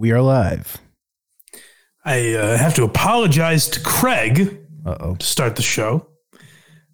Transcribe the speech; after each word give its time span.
We 0.00 0.12
are 0.12 0.22
live. 0.22 0.78
I 2.06 2.32
uh, 2.32 2.56
have 2.56 2.74
to 2.76 2.84
apologize 2.84 3.68
to 3.68 3.80
Craig 3.80 4.58
Uh 4.86 4.96
oh. 4.98 5.14
to 5.16 5.26
start 5.26 5.56
the 5.56 5.62
show 5.62 6.06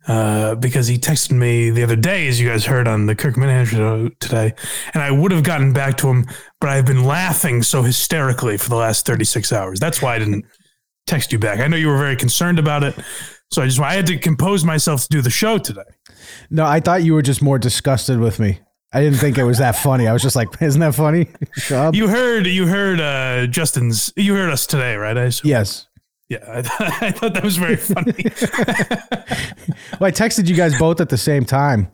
uh, 0.08 0.56
because 0.56 0.88
he 0.88 0.98
texted 0.98 1.30
me 1.30 1.70
the 1.70 1.84
other 1.84 1.94
day, 1.94 2.26
as 2.26 2.40
you 2.40 2.48
guys 2.48 2.66
heard 2.66 2.88
on 2.88 3.06
the 3.06 3.14
Kirk 3.14 3.36
Minihane 3.36 3.66
show 3.68 4.08
today, 4.18 4.54
and 4.92 5.04
I 5.04 5.12
would 5.12 5.30
have 5.30 5.44
gotten 5.44 5.72
back 5.72 5.96
to 5.98 6.08
him, 6.08 6.26
but 6.60 6.68
I've 6.68 6.84
been 6.84 7.04
laughing 7.04 7.62
so 7.62 7.82
hysterically 7.82 8.56
for 8.56 8.70
the 8.70 8.74
last 8.74 9.06
36 9.06 9.52
hours. 9.52 9.78
That's 9.78 10.02
why 10.02 10.16
I 10.16 10.18
didn't 10.18 10.44
text 11.06 11.32
you 11.32 11.38
back. 11.38 11.60
I 11.60 11.68
know 11.68 11.76
you 11.76 11.86
were 11.86 11.98
very 11.98 12.16
concerned 12.16 12.58
about 12.58 12.82
it, 12.82 12.98
so 13.52 13.62
I 13.62 13.66
just 13.66 13.78
I 13.78 13.94
had 13.94 14.08
to 14.08 14.18
compose 14.18 14.64
myself 14.64 15.02
to 15.02 15.08
do 15.10 15.22
the 15.22 15.30
show 15.30 15.58
today. 15.58 15.82
No, 16.50 16.64
I 16.64 16.80
thought 16.80 17.04
you 17.04 17.14
were 17.14 17.22
just 17.22 17.40
more 17.40 17.60
disgusted 17.60 18.18
with 18.18 18.40
me. 18.40 18.58
I 18.96 19.00
didn't 19.00 19.18
think 19.18 19.36
it 19.36 19.44
was 19.44 19.58
that 19.58 19.76
funny. 19.76 20.06
I 20.08 20.12
was 20.14 20.22
just 20.22 20.36
like, 20.36 20.48
isn't 20.62 20.80
that 20.80 20.94
funny? 20.94 21.28
You 21.94 22.08
heard 22.08 22.46
you 22.46 22.66
heard 22.66 22.98
uh, 23.00 23.46
Justin's 23.46 24.12
you 24.16 24.34
heard 24.34 24.50
us 24.50 24.66
today, 24.66 24.96
right? 24.96 25.16
I 25.18 25.24
assume. 25.24 25.50
yes. 25.50 25.86
Yeah, 26.28 26.38
I, 26.48 26.62
th- 26.62 26.72
I 27.02 27.10
thought 27.12 27.34
that 27.34 27.44
was 27.44 27.56
very 27.56 27.76
funny. 27.76 28.12
Well, 30.00 30.08
I 30.08 30.10
texted 30.10 30.48
you 30.48 30.54
guys 30.54 30.78
both 30.78 31.00
at 31.00 31.08
the 31.08 31.16
same 31.18 31.44
time. 31.44 31.88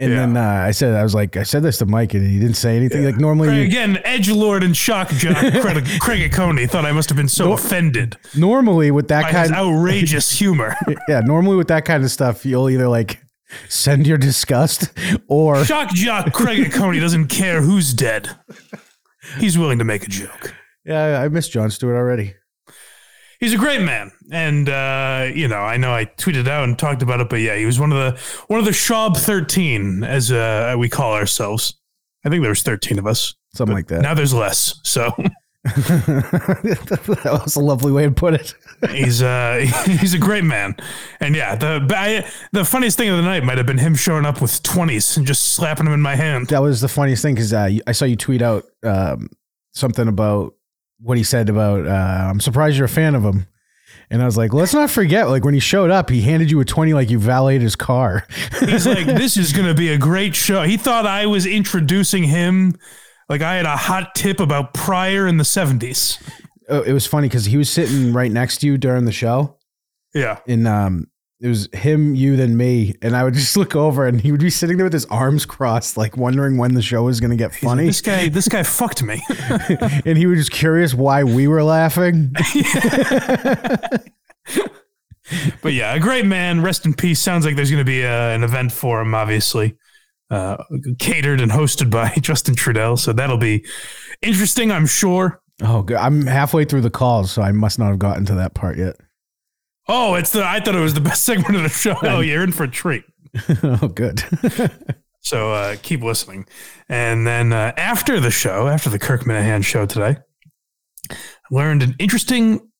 And 0.00 0.10
Yeah. 0.12 0.18
then 0.18 0.36
uh, 0.36 0.42
I 0.66 0.72
said, 0.72 0.94
I 0.94 1.02
was 1.02 1.14
like, 1.14 1.36
I 1.36 1.42
said 1.44 1.62
this 1.62 1.78
to 1.78 1.86
Mike 1.86 2.12
and 2.14 2.26
he 2.28 2.38
didn't 2.38 2.56
say 2.56 2.76
anything. 2.76 3.04
Like 3.04 3.16
normally, 3.16 3.48
Craig, 3.48 3.58
you, 3.60 3.64
again, 3.66 3.98
Edge 4.04 4.28
Lord 4.30 4.62
and 4.64 4.76
Shock 4.76 5.08
Jock 5.10 5.36
Craig, 5.62 5.84
Craig 6.00 6.32
Coney 6.32 6.66
thought 6.66 6.84
I 6.84 6.92
must 6.92 7.08
have 7.08 7.16
been 7.16 7.28
so 7.28 7.52
offended 7.52 8.16
normally 8.36 8.90
with 8.90 9.08
that 9.08 9.30
kind, 9.30 9.52
outrageous 9.52 10.30
humor. 10.38 10.76
yeah, 11.08 11.20
normally 11.20 11.56
with 11.56 11.68
that 11.68 11.84
kind 11.84 12.02
of 12.04 12.10
stuff, 12.10 12.44
you'll 12.44 12.68
either 12.70 12.88
like 12.88 13.20
send 13.68 14.06
your 14.06 14.18
disgust 14.18 14.92
or 15.28 15.64
Shock 15.64 15.90
Jock 15.90 16.32
Craig 16.32 16.60
and 16.60 16.72
Coney 16.72 17.00
doesn't 17.00 17.28
care 17.28 17.62
who's 17.62 17.92
dead. 17.94 18.30
He's 19.38 19.58
willing 19.58 19.78
to 19.78 19.84
make 19.84 20.04
a 20.04 20.08
joke. 20.08 20.54
yeah, 20.84 21.20
I 21.20 21.28
miss 21.28 21.48
John 21.48 21.70
Stewart 21.70 21.96
already. 21.96 22.34
He's 23.38 23.54
a 23.54 23.58
great 23.58 23.80
man, 23.80 24.12
and 24.30 24.68
uh, 24.68 25.30
you 25.34 25.48
know, 25.48 25.60
I 25.60 25.78
know 25.78 25.94
I 25.94 26.04
tweeted 26.04 26.46
out 26.46 26.64
and 26.64 26.78
talked 26.78 27.00
about 27.02 27.20
it, 27.20 27.30
but 27.30 27.36
yeah, 27.36 27.56
he 27.56 27.64
was 27.64 27.80
one 27.80 27.90
of 27.90 27.98
the 27.98 28.20
one 28.48 28.58
of 28.58 28.66
the 28.66 28.70
Schaub 28.72 29.16
thirteen, 29.16 30.04
as 30.04 30.30
uh, 30.30 30.74
we 30.78 30.90
call 30.90 31.14
ourselves. 31.14 31.74
I 32.22 32.28
think 32.28 32.42
there 32.42 32.50
was 32.50 32.62
thirteen 32.62 32.98
of 32.98 33.06
us. 33.06 33.34
Something 33.54 33.74
like 33.74 33.88
that. 33.88 34.02
Now 34.02 34.12
there's 34.14 34.34
less, 34.34 34.78
so 34.84 35.10
that 35.64 37.40
was 37.44 37.56
a 37.56 37.60
lovely 37.60 37.92
way 37.92 38.04
to 38.04 38.10
put 38.10 38.34
it. 38.34 38.54
he's 38.90 39.20
uh 39.22 39.58
he's 39.86 40.14
a 40.14 40.18
great 40.18 40.44
man 40.44 40.74
and 41.20 41.36
yeah 41.36 41.54
the 41.54 41.86
I, 41.94 42.26
the 42.52 42.64
funniest 42.64 42.96
thing 42.96 43.10
of 43.10 43.18
the 43.18 43.22
night 43.22 43.44
might 43.44 43.58
have 43.58 43.66
been 43.66 43.76
him 43.76 43.94
showing 43.94 44.24
up 44.24 44.40
with 44.40 44.62
20s 44.62 45.18
and 45.18 45.26
just 45.26 45.50
slapping 45.50 45.84
them 45.84 45.92
in 45.92 46.00
my 46.00 46.16
hand 46.16 46.46
That 46.46 46.62
was 46.62 46.80
the 46.80 46.88
funniest 46.88 47.20
thing 47.20 47.34
because 47.34 47.52
uh, 47.52 47.70
I 47.86 47.92
saw 47.92 48.06
you 48.06 48.16
tweet 48.16 48.40
out 48.40 48.64
um, 48.82 49.28
something 49.72 50.08
about 50.08 50.54
what 50.98 51.18
he 51.18 51.24
said 51.24 51.48
about. 51.50 51.86
Uh, 51.86 52.28
I'm 52.30 52.40
surprised 52.40 52.76
you're 52.76 52.86
a 52.86 52.88
fan 52.88 53.14
of 53.14 53.22
him, 53.22 53.46
and 54.10 54.20
I 54.20 54.26
was 54.26 54.36
like, 54.36 54.52
let's 54.52 54.74
not 54.74 54.90
forget, 54.90 55.28
like 55.30 55.44
when 55.44 55.54
he 55.54 55.60
showed 55.60 55.90
up, 55.90 56.10
he 56.10 56.20
handed 56.22 56.50
you 56.50 56.60
a 56.60 56.64
twenty, 56.64 56.92
like 56.92 57.08
you 57.10 57.18
valeted 57.18 57.62
his 57.62 57.74
car. 57.76 58.26
he's 58.60 58.86
like 58.86 59.06
this 59.06 59.36
is 59.38 59.52
gonna 59.52 59.74
be 59.74 59.88
a 59.90 59.98
great 59.98 60.34
show 60.34 60.62
he 60.62 60.76
thought 60.76 61.06
i 61.06 61.24
was 61.26 61.46
introducing 61.46 62.24
him 62.24 62.74
like 63.30 63.40
i 63.40 63.54
had 63.54 63.64
a 63.64 63.76
hot 63.76 64.14
tip 64.14 64.40
about 64.40 64.74
pryor 64.74 65.26
in 65.26 65.38
the 65.38 65.44
70s 65.44 66.22
Oh, 66.70 66.82
it 66.82 66.92
was 66.92 67.04
funny 67.04 67.26
because 67.26 67.46
he 67.46 67.56
was 67.56 67.68
sitting 67.68 68.12
right 68.12 68.30
next 68.30 68.58
to 68.58 68.66
you 68.68 68.78
during 68.78 69.04
the 69.04 69.10
show, 69.10 69.56
yeah. 70.14 70.38
And 70.46 70.68
um, 70.68 71.08
it 71.40 71.48
was 71.48 71.68
him, 71.72 72.14
you, 72.14 72.36
then 72.36 72.56
me, 72.56 72.94
and 73.02 73.16
I 73.16 73.24
would 73.24 73.34
just 73.42 73.56
look 73.56 73.74
over, 73.74 74.06
and 74.06 74.20
he 74.20 74.30
would 74.30 74.40
be 74.40 74.50
sitting 74.50 74.76
there 74.76 74.84
with 74.86 74.92
his 74.92 75.06
arms 75.06 75.44
crossed, 75.44 75.96
like 75.96 76.16
wondering 76.16 76.58
when 76.58 76.74
the 76.74 76.82
show 76.82 77.02
was 77.02 77.18
going 77.18 77.30
to 77.30 77.36
get 77.36 77.52
funny, 77.52 77.86
this 77.86 78.00
guy 78.00 78.28
this 78.28 78.48
guy 78.48 78.62
fucked 78.62 79.02
me. 79.02 79.20
And 80.06 80.16
he 80.16 80.26
was 80.26 80.38
just 80.38 80.52
curious 80.52 80.94
why 80.94 81.24
we 81.24 81.48
were 81.48 81.64
laughing. 81.64 82.32
but 85.62 85.72
yeah 85.72 85.94
a 85.94 86.00
great 86.00 86.26
man. 86.26 86.62
Rest 86.62 86.86
in 86.86 86.94
peace. 86.94 87.20
Sounds 87.20 87.44
like 87.44 87.56
there's 87.56 87.70
gonna 87.70 87.84
be 87.84 88.04
uh 88.04 88.30
an 88.30 88.44
event 88.44 88.72
for 88.72 89.00
him 89.00 89.14
obviously 89.14 89.76
uh, 90.30 90.62
catered 90.98 91.40
and 91.40 91.50
hosted 91.50 91.90
by 91.90 92.14
Justin 92.20 92.54
Trudell, 92.54 92.98
so 92.98 93.12
that'll 93.12 93.38
be 93.38 93.64
interesting, 94.22 94.70
I'm 94.70 94.86
sure. 94.86 95.42
Oh, 95.62 95.82
good. 95.82 95.96
I'm 95.96 96.26
halfway 96.26 96.64
through 96.64 96.80
the 96.82 96.90
calls, 96.90 97.30
so 97.30 97.42
I 97.42 97.52
must 97.52 97.78
not 97.78 97.88
have 97.88 97.98
gotten 97.98 98.24
to 98.26 98.34
that 98.36 98.54
part 98.54 98.78
yet. 98.78 98.96
Oh, 99.88 100.14
it's 100.14 100.30
the 100.30 100.44
I 100.44 100.60
thought 100.60 100.74
it 100.76 100.80
was 100.80 100.94
the 100.94 101.00
best 101.00 101.24
segment 101.26 101.56
of 101.56 101.62
the 101.62 101.68
show. 101.68 101.96
Oh, 102.02 102.20
you're 102.20 102.44
in 102.44 102.52
for 102.52 102.64
a 102.64 102.70
treat. 102.70 103.04
oh, 103.62 103.88
good. 103.88 104.22
So 105.20 105.52
uh, 105.52 105.76
keep 105.82 106.02
listening. 106.02 106.46
And 106.88 107.26
then 107.26 107.52
uh, 107.52 107.72
after 107.76 108.20
the 108.20 108.30
show, 108.30 108.68
after 108.68 108.88
the 108.90 108.98
Kirk 108.98 109.22
Minihane 109.22 109.64
show 109.64 109.86
today, 109.86 110.16
I 111.10 111.16
learned 111.50 111.82
an 111.82 111.94
interesting 111.98 112.70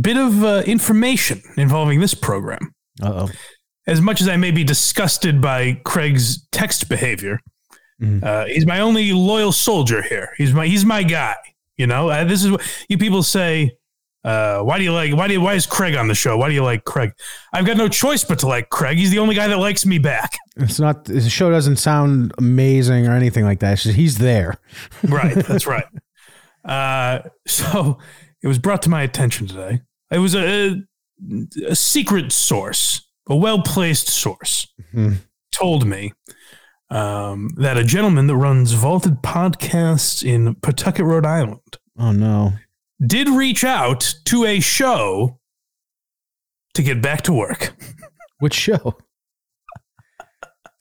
bit 0.00 0.16
of 0.16 0.44
uh, 0.44 0.62
information 0.66 1.42
involving 1.56 2.00
this 2.00 2.14
program. 2.14 2.74
Uh 3.02 3.12
oh. 3.14 3.28
As 3.86 4.00
much 4.00 4.20
as 4.20 4.28
I 4.28 4.36
may 4.36 4.50
be 4.50 4.62
disgusted 4.64 5.40
by 5.40 5.80
Craig's 5.84 6.46
text 6.52 6.88
behavior, 6.88 7.40
Mhm. 8.02 8.22
uh, 8.24 8.44
he's 8.46 8.66
my 8.66 8.80
only 8.80 9.12
loyal 9.12 9.52
soldier 9.52 10.02
here. 10.02 10.30
He's 10.38 10.52
my 10.54 10.66
he's 10.66 10.84
my 10.84 11.02
guy. 11.02 11.36
You 11.76 11.86
know, 11.86 12.08
uh, 12.10 12.24
this 12.24 12.44
is 12.44 12.50
what 12.50 12.62
you 12.88 12.98
people 12.98 13.22
say. 13.22 13.72
Uh, 14.22 14.60
why 14.60 14.76
do 14.76 14.84
you 14.84 14.92
like? 14.92 15.16
Why 15.16 15.26
do 15.28 15.32
you, 15.32 15.40
why 15.40 15.54
is 15.54 15.64
Craig 15.64 15.94
on 15.94 16.06
the 16.08 16.14
show? 16.14 16.36
Why 16.36 16.48
do 16.48 16.54
you 16.54 16.62
like 16.62 16.84
Craig? 16.84 17.12
I've 17.54 17.64
got 17.64 17.78
no 17.78 17.88
choice 17.88 18.22
but 18.22 18.38
to 18.40 18.46
like 18.48 18.68
Craig. 18.68 18.98
He's 18.98 19.10
the 19.10 19.18
only 19.18 19.34
guy 19.34 19.48
that 19.48 19.56
likes 19.58 19.86
me 19.86 19.96
back. 19.98 20.36
It's 20.56 20.78
not. 20.78 21.06
The 21.06 21.22
show 21.30 21.50
doesn't 21.50 21.76
sound 21.76 22.34
amazing 22.36 23.06
or 23.06 23.12
anything 23.12 23.44
like 23.46 23.60
that. 23.60 23.78
Just 23.78 23.96
he's 23.96 24.18
there. 24.18 24.56
right 25.08 25.34
that's 25.34 25.66
right 25.74 25.86
uh, 26.66 27.20
so 27.46 27.98
it 28.42 28.46
was 28.48 28.58
brought 28.58 28.82
to 28.82 28.90
my 28.90 29.02
attention 29.02 29.46
today 29.46 29.80
it 30.10 30.18
was 30.18 30.34
a, 30.34 30.82
a 31.66 31.74
secret 31.74 32.32
source 32.32 33.06
a 33.30 33.36
well-placed 33.36 34.08
source 34.08 34.66
Mhm. 34.94 35.18
told 35.52 35.86
me 35.86 36.12
um, 36.90 37.50
that 37.56 37.76
a 37.78 37.84
gentleman 37.84 38.26
that 38.26 38.36
runs 38.36 38.72
vaulted 38.72 39.22
podcasts 39.22 40.22
in 40.24 40.54
pawtucket 40.56 41.04
rhode 41.06 41.24
island 41.24 41.78
Oh 41.98 42.10
no. 42.12 42.54
did 43.06 43.28
reach 43.28 43.62
out 43.64 44.14
to 44.24 44.44
a 44.44 44.58
show 44.60 45.38
to 46.74 46.82
get 46.82 47.00
back 47.00 47.22
to 47.22 47.32
work 47.32 47.74
Which 48.40 48.54
show? 48.54 48.96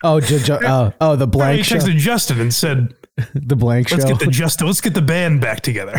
Oh, 0.03 0.19
oh, 0.21 0.93
oh, 1.01 1.15
the 1.17 1.25
he 1.25 1.29
blank 1.31 1.65
show. 1.65 1.75
texted 1.75 1.97
justin 1.97 2.39
and 2.39 2.53
said 2.53 2.93
The 3.33 3.55
blank 3.55 3.91
let's 3.91 4.03
show. 4.03 4.09
get 4.09 4.19
the 4.19 4.27
justin 4.31 4.67
let's 4.67 4.81
get 4.81 4.93
the 4.93 5.01
band 5.01 5.41
back 5.41 5.61
together 5.61 5.95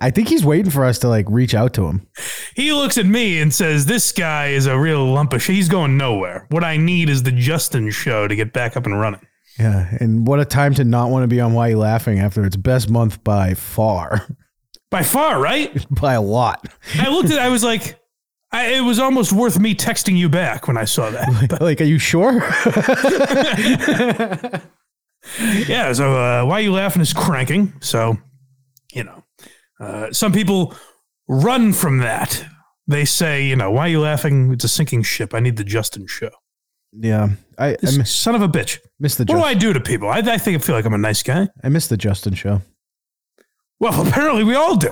I 0.00 0.10
think 0.10 0.28
he's 0.28 0.44
waiting 0.44 0.70
for 0.70 0.84
us 0.84 0.98
to 1.00 1.08
like 1.08 1.26
reach 1.28 1.54
out 1.54 1.72
to 1.74 1.86
him. 1.86 2.06
He 2.54 2.72
looks 2.72 2.98
at 2.98 3.06
me 3.06 3.40
and 3.40 3.52
says, 3.52 3.86
This 3.86 4.12
guy 4.12 4.48
is 4.48 4.66
a 4.66 4.78
real 4.78 5.04
lump 5.06 5.32
of 5.32 5.42
shit. 5.42 5.56
He's 5.56 5.68
going 5.68 5.96
nowhere. 5.96 6.46
What 6.50 6.64
I 6.64 6.76
need 6.76 7.08
is 7.08 7.22
the 7.22 7.32
Justin 7.32 7.90
show 7.90 8.28
to 8.28 8.36
get 8.36 8.52
back 8.52 8.76
up 8.76 8.86
and 8.86 8.98
running. 8.98 9.20
Yeah, 9.58 9.88
and 10.00 10.26
what 10.26 10.40
a 10.40 10.44
time 10.44 10.74
to 10.74 10.84
not 10.84 11.10
want 11.10 11.24
to 11.24 11.28
be 11.28 11.40
on 11.40 11.52
Why 11.54 11.68
You 11.68 11.78
Laughing 11.78 12.18
after 12.18 12.44
its 12.44 12.56
best 12.56 12.88
month 12.90 13.22
by 13.24 13.54
far, 13.54 14.26
By 14.90 15.02
far, 15.02 15.40
right? 15.40 15.86
by 15.90 16.14
a 16.14 16.22
lot. 16.22 16.66
I 16.98 17.08
looked 17.08 17.30
at 17.30 17.38
I 17.38 17.48
was 17.48 17.62
like, 17.64 17.98
I, 18.50 18.74
it 18.74 18.80
was 18.82 18.98
almost 18.98 19.32
worth 19.32 19.58
me 19.58 19.74
texting 19.74 20.16
you 20.18 20.28
back 20.28 20.68
when 20.68 20.76
I 20.76 20.84
saw 20.84 21.08
that. 21.10 21.58
like, 21.60 21.80
are 21.80 21.84
you 21.84 21.98
sure? 21.98 22.40
Yeah, 25.40 25.92
so 25.92 26.14
uh, 26.16 26.44
Why 26.44 26.60
You 26.60 26.72
Laughing 26.72 27.02
is 27.02 27.12
cranking. 27.12 27.72
So, 27.80 28.16
you 28.92 29.04
know, 29.04 29.24
uh, 29.80 30.12
some 30.12 30.32
people 30.32 30.74
run 31.28 31.72
from 31.72 31.98
that. 31.98 32.44
They 32.86 33.04
say, 33.04 33.44
you 33.46 33.56
know, 33.56 33.70
Why 33.70 33.82
are 33.86 33.88
You 33.88 34.00
Laughing? 34.00 34.52
It's 34.52 34.64
a 34.64 34.68
sinking 34.68 35.02
ship. 35.02 35.34
I 35.34 35.40
need 35.40 35.56
the 35.56 35.64
Justin 35.64 36.06
show. 36.06 36.30
yeah, 36.92 37.30
I 37.58 37.68
I 37.70 37.76
miss, 37.96 38.14
son 38.14 38.34
of 38.34 38.42
a 38.42 38.48
bitch. 38.48 38.78
miss 39.00 39.14
the 39.14 39.24
What 39.24 39.36
do 39.36 39.42
I 39.42 39.54
do 39.54 39.72
to 39.72 39.80
people? 39.80 40.08
I, 40.08 40.18
I 40.18 40.38
think 40.38 40.56
I 40.56 40.58
feel 40.58 40.74
like 40.74 40.84
I'm 40.84 40.94
a 40.94 40.98
nice 40.98 41.22
guy. 41.22 41.48
I 41.62 41.68
miss 41.68 41.86
the 41.86 41.96
Justin 41.96 42.34
show. 42.34 42.60
Well, 43.80 44.06
apparently 44.08 44.44
we 44.44 44.54
all 44.54 44.76
do. 44.76 44.90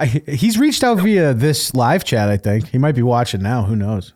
I, 0.00 0.06
he's 0.06 0.58
reached 0.58 0.84
out 0.84 0.98
via 1.00 1.34
this 1.34 1.74
live 1.74 2.04
chat. 2.04 2.28
I 2.28 2.36
think 2.36 2.68
he 2.68 2.78
might 2.78 2.94
be 2.94 3.02
watching 3.02 3.42
now. 3.42 3.64
Who 3.64 3.74
knows? 3.74 4.14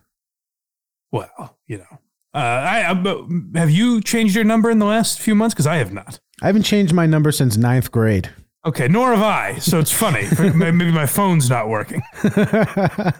Well, 1.11 1.59
you 1.67 1.79
know, 1.79 1.99
uh, 2.35 2.39
I, 2.39 2.91
I 2.91 3.59
have 3.59 3.71
you 3.71 4.01
changed 4.01 4.35
your 4.35 4.45
number 4.45 4.71
in 4.71 4.79
the 4.79 4.87
last 4.87 5.21
few 5.21 5.35
months? 5.35 5.55
Because 5.55 5.67
I 5.67 5.77
have 5.77 5.93
not. 5.93 6.21
I 6.43 6.47
haven't 6.47 6.65
changed 6.65 6.93
my 6.93 7.07
number 7.07 7.33
since 7.33 7.57
ninth 7.57 7.91
grade. 7.93 8.31
Okay, 8.65 8.89
nor 8.89 9.11
have 9.11 9.23
I. 9.23 9.59
So 9.59 9.79
it's 9.79 9.93
funny. 9.93 10.27
Maybe 10.55 10.93
my 10.93 11.07
phone's 11.07 11.51
not 11.51 11.69
working. 11.69 12.03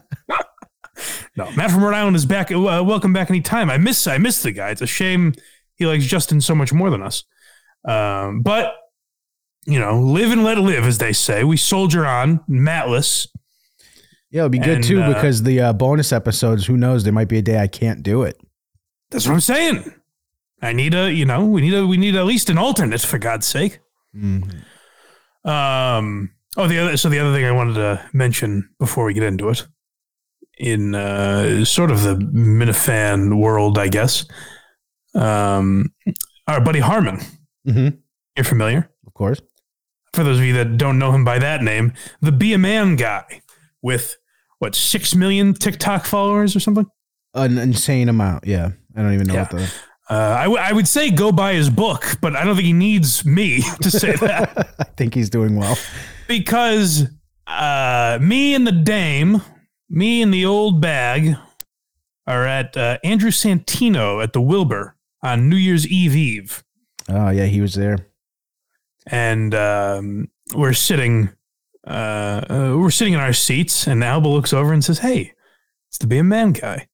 No, 1.37 1.51
Matt 1.53 1.71
from 1.71 1.83
Rhode 1.83 1.95
Island 1.95 2.17
is 2.17 2.27
back. 2.27 2.51
Uh, 2.51 2.83
welcome 2.85 3.13
back 3.13 3.31
anytime. 3.31 3.71
I 3.71 3.79
miss 3.79 4.07
I 4.07 4.19
miss 4.19 4.43
the 4.43 4.53
guy. 4.53 4.71
It's 4.71 4.83
a 4.83 4.87
shame 4.87 5.33
he 5.77 5.87
likes 5.87 6.05
Justin 6.05 6.41
so 6.41 6.55
much 6.55 6.73
more 6.73 6.91
than 6.91 7.03
us. 7.03 7.25
Um, 7.87 8.43
but 8.43 8.75
you 9.65 9.79
know, 9.79 10.01
live 10.01 10.31
and 10.31 10.45
let 10.45 10.59
live, 10.59 10.85
as 10.85 10.99
they 10.99 11.13
say. 11.13 11.45
We 11.45 11.57
soldier 11.57 12.05
on, 12.05 12.41
matless. 12.49 13.29
Yeah, 14.31 14.43
it'd 14.43 14.53
be 14.53 14.59
good 14.59 14.77
And, 14.77 14.85
too 14.85 15.01
uh, 15.01 15.15
because 15.15 15.43
the 15.43 15.61
uh, 15.61 15.73
bonus 15.73 16.13
episodes. 16.13 16.67
Who 16.67 16.77
knows? 16.77 17.05
There 17.05 17.13
might 17.13 17.29
be 17.29 17.39
a 17.39 17.43
day 17.43 17.59
I 17.59 17.67
can't 17.67 18.03
do 18.03 18.23
it. 18.23 18.41
That's 19.13 19.27
what 19.27 19.35
I'm 19.35 19.41
saying. 19.41 19.95
I 20.61 20.73
need 20.73 20.95
a, 20.95 21.13
you 21.13 21.25
know, 21.25 21.45
we 21.45 21.61
need 21.61 21.75
a, 21.75 21.87
we 21.87 21.97
need 21.97 22.17
at 22.17 22.25
least 22.25 22.51
an 22.51 22.59
alternate 22.59 23.03
for 23.03 23.19
God's 23.19 23.47
sake. 23.47 23.79
Mm. 24.17 24.65
Um. 25.45 26.31
Oh, 26.57 26.67
the 26.67 26.79
other. 26.79 26.97
So 26.97 27.09
the 27.09 27.19
other 27.19 27.33
thing 27.33 27.45
I 27.45 27.53
wanted 27.53 27.75
to 27.75 28.09
mention 28.13 28.69
before 28.79 29.05
we 29.05 29.15
get 29.15 29.23
into 29.23 29.49
it, 29.49 29.67
in 30.59 30.95
uh, 30.95 31.65
sort 31.65 31.91
of 31.91 32.03
the 32.03 32.15
Minifan 32.15 33.41
world, 33.41 33.79
I 33.79 33.89
guess. 33.89 34.25
Um, 35.15 35.93
our 36.47 36.61
buddy 36.61 36.81
Harmon. 36.81 37.21
Mm-hmm. 37.67 37.97
You're 38.37 38.45
familiar? 38.45 38.91
Of 39.07 39.15
course. 39.15 39.41
For 40.15 40.25
those 40.25 40.39
of 40.39 40.45
you 40.45 40.53
that 40.55 40.77
don't 40.77 40.99
know 40.99 41.13
him 41.13 41.25
by 41.25 41.39
that 41.39 41.63
name, 41.63 41.93
the 42.21 42.33
Be 42.33 42.53
a 42.53 42.59
Man 42.59 42.97
guy 42.97 43.43
with 43.81 44.17
what 44.59 44.75
six 44.75 45.15
million 45.15 45.55
TikTok 45.55 46.05
followers 46.05 46.55
or 46.55 46.61
something. 46.61 46.87
An 47.35 47.59
insane 47.59 48.09
amount. 48.09 48.47
Yeah. 48.47 48.73
I 48.97 49.03
don't 49.03 49.15
even 49.15 49.27
know 49.29 49.35
Yeah. 49.35 49.41
what 49.43 49.51
the. 49.51 49.73
Uh, 50.11 50.37
I, 50.39 50.43
w- 50.45 50.61
I 50.61 50.73
would 50.73 50.87
say 50.89 51.11
go 51.11 51.33
buy 51.33 51.55
his 51.55 51.71
book, 51.71 52.19
but 52.21 52.37
I 52.37 52.45
don't 52.45 52.55
think 52.57 52.67
he 52.67 52.73
needs 52.73 53.25
me 53.25 53.63
to 53.83 53.91
say 53.91 54.13
that. 54.21 54.75
I 54.79 54.85
think 54.97 55.15
he's 55.15 55.31
doing 55.31 55.57
well. 55.57 55.79
because 56.29 57.05
uh, 57.47 58.19
me 58.21 58.55
and 58.55 58.67
the 58.67 58.73
dame, 58.73 59.41
me 59.89 60.21
and 60.23 60.33
the 60.35 60.45
old 60.45 60.81
bag, 60.81 61.37
are 62.27 62.47
at 62.47 62.77
uh, 62.77 62.99
Andrew 63.03 63.31
Santino 63.31 64.23
at 64.23 64.33
the 64.33 64.41
Wilbur 64.41 64.97
on 65.23 65.49
New 65.49 65.57
Year's 65.57 65.87
Eve 65.87 66.17
Eve, 66.17 66.63
Oh, 67.09 67.31
yeah. 67.31 67.47
He 67.47 67.61
was 67.61 67.75
there. 67.75 68.07
and 69.07 69.55
um, 69.55 70.29
we're 70.55 70.73
sitting, 70.73 71.31
uh, 71.87 71.91
uh, 72.49 72.75
we're 72.79 72.91
sitting 72.91 73.15
in 73.15 73.21
our 73.21 73.33
seats, 73.33 73.87
and 73.87 74.05
Alba 74.05 74.29
looks 74.29 74.53
over 74.53 74.73
and 74.73 74.85
says, 74.85 74.99
"Hey, 75.01 75.33
it's 75.89 75.99
the 75.99 76.07
Be 76.07 76.19
a 76.19 76.25
Man 76.25 76.53
guy." 76.53 76.87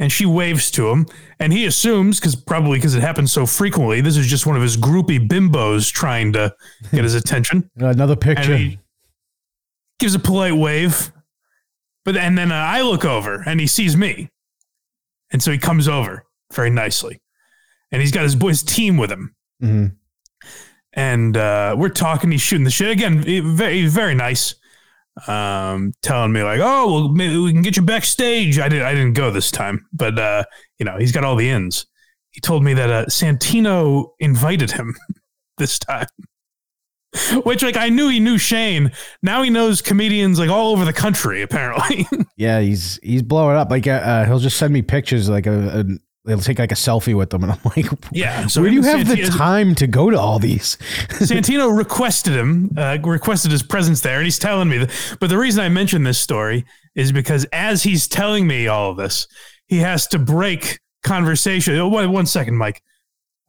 And 0.00 0.12
she 0.12 0.26
waves 0.26 0.70
to 0.72 0.90
him, 0.90 1.06
and 1.40 1.52
he 1.52 1.64
assumes, 1.66 2.20
because 2.20 2.36
probably 2.36 2.78
because 2.78 2.94
it 2.94 3.00
happens 3.00 3.32
so 3.32 3.46
frequently, 3.46 4.00
this 4.00 4.16
is 4.16 4.28
just 4.28 4.46
one 4.46 4.54
of 4.54 4.62
his 4.62 4.76
groupie 4.76 5.26
bimbos 5.28 5.92
trying 5.92 6.32
to 6.34 6.54
get 6.92 7.02
his 7.02 7.14
attention. 7.16 7.68
Another 7.76 8.14
picture. 8.14 8.52
And 8.52 8.60
he 8.62 8.78
gives 9.98 10.14
a 10.14 10.20
polite 10.20 10.54
wave, 10.54 11.10
but 12.04 12.16
and 12.16 12.38
then 12.38 12.52
uh, 12.52 12.54
I 12.54 12.82
look 12.82 13.04
over 13.04 13.42
and 13.44 13.58
he 13.58 13.66
sees 13.66 13.96
me, 13.96 14.30
and 15.32 15.42
so 15.42 15.50
he 15.50 15.58
comes 15.58 15.88
over 15.88 16.24
very 16.52 16.70
nicely, 16.70 17.20
and 17.90 18.00
he's 18.00 18.12
got 18.12 18.22
his 18.22 18.36
boys 18.36 18.62
team 18.62 18.96
with 18.98 19.10
him, 19.10 19.34
hmm 19.60 19.86
and 20.94 21.36
uh, 21.36 21.76
we're 21.78 21.90
talking. 21.90 22.30
He's 22.30 22.40
shooting 22.40 22.64
the 22.64 22.70
shit 22.70 22.90
again. 22.90 23.20
Very 23.56 23.86
very 23.86 24.14
nice. 24.14 24.54
Um, 25.26 25.92
telling 26.02 26.32
me 26.32 26.42
like, 26.42 26.60
oh, 26.62 26.92
well, 26.92 27.08
maybe 27.08 27.36
we 27.36 27.52
can 27.52 27.62
get 27.62 27.76
you 27.76 27.82
backstage. 27.82 28.58
I 28.58 28.68
didn't, 28.68 28.86
I 28.86 28.92
didn't 28.92 29.14
go 29.14 29.30
this 29.30 29.50
time, 29.50 29.86
but 29.92 30.18
uh, 30.18 30.44
you 30.78 30.84
know, 30.84 30.96
he's 30.98 31.12
got 31.12 31.24
all 31.24 31.36
the 31.36 31.48
ins. 31.48 31.86
He 32.30 32.40
told 32.40 32.62
me 32.62 32.74
that 32.74 32.90
uh, 32.90 33.06
Santino 33.06 34.10
invited 34.20 34.70
him 34.70 34.94
this 35.58 35.78
time. 35.78 36.06
Which, 37.44 37.62
like, 37.62 37.76
I 37.76 37.88
knew 37.88 38.08
he 38.08 38.20
knew 38.20 38.38
Shane. 38.38 38.92
Now 39.22 39.42
he 39.42 39.50
knows 39.50 39.80
comedians 39.80 40.38
like 40.38 40.50
all 40.50 40.72
over 40.72 40.84
the 40.84 40.92
country. 40.92 41.42
Apparently, 41.42 42.06
Yeah, 42.36 42.60
he's 42.60 42.98
he's 43.02 43.22
blowing 43.22 43.56
up. 43.56 43.70
Like, 43.70 43.86
uh, 43.86 43.92
uh, 43.92 44.24
he'll 44.26 44.38
just 44.38 44.58
send 44.58 44.72
me 44.72 44.82
pictures. 44.82 45.28
Like, 45.28 45.46
a, 45.46 45.86
they'll 46.28 46.38
take 46.40 46.58
like 46.58 46.70
a 46.72 46.76
selfie 46.76 47.16
with 47.16 47.30
them, 47.30 47.42
and 47.42 47.52
I'm 47.52 47.58
like, 47.64 47.86
yeah. 48.12 48.46
So 48.46 48.60
where 48.60 48.70
do 48.70 48.76
you 48.76 48.82
have 48.82 49.00
and 49.00 49.08
the 49.08 49.26
time 49.36 49.74
to 49.76 49.86
go 49.86 50.10
to 50.10 50.18
all 50.18 50.38
these? 50.38 50.76
Santino 51.08 51.76
requested 51.76 52.34
him, 52.34 52.70
uh, 52.76 52.98
requested 53.02 53.50
his 53.50 53.62
presence 53.62 54.00
there, 54.02 54.16
and 54.18 54.24
he's 54.24 54.38
telling 54.38 54.68
me. 54.68 54.78
That, 54.78 55.16
but 55.20 55.30
the 55.30 55.38
reason 55.38 55.64
I 55.64 55.68
mention 55.68 56.04
this 56.04 56.18
story 56.20 56.64
is 56.94 57.10
because 57.12 57.44
as 57.52 57.82
he's 57.82 58.06
telling 58.06 58.46
me 58.46 58.68
all 58.68 58.90
of 58.92 58.96
this, 58.96 59.26
he 59.66 59.78
has 59.78 60.06
to 60.08 60.18
break 60.18 60.80
conversation. 61.02 61.74
Oh, 61.76 61.88
wait, 61.88 62.06
one 62.06 62.26
second, 62.26 62.56
Mike. 62.56 62.82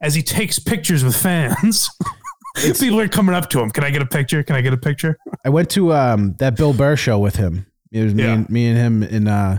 As 0.02 0.14
he 0.14 0.22
takes 0.22 0.58
pictures 0.58 1.04
with 1.04 1.14
fans, 1.16 1.90
people 2.56 2.98
are 3.00 3.08
coming 3.08 3.34
up 3.34 3.50
to 3.50 3.60
him. 3.60 3.70
Can 3.70 3.84
I 3.84 3.90
get 3.90 4.00
a 4.02 4.06
picture? 4.06 4.42
Can 4.42 4.56
I 4.56 4.62
get 4.62 4.72
a 4.72 4.78
picture? 4.78 5.18
I 5.44 5.50
went 5.50 5.68
to 5.70 5.92
um 5.92 6.34
that 6.38 6.56
Bill 6.56 6.72
Burr 6.72 6.96
show 6.96 7.18
with 7.18 7.36
him. 7.36 7.66
It 7.92 8.04
was 8.04 8.14
me 8.14 8.22
Yeah. 8.22 8.32
and 8.34 8.48
me 8.50 8.66
and 8.68 8.78
him, 8.78 9.02
and 9.02 9.28
uh, 9.28 9.58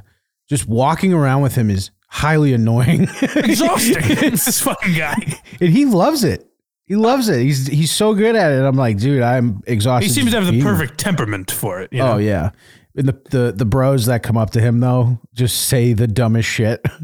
just 0.49 0.67
walking 0.67 1.13
around 1.13 1.41
with 1.43 1.53
him 1.55 1.69
is 1.69 1.91
highly 2.11 2.53
annoying. 2.53 3.03
Exhausting. 3.21 3.93
this 4.31 4.61
fucking 4.61 4.93
guy. 4.93 5.15
and 5.59 5.69
he 5.69 5.85
loves 5.85 6.23
it. 6.23 6.47
He 6.85 6.97
loves 6.97 7.29
it. 7.29 7.41
He's 7.41 7.67
he's 7.67 7.91
so 7.91 8.13
good 8.13 8.35
at 8.35 8.51
it. 8.51 8.65
I'm 8.65 8.75
like, 8.75 8.97
dude, 8.97 9.21
I'm 9.23 9.63
exhausted. 9.65 10.07
He 10.07 10.13
seems 10.13 10.31
to 10.31 10.41
have 10.41 10.51
the 10.51 10.61
perfect 10.61 10.97
temperament 10.97 11.49
for 11.49 11.81
it. 11.81 11.91
You 11.93 11.99
know? 11.99 12.13
Oh 12.13 12.17
yeah. 12.17 12.51
And 12.97 13.07
the, 13.07 13.21
the 13.29 13.53
the 13.53 13.63
bros 13.63 14.07
that 14.07 14.23
come 14.23 14.35
up 14.35 14.49
to 14.51 14.59
him 14.59 14.81
though 14.81 15.17
just 15.33 15.67
say 15.69 15.93
the 15.93 16.07
dumbest 16.07 16.49
shit. 16.49 16.85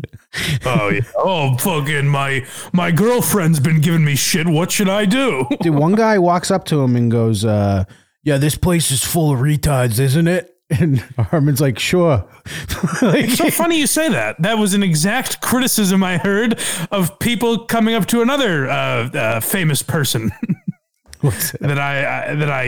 Oh 0.65 0.89
yeah. 0.89 1.01
Oh 1.15 1.57
fucking 1.57 2.07
my 2.07 2.45
my 2.71 2.91
girlfriend's 2.91 3.59
been 3.59 3.81
giving 3.81 4.03
me 4.05 4.15
shit. 4.15 4.45
What 4.45 4.71
should 4.71 4.89
I 4.89 5.05
do? 5.05 5.47
Dude, 5.61 5.73
one 5.73 5.95
guy 5.95 6.19
walks 6.19 6.51
up 6.51 6.65
to 6.65 6.79
him 6.81 6.95
and 6.95 7.09
goes, 7.09 7.43
uh, 7.43 7.85
"Yeah, 8.23 8.37
this 8.37 8.55
place 8.55 8.91
is 8.91 9.03
full 9.03 9.33
of 9.33 9.39
retards, 9.39 9.99
isn't 9.99 10.27
it?" 10.27 10.55
And 10.69 10.99
Harmon's 11.17 11.61
like, 11.61 11.79
"Sure." 11.79 12.27
like, 13.01 13.29
so 13.29 13.49
funny 13.49 13.79
you 13.79 13.87
say 13.87 14.09
that. 14.09 14.41
That 14.41 14.57
was 14.57 14.73
an 14.73 14.83
exact 14.83 15.41
criticism 15.41 16.03
I 16.03 16.17
heard 16.17 16.59
of 16.91 17.17
people 17.19 17.65
coming 17.65 17.95
up 17.95 18.05
to 18.07 18.21
another 18.21 18.69
uh, 18.69 19.09
uh, 19.09 19.39
famous 19.39 19.81
person 19.81 20.29
it? 21.23 21.57
that 21.61 21.79
I, 21.79 22.31
I 22.31 22.35
that 22.35 22.51
I 22.51 22.65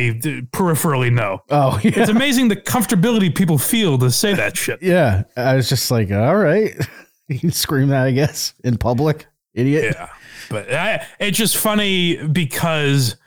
peripherally 0.54 1.12
know. 1.12 1.44
oh 1.50 1.78
yeah, 1.84 1.92
It's 2.00 2.10
amazing 2.10 2.48
the 2.48 2.56
comfortability 2.56 3.36
people 3.36 3.57
feel 3.57 3.98
to 3.98 4.10
say 4.12 4.34
that 4.34 4.56
shit. 4.56 4.81
yeah. 4.81 5.24
I 5.36 5.56
was 5.56 5.68
just 5.68 5.92
like, 5.92 6.10
"All 6.12 6.38
right." 6.38 6.74
you 7.28 7.38
can 7.38 7.51
scream 7.51 7.90
that, 7.90 8.06
I 8.06 8.12
guess, 8.12 8.54
in 8.63 8.78
public, 8.78 9.28
idiot. 9.54 9.94
Yeah, 9.98 10.10
but 10.50 10.72
I, 10.74 11.06
it's 11.19 11.38
just 11.38 11.57
funny 11.57 12.25
because 12.28 13.18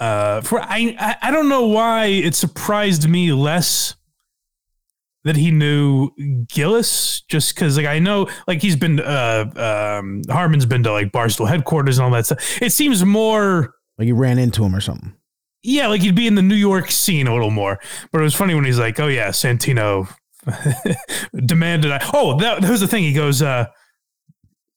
uh, 0.00 0.40
for 0.40 0.60
I, 0.60 0.96
I 0.98 1.16
I 1.22 1.30
don't 1.30 1.48
know 1.48 1.66
why 1.66 2.06
it 2.06 2.34
surprised 2.34 3.08
me 3.08 3.32
less 3.32 3.94
that 5.24 5.36
he 5.36 5.52
knew 5.52 6.10
Gillis 6.48 7.20
just 7.28 7.54
because 7.54 7.76
like 7.76 7.86
I 7.86 8.00
know 8.00 8.28
like 8.48 8.60
he's 8.60 8.74
been 8.76 8.98
uh 8.98 9.44
um 9.98 10.22
Harmon's 10.28 10.66
been 10.66 10.82
to 10.82 10.92
like 10.92 11.12
Barstool 11.12 11.48
headquarters 11.48 11.98
and 11.98 12.04
all 12.04 12.10
that 12.12 12.26
stuff. 12.26 12.60
It 12.60 12.72
seems 12.72 13.04
more 13.04 13.74
Like 13.98 14.08
you 14.08 14.16
ran 14.16 14.38
into 14.38 14.64
him 14.64 14.74
or 14.74 14.80
something. 14.80 15.14
yeah 15.62 15.86
like 15.86 16.00
he'd 16.00 16.16
be 16.16 16.26
in 16.26 16.34
the 16.34 16.42
New 16.42 16.56
York 16.56 16.90
scene 16.90 17.28
a 17.28 17.32
little 17.32 17.52
more. 17.52 17.78
But 18.10 18.20
it 18.20 18.24
was 18.24 18.34
funny 18.34 18.54
when 18.56 18.64
he's 18.64 18.80
like, 18.80 18.98
oh 18.98 19.06
yeah, 19.06 19.28
Santino 19.28 20.12
demanded 21.44 21.92
I 21.92 22.00
oh 22.12 22.36
that, 22.40 22.62
that 22.62 22.70
was 22.70 22.80
the 22.80 22.88
thing 22.88 23.04
he 23.04 23.12
goes 23.12 23.42
uh 23.42 23.66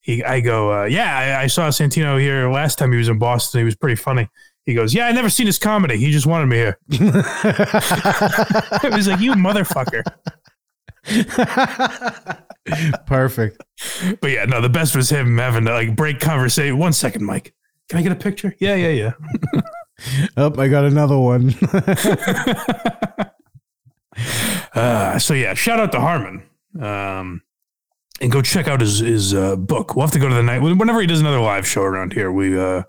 he, 0.01 0.23
I 0.23 0.39
go, 0.39 0.71
uh, 0.71 0.85
yeah, 0.85 1.17
I, 1.39 1.45
I 1.45 1.47
saw 1.47 1.69
Santino 1.69 2.19
here 2.19 2.51
last 2.51 2.77
time 2.77 2.91
he 2.91 2.97
was 2.99 3.09
in 3.09 3.17
Boston. 3.17 3.61
He 3.61 3.65
was 3.65 3.75
pretty 3.75 3.95
funny. 3.95 4.29
He 4.65 4.73
goes, 4.73 4.93
yeah, 4.93 5.07
I 5.07 5.11
never 5.11 5.29
seen 5.29 5.45
his 5.45 5.59
comedy. 5.59 5.97
He 5.97 6.11
just 6.11 6.25
wanted 6.25 6.47
me 6.47 6.55
here. 6.57 6.79
I 6.91 8.89
was 8.91 9.07
like, 9.07 9.19
you 9.19 9.33
motherfucker. 9.33 10.03
Perfect. 13.05 13.63
But 14.21 14.31
yeah, 14.31 14.45
no, 14.45 14.61
the 14.61 14.69
best 14.69 14.95
was 14.95 15.09
him 15.09 15.37
having 15.37 15.65
to 15.65 15.73
like 15.73 15.95
break 15.95 16.19
conversation. 16.19 16.79
One 16.79 16.93
second, 16.93 17.23
Mike. 17.25 17.53
Can 17.89 17.99
I 17.99 18.01
get 18.01 18.11
a 18.11 18.15
picture? 18.15 18.55
Yeah, 18.59 18.75
yeah, 18.75 18.89
yeah. 18.89 19.61
Oh, 20.35 20.53
I 20.59 20.67
got 20.67 20.83
another 20.83 21.17
one. 21.17 21.55
Uh, 24.73 25.17
so 25.19 25.33
yeah, 25.33 25.53
shout 25.53 25.79
out 25.79 25.91
to 25.93 25.99
Harmon. 25.99 26.43
Um, 26.81 27.41
and 28.21 28.31
go 28.31 28.41
check 28.41 28.67
out 28.67 28.81
his 28.81 28.99
his 28.99 29.33
uh, 29.33 29.55
book. 29.55 29.95
We'll 29.95 30.05
have 30.05 30.13
to 30.13 30.19
go 30.19 30.27
to 30.29 30.35
the 30.35 30.43
night 30.43 30.59
whenever 30.59 31.01
he 31.01 31.07
does 31.07 31.21
another 31.21 31.39
live 31.39 31.67
show 31.67 31.83
around 31.83 32.13
here. 32.13 32.31
We 32.31 32.57
uh, 32.59 32.83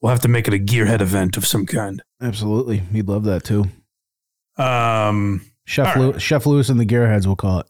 we'll 0.00 0.10
have 0.10 0.20
to 0.20 0.28
make 0.28 0.48
it 0.48 0.54
a 0.54 0.58
gearhead 0.58 1.00
event 1.00 1.36
of 1.36 1.46
some 1.46 1.66
kind. 1.66 2.02
Absolutely, 2.20 2.78
he'd 2.78 3.08
love 3.08 3.24
that 3.24 3.44
too. 3.44 3.66
Um, 4.56 5.42
Chef 5.64 6.20
Chef 6.20 6.46
Lewis 6.46 6.68
and 6.68 6.78
the 6.78 6.86
Gearheads, 6.86 7.26
we'll 7.26 7.36
call 7.36 7.60
it. 7.60 7.66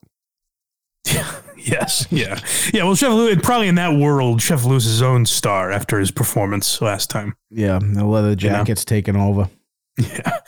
yes, 1.56 2.06
yeah, 2.10 2.40
yeah. 2.72 2.84
Well, 2.84 2.94
Chef 2.94 3.12
Lewis, 3.12 3.38
probably 3.42 3.68
in 3.68 3.76
that 3.76 3.96
world, 3.98 4.42
Chef 4.42 4.64
Lewis 4.64 4.86
is 4.86 4.92
his 4.92 5.02
own 5.02 5.26
star 5.26 5.70
after 5.70 5.98
his 5.98 6.10
performance 6.10 6.80
last 6.80 7.10
time. 7.10 7.36
Yeah, 7.50 7.78
the 7.80 8.04
leather 8.04 8.30
know? 8.30 8.34
jacket's 8.34 8.84
taken 8.84 9.16
over. 9.16 9.48
Yeah. 9.98 10.38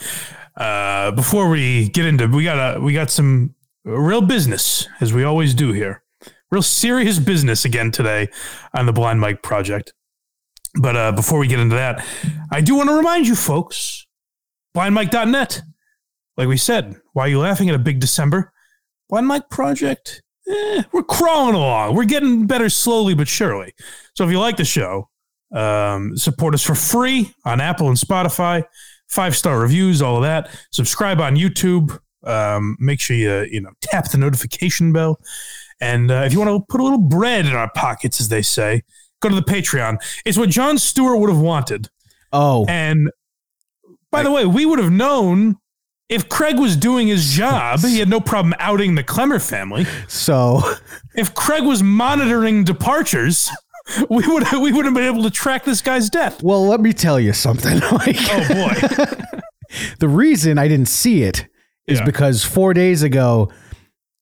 Uh, 0.57 1.11
before 1.11 1.51
we 1.51 1.89
get 1.91 2.07
into, 2.07 2.27
we 2.27 2.45
got 2.45 2.77
a 2.77 2.81
we 2.81 2.95
got 2.95 3.11
some 3.11 3.55
real 3.85 4.23
business 4.23 4.87
as 5.01 5.12
we 5.12 5.25
always 5.25 5.53
do 5.53 5.73
here. 5.73 6.03
Real 6.51 6.62
serious 6.62 7.19
business 7.19 7.65
again 7.65 7.91
today 7.91 8.29
on 8.75 8.87
the 8.87 8.93
Blind 8.93 9.21
Mike 9.21 9.43
project. 9.43 9.93
But 10.75 10.97
uh, 10.97 11.12
before 11.12 11.38
we 11.38 11.47
get 11.47 11.61
into 11.61 11.76
that, 11.76 12.05
I 12.50 12.61
do 12.61 12.75
want 12.75 12.88
to 12.88 12.97
remind 12.97 13.26
you 13.26 13.35
folks, 13.35 14.07
blindmike.net. 14.75 15.62
Like 16.37 16.49
we 16.49 16.57
said, 16.57 16.97
why 17.12 17.25
are 17.25 17.29
you 17.29 17.41
laughing 17.41 17.69
at 17.69 17.75
a 17.75 17.79
big 17.79 18.00
December? 18.00 18.52
Blind 19.11 19.26
Mike 19.26 19.50
project, 19.50 20.23
eh, 20.49 20.83
we're 20.93 21.02
crawling 21.02 21.55
along. 21.55 21.95
We're 21.95 22.05
getting 22.05 22.47
better 22.47 22.71
slowly 22.71 23.14
but 23.14 23.29
surely. 23.29 23.75
So 24.14 24.25
if 24.25 24.31
you 24.31 24.41
like 24.41 24.57
the 24.57 24.64
show, 24.64 25.11
um, 25.55 26.17
support 26.17 26.55
us 26.55 26.62
for 26.62 26.75
free 26.75 27.35
on 27.45 27.61
Apple 27.61 27.88
and 27.88 27.99
Spotify 27.99 28.64
five 29.12 29.37
star 29.37 29.61
reviews, 29.61 30.00
all 30.00 30.17
of 30.17 30.23
that. 30.23 30.49
Subscribe 30.71 31.21
on 31.21 31.37
YouTube. 31.37 31.99
Um, 32.25 32.76
make 32.81 33.00
sure 33.00 33.17
you 33.17 33.47
you 33.50 33.61
know 33.61 33.71
tap 33.83 34.11
the 34.11 34.19
notification 34.19 34.93
bell. 34.93 35.21
And 35.81 36.11
uh, 36.11 36.23
if 36.25 36.33
you 36.33 36.38
want 36.38 36.50
to 36.50 36.64
put 36.69 36.81
a 36.81 36.85
little 36.85 36.99
bread 36.99 37.45
in 37.45 37.52
our 37.52 37.71
pockets, 37.75 38.21
as 38.21 38.29
they 38.29 38.43
say, 38.43 38.83
go 39.23 39.29
to 39.29 39.35
the 39.35 39.43
Patreon. 39.43 39.97
It's 40.25 40.37
what 40.37 40.50
John 40.50 40.76
Stewart 40.79 41.19
would 41.19 41.31
have 41.31 41.38
wanted, 41.41 41.88
Oh, 42.33 42.67
and 42.69 43.11
By 44.11 44.23
the 44.23 44.31
way, 44.31 44.45
we 44.45 44.67
would 44.67 44.79
have 44.79 44.91
known 44.93 45.57
if 46.09 46.29
Craig 46.29 46.59
was 46.59 46.76
doing 46.76 47.09
his 47.09 47.33
job. 47.33 47.81
He 47.81 47.99
had 47.99 48.09
no 48.09 48.21
problem 48.21 48.55
outing 48.59 48.95
the 48.97 49.02
Clemmer 49.02 49.38
family. 49.38 49.87
So 50.09 50.61
If 51.14 51.35
Craig 51.35 51.62
was 51.64 51.83
monitoring 51.83 52.64
departures, 52.64 53.50
we 54.11 54.26
would 54.26 54.45
we 54.52 54.73
would 54.73 54.85
have 54.85 54.95
been 54.95 55.05
able 55.05 55.23
to 55.25 55.31
track 55.31 55.64
this 55.64 55.81
guy's 55.83 56.09
death. 56.11 56.43
well, 56.43 56.67
let 56.67 56.81
me 56.81 56.93
tell 56.93 57.19
you 57.19 57.33
something. 57.33 57.81
Like 57.93 58.17
Oh 58.21 58.49
boy. 58.49 59.07
the 59.99 60.09
reason 60.09 60.59
I 60.59 60.69
didn't 60.69 60.88
see 60.88 61.23
it 61.23 61.47
is 61.87 61.99
Yeah. 61.99 62.05
because 62.05 62.45
four 62.45 62.75
days 62.75 63.02
ago, 63.02 63.50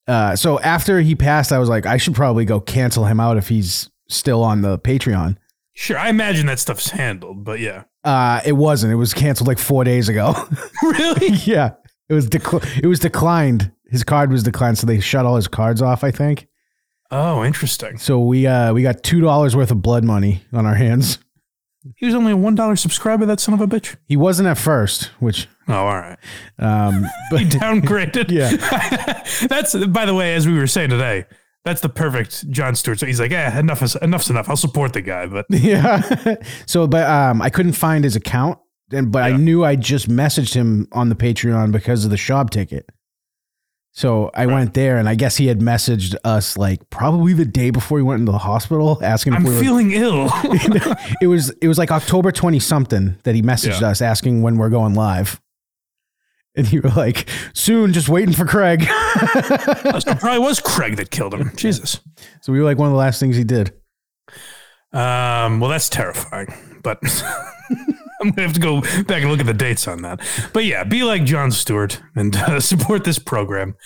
uh, 0.08 0.34
so 0.34 0.58
after 0.60 1.00
he 1.00 1.14
passed, 1.14 1.52
I 1.52 1.58
was 1.58 1.68
like, 1.68 1.86
I 1.86 1.96
should 1.98 2.14
probably 2.14 2.44
go 2.44 2.58
cancel 2.60 3.04
him 3.04 3.20
out 3.20 3.36
if 3.36 3.48
he's 3.48 3.89
still 4.10 4.42
on 4.42 4.62
the 4.62 4.78
Patreon. 4.78 5.36
sure, 5.72 5.98
I 5.98 6.08
imagine 6.08 6.46
that 6.46 6.58
stuff's 6.58 6.90
handled, 6.90 7.44
but 7.44 7.60
yeah. 7.60 7.84
Uh, 8.04 8.40
it 8.44 8.52
wasn't. 8.52 8.92
It 8.92 8.96
was 8.96 9.12
canceled 9.14 9.48
like 9.48 9.58
four 9.58 9.84
days 9.84 10.08
ago. 10.08 10.34
really? 10.82 11.28
yeah, 11.44 11.72
it 12.08 12.14
was 12.14 12.28
decl- 12.28 12.64
it 12.82 12.86
was 12.86 12.98
declined. 12.98 13.70
His 13.90 14.04
card 14.04 14.30
was 14.30 14.42
declined, 14.42 14.78
so 14.78 14.86
they 14.86 15.00
shut 15.00 15.26
all 15.26 15.36
his 15.36 15.48
cards 15.48 15.82
off. 15.82 16.02
I 16.04 16.10
think. 16.10 16.46
Oh, 17.10 17.44
interesting. 17.44 17.98
So 17.98 18.20
we 18.20 18.46
uh 18.46 18.72
we 18.72 18.82
got 18.82 19.02
two 19.02 19.20
dollars 19.20 19.54
worth 19.56 19.70
of 19.70 19.82
blood 19.82 20.04
money 20.04 20.42
on 20.52 20.64
our 20.64 20.76
hands. 20.76 21.18
He 21.96 22.06
was 22.06 22.14
only 22.14 22.32
a 22.32 22.36
one 22.36 22.54
dollar 22.54 22.76
subscriber. 22.76 23.26
That 23.26 23.40
son 23.40 23.52
of 23.54 23.60
a 23.60 23.66
bitch. 23.66 23.96
He 24.06 24.16
wasn't 24.16 24.48
at 24.48 24.58
first, 24.58 25.04
which 25.18 25.48
Oh, 25.68 25.74
all 25.74 25.86
right. 25.96 26.18
um 26.58 27.04
but 27.30 27.40
He 27.40 27.46
downgraded. 27.46 28.30
Yeah. 28.30 28.50
that's 29.46 29.74
by 29.86 30.04
the 30.06 30.14
way, 30.14 30.34
as 30.34 30.46
we 30.46 30.54
were 30.56 30.66
saying 30.66 30.90
today. 30.90 31.26
That's 31.64 31.80
the 31.82 31.88
perfect 31.90 32.50
John 32.50 32.74
Stewart. 32.74 32.98
So 32.98 33.06
he's 33.06 33.20
like, 33.20 33.30
yeah, 33.30 33.58
enough 33.58 33.82
is 33.82 33.94
enough's 33.96 34.30
enough. 34.30 34.48
I'll 34.48 34.56
support 34.56 34.92
the 34.94 35.02
guy, 35.02 35.26
but 35.26 35.46
yeah. 35.50 36.36
so 36.66 36.86
but 36.86 37.08
um 37.08 37.42
I 37.42 37.50
couldn't 37.50 37.72
find 37.74 38.02
his 38.04 38.16
account 38.16 38.58
and 38.92 39.12
but 39.12 39.22
I 39.22 39.36
knew 39.36 39.64
I 39.64 39.76
just 39.76 40.08
messaged 40.08 40.54
him 40.54 40.88
on 40.92 41.10
the 41.10 41.14
Patreon 41.14 41.70
because 41.72 42.04
of 42.04 42.10
the 42.10 42.16
shop 42.16 42.50
ticket. 42.50 42.88
So 43.92 44.30
I 44.34 44.46
went 44.46 44.74
there 44.74 44.98
and 44.98 45.08
I 45.08 45.16
guess 45.16 45.36
he 45.36 45.48
had 45.48 45.58
messaged 45.58 46.14
us 46.24 46.56
like 46.56 46.88
probably 46.90 47.32
the 47.32 47.44
day 47.44 47.70
before 47.70 47.98
he 47.98 48.04
went 48.04 48.20
into 48.20 48.32
the 48.32 48.38
hospital 48.38 48.98
asking 49.02 49.32
if 49.32 49.40
I'm 49.40 49.44
we 49.44 49.50
were 49.54 49.60
feeling 49.60 49.90
ill. 49.92 50.28
it 51.20 51.26
was 51.26 51.50
it 51.60 51.68
was 51.68 51.76
like 51.76 51.90
October 51.90 52.30
20 52.32 52.58
something 52.60 53.16
that 53.24 53.34
he 53.34 53.42
messaged 53.42 53.80
Yeah. 53.80 53.88
us 53.88 54.00
asking 54.00 54.42
when 54.42 54.56
we're 54.58 54.70
going 54.70 54.94
live. 54.94 55.40
And 56.56 56.70
you 56.72 56.80
were 56.82 56.90
like, 56.90 57.28
soon, 57.54 57.92
just 57.92 58.08
waiting 58.08 58.34
for 58.34 58.44
Craig. 58.44 58.80
it 58.88 60.18
probably 60.18 60.40
was 60.40 60.60
Craig 60.60 60.96
that 60.96 61.10
killed 61.10 61.34
him. 61.34 61.52
Jesus. 61.54 62.00
so 62.42 62.52
we 62.52 62.58
were 62.58 62.64
like 62.64 62.78
one 62.78 62.88
of 62.88 62.92
the 62.92 62.98
last 62.98 63.20
things 63.20 63.36
he 63.36 63.44
did. 63.44 63.72
Um, 64.92 65.60
well, 65.60 65.70
that's 65.70 65.88
terrifying, 65.88 66.80
but 66.82 66.98
I'm 68.20 68.30
gonna 68.30 68.42
have 68.42 68.54
to 68.54 68.60
go 68.60 68.80
back 69.04 69.22
and 69.22 69.30
look 69.30 69.38
at 69.40 69.46
the 69.46 69.54
dates 69.54 69.86
on 69.86 70.02
that. 70.02 70.20
But 70.52 70.64
yeah, 70.64 70.82
be 70.82 71.04
like 71.04 71.24
John 71.24 71.52
Stewart 71.52 72.00
and 72.16 72.34
uh, 72.34 72.60
support 72.60 73.04
this 73.04 73.18
program. 73.18 73.76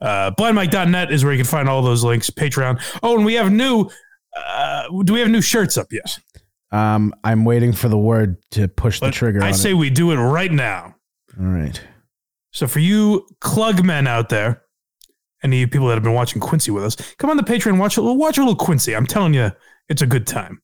Uh, 0.00 0.30
blindmike.net 0.32 1.12
is 1.12 1.24
where 1.24 1.32
you 1.32 1.40
can 1.40 1.46
find 1.46 1.68
all 1.68 1.82
those 1.82 2.04
links. 2.04 2.30
Patreon. 2.30 2.80
Oh, 3.02 3.16
and 3.16 3.24
we 3.24 3.34
have 3.34 3.50
new. 3.50 3.90
Uh, 4.36 4.86
do 5.04 5.12
we 5.12 5.20
have 5.20 5.28
new 5.28 5.42
shirts 5.42 5.76
up 5.76 5.88
yet? 5.92 6.18
Um, 6.70 7.12
I'm 7.22 7.44
waiting 7.44 7.72
for 7.72 7.88
the 7.88 7.98
word 7.98 8.36
to 8.52 8.66
push 8.66 9.00
the 9.00 9.10
trigger 9.10 9.42
I 9.42 9.50
say 9.52 9.72
it. 9.72 9.74
we 9.74 9.90
do 9.90 10.10
it 10.12 10.16
right 10.16 10.50
now. 10.50 10.94
All 11.38 11.46
right. 11.46 11.78
So 12.52 12.66
for 12.66 12.78
you 12.78 13.26
Klugmen 13.40 14.06
out 14.06 14.28
there, 14.28 14.62
any 15.42 15.66
people 15.66 15.88
that 15.88 15.94
have 15.94 16.02
been 16.02 16.12
watching 16.14 16.40
Quincy 16.40 16.70
with 16.70 16.84
us, 16.84 16.96
come 17.16 17.30
on 17.30 17.36
the 17.36 17.42
Patreon, 17.42 17.78
watch 17.78 17.96
a 17.96 18.00
little, 18.00 18.16
watch 18.16 18.38
a 18.38 18.40
little 18.40 18.54
Quincy. 18.54 18.94
I'm 18.94 19.06
telling 19.06 19.34
you, 19.34 19.50
it's 19.88 20.02
a 20.02 20.06
good 20.06 20.26
time. 20.26 20.62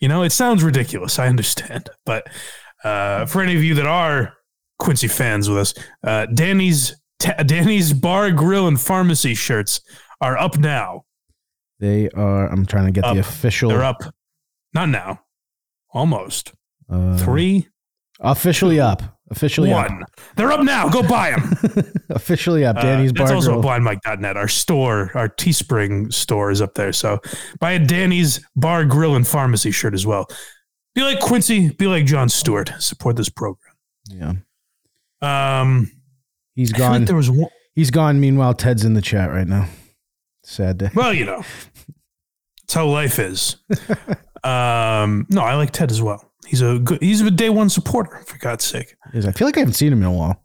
You 0.00 0.08
know, 0.08 0.22
it 0.22 0.30
sounds 0.30 0.62
ridiculous. 0.62 1.18
I 1.18 1.28
understand, 1.28 1.88
but 2.04 2.28
uh, 2.84 3.26
for 3.26 3.42
any 3.42 3.56
of 3.56 3.64
you 3.64 3.74
that 3.76 3.86
are 3.86 4.34
Quincy 4.78 5.08
fans 5.08 5.48
with 5.48 5.58
us, 5.58 5.74
uh, 6.04 6.26
Danny's 6.26 6.94
ta- 7.18 7.42
Danny's 7.42 7.92
Bar 7.92 8.30
Grill 8.32 8.68
and 8.68 8.80
Pharmacy 8.80 9.34
shirts 9.34 9.80
are 10.20 10.36
up 10.36 10.58
now. 10.58 11.04
They 11.80 12.08
are, 12.10 12.48
I'm 12.48 12.66
trying 12.66 12.86
to 12.86 12.92
get 12.92 13.04
Up. 13.04 13.14
the 13.14 13.20
official. 13.20 13.70
They're 13.70 13.84
up, 13.84 14.02
not 14.74 14.88
now, 14.88 15.20
almost 15.90 16.52
uh, 16.90 17.16
three, 17.18 17.68
Officially 18.20 18.80
up. 18.80 19.17
Officially 19.30 19.70
one. 19.70 20.04
They're 20.36 20.50
up 20.50 20.62
now. 20.62 20.88
Go 20.88 21.02
buy 21.02 21.32
them. 21.32 21.92
officially 22.10 22.64
up. 22.64 22.76
Uh, 22.76 22.82
Danny's 22.82 23.12
that's 23.12 23.30
Bar 23.30 23.36
also 23.36 23.60
Grill. 23.60 23.62
blindmike.net. 23.62 24.36
Our 24.36 24.48
store, 24.48 25.10
our 25.14 25.28
Teespring 25.28 26.12
store 26.12 26.50
is 26.50 26.62
up 26.62 26.74
there. 26.74 26.92
So 26.92 27.20
buy 27.60 27.72
a 27.72 27.78
Danny's 27.78 28.40
Bar 28.56 28.86
Grill 28.86 29.14
and 29.16 29.26
Pharmacy 29.26 29.70
shirt 29.70 29.92
as 29.92 30.06
well. 30.06 30.26
Be 30.94 31.02
like 31.02 31.20
Quincy, 31.20 31.70
be 31.70 31.86
like 31.86 32.06
John 32.06 32.28
Stewart. 32.28 32.72
Support 32.78 33.16
this 33.16 33.28
program. 33.28 33.74
Yeah. 34.10 34.32
Um, 35.60 35.90
He's 36.54 36.72
I 36.72 36.76
feel 36.78 36.86
like 36.86 36.92
gone. 37.00 37.04
there 37.04 37.16
was 37.16 37.30
one, 37.30 37.50
He's 37.74 37.90
gone. 37.90 38.20
Meanwhile, 38.20 38.54
Ted's 38.54 38.84
in 38.84 38.94
the 38.94 39.02
chat 39.02 39.30
right 39.30 39.46
now. 39.46 39.68
Sad 40.42 40.78
day. 40.78 40.90
well, 40.94 41.12
you 41.12 41.26
know, 41.26 41.44
it's 42.64 42.74
how 42.74 42.86
life 42.86 43.18
is. 43.18 43.56
um, 44.42 45.26
no, 45.28 45.42
I 45.42 45.54
like 45.54 45.70
Ted 45.70 45.90
as 45.90 46.00
well. 46.00 46.27
He's 46.48 46.62
a 46.62 46.78
good, 46.78 47.02
he's 47.02 47.20
a 47.20 47.30
day 47.30 47.50
one 47.50 47.68
supporter, 47.68 48.22
for 48.26 48.38
God's 48.38 48.64
sake. 48.64 48.96
Is- 49.12 49.26
I 49.26 49.32
feel 49.32 49.46
like 49.46 49.56
I 49.56 49.60
haven't 49.60 49.74
seen 49.74 49.92
him 49.92 50.00
in 50.00 50.06
a 50.08 50.12
while. 50.12 50.42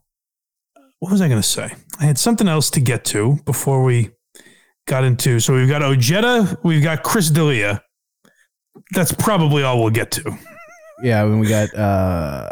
What 1.00 1.10
was 1.12 1.20
I 1.20 1.28
going 1.28 1.40
to 1.40 1.46
say? 1.48 1.74
I 1.98 2.04
had 2.04 2.18
something 2.18 2.46
else 2.48 2.70
to 2.70 2.80
get 2.80 3.04
to 3.06 3.38
before 3.44 3.82
we 3.82 4.10
got 4.86 5.04
into. 5.04 5.40
So 5.40 5.54
we've 5.54 5.68
got 5.68 5.82
Ojeda, 5.82 6.58
we've 6.62 6.82
got 6.82 7.02
Chris 7.02 7.30
D'Elia. 7.30 7.82
That's 8.92 9.12
probably 9.12 9.62
all 9.62 9.80
we'll 9.80 9.90
get 9.90 10.10
to. 10.12 10.38
Yeah, 11.02 11.24
when 11.24 11.38
we 11.40 11.48
got 11.48 11.74
uh 11.74 12.50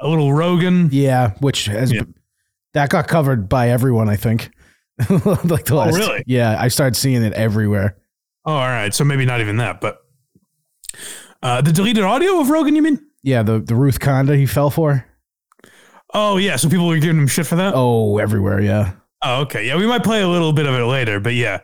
A 0.00 0.08
little 0.08 0.32
Rogan. 0.32 0.88
yeah, 0.92 1.32
which 1.40 1.66
has 1.66 1.92
Yeah. 1.92 2.02
that 2.74 2.90
got 2.90 3.08
covered 3.08 3.48
by 3.48 3.70
everyone, 3.70 4.08
I 4.08 4.16
think. 4.16 4.50
like 5.08 5.64
the 5.64 5.74
Oh, 5.74 5.90
really? 5.90 6.22
Yeah, 6.26 6.56
I 6.60 6.68
started 6.68 6.96
seeing 6.96 7.22
it 7.22 7.32
everywhere. 7.32 7.96
Oh, 8.44 8.52
all 8.54 8.66
right. 8.68 8.92
So 8.94 9.04
maybe 9.04 9.24
not 9.24 9.40
even 9.40 9.56
that, 9.58 9.80
but 9.80 9.98
uh, 11.42 11.60
the 11.60 11.72
deleted 11.72 12.04
audio 12.04 12.40
of 12.40 12.50
Rogan, 12.50 12.76
you 12.76 12.82
mean? 12.82 13.04
Yeah, 13.22 13.42
the 13.42 13.58
the 13.58 13.74
Ruth 13.74 14.00
Conda 14.00 14.36
he 14.36 14.46
fell 14.46 14.70
for. 14.70 15.06
Oh, 16.14 16.36
yeah. 16.36 16.56
So 16.56 16.68
people 16.68 16.86
were 16.86 16.98
giving 16.98 17.18
him 17.18 17.26
shit 17.26 17.46
for 17.46 17.56
that? 17.56 17.72
Oh, 17.74 18.18
everywhere. 18.18 18.60
Yeah. 18.60 18.92
Oh, 19.22 19.42
okay. 19.42 19.66
Yeah, 19.66 19.76
we 19.76 19.86
might 19.86 20.04
play 20.04 20.20
a 20.20 20.28
little 20.28 20.52
bit 20.52 20.66
of 20.66 20.74
it 20.74 20.84
later, 20.84 21.20
but 21.20 21.34
yeah. 21.34 21.60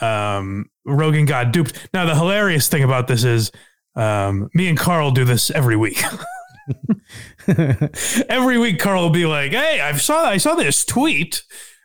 Um, 0.00 0.66
Rogan 0.84 1.24
got 1.24 1.52
duped. 1.52 1.88
Now, 1.94 2.04
the 2.04 2.14
hilarious 2.14 2.68
thing 2.68 2.82
about 2.82 3.08
this 3.08 3.24
is 3.24 3.50
um, 3.94 4.50
me 4.52 4.68
and 4.68 4.76
Carl 4.76 5.12
do 5.12 5.24
this 5.24 5.50
every 5.50 5.76
week. 5.76 6.02
every 8.28 8.58
week, 8.58 8.78
Carl 8.78 9.02
will 9.02 9.10
be 9.10 9.26
like, 9.26 9.52
"Hey, 9.52 9.80
I 9.80 9.96
saw 9.96 10.24
I 10.24 10.36
saw 10.36 10.54
this 10.54 10.84
tweet. 10.84 11.42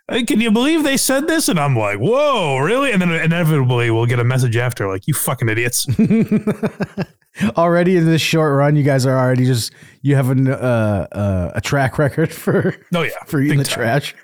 Can 0.09 0.41
you 0.41 0.51
believe 0.51 0.83
they 0.83 0.97
said 0.97 1.27
this?" 1.27 1.47
And 1.47 1.59
I'm 1.59 1.75
like, 1.75 1.99
"Whoa, 1.99 2.57
really?" 2.57 2.91
And 2.91 3.01
then 3.01 3.11
inevitably, 3.11 3.91
we'll 3.91 4.07
get 4.07 4.19
a 4.19 4.23
message 4.23 4.57
after, 4.57 4.87
like, 4.87 5.07
"You 5.07 5.13
fucking 5.13 5.49
idiots." 5.49 5.87
already 7.57 7.97
in 7.97 8.05
this 8.05 8.21
short 8.21 8.55
run, 8.57 8.75
you 8.75 8.83
guys 8.83 9.05
are 9.05 9.17
already 9.17 9.45
just 9.45 9.73
you 10.01 10.15
have 10.15 10.29
an, 10.29 10.47
uh, 10.47 11.07
uh, 11.11 11.51
a 11.55 11.61
track 11.61 11.97
record 11.97 12.31
for 12.33 12.75
Oh 12.93 13.03
yeah, 13.03 13.11
for 13.25 13.41
eating 13.41 13.57
the 13.57 13.63
time. 13.63 13.73
trash. 13.73 14.15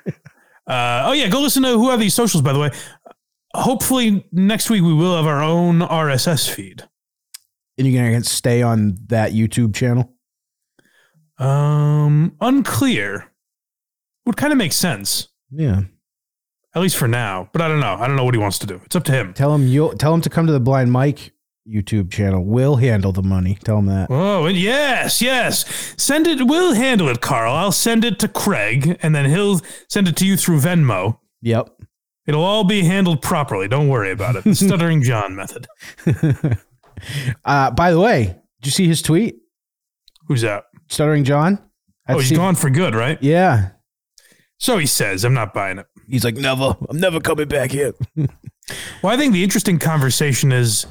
Uh, 0.67 1.03
oh 1.05 1.11
yeah, 1.13 1.27
go 1.29 1.39
listen 1.41 1.63
to 1.63 1.69
who 1.69 1.89
are 1.89 1.97
these 1.97 2.13
socials. 2.13 2.41
By 2.41 2.51
the 2.53 2.59
way, 2.59 2.71
hopefully 3.55 4.27
next 4.31 4.69
week 4.69 4.83
we 4.83 4.93
will 4.93 5.15
have 5.15 5.25
our 5.25 5.41
own 5.41 5.79
RSS 5.79 6.49
feed. 6.49 6.83
And 7.77 7.87
you're 7.87 8.11
gonna 8.11 8.23
stay 8.23 8.61
on 8.61 8.97
that 9.07 9.31
YouTube 9.33 9.73
channel. 9.75 10.13
Um, 11.37 12.35
unclear. 12.41 13.31
Would 14.25 14.35
kind 14.37 14.51
of 14.51 14.57
make 14.57 14.73
sense, 14.73 15.29
Yeah. 15.51 15.83
at 16.75 16.81
least 16.81 16.97
for 16.97 17.07
now. 17.07 17.49
But 17.53 17.61
I 17.61 17.67
don't 17.69 17.79
know. 17.79 17.93
I 17.93 18.07
don't 18.07 18.17
know 18.17 18.25
what 18.25 18.33
he 18.33 18.39
wants 18.39 18.59
to 18.59 18.67
do. 18.67 18.81
It's 18.83 18.95
up 18.95 19.05
to 19.05 19.11
him. 19.13 19.33
Tell 19.33 19.53
him 19.55 19.67
you'll 19.67 19.93
tell 19.93 20.13
him 20.13 20.19
to 20.21 20.29
come 20.29 20.47
to 20.47 20.51
the 20.53 20.59
Blind 20.59 20.91
Mike 20.91 21.31
YouTube 21.67 22.12
channel. 22.12 22.43
We'll 22.43 22.77
handle 22.77 23.12
the 23.12 23.24
money. 23.24 23.57
Tell 23.63 23.79
him 23.79 23.88
that. 23.88 24.07
Oh, 24.09 24.45
and 24.45 24.57
yes, 24.57 25.21
yes. 25.21 25.65
Send 25.97 26.27
it. 26.27 26.47
We'll 26.47 26.74
handle 26.74 27.09
it, 27.09 27.21
Carl. 27.21 27.53
I'll 27.53 27.71
send 27.71 28.05
it 28.05 28.19
to 28.19 28.27
Craig, 28.27 28.97
and 29.01 29.13
then 29.15 29.29
he'll 29.29 29.62
send 29.89 30.07
it 30.07 30.15
to 30.17 30.25
you 30.25 30.38
through 30.38 30.59
Venmo. 30.62 31.19
Yep. 31.41 31.69
It'll 32.25 32.43
all 32.43 32.63
be 32.63 32.83
handled 32.83 33.21
properly. 33.21 33.67
Don't 33.67 33.88
worry 33.89 34.12
about 34.12 34.36
it. 34.36 34.43
The 34.43 34.55
Stuttering 34.67 35.01
John 35.01 35.36
method. 35.36 35.67
uh, 37.45 37.71
by 37.71 37.91
the 37.91 38.00
way, 38.00 38.24
did 38.62 38.65
you 38.65 38.71
see 38.71 38.88
his 38.88 39.01
tweet? 39.01 39.38
Who's 40.27 40.41
that? 40.41 40.65
Stuttering 40.89 41.24
John. 41.24 41.59
Oh, 42.09 42.13
I'd 42.13 42.17
he's 42.19 42.29
see- 42.29 42.36
gone 42.36 42.55
for 42.55 42.69
good, 42.69 42.95
right? 42.95 43.21
Yeah. 43.21 43.69
So 44.57 44.77
he 44.77 44.86
says. 44.86 45.24
I'm 45.24 45.33
not 45.33 45.53
buying 45.53 45.77
it. 45.77 45.86
He's 46.09 46.24
like, 46.24 46.36
never. 46.36 46.75
I'm 46.89 47.00
never 47.00 47.19
coming 47.19 47.47
back 47.47 47.71
here. 47.71 47.93
Well, 49.01 49.13
I 49.13 49.15
think 49.15 49.31
the 49.31 49.45
interesting 49.45 49.79
conversation 49.79 50.51
is 50.51 50.86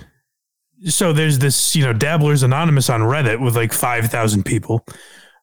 so 0.85 1.13
there's 1.13 1.39
this, 1.39 1.75
you 1.75 1.85
know, 1.85 1.93
Dabblers 1.93 2.43
Anonymous 2.43 2.91
on 2.91 3.01
Reddit 3.01 3.41
with 3.41 3.57
like 3.57 3.73
5,000 3.73 4.45
people. 4.45 4.85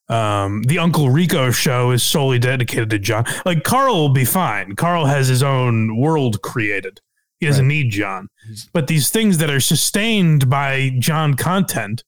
Um, 0.09 0.63
the 0.63 0.79
Uncle 0.79 1.09
Rico 1.09 1.49
show 1.51 1.91
is 1.91 2.03
solely 2.03 2.39
dedicated 2.39 2.89
to 2.91 2.99
John. 2.99 3.25
Like, 3.45 3.63
Carl 3.63 3.95
will 3.95 4.09
be 4.09 4.25
fine. 4.25 4.75
Carl 4.75 5.05
has 5.05 5.27
his 5.27 5.41
own 5.41 5.97
world 5.97 6.41
created, 6.41 6.99
he 7.39 7.47
doesn't 7.47 7.67
need 7.67 7.91
John. 7.91 8.27
But 8.73 8.87
these 8.87 9.09
things 9.09 9.37
that 9.39 9.49
are 9.49 9.59
sustained 9.59 10.49
by 10.49 10.91
John 10.99 11.33
content 11.33 12.03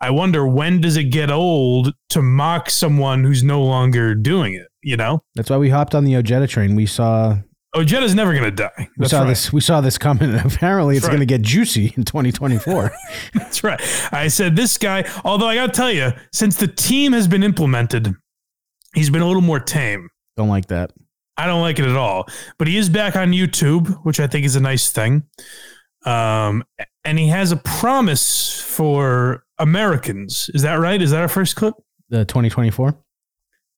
I 0.00 0.10
wonder 0.10 0.46
when 0.46 0.80
does 0.80 0.96
it 0.96 1.04
get 1.04 1.30
old 1.30 1.92
to 2.10 2.22
mock 2.22 2.70
someone 2.70 3.24
who's 3.24 3.42
no 3.42 3.62
longer 3.62 4.14
doing 4.14 4.54
it? 4.54 4.68
You 4.82 4.96
know, 4.96 5.22
That's 5.34 5.50
why 5.50 5.56
we 5.56 5.70
hopped 5.70 5.94
on 5.94 6.04
the 6.04 6.16
Ojeda 6.16 6.46
train. 6.46 6.76
We 6.76 6.86
saw 6.86 7.38
Ojeda's 7.78 8.14
never 8.14 8.32
going 8.32 8.44
to 8.44 8.50
die. 8.50 8.70
we 8.78 8.86
That's 8.98 9.10
saw 9.10 9.20
right. 9.20 9.28
this 9.28 9.52
we 9.52 9.60
saw 9.60 9.80
this 9.80 9.98
coming. 9.98 10.34
And 10.34 10.44
apparently, 10.54 10.96
it's 10.96 11.04
That's 11.04 11.10
going 11.10 11.20
to 11.20 11.26
get 11.26 11.42
juicy 11.42 11.92
in 11.96 12.04
2024. 12.04 12.92
That's 13.34 13.64
right. 13.64 13.80
I 14.12 14.28
said 14.28 14.56
this 14.56 14.78
guy. 14.78 15.04
Although 15.24 15.46
I 15.46 15.54
got 15.54 15.66
to 15.66 15.72
tell 15.72 15.90
you, 15.90 16.12
since 16.32 16.56
the 16.56 16.68
team 16.68 17.12
has 17.12 17.28
been 17.28 17.42
implemented, 17.42 18.14
he's 18.94 19.10
been 19.10 19.22
a 19.22 19.26
little 19.26 19.42
more 19.42 19.60
tame. 19.60 20.08
Don't 20.36 20.48
like 20.48 20.66
that. 20.66 20.92
I 21.36 21.46
don't 21.46 21.60
like 21.60 21.78
it 21.78 21.84
at 21.84 21.96
all. 21.96 22.26
But 22.58 22.66
he 22.66 22.76
is 22.76 22.88
back 22.88 23.14
on 23.14 23.30
YouTube, 23.30 24.04
which 24.04 24.18
I 24.18 24.26
think 24.26 24.44
is 24.44 24.56
a 24.56 24.60
nice 24.60 24.90
thing. 24.90 25.22
Um, 26.04 26.64
and 27.04 27.18
he 27.18 27.28
has 27.28 27.52
a 27.52 27.56
promise 27.56 28.60
for 28.60 29.44
Americans. 29.58 30.50
Is 30.54 30.62
that 30.62 30.74
right? 30.74 31.00
Is 31.00 31.12
that 31.12 31.20
our 31.20 31.28
first 31.28 31.56
clip? 31.56 31.74
The 32.08 32.24
2024. 32.24 32.98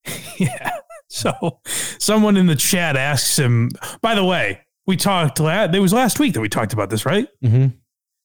yeah. 0.38 0.70
So 1.12 1.58
someone 1.64 2.36
in 2.36 2.46
the 2.46 2.54
chat 2.54 2.96
asks 2.96 3.36
him, 3.36 3.70
by 4.00 4.14
the 4.14 4.24
way, 4.24 4.60
we 4.86 4.96
talked, 4.96 5.40
la- 5.40 5.64
it 5.64 5.80
was 5.80 5.92
last 5.92 6.20
week 6.20 6.34
that 6.34 6.40
we 6.40 6.48
talked 6.48 6.72
about 6.72 6.88
this, 6.88 7.04
right? 7.04 7.26
Mm-hmm. 7.42 7.66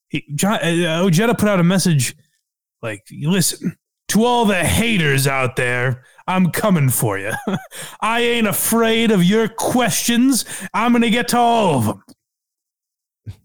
He, 0.10 0.24
John, 0.36 0.60
uh, 0.62 1.02
Ojeda 1.02 1.34
put 1.34 1.50
out 1.50 1.60
a 1.60 1.64
message 1.64 2.16
like, 2.84 3.04
listen, 3.12 3.76
to 4.10 4.24
all 4.24 4.46
the 4.46 4.64
haters 4.64 5.26
out 5.26 5.56
there, 5.56 6.04
I'm 6.28 6.52
coming 6.52 6.90
for 6.90 7.18
you. 7.18 7.32
I 8.02 8.22
ain't 8.22 8.48
afraid 8.48 9.10
of 9.10 9.24
your 9.24 9.48
questions. 9.48 10.46
I'm 10.74 10.92
going 10.92 11.02
to 11.02 11.10
get 11.10 11.28
to 11.30 11.38
all 11.38 11.78
of 11.80 11.86
them. 11.86 12.04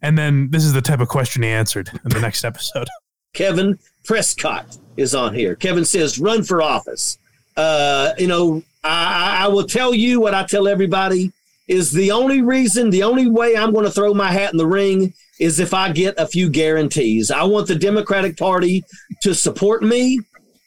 And 0.02 0.18
then 0.18 0.50
this 0.50 0.64
is 0.64 0.74
the 0.74 0.82
type 0.82 1.00
of 1.00 1.08
question 1.08 1.42
he 1.42 1.48
answered 1.48 1.88
in 2.04 2.10
the 2.10 2.20
next 2.20 2.44
episode. 2.44 2.88
Kevin 3.32 3.78
Prescott 4.04 4.76
is 4.98 5.14
on 5.14 5.34
here. 5.34 5.54
Kevin 5.54 5.86
says, 5.86 6.18
run 6.18 6.42
for 6.42 6.60
office. 6.60 7.16
Uh, 7.56 8.12
you 8.18 8.26
know, 8.26 8.62
I, 8.82 9.40
I 9.40 9.44
I 9.44 9.48
will 9.48 9.64
tell 9.64 9.94
you 9.94 10.20
what 10.20 10.34
I 10.34 10.44
tell 10.44 10.68
everybody 10.68 11.32
is 11.66 11.92
the 11.92 12.10
only 12.10 12.42
reason, 12.42 12.90
the 12.90 13.04
only 13.04 13.28
way 13.28 13.56
I'm 13.56 13.72
going 13.72 13.84
to 13.84 13.90
throw 13.90 14.12
my 14.12 14.32
hat 14.32 14.52
in 14.52 14.58
the 14.58 14.66
ring 14.66 15.14
is 15.38 15.60
if 15.60 15.72
I 15.72 15.92
get 15.92 16.14
a 16.18 16.26
few 16.26 16.50
guarantees. 16.50 17.30
I 17.30 17.44
want 17.44 17.68
the 17.68 17.76
Democratic 17.76 18.36
Party 18.36 18.82
to 19.22 19.34
support 19.34 19.82
me. 19.82 20.20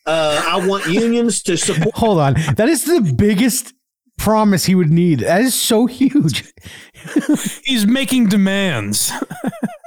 Uh, 0.05 0.43
I 0.45 0.65
want 0.65 0.87
unions 0.87 1.43
to 1.43 1.57
support. 1.57 1.93
Hold 1.95 2.19
on. 2.19 2.33
That 2.55 2.69
is 2.69 2.85
the 2.85 3.01
biggest 3.15 3.73
promise 4.17 4.65
he 4.65 4.75
would 4.75 4.89
need. 4.89 5.19
That 5.19 5.41
is 5.41 5.53
so 5.53 5.85
huge. 5.85 6.51
He's 7.63 7.85
making 7.85 8.27
demands. 8.27 9.11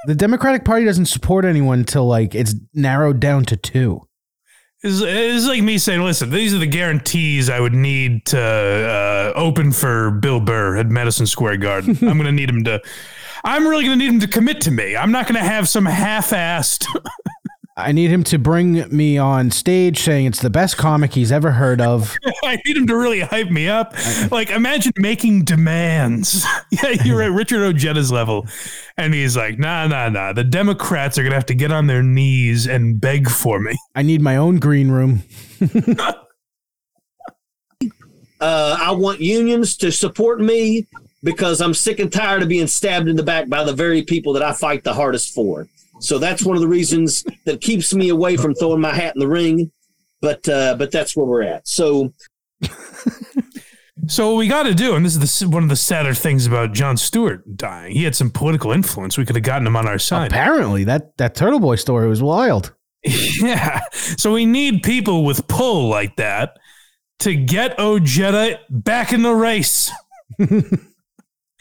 The 0.05 0.15
Democratic 0.15 0.65
Party 0.65 0.85
doesn't 0.85 1.07
support 1.07 1.45
anyone 1.45 1.79
until 1.79 2.07
like 2.07 2.35
it's 2.35 2.55
narrowed 2.73 3.19
down 3.19 3.45
to 3.45 3.57
two. 3.57 4.07
It's, 4.87 5.01
it's 5.01 5.45
like 5.45 5.61
me 5.61 5.77
saying, 5.77 6.01
listen, 6.01 6.29
these 6.29 6.53
are 6.53 6.59
the 6.59 6.65
guarantees 6.65 7.49
I 7.49 7.59
would 7.59 7.73
need 7.73 8.25
to 8.27 8.39
uh, 8.39 9.33
open 9.35 9.73
for 9.73 10.11
Bill 10.11 10.39
Burr 10.39 10.77
at 10.77 10.87
Madison 10.87 11.25
Square 11.27 11.57
Garden. 11.57 11.91
I'm 12.01 12.17
going 12.17 12.23
to 12.23 12.31
need 12.31 12.49
him 12.49 12.63
to, 12.63 12.81
I'm 13.43 13.67
really 13.67 13.83
going 13.83 13.99
to 13.99 14.05
need 14.05 14.13
him 14.13 14.19
to 14.21 14.27
commit 14.27 14.61
to 14.61 14.71
me. 14.71 14.95
I'm 14.95 15.11
not 15.11 15.27
going 15.27 15.41
to 15.41 15.47
have 15.47 15.67
some 15.67 15.85
half 15.85 16.29
assed. 16.29 16.85
I 17.79 17.91
need 17.91 18.09
him 18.09 18.23
to 18.25 18.39
bring 18.39 18.85
me 18.89 19.19
on 19.19 19.51
stage 19.51 19.99
saying 19.99 20.25
it's 20.25 20.41
the 20.41 20.49
best 20.49 20.77
comic 20.77 21.13
he's 21.13 21.31
ever 21.31 21.51
heard 21.51 21.79
of. 21.79 22.17
I 22.43 22.57
need 22.65 22.75
him 22.75 22.87
to 22.87 22.97
really 22.97 23.19
hype 23.19 23.51
me 23.51 23.67
up. 23.67 23.93
Like, 24.31 24.49
imagine 24.49 24.93
making 24.97 25.43
demands. 25.43 26.43
yeah, 26.71 26.89
you're 27.03 27.21
at 27.21 27.31
Richard 27.31 27.59
Ojeda's 27.59 28.11
level. 28.11 28.47
And 28.97 29.13
he's 29.13 29.37
like, 29.37 29.59
nah, 29.59 29.85
nah, 29.85 30.09
nah. 30.09 30.33
The 30.33 30.43
Democrats 30.43 31.19
are 31.19 31.21
going 31.21 31.31
to 31.31 31.37
have 31.37 31.45
to 31.45 31.53
get 31.53 31.71
on 31.71 31.85
their 31.85 32.01
knees 32.01 32.65
and 32.65 32.99
beg 32.99 33.29
for 33.29 33.59
me. 33.59 33.77
I 33.93 34.01
need 34.01 34.21
my 34.21 34.37
own 34.37 34.57
green 34.57 34.89
room. 34.89 35.21
Uh, 38.39 38.77
I 38.79 38.91
want 38.91 39.19
unions 39.19 39.75
to 39.77 39.91
support 39.91 40.39
me 40.39 40.85
because 41.23 41.59
I'm 41.59 41.73
sick 41.73 41.99
and 41.99 42.13
tired 42.13 42.43
of 42.43 42.49
being 42.49 42.67
stabbed 42.67 43.07
in 43.07 43.15
the 43.15 43.23
back 43.23 43.49
by 43.49 43.63
the 43.63 43.73
very 43.73 44.03
people 44.03 44.31
that 44.33 44.43
I 44.43 44.53
fight 44.53 44.83
the 44.83 44.93
hardest 44.93 45.33
for. 45.33 45.67
So 45.99 46.19
that's 46.19 46.43
one 46.43 46.55
of 46.55 46.61
the 46.61 46.67
reasons 46.67 47.23
that 47.45 47.61
keeps 47.61 47.93
me 47.93 48.09
away 48.09 48.37
from 48.37 48.53
throwing 48.53 48.81
my 48.81 48.93
hat 48.93 49.15
in 49.15 49.19
the 49.19 49.27
ring. 49.27 49.71
But 50.21 50.47
uh, 50.49 50.75
but 50.75 50.91
that's 50.91 51.15
where 51.15 51.25
we're 51.25 51.43
at. 51.43 51.67
So 51.67 52.13
So 54.05 54.29
what 54.29 54.37
we 54.37 54.47
got 54.47 54.63
to 54.63 54.73
do, 54.73 54.95
and 54.95 55.05
this 55.05 55.15
is 55.15 55.39
the, 55.39 55.49
one 55.49 55.63
of 55.63 55.69
the 55.69 55.75
sadder 55.75 56.13
things 56.13 56.45
about 56.45 56.71
John 56.71 56.97
Stewart 56.97 57.57
dying. 57.57 57.93
He 57.93 58.03
had 58.03 58.15
some 58.15 58.29
political 58.29 58.71
influence. 58.71 59.17
We 59.17 59.25
could 59.25 59.35
have 59.35 59.43
gotten 59.43 59.65
him 59.65 59.75
on 59.75 59.87
our 59.87 59.97
side. 59.97 60.31
Apparently, 60.31 60.83
that 60.83 61.17
that 61.17 61.35
Turtle 61.35 61.59
Boy 61.59 61.75
story 61.75 62.07
was 62.07 62.21
wild. 62.21 62.73
yeah. 63.03 63.81
So 63.91 64.33
we 64.33 64.45
need 64.45 64.83
people 64.83 65.25
with 65.25 65.47
pull 65.47 65.89
like 65.89 66.15
that 66.17 66.57
to 67.19 67.35
get 67.35 67.79
Ojeda 67.79 68.59
back 68.69 69.13
in 69.13 69.23
the 69.23 69.33
race. 69.33 69.91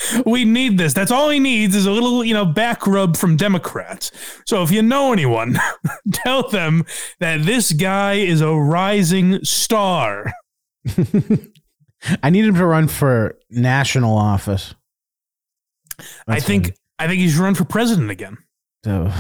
we 0.27 0.45
need 0.45 0.79
this. 0.79 0.93
That's 0.93 1.11
all 1.11 1.31
he 1.31 1.39
needs 1.39 1.75
is 1.75 1.87
a 1.87 1.91
little, 1.91 2.25
you 2.25 2.35
know, 2.35 2.45
back 2.45 2.87
rub 2.87 3.17
from 3.17 3.37
Democrats. 3.37 4.11
So 4.47 4.63
if 4.63 4.71
you 4.71 4.83
know 4.83 5.13
anyone, 5.13 5.59
tell 6.13 6.49
them 6.49 6.85
that 7.21 7.43
this 7.45 7.73
guy 7.73 8.15
is 8.15 8.41
a 8.41 8.53
rising 8.53 9.45
star. 9.45 10.33
I 12.23 12.31
need 12.31 12.45
him 12.45 12.55
to 12.55 12.67
run 12.67 12.89
for 12.89 13.39
national 13.51 14.17
office. 14.17 14.75
I 15.99 16.05
That's 16.35 16.45
think 16.45 16.75
I 16.99 17.09
think 17.09 17.21
he 17.21 17.29
should 17.29 17.41
run 17.41 17.55
for 17.55 17.65
president 17.65 18.11
again. 18.11 18.39
funny. 18.85 19.03
So, 19.09 19.11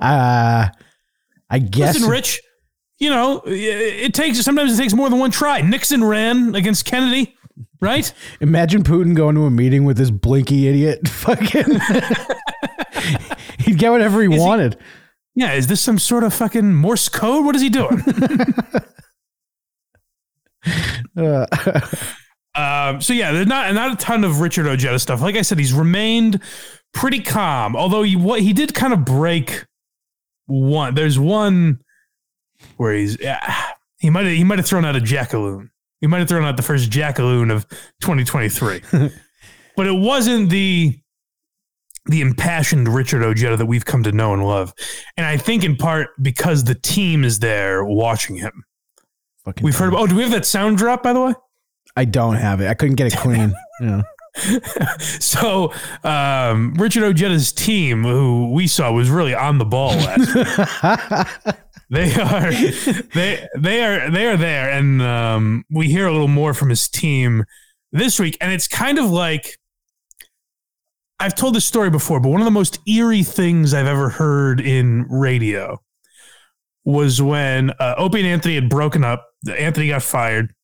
uh, 0.00 0.68
I 1.50 1.58
guess. 1.58 1.94
Listen, 1.94 2.10
Rich, 2.10 2.40
you 2.98 3.10
know, 3.10 3.42
it 3.46 4.14
takes 4.14 4.40
sometimes 4.40 4.74
it 4.74 4.80
takes 4.80 4.94
more 4.94 5.08
than 5.10 5.18
one 5.18 5.30
try. 5.30 5.62
Nixon 5.62 6.04
ran 6.04 6.54
against 6.54 6.84
Kennedy, 6.84 7.34
right? 7.80 8.12
Imagine 8.40 8.82
Putin 8.82 9.14
going 9.14 9.34
to 9.34 9.44
a 9.44 9.50
meeting 9.50 9.84
with 9.84 9.96
this 9.96 10.10
blinky 10.10 10.68
idiot. 10.68 11.06
Fucking, 11.08 11.64
he'd 13.58 13.78
get 13.78 13.90
whatever 13.90 14.22
he 14.22 14.28
he- 14.28 14.38
wanted. 14.38 14.76
Yeah, 15.34 15.52
is 15.52 15.68
this 15.68 15.80
some 15.80 15.98
sort 15.98 16.24
of 16.24 16.34
fucking 16.34 16.74
Morse 16.74 17.08
code? 17.08 17.44
What 17.44 17.54
is 17.54 17.62
he 17.62 17.70
doing? 17.70 18.02
Uh, 21.16 21.46
um, 22.54 23.00
so 23.00 23.12
yeah, 23.12 23.32
there's 23.32 23.46
not 23.46 23.72
not 23.74 23.92
a 23.92 23.96
ton 23.96 24.24
of 24.24 24.40
Richard 24.40 24.66
Ojeda 24.66 24.98
stuff. 24.98 25.20
Like 25.20 25.36
I 25.36 25.42
said, 25.42 25.58
he's 25.58 25.72
remained 25.72 26.40
pretty 26.92 27.20
calm. 27.20 27.76
Although 27.76 28.02
he 28.02 28.16
what 28.16 28.40
he 28.40 28.52
did 28.52 28.74
kind 28.74 28.92
of 28.92 29.04
break 29.04 29.64
one. 30.46 30.94
There's 30.94 31.18
one 31.18 31.80
where 32.76 32.92
he's 32.92 33.18
yeah, 33.20 33.72
he 33.98 34.10
might 34.10 34.26
have 34.26 34.34
he 34.34 34.44
might 34.44 34.58
have 34.58 34.66
thrown 34.66 34.84
out 34.84 34.96
a 34.96 35.00
jackaloon. 35.00 35.70
He 36.00 36.06
might 36.06 36.18
have 36.20 36.28
thrown 36.28 36.44
out 36.44 36.56
the 36.56 36.62
first 36.62 36.90
jackaloon 36.90 37.50
of 37.50 37.68
2023, 38.00 38.80
but 39.76 39.86
it 39.86 39.92
wasn't 39.92 40.50
the 40.50 40.96
the 42.06 42.22
impassioned 42.22 42.88
Richard 42.88 43.22
Ojeda 43.22 43.56
that 43.58 43.66
we've 43.66 43.84
come 43.84 44.02
to 44.04 44.10
know 44.10 44.32
and 44.32 44.44
love. 44.44 44.72
And 45.18 45.26
I 45.26 45.36
think 45.36 45.62
in 45.62 45.76
part 45.76 46.08
because 46.22 46.64
the 46.64 46.74
team 46.74 47.24
is 47.24 47.38
there 47.40 47.84
watching 47.84 48.36
him. 48.36 48.64
fucking 49.44 49.62
We've 49.62 49.76
heard. 49.76 49.88
about, 49.90 50.00
Oh, 50.00 50.06
do 50.06 50.16
we 50.16 50.22
have 50.22 50.30
that 50.32 50.46
sound 50.46 50.78
drop 50.78 51.02
by 51.02 51.12
the 51.12 51.20
way? 51.20 51.34
I 51.96 52.06
don't 52.06 52.36
have 52.36 52.62
it. 52.62 52.68
I 52.68 52.74
couldn't 52.74 52.96
get 52.96 53.12
it 53.12 53.16
clean. 53.18 53.54
Yeah. 53.82 54.02
so 54.98 55.72
um, 56.04 56.74
Richard 56.74 57.02
Ojeda's 57.02 57.50
team, 57.50 58.02
who 58.04 58.50
we 58.52 58.66
saw, 58.66 58.92
was 58.92 59.08
really 59.10 59.34
on 59.34 59.56
the 59.58 59.64
ball 59.64 59.94
last. 59.96 61.56
They 61.90 62.14
are 62.14 62.52
they 63.14 63.48
they 63.58 63.84
are 63.84 64.10
they 64.10 64.26
are 64.26 64.36
there, 64.36 64.70
and 64.70 65.02
um, 65.02 65.64
we 65.70 65.88
hear 65.88 66.06
a 66.06 66.12
little 66.12 66.28
more 66.28 66.54
from 66.54 66.70
his 66.70 66.88
team 66.88 67.44
this 67.92 68.20
week, 68.20 68.38
and 68.40 68.52
it's 68.52 68.68
kind 68.68 68.98
of 68.98 69.10
like 69.10 69.58
I've 71.18 71.34
told 71.34 71.54
this 71.54 71.64
story 71.64 71.90
before, 71.90 72.20
but 72.20 72.30
one 72.30 72.40
of 72.40 72.44
the 72.46 72.50
most 72.52 72.78
eerie 72.88 73.24
things 73.24 73.74
I've 73.74 73.86
ever 73.86 74.08
heard 74.08 74.60
in 74.60 75.06
radio 75.10 75.82
was 76.84 77.20
when 77.20 77.70
uh, 77.72 77.94
Opie 77.98 78.20
and 78.20 78.28
Anthony 78.28 78.54
had 78.54 78.68
broken 78.68 79.04
up. 79.04 79.26
Anthony 79.48 79.88
got 79.88 80.02
fired, 80.02 80.54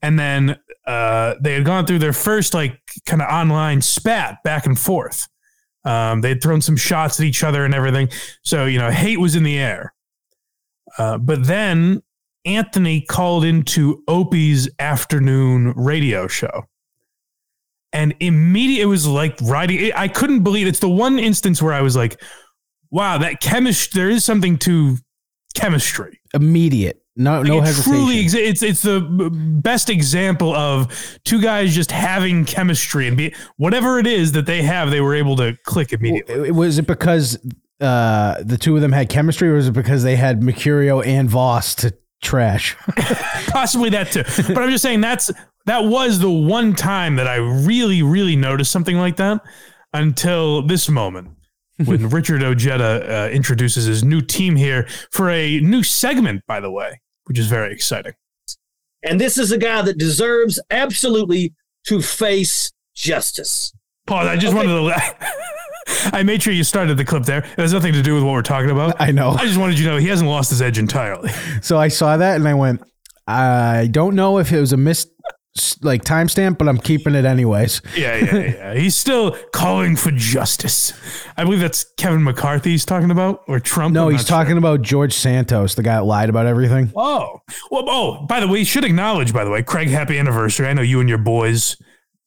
and 0.00 0.18
then 0.18 0.58
uh, 0.86 1.34
they 1.40 1.54
had 1.54 1.64
gone 1.64 1.86
through 1.86 1.98
their 1.98 2.12
first 2.12 2.54
like 2.54 2.78
kind 3.04 3.20
of 3.20 3.28
online 3.28 3.82
spat 3.82 4.38
back 4.44 4.66
and 4.66 4.78
forth. 4.78 5.28
Um, 5.84 6.20
they 6.20 6.30
had 6.30 6.42
thrown 6.42 6.60
some 6.60 6.76
shots 6.76 7.18
at 7.18 7.26
each 7.26 7.42
other 7.42 7.64
and 7.64 7.74
everything. 7.74 8.08
So 8.44 8.66
you 8.66 8.78
know, 8.78 8.90
hate 8.90 9.18
was 9.18 9.34
in 9.34 9.42
the 9.42 9.58
air. 9.58 9.93
Uh, 10.98 11.18
but 11.18 11.46
then 11.46 12.02
Anthony 12.44 13.00
called 13.00 13.44
into 13.44 14.02
Opie's 14.08 14.68
afternoon 14.78 15.72
radio 15.76 16.26
show. 16.28 16.64
And 17.92 18.14
immediately 18.20 18.82
it 18.82 18.86
was 18.86 19.06
like 19.06 19.38
writing. 19.42 19.92
I 19.94 20.08
couldn't 20.08 20.42
believe 20.42 20.66
it's 20.66 20.80
the 20.80 20.88
one 20.88 21.18
instance 21.18 21.62
where 21.62 21.72
I 21.72 21.80
was 21.80 21.94
like, 21.94 22.20
wow, 22.90 23.18
that 23.18 23.40
chemistry, 23.40 24.00
there 24.00 24.10
is 24.10 24.24
something 24.24 24.58
to 24.58 24.98
chemistry. 25.54 26.20
Immediate. 26.34 27.00
No, 27.16 27.42
no 27.44 27.58
It 27.58 27.64
hesitation. 27.64 27.92
Truly, 27.92 28.24
exa- 28.24 28.48
it's 28.48 28.62
it's 28.62 28.82
the 28.82 29.00
best 29.00 29.88
example 29.88 30.52
of 30.52 31.18
two 31.24 31.40
guys 31.40 31.72
just 31.72 31.92
having 31.92 32.44
chemistry 32.44 33.06
and 33.06 33.16
be 33.16 33.32
whatever 33.56 34.00
it 34.00 34.06
is 34.08 34.32
that 34.32 34.46
they 34.46 34.62
have, 34.62 34.90
they 34.90 35.00
were 35.00 35.14
able 35.14 35.36
to 35.36 35.56
click 35.64 35.92
immediately. 35.92 36.50
Was 36.50 36.78
it 36.78 36.88
because 36.88 37.38
uh, 37.84 38.42
the 38.42 38.56
two 38.58 38.74
of 38.76 38.82
them 38.82 38.92
had 38.92 39.08
chemistry, 39.08 39.48
or 39.48 39.54
was 39.54 39.68
it 39.68 39.72
because 39.72 40.02
they 40.02 40.16
had 40.16 40.40
Mercurio 40.40 41.04
and 41.06 41.28
Voss 41.28 41.74
to 41.76 41.94
trash? 42.22 42.74
Possibly 43.48 43.90
that 43.90 44.10
too. 44.12 44.24
But 44.54 44.62
I'm 44.62 44.70
just 44.70 44.82
saying 44.82 45.00
that's 45.00 45.30
that 45.66 45.84
was 45.84 46.18
the 46.18 46.30
one 46.30 46.74
time 46.74 47.16
that 47.16 47.26
I 47.28 47.36
really, 47.36 48.02
really 48.02 48.36
noticed 48.36 48.72
something 48.72 48.96
like 48.96 49.16
that 49.16 49.40
until 49.92 50.62
this 50.62 50.88
moment 50.88 51.30
when 51.84 52.08
Richard 52.08 52.42
Ojeda 52.42 53.26
uh, 53.26 53.28
introduces 53.30 53.84
his 53.84 54.02
new 54.04 54.20
team 54.20 54.56
here 54.56 54.86
for 55.10 55.30
a 55.30 55.60
new 55.60 55.82
segment, 55.82 56.42
by 56.46 56.60
the 56.60 56.70
way, 56.70 57.00
which 57.24 57.38
is 57.38 57.46
very 57.46 57.72
exciting. 57.72 58.12
And 59.02 59.20
this 59.20 59.36
is 59.38 59.52
a 59.52 59.58
guy 59.58 59.82
that 59.82 59.98
deserves 59.98 60.60
absolutely 60.70 61.52
to 61.86 62.00
face 62.00 62.72
justice. 62.94 63.72
Paul, 64.06 64.28
I 64.28 64.36
just 64.36 64.54
Okay. 64.54 64.66
wanted 64.66 64.94
to. 64.94 65.16
I 65.86 66.22
made 66.22 66.42
sure 66.42 66.52
you 66.52 66.64
started 66.64 66.96
the 66.96 67.04
clip 67.04 67.24
there. 67.24 67.38
It 67.38 67.58
has 67.58 67.72
nothing 67.72 67.92
to 67.92 68.02
do 68.02 68.14
with 68.14 68.22
what 68.22 68.32
we're 68.32 68.42
talking 68.42 68.70
about. 68.70 69.00
I 69.00 69.10
know. 69.10 69.30
I 69.30 69.44
just 69.44 69.58
wanted 69.58 69.78
you 69.78 69.84
to 69.86 69.92
know 69.92 69.96
he 69.98 70.08
hasn't 70.08 70.28
lost 70.28 70.50
his 70.50 70.62
edge 70.62 70.78
entirely. 70.78 71.30
So 71.62 71.78
I 71.78 71.88
saw 71.88 72.16
that 72.16 72.36
and 72.36 72.48
I 72.48 72.54
went, 72.54 72.82
I 73.26 73.88
don't 73.90 74.14
know 74.14 74.38
if 74.38 74.52
it 74.52 74.60
was 74.60 74.72
a 74.72 74.76
missed 74.76 75.08
like 75.82 76.02
timestamp, 76.02 76.58
but 76.58 76.68
I'm 76.68 76.78
keeping 76.78 77.14
it 77.14 77.24
anyways. 77.24 77.80
Yeah, 77.96 78.16
yeah, 78.16 78.36
yeah. 78.36 78.74
He's 78.80 78.96
still 78.96 79.36
calling 79.52 79.94
for 79.96 80.10
justice. 80.10 80.92
I 81.36 81.44
believe 81.44 81.60
that's 81.60 81.86
Kevin 81.96 82.24
McCarthy 82.24 82.70
he's 82.70 82.84
talking 82.84 83.10
about, 83.10 83.42
or 83.46 83.60
Trump. 83.60 83.94
No, 83.94 84.06
I'm 84.06 84.12
he's 84.12 84.22
sure. 84.22 84.36
talking 84.36 84.58
about 84.58 84.82
George 84.82 85.12
Santos, 85.12 85.76
the 85.76 85.82
guy 85.82 85.96
that 85.96 86.04
lied 86.04 86.28
about 86.28 86.46
everything. 86.46 86.92
Oh, 86.96 87.38
well. 87.70 87.84
Oh, 87.86 88.26
by 88.26 88.40
the 88.40 88.48
way, 88.48 88.58
you 88.58 88.64
should 88.64 88.84
acknowledge. 88.84 89.32
By 89.32 89.44
the 89.44 89.50
way, 89.50 89.62
Craig, 89.62 89.88
happy 89.88 90.18
anniversary. 90.18 90.66
I 90.66 90.72
know 90.72 90.82
you 90.82 91.00
and 91.00 91.08
your 91.08 91.18
boys. 91.18 91.76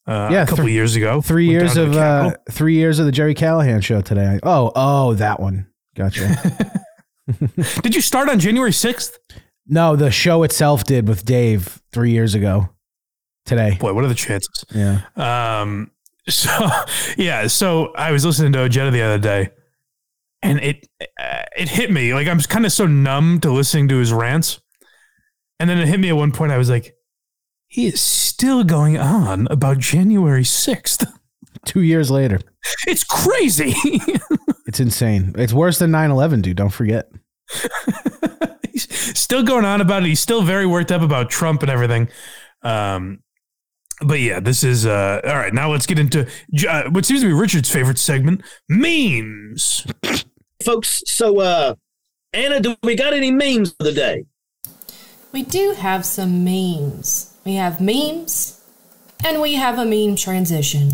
Uh, 0.07 0.29
Yeah, 0.31 0.43
a 0.43 0.45
couple 0.45 0.63
three- 0.63 0.73
years 0.73 0.95
ago. 0.95 1.21
Three 1.21 1.47
years 1.49 1.75
of 1.77 1.93
the 1.93 1.99
uh, 2.01 2.31
three 2.49 2.75
years 2.75 2.99
of 2.99 3.05
the 3.05 3.11
Gerry 3.11 3.33
Callahan 3.33 3.81
show 3.81 4.01
today. 4.01 4.39
Oh, 4.43 4.71
oh, 4.75 5.13
that 5.15 5.39
one. 5.39 5.67
Gotcha. 5.95 6.27
Did 7.81 7.93
you 7.93 8.01
start 8.01 8.29
on 8.29 8.39
January 8.39 8.71
sixth? 8.71 9.17
no, 9.69 9.97
the 9.97 10.09
show 10.09 10.43
itself 10.43 10.85
did 10.85 11.09
with 11.09 11.25
Dave 11.25 11.81
three 11.91 12.11
years 12.11 12.35
ago. 12.35 12.69
Today. 13.45 13.77
Boy, 13.79 13.93
what 13.93 14.03
are 14.05 14.07
the 14.07 14.13
chances? 14.15 14.63
Yeah. 14.73 15.01
Um, 15.17 15.91
so 16.29 16.51
yeah, 17.17 17.47
so 17.47 17.93
I 17.93 18.11
was 18.11 18.25
listening 18.25 18.51
to 18.53 18.59
Ojeda 18.61 18.91
the 18.91 19.01
other 19.01 19.17
day, 19.17 19.49
and 20.41 20.59
it 20.59 20.87
uh, 21.19 21.43
it 21.57 21.67
hit 21.69 21.91
me 21.91 22.13
like 22.13 22.27
I'm 22.27 22.39
kind 22.41 22.65
of 22.65 22.71
so 22.71 22.87
numb 22.87 23.39
to 23.41 23.51
listening 23.51 23.87
to 23.89 23.97
his 23.97 24.11
rants, 24.13 24.59
and 25.59 25.69
then 25.69 25.77
it 25.77 25.87
hit 25.87 25.99
me 25.99 26.09
at 26.09 26.15
one 26.15 26.31
point. 26.33 26.51
I 26.51 26.57
was 26.57 26.69
like, 26.69 26.93
he 27.67 27.87
is 27.87 28.01
still 28.01 28.63
going 28.63 28.97
on 28.97 29.47
about 29.49 29.79
January 29.79 30.43
sixth. 30.43 31.05
Two 31.65 31.81
years 31.81 32.09
later. 32.09 32.39
It's 32.85 33.03
crazy. 33.03 33.75
It's 34.67 34.81
insane. 34.81 35.33
It's 35.37 35.53
worse 35.53 35.79
than 35.79 35.91
9 35.91 36.11
11, 36.11 36.41
dude. 36.41 36.57
Don't 36.57 36.69
forget. 36.69 37.09
He's 38.73 39.17
still 39.17 39.41
going 39.41 39.63
on 39.63 39.79
about 39.79 40.03
it. 40.03 40.09
He's 40.09 40.19
still 40.19 40.41
very 40.41 40.65
worked 40.65 40.91
up 40.91 41.01
about 41.01 41.29
Trump 41.29 41.61
and 41.61 41.71
everything. 41.71 42.09
Um, 42.63 43.19
but 44.01 44.19
yeah, 44.19 44.41
this 44.41 44.63
is 44.65 44.85
uh, 44.85 45.21
all 45.23 45.35
right. 45.37 45.53
Now 45.53 45.71
let's 45.71 45.85
get 45.85 45.97
into 45.97 46.27
uh, 46.69 46.89
what 46.89 47.05
seems 47.05 47.21
to 47.21 47.27
be 47.27 47.33
Richard's 47.33 47.71
favorite 47.71 47.97
segment: 47.97 48.43
memes. 48.69 49.87
Folks, 50.63 51.01
so 51.07 51.39
uh 51.39 51.75
Anna, 52.33 52.59
do 52.59 52.75
we 52.83 52.95
got 52.95 53.13
any 53.13 53.31
memes 53.31 53.71
for 53.71 53.85
the 53.85 53.93
day? 53.93 54.25
We 55.31 55.43
do 55.43 55.73
have 55.73 56.05
some 56.05 56.43
memes. 56.43 57.36
We 57.47 57.55
have 57.55 57.79
memes 57.79 58.61
and 59.23 59.41
we 59.41 59.53
have 59.53 59.79
a 59.79 59.85
meme 59.85 60.17
transition. 60.17 60.91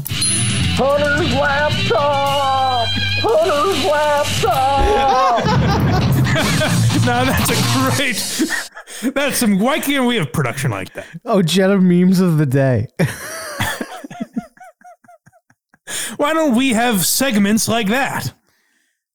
Hunter's 0.75 1.33
laptop! 1.33 2.87
Hunter's 3.23 3.83
laptop! 3.83 5.45
now 7.07 7.25
that's 7.25 7.49
a 7.49 7.55
great. 7.73 9.15
That's 9.15 9.37
some. 9.39 9.57
Why 9.57 9.79
can't 9.79 10.05
we 10.05 10.17
have 10.17 10.31
production 10.31 10.69
like 10.69 10.93
that? 10.93 11.07
Oh, 11.25 11.41
Jetta 11.41 11.79
memes 11.79 12.19
of 12.19 12.37
the 12.37 12.45
day. 12.45 12.85
Why 16.17 16.35
don't 16.35 16.55
we 16.55 16.73
have 16.73 17.03
segments 17.03 17.67
like 17.67 17.87
that? 17.87 18.31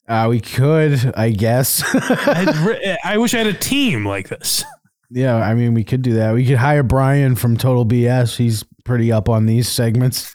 Uh, 0.09 0.27
we 0.29 0.41
could, 0.41 1.13
I 1.17 1.31
guess. 1.31 1.85
I, 1.95 2.99
I 3.05 3.17
wish 3.19 3.33
I 3.33 3.39
had 3.39 3.47
a 3.47 3.53
team 3.53 4.05
like 4.05 4.29
this. 4.29 4.65
Yeah, 5.11 5.37
I 5.37 5.55
mean, 5.55 5.75
we 5.75 5.85
could 5.85 6.03
do 6.03 6.15
that. 6.15 6.35
We 6.35 6.45
could 6.47 6.57
hire 6.57 6.83
Brian 6.83 7.35
from 7.35 7.57
Total 7.57 7.85
BS. 7.85 8.37
He's 8.37 8.65
pretty 8.85 9.11
up 9.13 9.29
on 9.29 9.47
these 9.47 9.69
segments. 9.69 10.35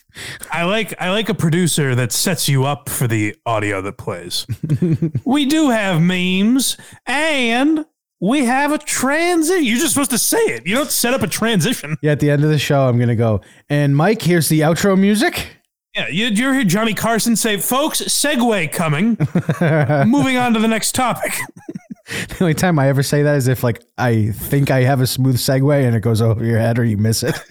I 0.51 0.63
like 0.63 0.93
I 1.01 1.09
like 1.09 1.29
a 1.29 1.33
producer 1.33 1.95
that 1.95 2.11
sets 2.11 2.47
you 2.47 2.65
up 2.65 2.87
for 2.87 3.07
the 3.07 3.35
audio 3.45 3.81
that 3.81 3.97
plays. 3.97 4.45
we 5.25 5.45
do 5.45 5.69
have 5.69 6.01
memes 6.01 6.77
and 7.07 7.85
we 8.19 8.45
have 8.45 8.71
a 8.71 8.77
transit. 8.77 9.63
You're 9.63 9.79
just 9.79 9.93
supposed 9.93 10.11
to 10.11 10.17
say 10.17 10.37
it. 10.37 10.67
You 10.67 10.75
don't 10.75 10.91
set 10.91 11.13
up 11.13 11.23
a 11.23 11.27
transition. 11.27 11.97
Yeah, 12.01 12.11
at 12.11 12.19
the 12.19 12.29
end 12.29 12.43
of 12.43 12.49
the 12.49 12.59
show, 12.59 12.87
I'm 12.87 12.97
going 12.97 13.09
to 13.09 13.15
go, 13.15 13.41
and 13.69 13.95
Mike, 13.95 14.21
here's 14.21 14.49
the 14.49 14.61
outro 14.61 14.97
music. 14.97 15.47
Yeah, 15.95 16.07
you, 16.07 16.27
you 16.27 16.51
hear 16.53 16.63
Johnny 16.63 16.93
Carson 16.93 17.35
say, 17.35 17.57
"Folks, 17.57 18.01
segue 18.01 18.71
coming." 18.71 19.09
Moving 20.09 20.37
on 20.37 20.53
to 20.53 20.59
the 20.59 20.67
next 20.67 20.95
topic. 20.95 21.33
The 22.29 22.37
only 22.41 22.53
time 22.53 22.79
I 22.79 22.89
ever 22.89 23.01
say 23.03 23.23
that 23.23 23.37
is 23.37 23.47
if, 23.47 23.63
like, 23.63 23.81
I 23.97 24.31
think 24.31 24.69
I 24.71 24.81
have 24.81 24.99
a 24.99 25.07
smooth 25.07 25.37
segue 25.37 25.85
and 25.85 25.95
it 25.95 26.01
goes 26.01 26.21
over 26.21 26.43
your 26.43 26.59
head 26.59 26.77
or 26.77 26.83
you 26.83 26.97
miss 26.97 27.23
it. 27.23 27.39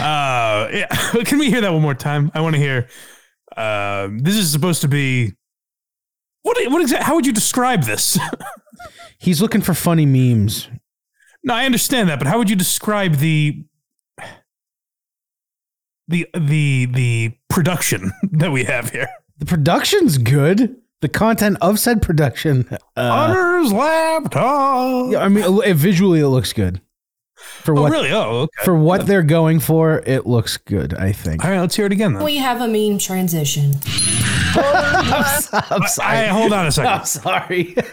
Uh, 0.00 0.68
yeah. 0.72 0.86
Can 1.24 1.38
we 1.38 1.50
hear 1.50 1.60
that 1.62 1.72
one 1.72 1.82
more 1.82 1.94
time? 1.94 2.30
I 2.34 2.40
want 2.40 2.54
to 2.54 2.60
hear. 2.60 2.88
Um, 3.56 4.18
this 4.20 4.36
is 4.36 4.52
supposed 4.52 4.82
to 4.82 4.88
be. 4.88 5.32
What? 6.42 6.56
What 6.70 6.82
exactly? 6.82 7.04
How 7.04 7.14
would 7.14 7.26
you 7.26 7.32
describe 7.32 7.82
this? 7.84 8.18
He's 9.18 9.42
looking 9.42 9.60
for 9.62 9.74
funny 9.74 10.06
memes. 10.06 10.68
no, 11.42 11.54
I 11.54 11.64
understand 11.64 12.08
that, 12.08 12.18
but 12.18 12.28
how 12.28 12.38
would 12.38 12.48
you 12.50 12.56
describe 12.56 13.16
the 13.16 13.64
the 16.06 16.26
the 16.34 16.86
the 16.86 17.32
production 17.48 18.12
that 18.32 18.52
we 18.52 18.64
have 18.64 18.90
here? 18.90 19.08
The 19.38 19.46
production's 19.46 20.18
good. 20.18 20.76
The 21.00 21.08
content 21.08 21.58
of 21.60 21.78
said 21.78 22.02
production. 22.02 22.68
Uh, 22.96 23.26
Hunter's 23.26 23.72
laptop. 23.72 25.12
yeah, 25.12 25.20
I 25.20 25.28
mean, 25.28 25.44
it- 25.64 25.74
visually, 25.74 26.20
it 26.20 26.28
looks 26.28 26.52
good. 26.52 26.80
For 27.36 27.76
Oh, 27.78 27.82
what 27.82 27.92
really? 27.92 28.10
Oh, 28.12 28.40
okay. 28.40 28.64
for 28.64 28.74
what 28.74 29.06
they're 29.06 29.22
going 29.22 29.60
for, 29.60 30.02
it 30.06 30.26
looks 30.26 30.56
good. 30.56 30.94
I 30.94 31.12
think. 31.12 31.44
All 31.44 31.50
right, 31.52 31.60
let's 31.60 31.76
hear 31.76 31.86
it 31.86 31.92
again 31.92 32.14
then. 32.14 32.24
We 32.24 32.36
have 32.38 32.60
a 32.60 32.66
meme 32.66 32.98
transition. 32.98 33.74
I'm 34.56 35.82
I, 36.00 36.26
hold 36.32 36.52
on 36.52 36.66
a 36.66 36.72
second. 36.72 36.92
I'm 36.92 37.04
sorry. 37.04 37.76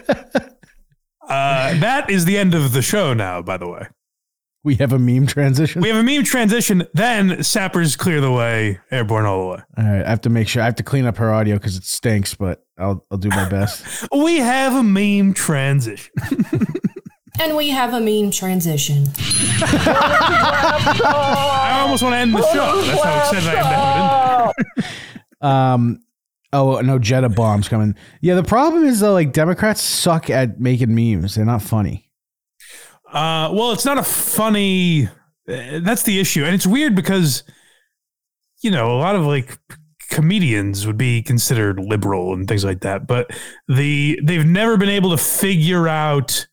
Uh, 1.28 1.76
that 1.80 2.08
is 2.08 2.24
the 2.24 2.38
end 2.38 2.54
of 2.54 2.72
the 2.72 2.80
show 2.80 3.12
now, 3.12 3.42
by 3.42 3.56
the 3.56 3.66
way. 3.68 3.84
We 4.66 4.74
have 4.74 4.92
a 4.92 4.98
meme 4.98 5.28
transition. 5.28 5.80
We 5.80 5.88
have 5.88 5.96
a 5.96 6.02
meme 6.02 6.24
transition, 6.24 6.88
then 6.92 7.44
Sappers 7.44 7.94
clear 7.94 8.20
the 8.20 8.32
way, 8.32 8.80
airborne 8.90 9.24
all 9.24 9.40
the 9.42 9.46
way. 9.46 9.62
All 9.78 9.84
right, 9.84 10.04
I 10.04 10.10
have 10.10 10.22
to 10.22 10.28
make 10.28 10.48
sure. 10.48 10.60
I 10.60 10.64
have 10.64 10.74
to 10.74 10.82
clean 10.82 11.06
up 11.06 11.18
her 11.18 11.32
audio 11.32 11.54
because 11.54 11.76
it 11.76 11.84
stinks, 11.84 12.34
but 12.34 12.66
I'll 12.76 13.06
I'll 13.08 13.16
do 13.16 13.28
my 13.28 13.48
best. 13.48 14.08
We 14.12 14.38
have 14.38 14.74
a 14.74 14.82
meme 14.82 15.32
transition. 15.32 16.12
And 17.38 17.54
we 17.54 17.68
have 17.68 17.92
a 17.92 18.00
meme 18.00 18.30
transition. 18.30 19.08
I 20.78 21.80
almost 21.82 22.02
want 22.02 22.14
to 22.14 22.16
end 22.16 22.34
the 22.34 22.40
show. 22.50 22.80
That's 22.80 23.02
how 23.02 23.18
excited 23.18 23.46
I 23.50 23.54
am 23.56 23.62
to 23.62 23.68
have 23.68 24.54
it. 24.78 24.84
Um. 25.42 26.00
Oh 26.54 26.80
no, 26.80 26.98
Jetta 26.98 27.28
bombs 27.28 27.68
coming. 27.68 27.94
Yeah, 28.22 28.36
the 28.36 28.42
problem 28.42 28.84
is 28.84 29.00
though, 29.00 29.12
like 29.12 29.34
Democrats 29.34 29.82
suck 29.82 30.30
at 30.30 30.58
making 30.60 30.94
memes. 30.94 31.34
They're 31.34 31.44
not 31.44 31.60
funny. 31.60 32.05
Uh, 33.16 33.50
well, 33.54 33.72
it's 33.72 33.86
not 33.86 33.96
a 33.98 34.02
funny. 34.02 35.06
uh, 35.48 35.80
That's 35.80 36.02
the 36.02 36.20
issue, 36.20 36.44
and 36.44 36.54
it's 36.54 36.66
weird 36.66 36.94
because, 36.94 37.44
you 38.62 38.70
know, 38.70 38.92
a 38.92 38.98
lot 38.98 39.16
of 39.16 39.24
like 39.24 39.58
comedians 40.10 40.86
would 40.86 40.96
be 40.98 41.22
considered 41.22 41.78
liberal 41.80 42.32
and 42.32 42.46
things 42.48 42.64
like 42.64 42.80
that, 42.80 43.06
but 43.06 43.30
the 43.68 44.20
they've 44.22 44.46
never 44.46 44.76
been 44.76 44.88
able 44.88 45.10
to 45.10 45.18
figure 45.18 45.88
out 45.88 46.46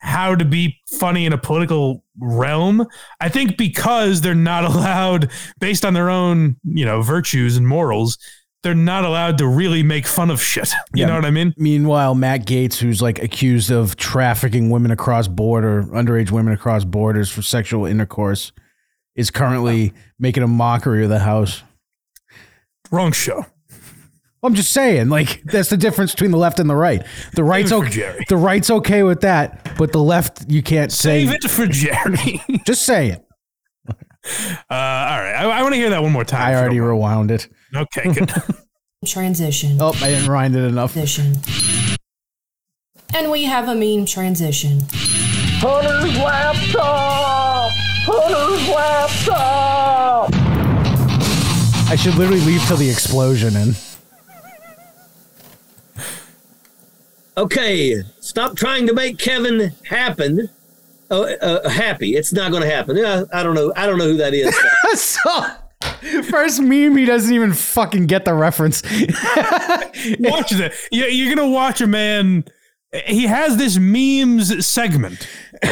how 0.00 0.34
to 0.36 0.44
be 0.44 0.78
funny 1.00 1.26
in 1.26 1.32
a 1.32 1.38
political 1.38 2.04
realm. 2.20 2.86
I 3.20 3.28
think 3.28 3.58
because 3.58 4.22
they're 4.22 4.34
not 4.36 4.64
allowed, 4.72 5.30
based 5.60 5.84
on 5.84 5.94
their 5.94 6.10
own, 6.10 6.56
you 6.64 6.86
know, 6.86 7.02
virtues 7.02 7.56
and 7.58 7.68
morals, 7.68 8.18
they're 8.62 8.74
not 8.74 9.04
allowed 9.04 9.38
to 9.38 9.46
really 9.46 9.82
make 9.82 10.06
fun 10.06 10.30
of 10.30 10.42
shit. 10.42 10.70
You 10.94 11.00
Yeah. 11.02 11.06
know 11.06 11.14
what 11.16 11.24
I 11.24 11.30
mean? 11.30 11.54
Meanwhile, 11.56 12.14
Matt 12.14 12.46
Gaetz, 12.46 12.76
who's 12.78 13.00
like 13.02 13.22
accused 13.22 13.70
of 13.70 13.96
trafficking 13.96 14.70
women 14.70 14.90
across 14.90 15.28
border, 15.28 15.84
underage 15.84 16.30
women 16.30 16.52
across 16.54 16.84
borders 16.84 17.30
for 17.30 17.42
sexual 17.42 17.86
intercourse, 17.86 18.52
is 19.14 19.30
currently 19.30 19.92
making 20.18 20.42
a 20.42 20.46
mockery 20.48 21.04
of 21.04 21.10
the 21.10 21.18
House. 21.20 21.62
Wrong 22.90 23.12
show. 23.12 23.46
I'm 24.42 24.54
just 24.54 24.72
saying, 24.72 25.08
like 25.08 25.42
that's 25.44 25.70
the 25.70 25.76
difference 25.76 26.12
between 26.12 26.30
the 26.30 26.36
left 26.38 26.60
and 26.60 26.70
the 26.70 26.76
right. 26.76 27.04
The 27.34 27.42
right's 27.42 27.72
okay. 27.72 28.24
The 28.28 28.36
right's 28.36 28.70
okay 28.70 29.02
with 29.02 29.22
that, 29.22 29.76
but 29.76 29.90
the 29.92 30.02
left 30.02 30.48
you 30.48 30.62
can't 30.62 30.92
Save 30.92 31.30
say. 31.30 31.34
it 31.36 31.50
for 31.50 31.66
Gerry. 31.66 32.40
Just 32.64 32.86
say 32.86 33.08
it. 33.10 33.25
Uh, 34.68 34.74
all 34.74 35.20
right, 35.20 35.34
I, 35.36 35.58
I 35.58 35.62
want 35.62 35.74
to 35.74 35.78
hear 35.80 35.90
that 35.90 36.02
one 36.02 36.10
more 36.10 36.24
time. 36.24 36.40
I 36.48 36.56
already 36.56 36.78
don't 36.78 36.88
rewound 36.88 37.30
it. 37.30 37.48
Okay, 37.74 38.12
good. 38.14 38.32
transition. 39.06 39.78
Oh, 39.80 39.92
I 40.02 40.08
didn't 40.10 40.28
rind 40.28 40.56
it 40.56 40.64
enough. 40.64 40.92
Transition. 40.94 41.36
And 43.14 43.30
we 43.30 43.44
have 43.44 43.68
a 43.68 43.74
meme 43.76 44.04
transition. 44.06 44.80
Hunter's 45.60 46.16
laptop! 46.18 47.70
Hunter's 48.04 48.68
laptop! 48.68 50.30
I 51.88 51.94
should 51.96 52.16
literally 52.16 52.40
leave 52.40 52.62
till 52.66 52.76
the 52.76 52.90
explosion 52.90 53.54
in. 53.56 53.74
Okay, 57.38 58.02
stop 58.20 58.56
trying 58.56 58.86
to 58.88 58.92
make 58.92 59.18
Kevin 59.18 59.72
happen. 59.88 60.48
Oh, 61.10 61.24
uh, 61.24 61.68
happy. 61.68 62.16
It's 62.16 62.32
not 62.32 62.50
going 62.50 62.62
to 62.62 62.70
happen. 62.70 62.96
Yeah, 62.96 63.24
I 63.32 63.42
don't 63.42 63.54
know. 63.54 63.72
I 63.76 63.86
don't 63.86 63.98
know 63.98 64.08
who 64.08 64.16
that 64.16 64.34
is. 64.34 64.56
so, 65.00 66.22
first 66.30 66.60
meme, 66.60 66.96
he 66.96 67.04
doesn't 67.04 67.32
even 67.32 67.52
fucking 67.52 68.06
get 68.06 68.24
the 68.24 68.34
reference. 68.34 68.82
watch 70.20 70.50
that. 70.50 70.72
You- 70.90 71.04
You're 71.06 71.34
gonna 71.34 71.50
watch 71.50 71.80
a 71.80 71.86
man. 71.86 72.44
He 73.06 73.24
has 73.26 73.56
this 73.56 73.78
memes 73.78 74.66
segment. 74.66 75.28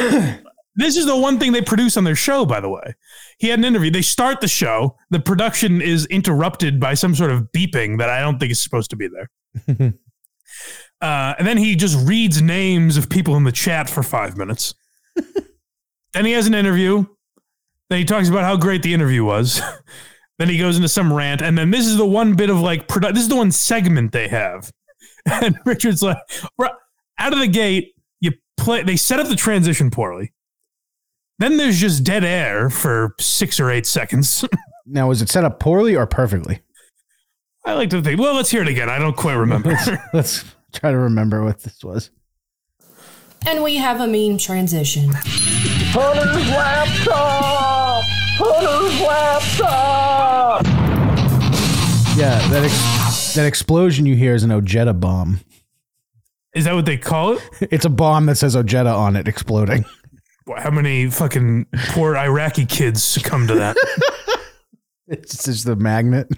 this 0.76 0.96
is 0.96 1.06
the 1.06 1.16
one 1.16 1.38
thing 1.38 1.52
they 1.52 1.62
produce 1.62 1.96
on 1.96 2.04
their 2.04 2.16
show, 2.16 2.44
by 2.44 2.60
the 2.60 2.68
way. 2.68 2.94
He 3.38 3.48
had 3.48 3.58
an 3.58 3.64
interview. 3.64 3.90
They 3.90 4.02
start 4.02 4.40
the 4.40 4.48
show. 4.48 4.96
The 5.10 5.20
production 5.20 5.80
is 5.80 6.06
interrupted 6.06 6.78
by 6.78 6.94
some 6.94 7.14
sort 7.14 7.30
of 7.30 7.50
beeping 7.52 7.98
that 7.98 8.08
I 8.10 8.20
don't 8.20 8.38
think 8.38 8.52
is 8.52 8.60
supposed 8.60 8.90
to 8.90 8.96
be 8.96 9.08
there. 9.08 9.30
uh, 11.00 11.34
and 11.38 11.46
then 11.46 11.56
he 11.56 11.74
just 11.76 11.96
reads 12.06 12.40
names 12.42 12.96
of 12.96 13.08
people 13.08 13.36
in 13.36 13.44
the 13.44 13.52
chat 13.52 13.88
for 13.90 14.02
five 14.02 14.36
minutes. 14.36 14.74
Then 16.12 16.24
he 16.24 16.32
has 16.32 16.46
an 16.46 16.54
interview. 16.54 17.04
Then 17.90 17.98
he 17.98 18.04
talks 18.04 18.28
about 18.28 18.44
how 18.44 18.56
great 18.56 18.82
the 18.82 18.94
interview 18.94 19.24
was. 19.24 19.60
then 20.38 20.48
he 20.48 20.58
goes 20.58 20.76
into 20.76 20.88
some 20.88 21.12
rant, 21.12 21.42
and 21.42 21.56
then 21.56 21.70
this 21.70 21.86
is 21.86 21.96
the 21.96 22.06
one 22.06 22.34
bit 22.34 22.50
of 22.50 22.60
like 22.60 22.88
produ- 22.88 23.12
this 23.12 23.22
is 23.22 23.28
the 23.28 23.36
one 23.36 23.50
segment 23.50 24.12
they 24.12 24.28
have. 24.28 24.70
And 25.26 25.58
Richard's 25.64 26.02
like, 26.02 26.18
out 27.18 27.32
of 27.32 27.38
the 27.38 27.46
gate, 27.46 27.94
you 28.20 28.32
play. 28.58 28.82
They 28.82 28.96
set 28.96 29.20
up 29.20 29.28
the 29.28 29.36
transition 29.36 29.90
poorly. 29.90 30.34
Then 31.38 31.56
there's 31.56 31.80
just 31.80 32.04
dead 32.04 32.24
air 32.24 32.68
for 32.68 33.14
six 33.18 33.58
or 33.58 33.70
eight 33.70 33.86
seconds. 33.86 34.44
now, 34.86 35.08
was 35.08 35.22
it 35.22 35.30
set 35.30 35.44
up 35.44 35.60
poorly 35.60 35.96
or 35.96 36.06
perfectly? 36.06 36.60
I 37.64 37.72
like 37.72 37.88
to 37.90 38.02
think. 38.02 38.20
Well, 38.20 38.34
let's 38.34 38.50
hear 38.50 38.60
it 38.60 38.68
again. 38.68 38.90
I 38.90 38.98
don't 38.98 39.16
quite 39.16 39.34
remember. 39.34 39.78
Let's 40.12 40.44
try 40.74 40.90
to 40.90 40.98
remember 40.98 41.42
what 41.42 41.60
this 41.60 41.82
was. 41.82 42.10
And 43.46 43.62
we 43.62 43.76
have 43.76 44.00
a 44.00 44.06
meme 44.06 44.38
transition. 44.38 45.10
Hunter's 45.12 46.48
laptop! 46.50 48.02
Hunter's 48.36 49.00
laptop! 49.00 50.64
Yeah, 52.16 52.38
that 52.48 52.64
ex- 52.64 53.34
that 53.34 53.46
explosion 53.46 54.06
you 54.06 54.14
hear 54.16 54.34
is 54.34 54.42
an 54.44 54.50
Ojeda 54.52 54.94
bomb. 54.94 55.40
is 56.54 56.64
that 56.64 56.74
what 56.74 56.86
they 56.86 56.96
call 56.96 57.34
it? 57.34 57.42
It's 57.72 57.84
a 57.84 57.90
bomb 57.90 58.26
that 58.26 58.36
says 58.36 58.54
Ojeda 58.56 58.90
on 58.90 59.16
it 59.16 59.28
exploding. 59.28 59.84
How 60.56 60.70
many 60.70 61.10
fucking 61.10 61.66
poor 61.90 62.16
Iraqi 62.16 62.66
kids 62.66 63.02
succumb 63.02 63.46
to 63.48 63.54
that? 63.54 63.76
It's 65.06 65.44
just 65.44 65.66
the 65.66 65.76
magnet. 65.76 66.28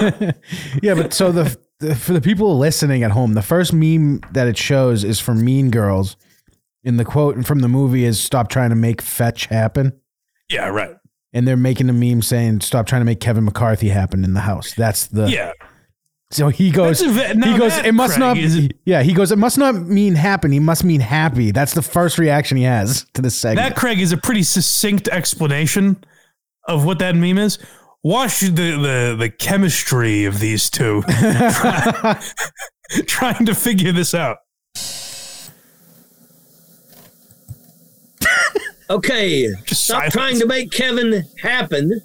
yeah, 0.82 0.94
but 0.94 1.12
so 1.14 1.30
the, 1.30 1.56
the 1.78 1.94
for 1.94 2.12
the 2.12 2.20
people 2.20 2.58
listening 2.58 3.04
at 3.04 3.12
home, 3.12 3.34
the 3.34 3.42
first 3.42 3.72
meme 3.72 4.18
that 4.32 4.48
it 4.48 4.58
shows 4.58 5.04
is 5.04 5.20
from 5.20 5.44
Mean 5.44 5.70
Girls. 5.70 6.16
And 6.84 6.98
the 6.98 7.04
quote 7.04 7.44
from 7.46 7.60
the 7.60 7.68
movie 7.68 8.04
is 8.04 8.20
"Stop 8.20 8.48
trying 8.48 8.70
to 8.70 8.76
make 8.76 9.02
fetch 9.02 9.46
happen," 9.46 9.92
yeah, 10.48 10.68
right. 10.68 10.96
and 11.32 11.46
they're 11.46 11.56
making 11.56 11.90
a 11.90 11.92
meme 11.92 12.22
saying 12.22 12.60
"Stop 12.62 12.86
trying 12.86 13.02
to 13.02 13.04
make 13.06 13.20
Kevin 13.20 13.44
McCarthy 13.44 13.88
happen 13.90 14.24
in 14.24 14.32
the 14.34 14.40
house." 14.40 14.72
That's 14.74 15.06
the 15.06 15.28
Yeah. 15.28 15.52
So 16.32 16.48
he 16.48 16.70
goes. 16.70 17.02
A 17.02 17.08
ve- 17.08 17.34
now 17.34 17.52
he 17.52 17.58
goes. 17.58 17.76
It 17.78 17.92
must 17.92 18.14
Craig, 18.14 18.20
not. 18.20 18.38
is- 18.38 18.68
yeah, 18.84 19.02
he 19.02 19.12
goes. 19.12 19.32
It 19.32 19.38
must 19.38 19.58
not 19.58 19.74
mean 19.74 20.14
happen. 20.14 20.52
He 20.52 20.60
must 20.60 20.84
mean 20.84 21.00
happy. 21.00 21.50
That's 21.50 21.74
the 21.74 21.82
first 21.82 22.18
reaction 22.18 22.56
he 22.56 22.62
has 22.62 23.04
to 23.14 23.22
this 23.22 23.36
segment. 23.36 23.68
That 23.68 23.76
Craig 23.76 23.98
is 24.00 24.12
a 24.12 24.16
pretty 24.16 24.44
succinct 24.44 25.08
explanation 25.08 26.02
of 26.68 26.84
what 26.84 27.00
that 27.00 27.16
meme 27.16 27.38
is. 27.38 27.58
Watch 28.02 28.40
the 28.40 28.48
the, 28.50 29.16
the 29.18 29.28
chemistry 29.28 30.24
of 30.24 30.38
these 30.38 30.70
two 30.70 31.02
trying 33.06 33.44
to 33.46 33.54
figure 33.54 33.92
this 33.92 34.14
out. 34.14 34.38
Okay, 38.90 39.46
Just 39.64 39.84
stop 39.84 39.98
silence. 39.98 40.12
trying 40.12 40.38
to 40.40 40.46
make 40.46 40.72
Kevin 40.72 41.24
happen. 41.40 42.00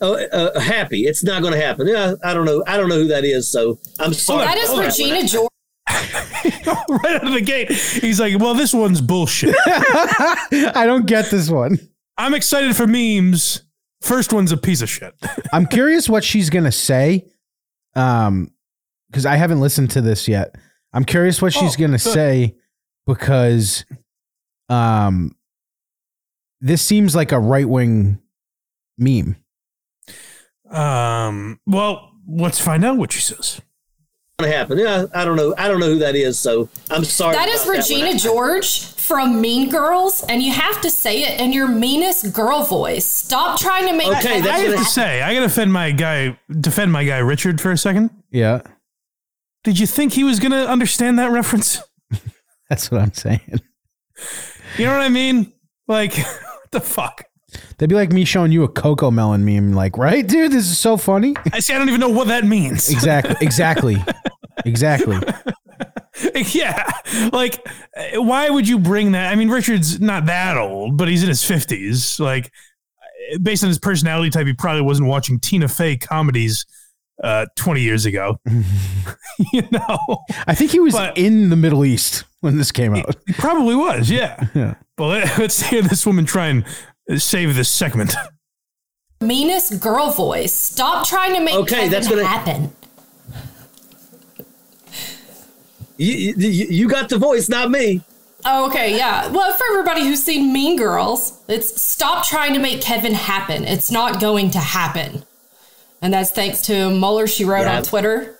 Oh, 0.00 0.14
uh, 0.14 0.60
happy. 0.60 1.02
It's 1.06 1.24
not 1.24 1.40
going 1.42 1.54
to 1.54 1.60
happen. 1.60 1.88
Yeah, 1.88 2.14
I 2.22 2.34
don't 2.34 2.44
know. 2.44 2.62
I 2.66 2.76
don't 2.76 2.88
know 2.88 2.96
who 3.00 3.08
that 3.08 3.24
is. 3.24 3.50
So 3.50 3.78
I'm 3.98 4.12
sorry. 4.14 4.44
That 4.44 4.58
is 4.58 4.68
Hold. 4.68 4.80
Regina 4.84 5.24
George. 5.26 5.48
right 5.88 7.16
out 7.16 7.26
of 7.26 7.32
the 7.32 7.40
gate, 7.42 7.72
he's 7.72 8.20
like, 8.20 8.38
"Well, 8.38 8.52
this 8.54 8.74
one's 8.74 9.00
bullshit." 9.00 9.54
I 9.66 10.84
don't 10.86 11.06
get 11.06 11.30
this 11.30 11.48
one. 11.48 11.78
I'm 12.18 12.34
excited 12.34 12.76
for 12.76 12.86
memes. 12.86 13.62
First 14.02 14.32
one's 14.32 14.52
a 14.52 14.56
piece 14.58 14.82
of 14.82 14.88
shit. 14.90 15.14
I'm 15.52 15.66
curious 15.66 16.08
what 16.08 16.24
she's 16.24 16.50
gonna 16.50 16.72
say, 16.72 17.24
um, 17.96 18.50
because 19.10 19.24
I 19.26 19.36
haven't 19.36 19.60
listened 19.60 19.90
to 19.92 20.00
this 20.02 20.28
yet. 20.28 20.54
I'm 20.92 21.04
curious 21.04 21.40
what 21.40 21.52
she's 21.54 21.74
Oh, 21.74 21.78
gonna 21.80 21.92
good. 21.92 22.00
say 22.00 22.56
because, 23.06 23.84
um, 24.68 25.32
this 26.60 26.82
seems 26.82 27.14
like 27.16 27.32
a 27.32 27.38
right 27.38 27.68
wing 27.68 28.18
meme. 28.96 29.36
Um, 30.70 31.60
well, 31.66 32.12
let's 32.28 32.60
find 32.60 32.84
out 32.84 32.96
what 32.96 33.12
she 33.12 33.20
says. 33.20 33.60
Going 34.38 34.52
to 34.52 34.56
happen. 34.56 34.78
Yeah, 34.78 35.06
I 35.14 35.24
don't 35.24 35.36
know. 35.36 35.54
I 35.58 35.66
don't 35.66 35.80
know 35.80 35.88
who 35.88 35.98
that 35.98 36.14
is. 36.14 36.38
So 36.38 36.68
I'm 36.90 37.04
sorry. 37.04 37.34
That 37.34 37.48
is 37.48 37.62
about 37.64 37.72
that 37.76 37.88
Regina. 37.90 38.18
George 38.18 38.84
from 38.92 39.40
Mean 39.40 39.68
Girls, 39.70 40.22
and 40.28 40.42
you 40.42 40.52
have 40.52 40.80
to 40.82 40.90
say 40.90 41.22
it 41.22 41.40
in 41.40 41.52
your 41.52 41.66
meanest 41.66 42.32
girl 42.34 42.62
voice. 42.62 43.06
Stop 43.06 43.58
trying 43.58 43.86
to 43.88 43.94
make 43.94 44.06
Okay, 44.08 44.20
Kevin 44.22 44.42
that's 44.44 44.60
I 44.60 44.62
have 44.64 44.74
gonna- 44.74 44.84
say, 44.84 45.22
I 45.22 45.34
gotta 45.34 45.46
defend 45.46 45.72
my 45.72 45.90
guy, 45.90 46.38
defend 46.60 46.92
my 46.92 47.04
guy 47.04 47.18
Richard 47.18 47.60
for 47.60 47.72
a 47.72 47.78
second. 47.78 48.10
Yeah, 48.30 48.60
Did 49.64 49.78
you 49.80 49.86
think 49.86 50.12
he 50.12 50.22
was 50.24 50.38
gonna 50.38 50.64
understand 50.66 51.18
that 51.18 51.32
reference? 51.32 51.80
that's 52.68 52.90
what 52.90 53.00
I'm 53.00 53.14
saying. 53.14 53.40
You 54.76 54.84
know 54.84 54.92
what 54.92 55.00
I 55.00 55.08
mean? 55.08 55.52
Like, 55.88 56.14
what 56.14 56.26
the 56.72 56.80
fuck? 56.80 57.24
That'd 57.78 57.88
be 57.88 57.94
like 57.94 58.12
me 58.12 58.24
showing 58.24 58.52
you 58.52 58.62
a 58.64 58.68
Cocomelon 58.68 59.40
meme. 59.40 59.72
Like, 59.72 59.96
right, 59.96 60.26
dude, 60.26 60.52
this 60.52 60.66
is 60.66 60.78
so 60.78 60.96
funny. 60.96 61.34
I 61.52 61.60
see. 61.60 61.72
I 61.72 61.78
don't 61.78 61.88
even 61.88 62.00
know 62.00 62.10
what 62.10 62.28
that 62.28 62.44
means. 62.44 62.90
Exactly, 62.98 63.36
exactly, 63.40 64.04
exactly. 64.66 65.18
yeah, 66.52 66.86
like, 67.32 67.66
why 68.14 68.50
would 68.50 68.68
you 68.68 68.78
bring 68.78 69.12
that? 69.12 69.32
I 69.32 69.36
mean, 69.36 69.48
Richard's 69.48 70.00
not 70.00 70.26
that 70.26 70.58
old, 70.58 70.98
but 70.98 71.08
he's 71.08 71.22
in 71.22 71.28
his 71.28 71.42
fifties. 71.42 72.20
Like, 72.20 72.52
based 73.40 73.62
on 73.62 73.68
his 73.68 73.78
personality 73.78 74.30
type, 74.30 74.46
he 74.46 74.52
probably 74.52 74.82
wasn't 74.82 75.08
watching 75.08 75.40
Tina 75.40 75.68
Fey 75.68 75.96
comedies 75.96 76.66
uh, 77.22 77.46
twenty 77.56 77.82
years 77.82 78.06
ago. 78.06 78.38
you 79.52 79.62
know, 79.70 79.98
I 80.46 80.54
think 80.54 80.70
he 80.72 80.80
was 80.80 80.94
But- 80.94 81.16
in 81.18 81.50
the 81.50 81.56
Middle 81.56 81.84
East 81.84 82.24
when 82.40 82.56
this 82.56 82.70
came 82.72 82.94
out. 82.94 83.16
he 83.26 83.32
probably 83.34 83.74
was. 83.76 84.10
Yeah. 84.10 84.46
Yeah. 84.54 84.74
But 84.96 85.06
let, 85.06 85.38
let's 85.38 85.62
hear 85.62 85.82
this 85.82 86.04
woman 86.06 86.24
try 86.24 86.48
and 86.48 86.64
save 87.18 87.54
this 87.54 87.68
segment. 87.70 88.14
meanest 89.20 89.80
girl 89.80 90.10
voice. 90.10 90.52
Stop 90.52 91.06
trying 91.06 91.34
to 91.34 91.40
make 91.40 91.54
Okay, 91.54 91.74
Kevin 91.76 91.90
that's 91.90 92.08
gonna- 92.08 92.24
happen. 92.26 92.72
You, 95.96 96.34
you, 96.36 96.66
you 96.70 96.88
got 96.88 97.08
the 97.08 97.18
voice, 97.18 97.48
not 97.48 97.70
me. 97.70 98.02
Oh, 98.44 98.68
okay, 98.68 98.96
yeah. 98.96 99.26
Well, 99.28 99.52
for 99.56 99.64
everybody 99.72 100.02
who's 100.04 100.22
seen 100.22 100.52
Mean 100.52 100.76
Girls, 100.76 101.40
it's 101.48 101.80
stop 101.82 102.24
trying 102.24 102.54
to 102.54 102.60
make 102.60 102.80
Kevin 102.80 103.12
happen. 103.14 103.64
It's 103.64 103.90
not 103.90 104.20
going 104.20 104.50
to 104.52 104.58
happen. 104.58 105.24
And 106.00 106.12
that's 106.14 106.30
thanks 106.30 106.62
to 106.62 106.90
Mueller, 106.90 107.26
she 107.26 107.44
wrote 107.44 107.62
Yeah. 107.62 107.78
on 107.78 107.82
Twitter. 107.82 108.38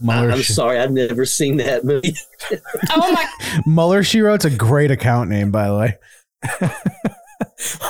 Mueller, 0.00 0.30
I'm 0.30 0.42
She- 0.42 0.52
sorry. 0.52 0.78
I've 0.78 0.92
never 0.92 1.24
seen 1.24 1.56
that 1.58 1.84
movie. 1.84 2.14
Oh 2.90 3.12
my 3.12 3.26
Mueller 3.66 4.02
She 4.04 4.20
Wrote's 4.20 4.44
a 4.44 4.50
great 4.50 4.90
account 4.92 5.28
name, 5.28 5.50
by 5.50 5.66
the 5.66 5.76
way. 5.76 6.70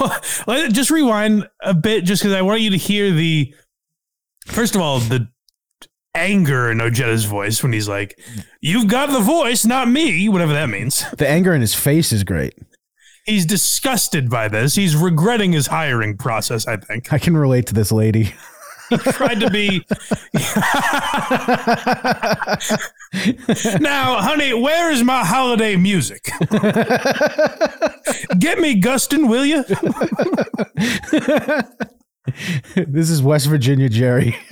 Let- 0.46 0.72
just 0.72 0.90
rewind 0.90 1.48
a 1.62 1.74
bit, 1.74 2.04
just 2.04 2.22
because 2.22 2.34
I 2.34 2.42
want 2.42 2.60
you 2.62 2.70
to 2.70 2.76
hear 2.78 3.10
the. 3.12 3.54
First 4.46 4.74
of 4.74 4.80
all, 4.80 4.98
the 5.00 5.28
anger 6.14 6.70
in 6.70 6.80
Ojeda's 6.80 7.26
voice 7.26 7.62
when 7.62 7.72
he's 7.74 7.88
like, 7.88 8.18
"You've 8.62 8.88
got 8.88 9.10
the 9.10 9.20
voice, 9.20 9.66
not 9.66 9.88
me," 9.90 10.28
whatever 10.30 10.54
that 10.54 10.70
means. 10.70 11.04
The 11.18 11.28
anger 11.28 11.52
in 11.52 11.60
his 11.60 11.74
face 11.74 12.10
is 12.12 12.24
great. 12.24 12.54
He's 13.28 13.44
disgusted 13.44 14.30
by 14.30 14.48
this. 14.48 14.74
He's 14.74 14.96
regretting 14.96 15.52
his 15.52 15.66
hiring 15.66 16.16
process. 16.16 16.66
I 16.66 16.78
think 16.78 17.12
I 17.12 17.18
can 17.18 17.36
relate 17.36 17.66
to 17.66 17.74
this 17.74 17.92
lady. 17.92 18.32
He 18.88 18.96
tried 18.96 19.40
to 19.40 19.50
be. 19.50 19.84
now, 23.80 24.22
honey, 24.22 24.54
where 24.54 24.90
is 24.90 25.04
my 25.04 25.26
holiday 25.26 25.76
music? 25.76 26.24
Get 28.38 28.60
me 28.60 28.80
Gustin, 28.80 29.28
will 29.28 29.44
you? 29.44 29.62
this 32.86 33.10
is 33.10 33.22
West 33.22 33.46
Virginia 33.46 33.90
Gerry. 33.90 34.38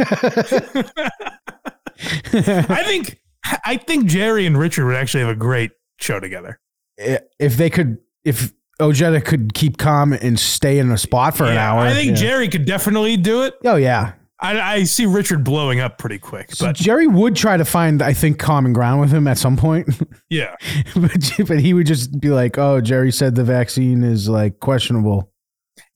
I 2.35 2.83
think 2.85 3.19
I 3.65 3.79
think 3.79 4.05
Gerry 4.05 4.45
and 4.45 4.59
Richard 4.59 4.85
would 4.85 4.97
actually 4.97 5.21
have 5.21 5.31
a 5.31 5.35
great 5.35 5.71
show 5.99 6.21
together. 6.21 6.61
if 6.99 7.57
they 7.57 7.71
could, 7.71 7.97
if 8.23 8.53
Ojeda 8.81 9.21
could 9.21 9.55
keep 9.55 9.79
calm 9.79 10.12
and 10.12 10.39
stay 10.39 10.79
in 10.79 10.91
a 10.91 10.99
spot 10.99 11.37
for 11.37 11.45
an 11.45 11.55
Yeah, 11.55 11.73
hour. 11.73 11.81
I 11.81 11.95
think 11.95 12.11
yeah. 12.11 12.15
Gerry 12.17 12.49
could 12.49 12.65
definitely 12.67 13.17
do 13.17 13.43
it. 13.43 13.55
Oh 13.65 13.77
yeah. 13.77 14.12
I, 14.39 14.61
I 14.61 14.85
see 14.85 15.07
Richard 15.07 15.45
blowing 15.45 15.81
up 15.81 15.97
pretty 15.97 16.19
quick, 16.19 16.55
So 16.55 16.67
but 16.67 16.77
Gerry 16.77 17.07
would 17.07 17.35
try 17.37 17.57
to 17.57 17.65
find, 17.65 18.03
I 18.03 18.12
think, 18.12 18.39
common 18.39 18.75
ground 18.75 19.01
with 19.01 19.11
him 19.11 19.27
at 19.27 19.39
some 19.39 19.57
point, 19.57 19.89
yeah, 20.29 20.55
but, 20.95 21.31
but 21.49 21.59
he 21.59 21.73
would 21.73 21.87
just 21.87 22.21
be 22.21 22.29
like, 22.29 22.59
"Oh, 22.59 22.83
Gerry 22.83 23.12
said 23.12 23.35
the 23.35 23.45
vaccine 23.45 24.05
is 24.05 24.29
like 24.29 24.61
questionable." 24.61 25.33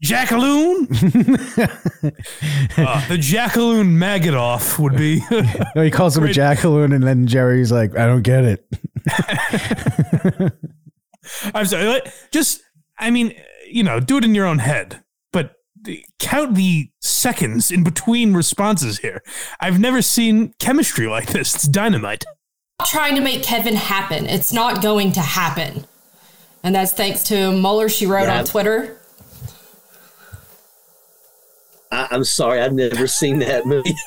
Jackaloon. 0.02 0.86
uh, 2.78 3.08
the 3.08 3.18
Jackaloon 3.20 3.98
Magadoff 3.98 4.78
would 4.78 4.96
be. 4.96 5.20
No, 5.76 5.82
he 5.82 5.90
calls 5.90 6.16
him 6.16 6.22
a 6.22 6.26
Great. 6.28 6.36
jackaloon, 6.36 6.92
and 6.94 7.04
then 7.04 7.26
Gerry's 7.26 7.70
like, 7.70 7.94
"I 7.94 8.06
don't 8.06 8.22
get 8.22 8.44
it." 8.44 8.66
I'm 11.54 11.66
sorry. 11.66 11.84
like, 11.86 12.12
Just, 12.32 12.62
I 13.00 13.10
mean, 13.10 13.34
you 13.68 13.82
know, 13.82 13.98
do 13.98 14.18
it 14.18 14.24
in 14.24 14.34
your 14.34 14.46
own 14.46 14.58
head, 14.58 15.02
but 15.32 15.54
count 16.18 16.54
the 16.54 16.90
seconds 17.00 17.70
in 17.70 17.82
between 17.82 18.34
responses 18.34 18.98
here. 18.98 19.22
I've 19.60 19.80
never 19.80 20.02
seen 20.02 20.54
chemistry 20.58 21.06
like 21.08 21.28
this. 21.28 21.54
It's 21.54 21.66
dynamite. 21.66 22.24
trying 22.86 23.14
to 23.16 23.20
make 23.22 23.42
Kevin 23.42 23.74
happen. 23.76 24.26
It's 24.26 24.52
not 24.52 24.82
going 24.82 25.12
to 25.12 25.20
happen. 25.20 25.84
And 26.62 26.74
that's 26.74 26.92
thanks 26.92 27.22
to 27.24 27.52
Mueller, 27.52 27.88
she 27.88 28.04
wrote 28.06 28.24
Yeah. 28.24 28.40
on 28.40 28.44
Twitter. 28.44 28.98
I, 31.90 32.08
I'm 32.10 32.24
sorry, 32.24 32.60
I've 32.60 32.72
never 32.72 33.06
seen 33.06 33.38
that 33.40 33.66
movie. 33.66 33.94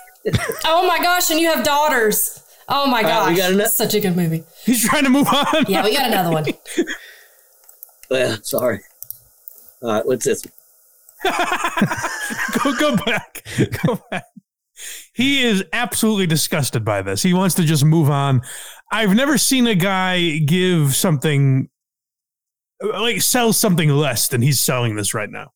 Oh 0.63 0.87
my 0.87 0.99
gosh, 0.99 1.29
and 1.31 1.37
you 1.39 1.47
have 1.53 1.65
daughters. 1.65 2.41
Oh 2.69 2.87
my 2.87 3.01
right, 3.01 3.09
gosh. 3.09 3.29
we 3.31 3.35
got 3.35 3.51
ano- 3.51 3.65
Such 3.65 3.93
a 3.93 3.99
good 3.99 4.15
movie. 4.15 4.45
He's 4.63 4.81
trying 4.87 5.03
to 5.03 5.09
move 5.09 5.27
on. 5.27 5.65
Yeah, 5.67 5.83
we 5.83 5.91
got 5.93 6.07
another 6.07 6.31
one. 6.31 6.45
well, 8.09 8.37
sorry. 8.43 8.79
All 9.81 9.89
right, 9.91 10.05
what's 10.05 10.25
this? 10.25 10.43
go 11.23 12.73
go 12.77 12.95
back. 12.97 13.43
Go 13.85 13.99
back. 14.11 14.25
He 15.13 15.43
is 15.43 15.63
absolutely 15.71 16.27
disgusted 16.27 16.83
by 16.83 17.01
this. 17.01 17.21
He 17.21 17.33
wants 17.33 17.55
to 17.55 17.63
just 17.63 17.85
move 17.85 18.09
on. 18.09 18.41
I've 18.91 19.13
never 19.15 19.37
seen 19.37 19.67
a 19.67 19.75
guy 19.75 20.39
give 20.39 20.95
something 20.95 21.69
like 22.81 23.21
sell 23.21 23.53
something 23.53 23.89
less 23.89 24.27
than 24.27 24.41
he's 24.41 24.59
selling 24.61 24.95
this 24.95 25.13
right 25.13 25.29
now. 25.29 25.51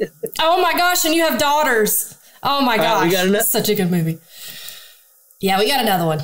Oh 0.40 0.60
my 0.60 0.72
gosh, 0.72 1.04
and 1.04 1.14
you 1.14 1.22
have 1.22 1.38
daughters. 1.38 2.16
Oh 2.42 2.60
my 2.62 2.76
right, 2.76 2.78
gosh. 2.78 3.04
we 3.04 3.10
got 3.12 3.26
ano- 3.26 3.38
Such 3.40 3.68
a 3.68 3.74
good 3.74 3.90
movie. 3.90 4.18
Yeah, 5.40 5.58
we 5.58 5.68
got 5.68 5.80
another 5.80 6.06
one. 6.06 6.20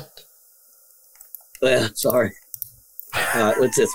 Well, 1.61 1.89
sorry. 1.93 2.31
All 3.15 3.21
right, 3.41 3.59
what's 3.59 3.77
this? 3.77 3.89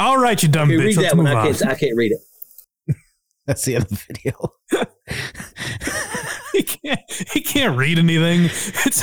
All 0.00 0.18
right, 0.18 0.42
you 0.42 0.48
dumb 0.48 0.68
Okay, 0.70 0.78
bitch. 0.78 0.84
read 0.86 0.96
Let's 0.96 1.10
that 1.10 1.16
one. 1.16 1.26
move 1.26 1.34
I 1.36 1.40
on. 1.40 1.46
can't, 1.54 1.66
I 1.66 1.74
can't 1.74 1.96
read 1.96 2.12
it. 2.12 2.96
That's 3.46 3.64
the 3.64 3.74
end 3.76 3.84
of 3.84 3.90
the 3.90 4.00
video. 4.08 4.54
he 6.52 6.62
can't. 6.62 7.00
He 7.32 7.40
can't 7.42 7.76
read 7.76 7.98
anything. 7.98 8.44
It's 8.86 9.02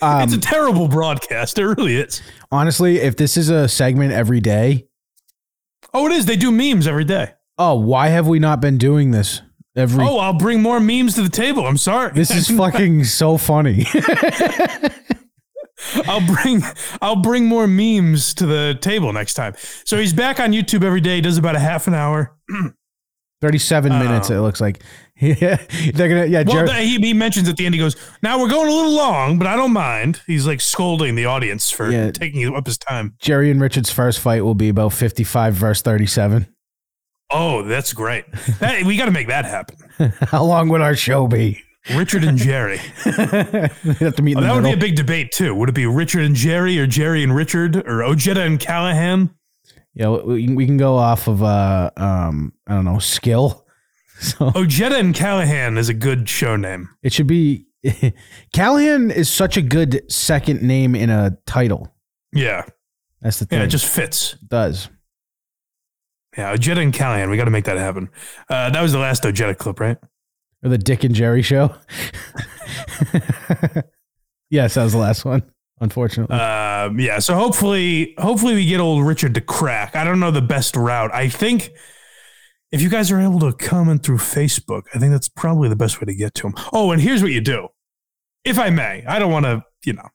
Um, 0.00 0.22
it's 0.22 0.32
a 0.34 0.40
terrible 0.40 0.88
broadcast. 0.88 1.58
It 1.60 1.64
really 1.64 1.94
is. 1.96 2.20
honestly, 2.50 2.98
if 2.98 3.16
this 3.16 3.36
is 3.36 3.50
a 3.50 3.68
segment 3.68 4.12
every 4.12 4.40
day, 4.40 4.88
Oh, 5.94 6.06
it 6.06 6.12
is. 6.12 6.26
They 6.26 6.36
do 6.36 6.50
memes 6.50 6.86
every 6.88 7.04
day. 7.04 7.32
oh, 7.58 7.74
why 7.76 8.08
have 8.08 8.26
we 8.26 8.38
not 8.40 8.60
been 8.60 8.78
doing 8.78 9.10
this 9.12 9.42
every? 9.76 10.04
Oh, 10.04 10.18
I'll 10.18 10.32
bring 10.38 10.60
more 10.62 10.80
memes 10.80 11.14
to 11.16 11.22
the 11.22 11.28
table. 11.28 11.66
I'm 11.66 11.76
sorry. 11.76 12.10
This 12.14 12.30
is 12.32 12.48
fucking 12.50 13.04
so 13.04 13.36
funny. 13.38 13.86
I'll 16.06 16.26
bring 16.26 16.62
I'll 17.00 17.16
bring 17.22 17.46
more 17.46 17.66
memes 17.66 18.34
to 18.34 18.46
the 18.46 18.78
table 18.80 19.12
next 19.12 19.34
time. 19.34 19.54
So 19.84 19.98
he's 19.98 20.12
back 20.12 20.40
on 20.40 20.52
YouTube 20.52 20.84
every 20.84 21.00
day. 21.00 21.20
Does 21.20 21.38
about 21.38 21.56
a 21.56 21.60
half 21.60 21.86
an 21.86 21.94
hour. 21.94 22.36
37 23.40 23.90
um, 23.90 23.98
minutes, 23.98 24.30
it 24.30 24.38
looks 24.38 24.60
like. 24.60 24.82
Yeah, 25.20 25.56
they're 25.94 26.08
gonna. 26.08 26.26
Yeah, 26.26 26.44
Well, 26.46 26.66
he, 26.68 26.96
he 26.98 27.12
mentions 27.12 27.48
at 27.48 27.56
the 27.56 27.66
end. 27.66 27.74
He 27.74 27.80
goes, 27.80 27.96
"Now 28.22 28.40
we're 28.40 28.48
going 28.48 28.68
a 28.68 28.72
little 28.72 28.92
long, 28.92 29.38
but 29.38 29.46
I 29.46 29.56
don't 29.56 29.72
mind." 29.72 30.20
He's 30.26 30.46
like 30.46 30.60
scolding 30.60 31.14
the 31.14 31.26
audience 31.26 31.70
for 31.70 31.90
Yeah. 31.90 32.10
taking 32.10 32.54
up 32.54 32.66
his 32.66 32.78
time. 32.78 33.14
Gerry 33.20 33.50
and 33.50 33.60
Richard's 33.60 33.90
first 33.90 34.20
fight 34.20 34.44
will 34.44 34.54
be 34.54 34.68
about 34.68 34.92
55 34.92 35.54
verse 35.54 35.82
37. 35.82 36.46
Oh, 37.30 37.62
that's 37.62 37.92
great. 37.92 38.24
That, 38.60 38.84
we 38.84 38.96
got 38.96 39.06
to 39.06 39.10
make 39.10 39.28
that 39.28 39.44
happen. 39.44 39.76
How 40.28 40.44
long 40.44 40.68
would 40.68 40.80
our 40.82 40.94
show 40.94 41.26
be? 41.26 41.62
Richard 41.94 42.24
and 42.24 42.38
Gerry. 42.38 42.78
we 43.06 43.12
have 43.12 44.14
to 44.16 44.22
meet 44.22 44.36
Oh, 44.36 44.40
that 44.40 44.54
would 44.54 44.64
be 44.64 44.72
a 44.72 44.76
big 44.76 44.94
debate 44.96 45.32
too. 45.32 45.54
Would 45.54 45.68
it 45.68 45.74
be 45.74 45.86
Richard 45.86 46.22
and 46.24 46.34
Gerry 46.36 46.78
or 46.78 46.86
Gerry 46.86 47.22
and 47.24 47.34
Richard 47.34 47.76
or 47.76 48.02
Ojeda 48.04 48.42
and 48.42 48.58
Callahan? 48.60 49.30
yeah, 49.94 50.08
we, 50.08 50.48
we 50.48 50.64
can 50.64 50.76
go 50.78 50.96
off 50.96 51.26
of 51.28 51.42
uh 51.42 51.90
um 51.96 52.52
I 52.66 52.74
don't 52.74 52.84
know 52.84 52.98
skill. 52.98 53.66
So 54.20 54.52
Ojeda 54.54 54.98
and 54.98 55.12
Callahan 55.12 55.76
is 55.76 55.88
a 55.88 55.94
good 55.94 56.28
show 56.28 56.54
name. 56.54 56.88
it 57.02 57.12
should 57.12 57.26
be 57.26 57.66
Callahan 58.52 59.10
is 59.10 59.28
such 59.28 59.56
a 59.56 59.62
good 59.62 60.02
second 60.08 60.62
name 60.62 60.94
in 60.94 61.10
a 61.10 61.36
title. 61.44 61.92
Yeah, 62.32 62.62
That's 63.20 63.40
the 63.40 63.46
thing. 63.46 63.58
yeah, 63.58 63.64
it 63.64 63.68
just 63.68 63.84
fits. 63.86 64.34
It 64.34 64.48
does. 64.48 64.88
Yeah, 66.38 66.52
Ojeda 66.52 66.80
and 66.82 66.92
Callahan. 66.94 67.30
We 67.30 67.36
got 67.36 67.46
to 67.46 67.50
make 67.50 67.64
that 67.64 67.78
happen. 67.78 68.10
Uh, 68.48 68.70
that 68.70 68.80
was 68.80 68.92
the 68.92 68.98
last 69.00 69.26
Ojeda 69.26 69.56
clip, 69.56 69.80
right? 69.80 69.98
Or 70.62 70.68
the 70.68 70.78
Dick 70.78 71.04
and 71.04 71.14
Gerry 71.14 71.42
show. 71.42 71.74
yes, 74.50 74.74
that 74.74 74.84
was 74.84 74.92
the 74.92 74.98
last 74.98 75.24
one. 75.24 75.42
Unfortunately, 75.80 76.36
Um, 76.36 77.00
yeah. 77.00 77.18
So 77.18 77.34
hopefully, 77.34 78.14
hopefully 78.18 78.54
we 78.54 78.66
get 78.66 78.78
old 78.78 79.04
Richard 79.04 79.34
to 79.34 79.40
crack. 79.40 79.96
I 79.96 80.04
don't 80.04 80.20
know 80.20 80.30
the 80.30 80.40
best 80.40 80.76
route. 80.76 81.12
I 81.12 81.28
think 81.28 81.70
if 82.70 82.80
you 82.80 82.88
guys 82.88 83.10
are 83.10 83.18
able 83.20 83.40
to 83.40 83.52
comment 83.52 84.04
through 84.04 84.18
Facebook, 84.18 84.82
I 84.94 84.98
think 85.00 85.10
that's 85.10 85.28
probably 85.28 85.68
the 85.68 85.74
best 85.76 86.00
way 86.00 86.04
to 86.06 86.14
get 86.14 86.34
to 86.36 86.46
him. 86.46 86.54
Oh, 86.72 86.92
and 86.92 87.02
here's 87.02 87.20
what 87.22 87.32
you 87.32 87.40
do, 87.40 87.68
if 88.44 88.58
I 88.60 88.70
may. 88.70 89.04
I 89.08 89.18
don't 89.18 89.32
want 89.32 89.44
to, 89.46 89.64
you 89.84 89.94
know, 89.94 90.08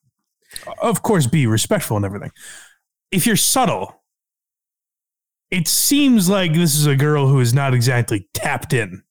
of 0.82 1.04
course, 1.04 1.28
be 1.28 1.46
respectful 1.46 1.98
and 1.98 2.06
everything. 2.06 2.32
If 3.12 3.28
you're 3.28 3.36
subtle, 3.36 4.02
it 5.52 5.68
seems 5.68 6.30
like 6.30 6.54
this 6.54 6.76
is 6.78 6.86
a 6.86 6.96
girl 6.96 7.28
who 7.28 7.42
is 7.42 7.54
not 7.54 7.74
exactly 7.74 8.30
tapped 8.34 8.72
in 8.72 9.04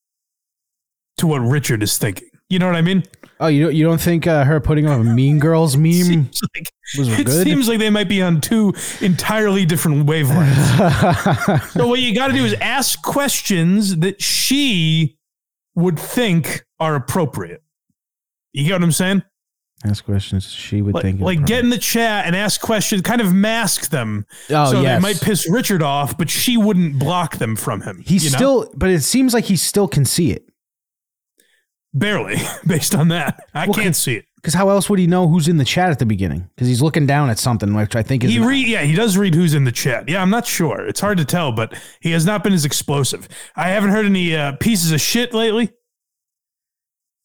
to 1.18 1.26
what 1.26 1.38
Richard 1.40 1.82
is 1.82 1.98
thinking. 1.98 2.28
You 2.48 2.58
know 2.58 2.66
what 2.66 2.76
I 2.76 2.82
mean? 2.82 3.02
oh, 3.40 3.48
you 3.48 3.64
don't 3.64 3.74
you 3.74 3.84
don't 3.84 4.00
think 4.00 4.26
uh, 4.26 4.44
her 4.44 4.60
putting 4.60 4.86
on 4.86 5.00
a 5.00 5.04
Mean 5.14 5.38
Girls 5.38 5.76
meme 5.76 5.92
Seems 5.92 6.40
like 6.54 6.70
was 6.96 7.08
it 7.08 7.26
good? 7.26 7.44
seems 7.44 7.68
like 7.68 7.78
they 7.78 7.90
might 7.90 8.08
be 8.08 8.22
on 8.22 8.40
two 8.40 8.72
entirely 9.00 9.66
different 9.66 10.06
wavelengths. 10.06 11.68
so 11.72 11.86
what 11.88 12.00
you 12.00 12.14
got 12.14 12.28
to 12.28 12.32
do 12.32 12.44
is 12.44 12.54
ask 12.54 13.02
questions 13.02 13.96
that 13.96 14.22
she 14.22 15.18
would 15.74 15.98
think 15.98 16.64
are 16.80 16.94
appropriate. 16.94 17.62
You 18.52 18.64
get 18.64 18.74
what 18.74 18.84
I'm 18.84 18.92
saying? 18.92 19.22
Ask 19.84 20.04
questions 20.06 20.50
she 20.50 20.80
would 20.80 20.94
Like, 20.94 21.02
think. 21.02 21.20
like 21.20 21.44
get 21.44 21.62
in 21.62 21.68
the 21.70 21.76
chat 21.78 22.24
and 22.24 22.34
ask 22.34 22.60
questions, 22.60 23.02
kind 23.02 23.20
of 23.20 23.34
mask 23.34 23.90
them. 23.90 24.24
Oh 24.50 24.72
so 24.72 24.80
yes. 24.80 24.96
they 24.96 25.02
might 25.02 25.20
piss 25.20 25.50
Richard 25.50 25.82
off, 25.82 26.16
but 26.16 26.30
she 26.30 26.56
wouldn't 26.56 26.98
block 26.98 27.36
them 27.36 27.56
from 27.56 27.82
him. 27.82 28.02
He's 28.06 28.24
you 28.24 28.30
know? 28.30 28.36
still, 28.36 28.72
but 28.74 28.88
it 28.88 29.00
seems 29.02 29.34
like 29.34 29.44
he 29.44 29.56
still 29.56 29.86
can 29.88 30.04
see 30.06 30.30
it. 30.30 30.48
Barely 31.96 32.36
based 32.66 32.94
on 32.94 33.08
that. 33.08 33.44
I 33.54 33.66
Well, 33.66 33.74
can't 33.74 33.96
see 33.96 34.14
it. 34.16 34.24
Because 34.36 34.54
how 34.54 34.68
else 34.68 34.88
would 34.88 35.00
he 35.00 35.08
know 35.08 35.26
who's 35.26 35.48
in 35.48 35.56
the 35.56 35.64
chat 35.64 35.90
at 35.90 35.98
the 35.98 36.06
beginning? 36.06 36.48
Because 36.54 36.68
he's 36.68 36.80
looking 36.80 37.04
down 37.04 37.30
at 37.30 37.38
something, 37.38 37.74
which 37.74 37.96
I 37.96 38.02
think 38.04 38.22
is. 38.22 38.30
He 38.30 38.36
an- 38.36 38.44
read, 38.44 38.68
yeah, 38.68 38.82
he 38.82 38.94
does 38.94 39.16
read 39.16 39.34
who's 39.34 39.54
in 39.54 39.64
the 39.64 39.72
chat. 39.72 40.08
Yeah, 40.08 40.22
I'm 40.22 40.30
not 40.30 40.46
sure. 40.46 40.86
It's 40.86 41.00
hard 41.00 41.18
to 41.18 41.24
tell, 41.24 41.50
but 41.50 41.76
he 42.00 42.12
has 42.12 42.24
not 42.24 42.44
been 42.44 42.52
as 42.52 42.64
explosive. 42.64 43.28
I 43.56 43.70
haven't 43.70 43.90
heard 43.90 44.06
any 44.06 44.36
uh, 44.36 44.52
pieces 44.52 44.92
of 44.92 45.00
shit 45.00 45.34
lately, 45.34 45.72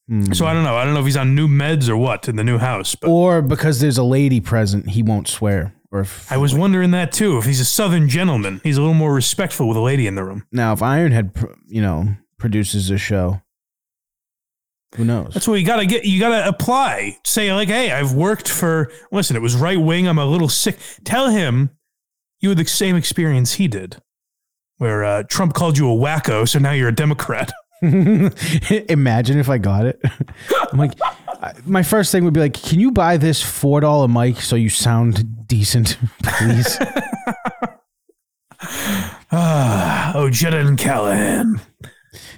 Hmm. 0.10 0.34
so 0.34 0.46
I 0.46 0.54
don't 0.54 0.64
know. 0.64 0.76
I 0.78 0.84
don't 0.84 0.94
know 0.94 1.00
if 1.00 1.06
he's 1.06 1.16
on 1.18 1.36
new 1.36 1.48
meds 1.48 1.88
or 1.88 1.96
what 1.96 2.28
in 2.28 2.36
the 2.36 2.44
new 2.44 2.58
house. 2.58 2.96
But 2.96 3.10
or 3.10 3.42
because 3.42 3.80
there's 3.80 3.98
a 4.00 4.04
lady 4.04 4.40
present, 4.42 4.90
he 4.90 5.04
won't 5.04 5.28
swear. 5.28 5.74
Or 5.92 6.02
if, 6.02 6.32
I 6.32 6.38
was 6.38 6.56
wondering 6.56 6.92
that 6.92 7.12
too. 7.12 7.38
If 7.38 7.46
he's 7.46 7.60
a 7.60 7.66
Southern 7.66 8.10
gentleman, 8.10 8.62
he's 8.64 8.78
a 8.78 8.82
little 8.82 8.94
more 8.96 9.14
respectful 9.14 9.68
with 9.68 9.78
a 9.78 9.82
lady 9.82 10.08
in 10.08 10.16
the 10.16 10.24
room. 10.24 10.46
now, 10.52 10.74
if 10.74 10.80
Ironhead, 10.80 11.54
you 11.68 11.82
know, 11.82 12.16
produces 12.38 12.90
a 12.90 12.98
show, 12.98 13.42
who 14.96 15.06
knows? 15.06 15.34
That's 15.34 15.48
what 15.48 15.60
you 15.60 15.66
gotta 15.66 15.86
get. 15.86 16.06
You 16.06 16.20
gotta 16.20 16.48
apply. 16.48 17.18
Say 17.26 17.52
like, 17.54 17.70
hey, 17.70 17.92
I've 17.92 18.14
worked 18.14 18.48
for. 18.50 18.92
Listen, 19.12 19.36
it 19.36 19.42
was 19.42 19.56
right 19.56 19.80
wing. 19.80 20.08
I'm 20.08 20.18
a 20.18 20.26
little 20.26 20.50
sick. 20.50 20.78
Tell 21.04 21.30
him 21.30 21.72
you 22.40 22.50
had 22.50 22.58
the 22.58 22.66
same 22.66 22.96
experience 22.96 23.54
he 23.54 23.68
did, 23.68 23.98
where 24.78 25.04
uh, 25.04 25.24
Trump 25.24 25.54
called 25.54 25.78
you 25.78 25.90
a 25.90 25.96
wacko, 25.96 26.48
so 26.48 26.60
now 26.60 26.72
you're 26.72 26.90
a 26.90 26.96
Democrat. 26.96 27.52
Imagine 28.90 29.40
if 29.40 29.50
I 29.50 29.58
got 29.58 29.86
it. 29.88 30.00
I'm 30.72 30.78
like, 30.78 30.94
I- 31.02 31.54
my 31.66 31.82
first 31.82 32.12
thing 32.12 32.24
would 32.26 32.34
be 32.34 32.40
like, 32.40 32.54
can 32.54 32.80
you 32.80 32.92
buy 32.92 33.18
this 33.18 33.42
four 33.42 33.80
dollar 33.80 34.08
mic 34.08 34.40
so 34.42 34.56
you 34.56 34.70
sound 34.70 35.48
decent, 35.48 35.98
please? 36.24 36.78
oh, 39.32 40.12
Ojeda 40.16 40.60
and 40.60 40.78
Callahan. 40.78 41.60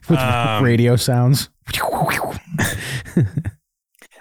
with 0.09 0.19
Um, 0.19 0.63
radio 0.63 0.95
sounds. 0.95 1.49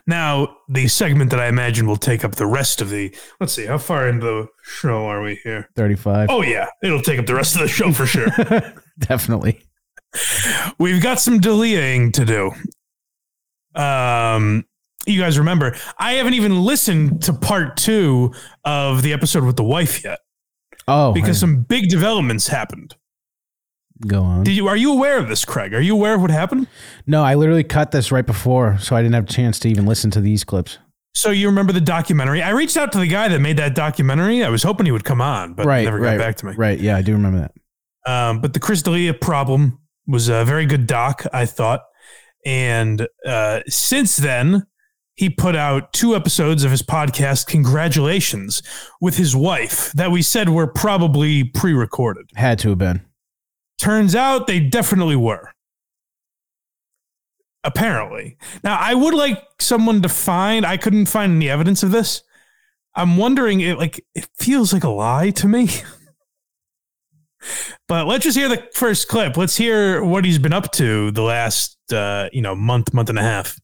Now, 0.05 0.57
the 0.69 0.89
segment 0.89 1.31
that 1.31 1.39
I 1.39 1.47
imagine 1.47 1.87
will 1.87 1.97
take 1.97 2.25
up 2.25 2.35
the 2.35 2.47
rest 2.47 2.81
of 2.81 2.91
the. 2.91 3.15
Let's 3.39 3.53
see, 3.53 3.67
how 3.67 3.79
far 3.79 4.09
into 4.09 4.27
the 4.27 4.47
show 4.65 5.07
are 5.07 5.23
we 5.23 5.39
here? 5.45 5.69
35. 5.77 6.29
Oh, 6.29 6.43
yeah, 6.43 6.67
it'll 6.83 7.01
take 7.03 7.21
up 7.21 7.27
the 7.27 7.37
rest 7.37 7.55
of 7.55 7.61
the 7.63 7.69
show 7.69 7.93
for 7.93 8.05
sure. 8.05 8.27
Definitely. 8.99 9.63
We've 10.79 11.01
got 11.01 11.21
some 11.21 11.39
deleting 11.39 12.11
to 12.13 12.25
do. 12.25 13.81
Um, 13.81 14.65
you 15.07 15.21
guys 15.21 15.39
remember, 15.39 15.77
I 15.99 16.15
haven't 16.15 16.35
even 16.35 16.63
listened 16.65 17.23
to 17.23 17.33
part 17.33 17.77
two 17.77 18.35
of 18.65 19.03
the 19.03 19.13
episode 19.13 19.45
with 19.45 19.57
the 19.57 19.65
wife 19.65 20.03
yet 20.05 20.19
Oh, 20.89 21.13
because 21.13 21.37
I- 21.39 21.41
some 21.47 21.63
big 21.63 21.89
developments 21.89 22.49
happened. 22.49 22.97
Go 24.07 24.23
on. 24.23 24.45
Did 24.45 24.57
you? 24.57 24.69
Are 24.69 24.77
you 24.77 24.93
aware 24.93 25.19
of 25.19 25.29
this, 25.29 25.45
Craig? 25.45 25.75
Are 25.75 25.81
you 25.81 25.95
aware 25.95 26.15
of 26.15 26.21
what 26.21 26.31
happened? 26.31 26.67
No, 27.07 27.23
I 27.23 27.35
literally 27.35 27.65
cut 27.65 27.91
this 27.91 28.13
right 28.13 28.27
before, 28.27 28.79
so 28.79 28.97
I 28.97 29.03
didn't 29.03 29.15
have 29.15 29.25
a 29.25 29.33
chance 29.33 29.59
to 29.61 29.69
even 29.69 29.87
listen 29.87 30.11
to 30.13 30.21
these 30.21 30.45
clips. 30.45 30.79
So 31.15 31.31
you 31.31 31.47
remember 31.49 31.73
the 31.73 31.81
documentary? 31.81 32.43
I 32.43 32.51
reached 32.51 32.77
out 32.77 32.93
to 32.93 32.99
the 32.99 33.07
guy 33.07 33.29
that 33.29 33.41
made 33.41 33.59
that 33.59 33.75
documentary. 33.75 34.43
I 34.43 34.49
was 34.49 34.63
hoping 34.63 34.87
he 34.87 34.93
would 34.93 35.05
come 35.05 35.21
on, 35.21 35.55
but 35.55 35.67
right, 35.67 35.85
never 35.85 35.99
right, 35.99 36.17
got 36.17 36.25
back 36.25 36.37
to 36.37 36.47
me. 36.47 36.55
Right, 36.57 36.79
yeah, 36.79 36.97
I 36.97 37.03
do 37.03 37.13
remember 37.13 37.39
that. 37.41 37.53
Um, 38.11 38.41
but 38.41 38.55
the 38.55 38.61
Chris 38.61 38.83
D'Elia 38.83 39.15
problem 39.15 39.79
was 40.07 40.29
a 40.29 40.45
very 40.45 40.67
good 40.67 40.87
doc, 40.87 41.25
I 41.33 41.47
thought. 41.47 41.83
And 42.45 43.07
uh, 43.27 43.61
since 43.69 44.17
then, 44.17 44.67
he 45.15 45.31
put 45.31 45.55
out 45.55 45.93
two 45.93 46.17
episodes 46.17 46.65
of 46.65 46.71
his 46.71 46.83
podcast, 46.83 47.47
Congratulations, 47.47 48.63
with 49.01 49.17
his 49.17 49.37
wife 49.37 49.93
that 49.93 50.11
we 50.11 50.23
said 50.23 50.49
were 50.49 50.67
probably 50.67 51.45
pre 51.45 51.73
recorded. 51.73 52.27
Had 52.35 52.59
to 52.61 52.71
have 52.71 52.79
been. 52.79 53.03
Turns 53.83 54.15
out 54.15 54.47
they 54.47 54.61
definitely 54.61 55.17
were. 55.17 55.51
Apparently. 57.65 58.37
Now, 58.63 58.79
I 58.79 58.95
would 58.95 59.13
like 59.13 59.43
someone 59.59 60.03
to 60.03 60.09
find, 60.09 60.65
I 60.65 60.77
couldn't 60.77 61.07
find 61.07 61.33
any 61.33 61.51
evidence 61.51 61.83
of 61.83 61.91
this. 61.91 62.23
I'm 62.95 63.17
wondering, 63.17 63.61
it, 63.61 63.79
like, 63.79 64.07
it 64.15 64.29
feels 64.39 64.73
like 64.73 64.85
a 64.85 64.89
lie 64.89 65.31
to 65.31 65.49
me. 65.49 65.69
but 67.89 68.07
let's 68.07 68.23
just 68.23 68.39
hear 68.39 68.49
the 68.49 68.69
first 68.73 69.09
clip. 69.09 69.37
Let's 69.37 69.57
hear 69.57 70.05
what 70.05 70.25
he's 70.25 70.39
been 70.39 70.53
up 70.53 70.71
to 70.75 71.11
the 71.11 71.23
last, 71.23 71.77
uh, 71.93 72.29
you 72.33 72.41
know, 72.41 72.55
month, 72.55 72.95
month 72.95 73.09
and 73.09 73.19
a 73.19 73.23
half. 73.23 73.59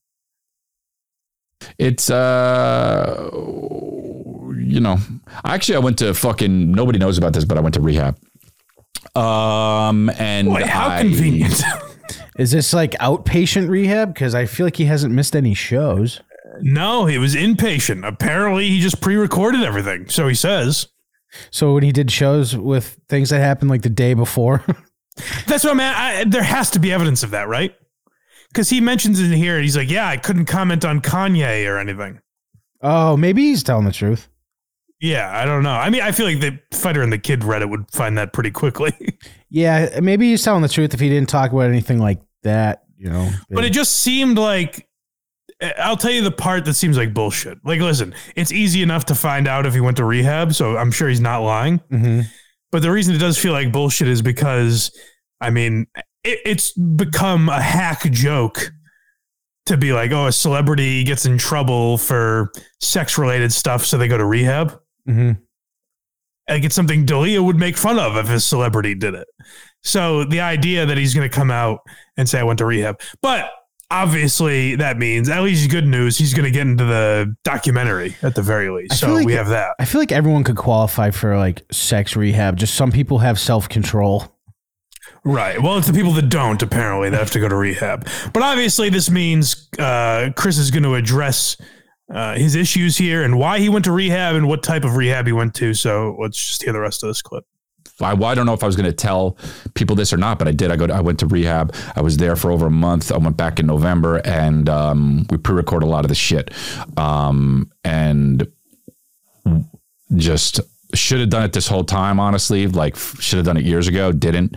It's 1.79 2.11
uh 2.11 3.31
you 4.69 4.81
know, 4.81 4.99
actually 5.45 5.77
I 5.77 5.79
went 5.79 5.97
to 5.99 6.13
fucking 6.13 6.73
nobody 6.73 6.99
knows 6.99 7.19
about 7.19 7.35
this, 7.35 7.45
but 7.45 7.57
I 7.57 7.61
went 7.61 7.75
to 7.75 7.81
rehab. 7.81 8.19
Um 9.15 10.11
and 10.11 10.49
Boy, 10.49 10.65
how 10.65 10.89
I- 10.89 11.01
convenient. 11.03 11.63
Is 12.39 12.53
this 12.53 12.73
like 12.73 12.93
outpatient 12.93 13.69
rehab? 13.69 14.15
Because 14.15 14.35
I 14.35 14.47
feel 14.47 14.65
like 14.67 14.77
he 14.77 14.85
hasn't 14.85 15.13
missed 15.13 15.35
any 15.35 15.55
shows. 15.55 16.21
no, 16.61 17.07
he 17.07 17.19
was 17.19 17.35
inpatient. 17.35 18.07
Apparently, 18.07 18.69
he 18.69 18.81
just 18.81 19.01
pre 19.01 19.17
recorded 19.17 19.63
everything. 19.63 20.09
So 20.09 20.29
he 20.29 20.35
says. 20.35 20.87
So 21.51 21.75
when 21.75 21.83
he 21.83 21.93
did 21.93 22.11
shows 22.11 22.57
with 22.57 22.97
things 23.09 23.31
that 23.31 23.41
happened 23.41 23.71
like 23.71 23.83
the 23.83 23.91
day 23.91 24.15
before, 24.15 24.65
That's 25.49 25.65
what 25.65 25.73
I'm 25.73 25.81
at. 25.81 25.97
I, 25.97 26.25
there 26.25 26.45
has 26.45 26.71
to 26.71 26.79
be 26.79 26.93
evidence 26.93 27.23
of 27.25 27.31
that, 27.33 27.49
right? 27.49 27.75
Because 28.51 28.71
he 28.71 28.81
mentions 28.81 29.21
in 29.21 29.33
here, 29.33 29.61
he's 29.61 29.77
like, 29.77 29.91
"Yeah, 29.91 30.07
I 30.09 30.17
couldn't 30.17 30.47
comment 30.47 30.85
on 30.85 31.01
Kanye 31.01 31.69
or 31.69 31.79
anything." 31.79 32.21
oh, 32.83 33.17
maybe 33.17 33.43
he's 33.43 33.65
telling 33.65 33.85
the 33.85 33.93
truth. 33.93 34.29
Yeah, 35.01 35.31
I 35.33 35.45
don't 35.45 35.63
know. 35.63 35.73
I 35.75 35.91
mean, 35.91 36.03
I 36.03 36.11
feel 36.13 36.27
like 36.27 36.41
the 36.41 36.59
fighter 36.77 37.03
and 37.03 37.13
the 37.13 37.19
kid 37.19 37.41
Reddit 37.41 37.71
would 37.71 37.91
find 37.93 38.19
that 38.19 38.33
pretty 38.33 38.51
quickly. 38.51 38.93
Yeah, 39.51 40.01
maybe 40.03 40.29
he's 40.29 40.43
telling 40.43 40.61
the 40.61 40.69
truth 40.69 40.93
if 40.93 41.01
he 41.01 41.09
didn't 41.09 41.31
talk 41.31 41.53
about 41.53 41.71
anything 41.71 41.99
like 41.99 42.21
that. 42.43 42.83
You 42.99 43.09
know, 43.09 43.31
but 43.49 43.65
it 43.65 43.71
just 43.73 43.97
seemed 44.03 44.37
like 44.37 44.87
I'll 45.79 45.97
tell 45.97 46.11
you 46.11 46.21
the 46.23 46.31
part 46.31 46.67
that 46.67 46.75
seems 46.75 46.99
like 46.99 47.15
bullshit. 47.15 47.57
Like, 47.65 47.81
listen, 47.81 48.15
it's 48.37 48.53
easy 48.53 48.83
enough 48.83 49.07
to 49.07 49.15
find 49.15 49.49
out 49.49 49.65
if 49.65 49.73
he 49.73 49.81
went 49.81 49.97
to 49.97 50.05
rehab, 50.05 50.53
so 50.53 50.77
I'm 50.77 50.91
sure 50.91 51.09
he's 51.09 51.23
not 51.23 51.39
lying. 51.39 51.79
Mhm. 51.91 52.27
But 52.71 52.83
the 52.83 52.91
reason 52.93 53.15
it 53.15 53.19
does 53.21 53.39
feel 53.39 53.53
like 53.55 53.73
bullshit 53.73 54.07
is 54.07 54.21
because, 54.21 54.91
I 55.41 55.49
mean, 55.49 55.87
it, 56.25 56.41
it's 56.45 56.73
become 56.73 57.49
a 57.49 57.63
hack 57.63 58.03
joke 58.11 58.71
to 59.65 59.79
be 59.79 59.95
like, 59.95 60.11
oh, 60.13 60.27
a 60.27 60.33
celebrity 60.33 61.05
gets 61.05 61.25
in 61.25 61.39
trouble 61.39 61.97
for 61.97 62.53
sex 62.81 63.17
related 63.17 63.51
stuff, 63.51 63.87
so 63.87 63.97
they 63.97 64.09
go 64.09 64.19
to 64.19 64.27
rehab. 64.27 64.79
Mhm. 65.09 65.39
Like 66.49 66.65
it's 66.65 66.75
something 66.75 67.05
D'Elia 67.05 67.43
would 67.43 67.57
make 67.57 67.77
fun 67.77 67.99
of 67.99 68.17
if 68.17 68.31
a 68.31 68.41
celebrity 68.41 68.95
did 68.95 69.15
it. 69.15 69.29
So 69.83 70.25
the 70.25 70.41
idea 70.41 70.87
that 70.87 70.97
he's 70.97 71.15
going 71.15 71.29
to 71.29 71.35
come 71.35 71.51
out 71.51 71.81
and 72.17 72.29
say 72.29 72.41
I 72.41 72.43
went 72.43 72.59
to 72.59 72.65
rehab, 72.67 73.01
but 73.23 73.51
obviously 73.91 74.75
that 74.77 74.99
means 74.99 75.29
at 75.29 75.43
least 75.43 75.71
good 75.71 75.87
news. 75.87 76.17
He's 76.19 76.35
going 76.35 76.45
to 76.45 76.51
get 76.51 76.63
into 76.67 76.85
the 76.85 77.35
documentary 77.45 78.17
at 78.23 78.35
the 78.35 78.43
very 78.43 78.71
least. 78.71 78.99
So 78.99 79.13
like- 79.13 79.27
we 79.27 79.33
have 79.35 79.49
that. 79.49 79.75
I 79.79 79.85
feel 79.85 80.01
like 80.01 80.13
everyone 80.13 80.45
could 80.45 80.57
qualify 80.57 81.11
for 81.11 81.37
like 81.37 81.63
sex 81.71 82.17
rehab. 82.17 82.57
Just 82.57 82.75
some 82.75 82.93
people 82.93 83.19
have 83.19 83.39
self 83.39 83.69
control. 83.69 84.35
Right. 85.25 85.61
Well, 85.63 85.79
it's 85.79 85.87
the 85.87 85.93
people 85.95 86.13
that 86.13 86.29
don't 86.29 86.63
apparently 86.63 87.11
that 87.11 87.19
have 87.19 87.31
to 87.33 87.41
go 87.41 87.49
to 87.49 87.57
rehab. 87.57 88.07
But 88.33 88.43
obviously, 88.43 88.89
this 88.89 89.11
means 89.11 89.69
uh, 89.79 90.31
Chris 90.37 90.59
is 90.59 90.71
going 90.71 90.83
to 90.85 90.95
address 90.95 91.57
uh, 92.13 92.35
his 92.35 92.55
issues 92.55 92.97
here 92.97 93.23
and 93.23 93.39
why 93.39 93.59
he 93.59 93.69
went 93.69 93.85
to 93.85 93.93
rehab 93.93 94.35
and 94.35 94.49
what 94.49 94.63
type 94.63 94.85
of 94.85 94.97
rehab 94.97 95.27
he 95.27 95.33
went 95.33 95.55
to. 95.55 95.75
So 95.75 96.17
let's 96.19 96.39
just 96.39 96.63
hear 96.63 96.73
the 96.73 96.81
rest 96.81 97.03
of 97.03 97.09
this 97.09 97.23
clip. 97.23 97.45
I, 98.01 98.15
well, 98.15 98.31
I 98.31 98.35
don't 98.35 98.47
know 98.47 98.55
if 98.55 98.63
I 98.63 98.67
was 98.67 98.77
going 98.77 98.89
to 98.89 98.97
tell 98.97 99.37
people 99.75 99.97
this 99.97 100.13
or 100.13 100.17
not, 100.17 100.39
but 100.39 100.47
I 100.47 100.53
did. 100.53 100.71
I 100.71 100.77
go. 100.77 100.87
To, 100.87 100.95
I 100.95 101.01
went 101.01 101.19
to 101.21 101.27
rehab. 101.27 101.75
I 101.97 102.01
was 102.01 102.17
there 102.17 102.37
for 102.37 102.53
over 102.53 102.67
a 102.67 102.71
month. 102.71 103.11
I 103.11 103.17
went 103.17 103.37
back 103.37 103.59
in 103.59 103.67
November, 103.67 104.21
and 104.25 104.69
um, 104.69 105.27
we 105.31 105.37
pre-record 105.37 105.83
a 105.83 105.87
lot 105.87 106.05
of 106.05 106.09
the 106.09 106.15
shit, 106.15 106.53
um, 106.97 107.73
and 107.85 108.47
just 110.15 110.61
should 110.95 111.21
have 111.21 111.31
done 111.31 111.43
it 111.43 111.53
this 111.53 111.67
whole 111.67 111.83
time. 111.83 112.21
Honestly, 112.21 112.69
like 112.69 112.97
should 112.97 113.39
have 113.39 113.47
done 113.47 113.57
it 113.57 113.65
years 113.65 113.89
ago. 113.89 114.13
Didn't 114.13 114.57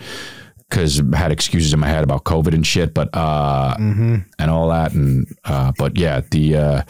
because 0.69 1.01
had 1.15 1.31
excuses 1.31 1.73
in 1.73 1.79
my 1.79 1.87
head 1.87 2.03
about 2.03 2.25
COVID 2.25 2.53
and 2.53 2.65
shit, 2.65 2.93
but 2.93 3.09
uh, 3.15 3.75
and 4.37 4.51
all 4.51 4.69
that, 4.69 4.93
and 4.93 5.25
uh, 5.45 5.71
but 5.79 5.97
yeah, 5.97 6.21
the. 6.29 6.57
Uh, 6.57 6.81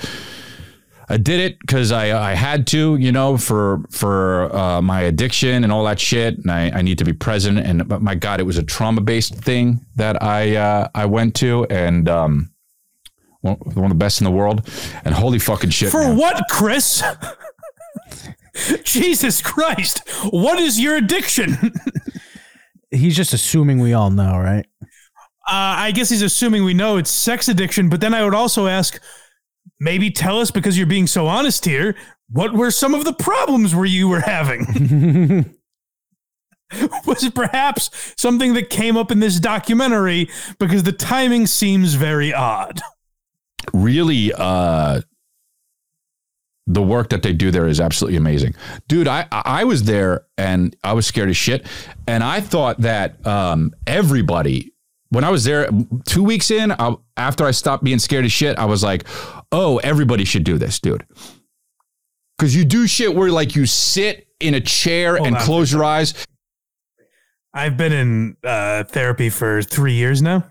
I 1.11 1.17
did 1.17 1.41
it 1.41 1.59
because 1.59 1.91
I 1.91 2.31
I 2.31 2.33
had 2.35 2.65
to, 2.67 2.95
you 2.95 3.11
know, 3.11 3.37
for 3.37 3.83
for 3.89 4.53
uh, 4.55 4.81
my 4.81 5.01
addiction 5.01 5.63
and 5.65 5.71
all 5.71 5.83
that 5.83 5.99
shit, 5.99 6.37
and 6.37 6.49
I, 6.49 6.69
I 6.69 6.81
need 6.81 6.97
to 6.99 7.03
be 7.03 7.11
present. 7.11 7.59
And 7.59 7.85
but 7.85 8.01
my 8.01 8.15
God, 8.15 8.39
it 8.39 8.43
was 8.43 8.57
a 8.57 8.63
trauma 8.63 9.01
based 9.01 9.35
thing 9.35 9.85
that 9.97 10.23
I 10.23 10.55
uh, 10.55 10.87
I 10.95 11.05
went 11.07 11.35
to, 11.35 11.65
and 11.69 12.07
um, 12.07 12.51
one, 13.41 13.55
one 13.55 13.85
of 13.85 13.89
the 13.89 13.95
best 13.95 14.21
in 14.21 14.25
the 14.25 14.31
world. 14.31 14.69
And 15.03 15.13
holy 15.13 15.37
fucking 15.37 15.71
shit, 15.71 15.91
For 15.91 15.99
man. 16.01 16.17
what, 16.17 16.43
Chris? 16.49 17.03
Jesus 18.83 19.41
Christ. 19.41 20.07
What 20.29 20.59
is 20.59 20.79
your 20.79 20.95
addiction? 20.95 21.53
uh, 21.53 21.69
He's 22.91 23.15
just 23.17 23.33
assuming 23.33 23.79
we 23.79 23.93
all 23.93 24.11
know, 24.11 24.37
right? 24.37 24.65
I 25.53 25.91
guess 25.91 26.09
he's 26.09 26.21
assuming 26.21 26.63
we 26.63 26.73
know 26.73 26.95
it's 26.95 27.09
sex 27.09 27.49
addiction, 27.49 27.89
but 27.89 27.99
then 27.99 28.13
I 28.13 28.23
would 28.23 28.33
also 28.33 28.67
ask 28.67 29.01
maybe 29.79 30.11
tell 30.11 30.39
us 30.39 30.51
because 30.51 30.77
you're 30.77 30.87
being 30.87 31.07
so 31.07 31.27
honest 31.27 31.65
here 31.65 31.95
what 32.31 32.53
were 32.53 32.71
some 32.71 32.93
of 32.93 33.03
the 33.03 33.13
problems 33.13 33.75
were 33.75 33.85
you 33.85 34.07
were 34.07 34.21
having? 34.21 35.53
Was 37.05 37.23
it 37.23 37.35
perhaps 37.35 38.13
something 38.17 38.53
that 38.53 38.69
came 38.69 38.95
up 38.95 39.11
in 39.11 39.19
this 39.19 39.39
documentary 39.39 40.29
because 40.57 40.83
the 40.83 40.93
timing 40.93 41.45
seems 41.45 41.95
very 41.95 42.33
odd. 42.33 42.79
Really 43.73 44.31
uh 44.33 45.01
the 46.67 46.81
work 46.81 47.09
that 47.09 47.23
they 47.23 47.33
do 47.33 47.51
there 47.51 47.67
is 47.67 47.81
absolutely 47.81 48.17
amazing. 48.17 48.55
Dude 48.87 49.07
i 49.07 49.27
i 49.31 49.65
was 49.65 49.83
there 49.83 50.25
and 50.37 50.75
i 50.83 50.93
was 50.93 51.05
scared 51.05 51.29
as 51.29 51.37
shit. 51.37 51.65
And 52.07 52.23
i 52.23 52.39
thought 52.39 52.79
that 52.79 53.25
um 53.27 53.73
everybody 53.85 54.73
when 55.09 55.25
i 55.25 55.29
was 55.29 55.43
there 55.43 55.69
two 56.05 56.23
weeks 56.23 56.49
in 56.51 56.71
I, 56.71 56.95
after 57.17 57.43
i 57.45 57.51
stopped 57.51 57.83
being 57.83 57.99
scared 57.99 58.23
as 58.23 58.31
shit 58.31 58.57
i 58.57 58.65
was 58.65 58.81
like 58.81 59.05
oh 59.51 59.77
everybody 59.77 60.25
should 60.25 60.43
do 60.43 60.57
this 60.57 60.79
dude. 60.79 61.05
Because 62.37 62.55
you 62.55 62.65
do 62.65 62.87
shit 62.87 63.13
where 63.13 63.29
like 63.31 63.55
you 63.55 63.65
sit 63.65 64.27
in 64.39 64.55
a 64.55 64.61
chair 64.61 65.15
Hold 65.15 65.27
and 65.27 65.37
on. 65.37 65.41
close 65.43 65.71
your 65.71 65.83
eyes. 65.83 66.25
I've 67.53 67.77
been 67.77 67.91
in 67.91 68.37
uh, 68.43 68.85
therapy 68.85 69.29
for 69.29 69.61
three 69.61 69.93
years 69.93 70.21
now. 70.21 70.45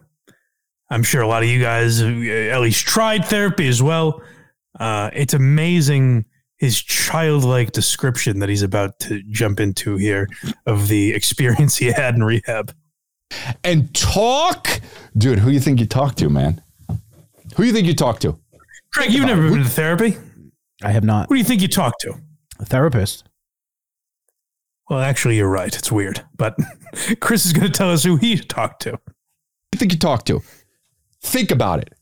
I'm 0.90 1.02
sure 1.02 1.22
a 1.22 1.28
lot 1.28 1.42
of 1.42 1.48
you 1.48 1.60
guys 1.60 2.02
uh, 2.02 2.06
at 2.06 2.60
least 2.60 2.86
tried 2.86 3.24
therapy 3.24 3.68
as 3.68 3.82
well. 3.82 4.22
Uh, 4.78 5.10
it's 5.12 5.34
amazing 5.34 6.26
his 6.58 6.80
childlike 6.80 7.72
description 7.72 8.40
that 8.40 8.48
he's 8.48 8.62
about 8.62 8.98
to 9.00 9.22
jump 9.30 9.60
into 9.60 9.96
here 9.96 10.28
of 10.66 10.88
the 10.88 11.12
experience 11.14 11.76
he 11.76 11.86
had 11.86 12.14
in 12.14 12.22
rehab. 12.22 12.74
And 13.64 13.94
talk 13.94 14.80
dude 15.16 15.38
who 15.38 15.50
you 15.50 15.60
think 15.60 15.80
you 15.80 15.86
talk 15.86 16.16
to 16.16 16.28
man? 16.28 16.60
Who 17.56 17.62
you 17.62 17.72
think 17.72 17.86
you 17.86 17.94
talk 17.94 18.20
to 18.20 18.38
Craig, 18.92 19.12
you've 19.12 19.26
never 19.26 19.48
been 19.48 19.62
to 19.62 19.68
therapy. 19.68 20.16
I 20.82 20.90
have 20.90 21.04
not. 21.04 21.28
Who 21.28 21.34
do 21.34 21.38
you 21.38 21.44
think 21.44 21.62
you 21.62 21.68
talk 21.68 21.98
to? 22.00 22.14
A 22.58 22.64
therapist. 22.64 23.24
Well, 24.88 25.00
actually, 25.00 25.36
you're 25.36 25.48
right. 25.48 25.74
It's 25.74 25.92
weird. 25.92 26.24
But 26.36 26.56
Chris 27.20 27.46
is 27.46 27.52
going 27.52 27.66
to 27.66 27.72
tell 27.72 27.90
us 27.90 28.02
who 28.02 28.16
he 28.16 28.36
talked 28.38 28.82
to. 28.82 28.90
You 28.90 29.78
think 29.78 29.92
you 29.92 29.98
talk 29.98 30.24
to? 30.24 30.42
Think 31.22 31.50
about 31.50 31.80
it. 31.80 31.94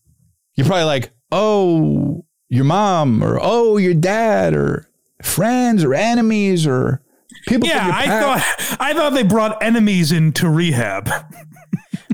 You're 0.56 0.66
probably 0.66 0.84
like, 0.84 1.10
oh, 1.30 2.24
your 2.48 2.64
mom, 2.64 3.22
or 3.22 3.38
oh, 3.40 3.76
your 3.76 3.94
dad, 3.94 4.54
or 4.54 4.88
friends, 5.22 5.84
or 5.84 5.92
enemies, 5.92 6.66
or 6.66 7.02
people. 7.46 7.68
from 7.68 7.76
Yeah, 7.76 7.90
I 7.92 8.06
thought 8.06 8.76
I 8.80 8.94
thought 8.94 9.10
they 9.12 9.22
brought 9.22 9.62
enemies 9.62 10.10
into 10.12 10.48
rehab. 10.48 11.10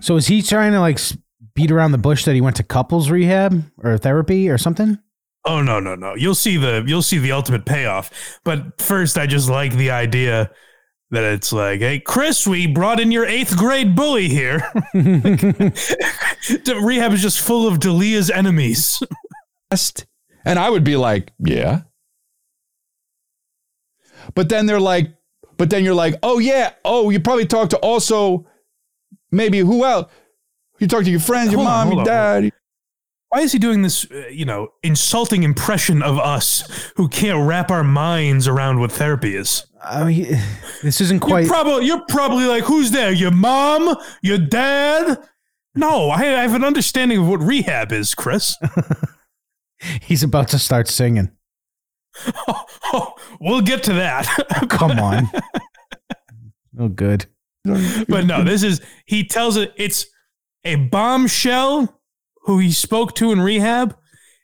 So 0.03 0.17
is 0.17 0.27
he 0.27 0.43
trying 0.43 0.73
to 0.73 0.81
like 0.81 0.99
beat 1.55 1.71
around 1.71 1.93
the 1.93 1.99
bush 1.99 2.25
that 2.25 2.35
he 2.35 2.41
went 2.41 2.57
to 2.57 2.63
couples 2.63 3.11
rehab 3.11 3.65
or 3.83 3.97
therapy 3.99 4.49
or 4.49 4.59
something? 4.59 4.99
Oh 5.45 5.63
no, 5.63 5.79
no, 5.79 5.95
no. 5.95 6.15
You'll 6.15 6.35
see 6.35 6.57
the 6.57 6.85
you'll 6.87 7.03
see 7.03 7.19
the 7.19 7.33
ultimate 7.33 7.65
payoff. 7.67 8.11
But 8.45 8.81
first 8.81 9.19
I 9.19 9.27
just 9.27 9.49
like 9.49 9.75
the 9.75 9.91
idea 9.91 10.51
that 11.11 11.25
it's 11.25 11.53
like, 11.53 11.81
hey 11.81 12.01
Chris, 12.01 12.47
we 12.47 12.67
brought 12.67 12.99
in 12.99 13.13
your 13.13 13.27
eighth 13.27 13.57
grade 13.57 13.95
bully 13.95 14.29
here. 14.29 14.63
The 16.45 16.79
Rehab 16.79 17.13
is 17.15 17.23
just 17.23 17.41
full 17.41 17.67
of 17.67 17.81
D'Elia's 17.81 18.29
enemies. 18.31 19.03
And 20.45 20.59
I 20.59 20.69
would 20.69 20.85
be 20.85 20.97
like, 20.97 21.33
yeah. 21.39 21.83
But 24.35 24.51
then 24.51 24.67
they're 24.67 24.79
like, 24.81 25.15
but 25.57 25.71
then 25.71 25.85
you're 25.85 25.95
like, 25.95 26.17
oh 26.23 26.39
yeah, 26.39 26.73
oh, 26.85 27.09
you 27.09 27.19
probably 27.19 27.47
talked 27.47 27.71
to 27.71 27.79
also 27.79 28.47
maybe 29.31 29.59
who 29.61 29.85
else? 29.85 30.13
You 30.79 30.89
talk 30.89 31.05
to 31.05 31.11
your 31.11 31.21
friends, 31.21 31.53
your 31.53 31.59
Hold 31.59 31.69
mom, 31.69 31.87
hold 31.87 32.07
your 32.07 32.15
on, 32.17 32.43
dad. 32.43 32.53
Why 33.29 33.41
is 33.41 33.53
he 33.53 33.59
doing 33.59 33.83
this, 33.83 34.09
uh, 34.11 34.29
you 34.31 34.45
know, 34.45 34.69
insulting 34.83 35.43
impression 35.43 36.03
of 36.03 36.19
us 36.19 36.93
who 36.97 37.09
can't 37.09 37.47
wrap 37.49 37.71
our 37.71 37.83
minds 37.83 38.47
around 38.47 38.79
what 38.79 38.93
therapy 38.93 39.35
is? 39.35 39.67
I 39.83 40.05
mean, 40.05 40.39
this 40.83 41.01
isn't 41.01 41.17
You're 41.23 41.29
quite. 41.29 41.49
probably 41.49 41.87
you're 41.87 42.05
probably 42.09 42.45
like, 42.45 42.65
who's 42.65 42.91
there? 42.91 43.13
Your 43.13 43.33
mom? 43.33 43.97
Your 44.23 44.39
dad? 44.39 45.19
No, 45.75 46.11
I, 46.11 46.21
I 46.21 46.43
have 46.43 46.55
an 46.55 46.65
understanding 46.65 47.19
of 47.19 47.29
what 47.29 47.41
rehab 47.41 47.93
is, 47.93 48.15
Chris. 48.15 48.57
he's 50.03 50.23
about 50.23 50.49
to 50.49 50.59
start 50.59 50.89
singing. 50.89 51.31
we'll 53.41 53.61
get 53.61 53.83
to 53.85 53.95
that. 53.95 54.27
Come 54.69 54.99
on. 55.01 55.29
oh, 56.79 56.89
good. 56.89 57.27
but 57.65 58.27
no, 58.27 58.45
this 58.45 58.63
is 58.63 58.81
he 59.07 59.25
tells 59.25 59.57
it 59.57 59.73
it's 59.77 60.07
a 60.65 60.77
bombshell 60.77 62.01
who 62.43 62.59
he 62.59 62.73
spoke 62.73 63.15
to 63.17 63.33
in 63.33 63.41
rehab. 63.41 63.97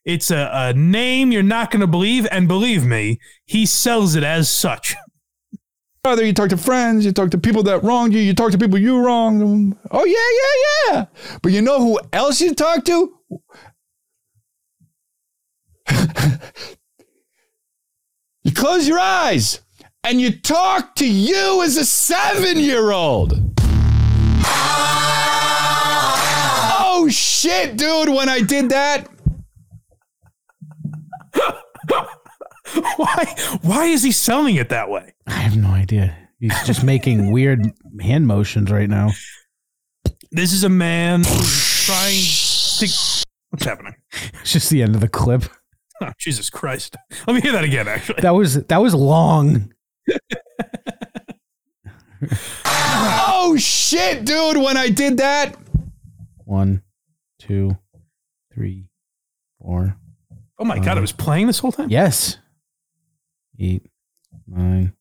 It's 0.05 0.31
a, 0.31 0.51
a 0.53 0.73
name 0.73 1.33
you're 1.33 1.43
not 1.43 1.71
going 1.71 1.81
to 1.81 1.87
believe, 1.87 2.27
and 2.31 2.49
believe 2.49 2.85
me, 2.85 3.21
he 3.45 3.67
sells 3.67 4.15
it 4.15 4.25
as 4.25 4.51
such. 4.51 4.97
Brother, 6.03 6.25
you 6.25 6.33
talk 6.33 6.49
to 6.49 6.57
friends, 6.57 7.05
you 7.05 7.13
talk 7.13 7.31
to 7.33 7.39
people 7.39 7.63
that 7.65 7.83
wronged 7.83 8.15
you, 8.15 8.21
you 8.21 8.33
talk 8.35 8.53
to 8.53 8.59
people 8.59 8.79
you 8.79 9.05
wronged. 9.05 9.77
Oh 9.91 10.07
yeah, 10.07 10.17
yeah, 10.41 10.95
yeah. 10.95 11.07
But 11.43 11.53
you 11.53 11.61
know 11.61 11.79
who 11.79 12.01
else 12.13 12.41
you 12.41 12.55
talk 12.55 12.87
to? 12.87 13.19
you 18.43 18.53
close 18.53 18.89
your 18.89 18.99
eyes 18.99 19.61
and 20.03 20.19
you 20.19 20.41
talk 20.41 20.95
to 20.97 21.07
you 21.07 21.63
as 21.63 21.77
a 21.77 21.85
seven-year-old. 21.85 23.70
Oh 26.83 27.09
shit, 27.11 27.77
dude, 27.77 28.09
when 28.11 28.29
I 28.29 28.41
did 28.41 28.69
that. 28.71 29.09
Why? 32.97 33.35
Why 33.63 33.85
is 33.87 34.03
he 34.03 34.13
selling 34.13 34.57
it 34.57 34.69
that 34.69 34.91
way? 34.91 35.15
I 35.27 35.33
have 35.33 35.57
no 35.57 35.69
idea. 35.71 36.17
He's 36.39 36.55
just 36.65 36.85
making 36.85 37.33
weird 37.33 37.73
hand 38.01 38.27
motions 38.27 38.71
right 38.71 38.89
now. 38.89 39.11
This 40.31 40.53
is 40.53 40.63
a 40.65 40.69
man 40.69 41.21
who's 41.25 41.85
trying 41.87 42.21
to. 42.79 43.25
What's 43.51 43.65
happening? 43.65 43.95
It's 44.43 44.53
just 44.53 44.71
the 44.71 44.83
end 44.83 44.95
of 44.95 45.01
the 45.01 45.09
clip. 45.09 45.45
Oh, 46.03 46.13
Jesus 46.19 46.49
Christ! 46.51 46.97
Let 47.27 47.35
me 47.35 47.41
hear 47.43 47.53
that 47.53 47.65
again. 47.65 47.89
Actually, 47.89 48.23
That 48.23 48.35
was 48.35 48.55
that 48.65 48.79
was 48.79 48.95
long. 48.95 49.73
Oh 53.43 53.57
shit, 53.57 54.25
dude, 54.27 54.59
when 54.59 54.77
I 54.77 54.91
did 54.91 55.17
that. 55.19 55.57
One, 56.45 56.83
two, 57.39 57.79
three, 58.53 58.89
four. 59.61 59.97
oh 60.59 60.65
my 60.65 60.79
God! 60.79 60.99
It 60.99 61.01
was 61.01 61.13
playing 61.13 61.47
this 61.47 61.59
whole 61.61 61.73
time. 61.73 61.89
Yes. 61.89 62.37
Eight, 63.59 63.87
nine, 64.47 64.93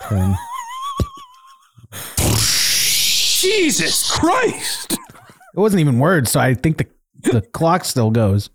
ten. 0.00 0.34
Jesus 2.26 4.10
Christ! 4.10 4.92
It 4.92 5.60
wasn't 5.60 5.80
even 5.80 5.98
words, 6.00 6.30
so 6.32 6.40
I 6.40 6.54
think 6.54 6.78
the 6.78 6.86
the 7.22 7.40
clock 7.42 7.84
still 7.84 8.10
goes. 8.10 8.50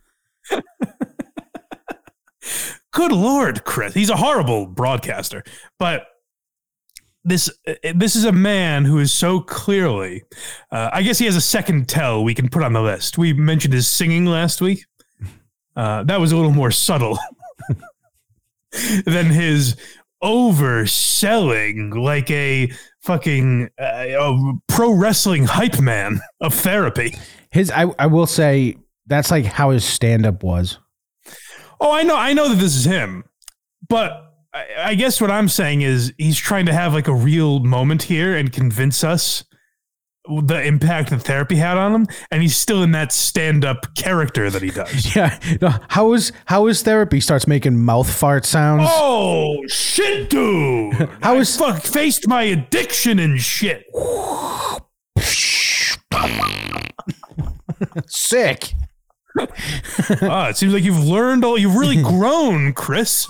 Good 2.92 3.12
Lord, 3.14 3.64
Chris. 3.64 3.94
He's 3.94 4.10
a 4.10 4.18
horrible 4.18 4.66
broadcaster, 4.68 5.44
but 5.80 6.06
this 7.24 7.50
this 7.94 8.16
is 8.16 8.26
a 8.26 8.32
man 8.32 8.86
who 8.86 9.00
is 9.00 9.14
so 9.14 9.40
clearly. 9.40 10.24
Uh, 10.72 10.90
I 10.92 11.04
guess 11.04 11.20
he 11.20 11.26
has 11.26 11.36
a 11.36 11.42
second 11.42 11.88
tell 11.88 12.24
we 12.24 12.34
can 12.34 12.50
put 12.50 12.64
on 12.64 12.74
the 12.74 12.82
list. 12.82 13.18
We 13.18 13.34
mentioned 13.34 13.74
his 13.74 13.88
singing 13.88 14.26
last 14.26 14.62
week. 14.62 14.86
Uh, 15.74 16.04
that 16.04 16.20
was 16.20 16.34
a 16.34 16.36
little 16.36 16.52
more 16.52 16.70
subtle 16.70 17.18
than 19.06 19.28
his 19.28 19.78
overselling 20.22 21.96
like 21.96 22.30
a 22.30 22.70
fucking 23.00 23.70
uh, 23.80 24.06
a 24.10 24.54
pro 24.68 24.92
wrestling 24.92 25.46
hype 25.46 25.80
man 25.80 26.20
of 26.42 26.54
therapy. 26.54 27.16
His 27.52 27.72
I 27.72 27.86
I 27.98 28.08
will 28.08 28.28
say 28.28 28.76
that's 29.08 29.32
like 29.32 29.46
how 29.46 29.70
his 29.70 29.86
stand 29.86 30.26
up 30.26 30.44
was. 30.44 30.78
Oh, 31.80 31.92
I 31.92 32.04
know, 32.04 32.16
I 32.16 32.34
know 32.34 32.50
that 32.50 32.56
this 32.56 32.76
is 32.76 32.86
him, 32.86 33.24
but 33.90 34.31
I, 34.54 34.66
I 34.78 34.96
guess 34.96 35.22
what 35.22 35.32
I'm 35.32 35.48
saying 35.48 35.82
is 35.82 36.14
he's 36.18 36.38
trying 36.38 36.66
to 36.66 36.74
have 36.74 36.94
like 36.94 37.08
a 37.08 37.14
real 37.14 37.60
moment 37.60 38.04
here 38.04 38.36
and 38.36 38.52
convince 38.52 39.04
us 39.04 39.44
the 40.46 40.62
impact 40.64 41.10
that 41.10 41.20
therapy 41.24 41.56
had 41.56 41.78
on 41.78 41.96
him, 41.96 42.08
and 42.30 42.44
he's 42.44 42.56
still 42.56 42.84
in 42.84 42.92
that 42.92 43.12
stand-up 43.12 43.96
character 43.96 44.52
that 44.52 44.62
he 44.62 44.70
does. 44.70 45.16
Yeah. 45.16 45.40
No, 45.62 45.74
how 45.90 46.14
is 46.14 46.32
how 46.46 46.68
is 46.68 46.84
therapy 46.84 47.20
starts 47.20 47.48
making 47.48 47.78
mouth 47.84 48.12
fart 48.14 48.46
sounds? 48.46 48.88
oh 48.92 49.66
shit, 49.68 50.30
dude! 50.30 50.94
How 51.22 51.36
I 51.36 51.38
is- 51.38 51.58
fuck 51.58 51.82
faced 51.82 52.28
my 52.28 52.44
addiction 52.44 53.18
and 53.20 53.40
shit? 53.42 53.86
Sick. 58.08 58.74
Ah, 60.22 60.50
it 60.50 60.58
seems 60.58 60.74
like 60.74 60.84
you've 60.84 61.04
learned 61.04 61.44
all. 61.46 61.58
You've 61.58 61.76
really 61.76 62.02
grown, 62.04 62.74
Chris. 62.74 63.28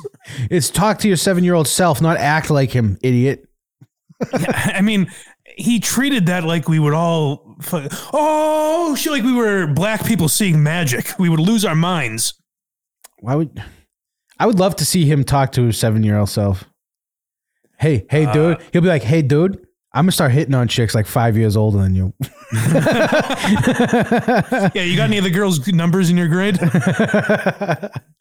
It's 0.50 0.70
talk 0.70 1.00
to 1.00 1.08
your 1.08 1.18
seven 1.18 1.44
year 1.44 1.54
old 1.56 1.68
self, 1.68 2.02
not 2.02 2.18
act 2.18 2.50
like 2.50 2.72
him, 2.72 2.98
idiot. 3.02 3.48
I 4.34 4.82
mean, 4.82 5.12
he 5.58 5.80
treated 5.80 6.28
that 6.28 6.44
like 6.44 6.68
we 6.70 6.80
would 6.80 6.94
all, 6.94 7.58
oh 8.14 8.96
shit, 8.96 9.12
like 9.12 9.24
we 9.24 9.34
were 9.34 9.68
black 9.68 10.06
people 10.06 10.30
seeing 10.30 10.62
magic. 10.62 11.18
We 11.20 11.28
would 11.30 11.40
lose 11.40 11.66
our 11.66 11.76
minds. 11.76 12.36
Why 13.20 13.36
would 13.36 13.62
I 14.40 14.46
would 14.48 14.60
love 14.60 14.76
to 14.78 14.86
see 14.86 15.06
him 15.06 15.24
talk 15.24 15.52
to 15.54 15.64
his 15.66 15.78
seven 15.78 16.04
year 16.04 16.18
old 16.18 16.30
self. 16.30 16.66
Hey, 17.78 18.06
hey, 18.10 18.26
Uh, 18.26 18.34
dude. 18.34 18.62
He'll 18.74 18.82
be 18.82 18.88
like, 18.88 19.04
hey, 19.04 19.22
dude, 19.24 19.56
I'm 19.94 20.04
gonna 20.06 20.12
start 20.12 20.32
hitting 20.32 20.54
on 20.56 20.68
chicks 20.68 20.94
like 20.96 21.08
five 21.08 21.36
years 21.38 21.58
older 21.58 21.80
than 21.80 21.96
you. 21.96 22.14
Yeah, 24.74 24.84
you 24.84 24.96
got 24.98 25.06
any 25.06 25.18
of 25.18 25.24
the 25.24 25.32
girls' 25.32 25.66
numbers 25.68 26.10
in 26.10 26.18
your 26.18 26.28
grade? 26.28 26.60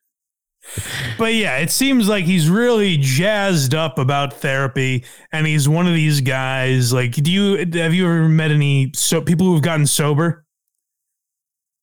but 1.19 1.35
yeah, 1.35 1.59
it 1.59 1.71
seems 1.71 2.09
like 2.09 2.25
he's 2.25 2.49
really 2.49 2.97
jazzed 2.97 3.75
up 3.75 3.99
about 3.99 4.33
therapy, 4.35 5.05
and 5.33 5.47
he's 5.47 5.69
one 5.69 5.87
of 5.87 5.95
these 5.95 6.21
guys. 6.21 6.93
Like, 6.93 7.13
do 7.13 7.31
you 7.31 7.57
have 7.79 7.95
you 7.95 8.05
ever 8.07 8.29
met 8.29 8.51
any 8.51 8.93
so 8.95 9.21
people 9.21 9.47
who 9.47 9.55
have 9.55 9.63
gotten 9.63 9.87
sober, 9.87 10.45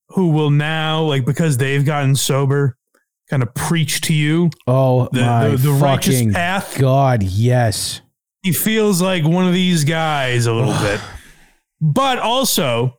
who 0.09 0.29
will 0.29 0.49
now 0.49 1.01
like 1.03 1.25
because 1.25 1.57
they've 1.57 1.85
gotten 1.85 2.15
sober, 2.15 2.77
kind 3.29 3.43
of 3.43 3.53
preach 3.53 4.01
to 4.01 4.13
you 4.13 4.49
Oh 4.65 5.09
the 5.11 5.21
my 5.21 5.49
the, 5.49 5.57
the 5.57 5.71
righteous 5.71 6.15
fucking 6.15 6.33
path? 6.33 6.77
god, 6.79 7.23
yes. 7.23 8.01
he 8.41 8.53
feels 8.53 9.01
like 9.01 9.23
one 9.25 9.47
of 9.47 9.53
these 9.53 9.83
guys 9.83 10.45
a 10.45 10.53
little 10.53 10.73
bit. 10.81 11.01
But 11.79 12.17
also, 12.17 12.97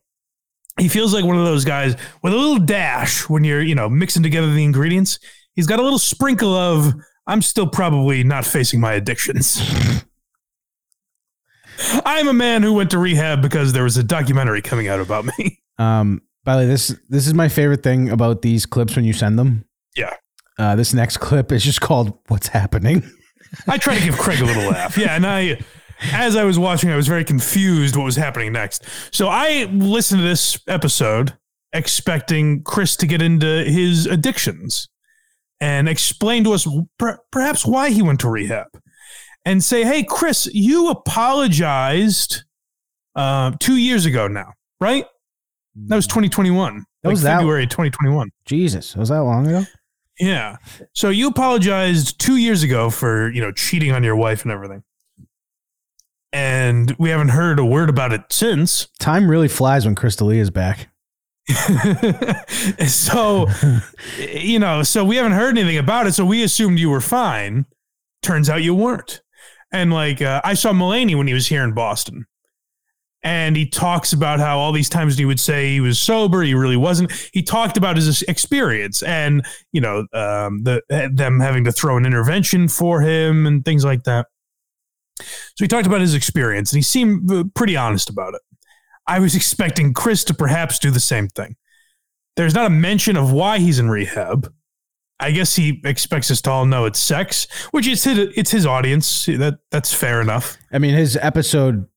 he 0.79 0.87
feels 0.87 1.13
like 1.13 1.25
one 1.25 1.37
of 1.37 1.45
those 1.45 1.65
guys 1.65 1.97
with 2.23 2.33
a 2.33 2.37
little 2.37 2.65
dash 2.65 3.29
when 3.29 3.43
you're, 3.43 3.61
you 3.61 3.75
know, 3.75 3.89
mixing 3.89 4.23
together 4.23 4.53
the 4.53 4.63
ingredients. 4.63 5.19
He's 5.59 5.67
got 5.67 5.81
a 5.81 5.83
little 5.83 5.99
sprinkle 5.99 6.55
of, 6.55 6.95
I'm 7.27 7.43
still 7.43 7.67
probably 7.67 8.23
not 8.23 8.47
facing 8.47 8.79
my 8.79 8.93
addictions. 8.93 9.61
I'm 12.07 12.29
a 12.29 12.33
man 12.33 12.63
who 12.63 12.75
went 12.75 12.93
to 12.93 12.99
rehab 13.01 13.43
because 13.43 13.73
there 13.73 13.83
was 13.83 13.97
a 13.97 14.05
documentary 14.05 14.63
coming 14.63 14.87
out 14.87 15.01
about 15.01 15.25
me. 15.25 15.59
Um, 15.81 16.23
by 16.45 16.57
the 16.57 16.63
way, 16.63 16.67
this 16.67 16.89
this 17.09 17.29
is 17.29 17.35
my 17.35 17.49
favorite 17.49 17.85
thing 17.85 18.11
about 18.11 18.43
these 18.43 18.67
clips 18.67 18.97
when 18.97 19.05
you 19.05 19.13
send 19.13 19.39
them. 19.39 19.65
Yeah. 19.95 20.13
Uh, 20.59 20.75
this 20.75 20.93
next 20.93 21.19
clip 21.19 21.53
is 21.53 21.63
just 21.63 21.81
called 21.81 22.19
"What's 22.27 22.49
Happening." 22.49 23.09
I 23.69 23.79
try 23.79 23.97
to 23.97 24.05
give 24.05 24.19
Craig 24.19 24.41
a 24.41 24.45
little 24.45 24.65
laugh. 24.73 24.99
Yeah, 24.99 25.15
and 25.15 25.25
I 25.25 25.61
as 26.11 26.35
I 26.35 26.43
was 26.43 26.59
watching, 26.59 26.91
I 26.91 26.97
was 26.97 27.07
very 27.07 27.23
confused 27.23 27.95
what 27.95 28.03
was 28.03 28.17
happening 28.17 28.53
next. 28.53 28.87
So 29.13 29.29
I 29.29 29.67
listened 29.71 30.21
to 30.23 30.27
this 30.27 30.59
episode 30.67 31.39
expecting 31.73 32.65
Chris 32.65 32.97
to 32.97 33.07
get 33.07 33.23
into 33.23 33.63
his 33.63 34.07
addictions 34.07 34.89
and 35.61 35.89
explain 35.89 36.45
to 36.45 36.53
us 36.53 36.67
per- 36.99 37.19
perhaps 37.31 37.67
why 37.67 37.91
he 37.91 38.03
went 38.03 38.21
to 38.21 38.29
rehab 38.31 38.67
and 39.45 39.63
say, 39.63 39.85
Hey, 39.85 40.03
Chris, 40.05 40.49
you 40.53 40.89
apologized 40.91 42.45
uh, 43.17 43.53
two 43.61 43.77
years 43.77 44.07
ago 44.07 44.29
now, 44.29 44.53
right? 44.81 45.05
That 45.87 45.97
was 45.97 46.07
2021. 46.07 46.75
That 47.03 47.09
like 47.09 47.13
was 47.13 47.23
that- 47.23 47.39
February 47.39 47.67
2021. 47.67 48.31
Jesus, 48.45 48.95
was 48.97 49.09
that 49.11 49.19
long 49.23 49.47
ago? 49.47 49.65
Yeah. 50.21 50.57
So 50.95 51.11
you 51.11 51.29
apologized 51.29 52.19
two 52.21 52.37
years 52.37 52.65
ago 52.65 52.91
for, 52.91 53.31
you 53.31 53.41
know, 53.41 53.53
cheating 53.53 53.93
on 53.93 54.03
your 54.03 54.17
wife 54.17 54.43
and 54.43 54.51
everything. 54.51 54.83
And 56.33 56.95
we 56.99 57.09
haven't 57.11 57.29
heard 57.31 57.59
a 57.59 57.65
word 57.65 57.89
about 57.89 58.13
it 58.13 58.23
since. 58.31 58.89
Time 58.99 59.31
really 59.31 59.49
flies 59.49 59.87
when 59.87 59.95
Chris 59.95 60.17
D'Elia 60.17 60.43
is 60.43 60.51
back. 60.51 60.89
so, 62.87 63.49
you 64.19 64.59
know, 64.59 64.83
so 64.83 65.05
we 65.05 65.17
haven't 65.17 65.33
heard 65.33 65.57
anything 65.57 65.79
about 65.79 66.07
it. 66.07 66.15
So 66.15 66.25
we 66.25 66.43
assumed 66.43 66.79
you 66.79 66.91
were 66.91 67.01
fine. 67.01 67.67
Turns 68.23 68.51
out 68.51 68.63
you 68.63 68.75
weren't. 68.75 69.23
And 69.73 69.93
like, 69.93 70.21
uh, 70.21 70.41
I 70.45 70.55
saw 70.55 70.73
Mulaney 70.73 71.17
when 71.17 71.27
he 71.27 71.35
was 71.35 71.47
here 71.47 71.65
in 71.65 71.73
Boston. 71.73 72.27
And 73.25 73.57
he 73.57 73.67
talks 73.67 74.13
about 74.13 74.39
how 74.39 74.59
all 74.59 74.71
these 74.73 74.89
times 74.89 75.19
he 75.19 75.25
would 75.25 75.41
say 75.41 75.71
he 75.71 75.81
was 75.81 75.99
sober, 75.99 76.43
he 76.43 76.55
really 76.55 76.77
wasn't. 76.77 77.11
He 77.33 77.43
talked 77.43 77.77
about 77.77 77.97
his 77.97 78.23
experience 78.23 79.03
and, 79.03 79.45
you 79.73 79.81
know, 79.81 80.07
um, 80.13 80.63
the, 80.63 80.83
them 81.13 81.41
having 81.41 81.65
to 81.65 81.73
throw 81.73 81.97
an 81.97 82.07
intervention 82.07 82.69
for 82.69 83.01
him 83.01 83.45
and 83.45 83.65
things 83.65 83.85
like 83.85 84.05
that. 84.05 84.27
So 85.19 85.65
he 85.65 85.67
talked 85.69 85.87
about 85.87 86.01
his 86.01 86.15
experience 86.15 86.73
and 86.73 86.79
he 86.79 86.83
seemed 86.83 87.31
uh, 87.31 87.45
pretty 87.55 87.77
honest 87.77 88.09
about 88.09 88.35
it. 88.35 88.43
I 89.09 89.19
was 89.19 89.35
expecting 89.35 89.95
Chris 89.95 90.23
to 90.25 90.35
perhaps 90.35 90.79
do 90.79 90.91
the 90.91 91.01
same 91.01 91.29
thing. 91.29 91.57
There's 92.37 92.55
not 92.55 92.67
a 92.67 92.71
mention 92.71 93.17
of 93.17 93.33
why 93.33 93.59
he's 93.59 93.79
in 93.79 93.91
rehab. 93.91 94.53
I 95.19 95.33
guess 95.33 95.57
he 95.57 95.81
expects 95.85 96.31
us 96.31 96.41
to 96.43 96.51
all 96.51 96.65
know 96.65 96.85
it's 96.85 97.01
sex, 97.01 97.49
which 97.73 97.89
is 97.89 98.05
his, 98.05 98.19
it's 98.37 98.53
his 98.53 98.67
audience. 98.67 99.27
That 99.27 99.59
that's 99.73 99.93
fair 99.93 100.21
enough. 100.21 100.57
I 100.71 100.79
mean, 100.79 100.95
his 100.95 101.17
episode 101.21 101.89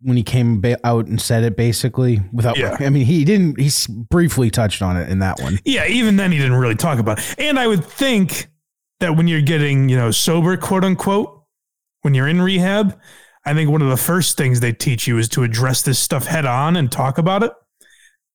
when 0.00 0.16
he 0.16 0.22
came 0.22 0.60
ba- 0.60 0.78
out 0.84 1.06
and 1.06 1.20
said 1.20 1.44
it 1.44 1.56
basically 1.56 2.20
without. 2.32 2.56
Yeah. 2.56 2.76
I 2.80 2.88
mean, 2.88 3.04
he 3.04 3.24
didn't. 3.24 3.60
He 3.60 3.70
briefly 4.08 4.50
touched 4.50 4.80
on 4.80 4.96
it 4.96 5.10
in 5.10 5.18
that 5.18 5.40
one. 5.40 5.58
Yeah, 5.64 5.86
even 5.86 6.16
then 6.16 6.32
he 6.32 6.38
didn't 6.38 6.54
really 6.54 6.76
talk 6.76 6.98
about 6.98 7.18
it. 7.18 7.34
And 7.38 7.58
I 7.58 7.66
would 7.66 7.84
think 7.84 8.48
that 9.00 9.16
when 9.16 9.28
you're 9.28 9.42
getting, 9.42 9.88
you 9.88 9.96
know, 9.96 10.10
sober, 10.10 10.56
quote 10.56 10.84
unquote, 10.84 11.42
when 12.02 12.14
you're 12.14 12.28
in 12.28 12.40
rehab, 12.40 12.98
I 13.46 13.54
think 13.54 13.70
one 13.70 13.80
of 13.80 13.88
the 13.88 13.96
first 13.96 14.36
things 14.36 14.60
they 14.60 14.72
teach 14.72 15.06
you 15.06 15.18
is 15.18 15.28
to 15.30 15.44
address 15.44 15.82
this 15.82 15.98
stuff 15.98 16.26
head 16.26 16.44
on 16.44 16.76
and 16.76 16.90
talk 16.90 17.16
about 17.16 17.44
it. 17.44 17.52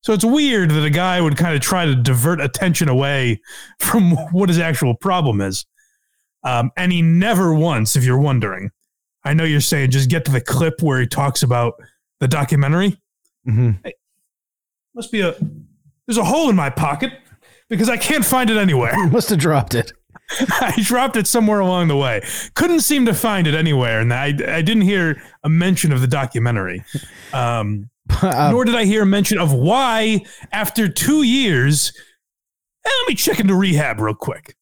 So 0.02 0.14
it's 0.14 0.26
weird 0.26 0.72
that 0.72 0.84
a 0.84 0.90
guy 0.90 1.22
would 1.22 1.38
kind 1.38 1.54
of 1.54 1.62
try 1.62 1.86
to 1.86 1.94
divert 1.94 2.42
attention 2.42 2.90
away 2.90 3.42
from 3.80 4.12
what 4.32 4.50
his 4.50 4.58
actual 4.58 4.96
problem 4.96 5.42
is. 5.42 5.66
Um, 6.44 6.72
and 6.76 6.92
he 6.92 7.04
never 7.04 7.54
once, 7.54 7.96
if 7.96 8.04
you're 8.04 8.18
wondering, 8.18 8.72
I 9.24 9.34
know 9.36 9.44
you're 9.44 9.62
saying 9.62 9.92
just 9.92 10.10
get 10.10 10.26
to 10.26 10.32
the 10.32 10.42
clip 10.42 10.82
where 10.82 11.00
he 11.00 11.06
talks 11.06 11.44
about 11.44 11.74
the 12.20 12.28
documentary. 12.28 13.00
hmm 13.46 13.72
Must 14.96 15.12
be 15.12 15.22
a 15.22 15.36
there's 16.08 16.18
a 16.18 16.24
hole 16.24 16.50
in 16.50 16.56
my 16.56 16.70
pocket 16.70 17.14
because 17.70 17.90
I 17.90 17.98
can't 17.98 18.26
find 18.26 18.50
it 18.50 18.58
anywhere. 18.58 18.96
Must 19.12 19.30
have 19.30 19.40
dropped 19.40 19.76
it. 19.76 19.94
I 20.62 20.74
dropped 20.82 21.18
it 21.18 21.28
somewhere 21.28 21.60
along 21.60 21.88
the 21.88 21.98
way. 21.98 22.22
Couldn't 22.56 22.82
seem 22.82 23.06
to 23.06 23.14
find 23.14 23.48
it 23.48 23.56
anywhere, 23.56 24.00
and 24.00 24.14
I, 24.14 24.28
I 24.28 24.62
didn't 24.62 24.82
hear 24.82 25.22
a 25.44 25.50
mention 25.50 25.92
of 25.92 26.02
the 26.02 26.08
documentary. 26.08 26.84
Um, 27.34 27.90
Uh, 28.22 28.50
nor 28.52 28.66
did 28.66 28.76
I 28.76 28.84
hear 28.84 29.04
a 29.04 29.06
mention 29.06 29.38
of 29.38 29.54
why, 29.54 30.20
after 30.52 30.90
two 30.90 31.24
years, 31.24 31.94
eh, 32.86 32.90
let 32.90 33.08
me 33.08 33.16
check 33.16 33.40
into 33.40 33.56
rehab 33.56 34.02
real 34.02 34.14
quick. 34.14 34.56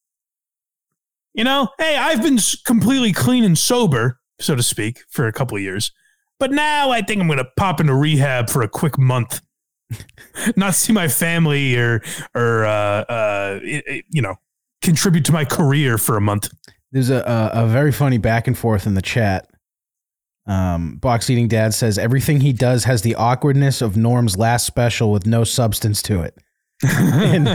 You 1.33 1.45
know, 1.45 1.69
hey, 1.79 1.95
I've 1.97 2.21
been 2.21 2.37
completely 2.65 3.11
clean 3.11 3.43
and 3.43 3.57
sober, 3.57 4.19
so 4.39 4.55
to 4.55 4.61
speak, 4.61 5.03
for 5.09 5.25
a 5.25 5.33
couple 5.33 5.57
of 5.57 5.63
years, 5.63 5.91
but 6.39 6.51
now 6.51 6.91
I 6.91 7.01
think 7.01 7.21
I'm 7.21 7.27
going 7.27 7.39
to 7.39 7.49
pop 7.57 7.79
into 7.79 7.95
rehab 7.95 8.49
for 8.49 8.61
a 8.61 8.69
quick 8.69 8.97
month, 8.97 9.41
not 10.55 10.75
see 10.75 10.93
my 10.93 11.07
family 11.07 11.75
or 11.75 12.01
or 12.35 12.65
uh, 12.65 13.03
uh, 13.03 13.59
you 13.63 14.21
know 14.21 14.35
contribute 14.81 15.25
to 15.25 15.31
my 15.31 15.45
career 15.45 15.97
for 15.97 16.17
a 16.17 16.21
month. 16.21 16.49
There's 16.91 17.09
a, 17.09 17.19
a 17.53 17.63
a 17.63 17.67
very 17.67 17.91
funny 17.91 18.17
back 18.17 18.47
and 18.47 18.57
forth 18.57 18.87
in 18.87 18.93
the 18.95 19.01
chat. 19.01 19.49
Um, 20.47 20.95
Box 20.95 21.29
Eating 21.29 21.47
Dad 21.47 21.73
says 21.75 21.99
everything 21.99 22.41
he 22.41 22.53
does 22.53 22.85
has 22.85 23.03
the 23.03 23.13
awkwardness 23.15 23.81
of 23.83 23.95
Norm's 23.95 24.35
last 24.35 24.65
special 24.65 25.11
with 25.11 25.27
no 25.27 25.43
substance 25.43 26.01
to 26.03 26.21
it. 26.21 26.35
and, 26.83 27.47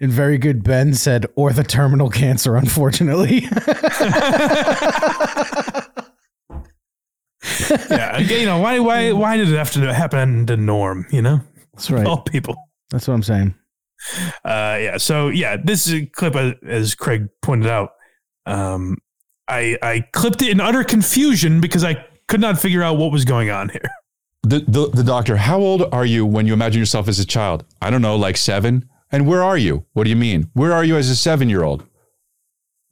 and 0.00 0.12
very 0.12 0.36
good 0.36 0.62
Ben 0.62 0.92
said, 0.92 1.24
or 1.36 1.52
the 1.52 1.62
terminal 1.62 2.10
cancer, 2.10 2.56
unfortunately. 2.56 3.40
yeah, 7.90 8.18
you 8.18 8.44
know 8.44 8.58
why 8.58 8.78
why 8.80 9.12
why 9.12 9.36
did 9.36 9.48
it 9.48 9.56
have 9.56 9.70
to 9.72 9.94
happen 9.94 10.46
to 10.46 10.56
Norm? 10.56 11.06
You 11.10 11.22
know, 11.22 11.40
That's 11.74 11.90
right. 11.90 12.06
all 12.06 12.22
people. 12.22 12.56
That's 12.90 13.08
what 13.08 13.14
I'm 13.14 13.22
saying. 13.22 13.54
Uh, 14.44 14.78
yeah. 14.80 14.96
So 14.98 15.28
yeah, 15.28 15.56
this 15.62 15.86
is 15.86 15.94
a 15.94 16.06
clip 16.06 16.36
uh, 16.36 16.52
as 16.66 16.94
Craig 16.94 17.28
pointed 17.42 17.68
out. 17.68 17.90
Um, 18.46 18.98
I 19.48 19.76
I 19.82 20.04
clipped 20.12 20.42
it 20.42 20.50
in 20.50 20.60
utter 20.60 20.84
confusion 20.84 21.60
because 21.60 21.84
I 21.84 22.04
could 22.28 22.40
not 22.40 22.58
figure 22.58 22.82
out 22.82 22.98
what 22.98 23.12
was 23.12 23.24
going 23.24 23.50
on 23.50 23.68
here. 23.68 23.90
The, 24.42 24.60
the 24.60 24.90
the 24.90 25.02
doctor, 25.02 25.36
how 25.36 25.58
old 25.58 25.82
are 25.92 26.06
you 26.06 26.24
when 26.24 26.46
you 26.46 26.52
imagine 26.52 26.78
yourself 26.78 27.08
as 27.08 27.18
a 27.18 27.26
child? 27.26 27.64
I 27.82 27.90
don't 27.90 28.02
know, 28.02 28.16
like 28.16 28.36
seven. 28.36 28.88
And 29.10 29.26
where 29.26 29.42
are 29.42 29.56
you? 29.56 29.84
What 29.92 30.04
do 30.04 30.10
you 30.10 30.16
mean? 30.16 30.50
Where 30.52 30.72
are 30.72 30.84
you 30.84 30.96
as 30.96 31.08
a 31.08 31.16
seven 31.16 31.48
year 31.48 31.62
old? 31.62 31.84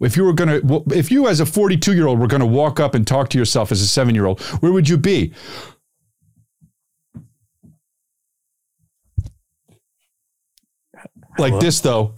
If 0.01 0.17
you 0.17 0.25
were 0.25 0.33
gonna, 0.33 0.61
if 0.93 1.11
you 1.11 1.29
as 1.29 1.41
a 1.41 1.47
forty 1.47 1.77
two 1.77 1.95
year 1.95 2.07
old 2.07 2.19
were 2.19 2.27
gonna 2.27 2.47
walk 2.47 2.81
up 2.81 2.95
and 2.95 3.07
talk 3.07 3.31
to 3.31 3.39
yourself 3.39 3.73
as 3.73 3.81
a 3.81 3.87
seven 3.87 4.15
year 4.15 4.27
old, 4.27 4.41
where 4.61 4.73
would 4.73 4.89
you 4.89 4.97
be? 4.97 5.33
Like 11.37 11.51
Hello? 11.51 11.61
this 11.61 11.81
though. 11.81 12.15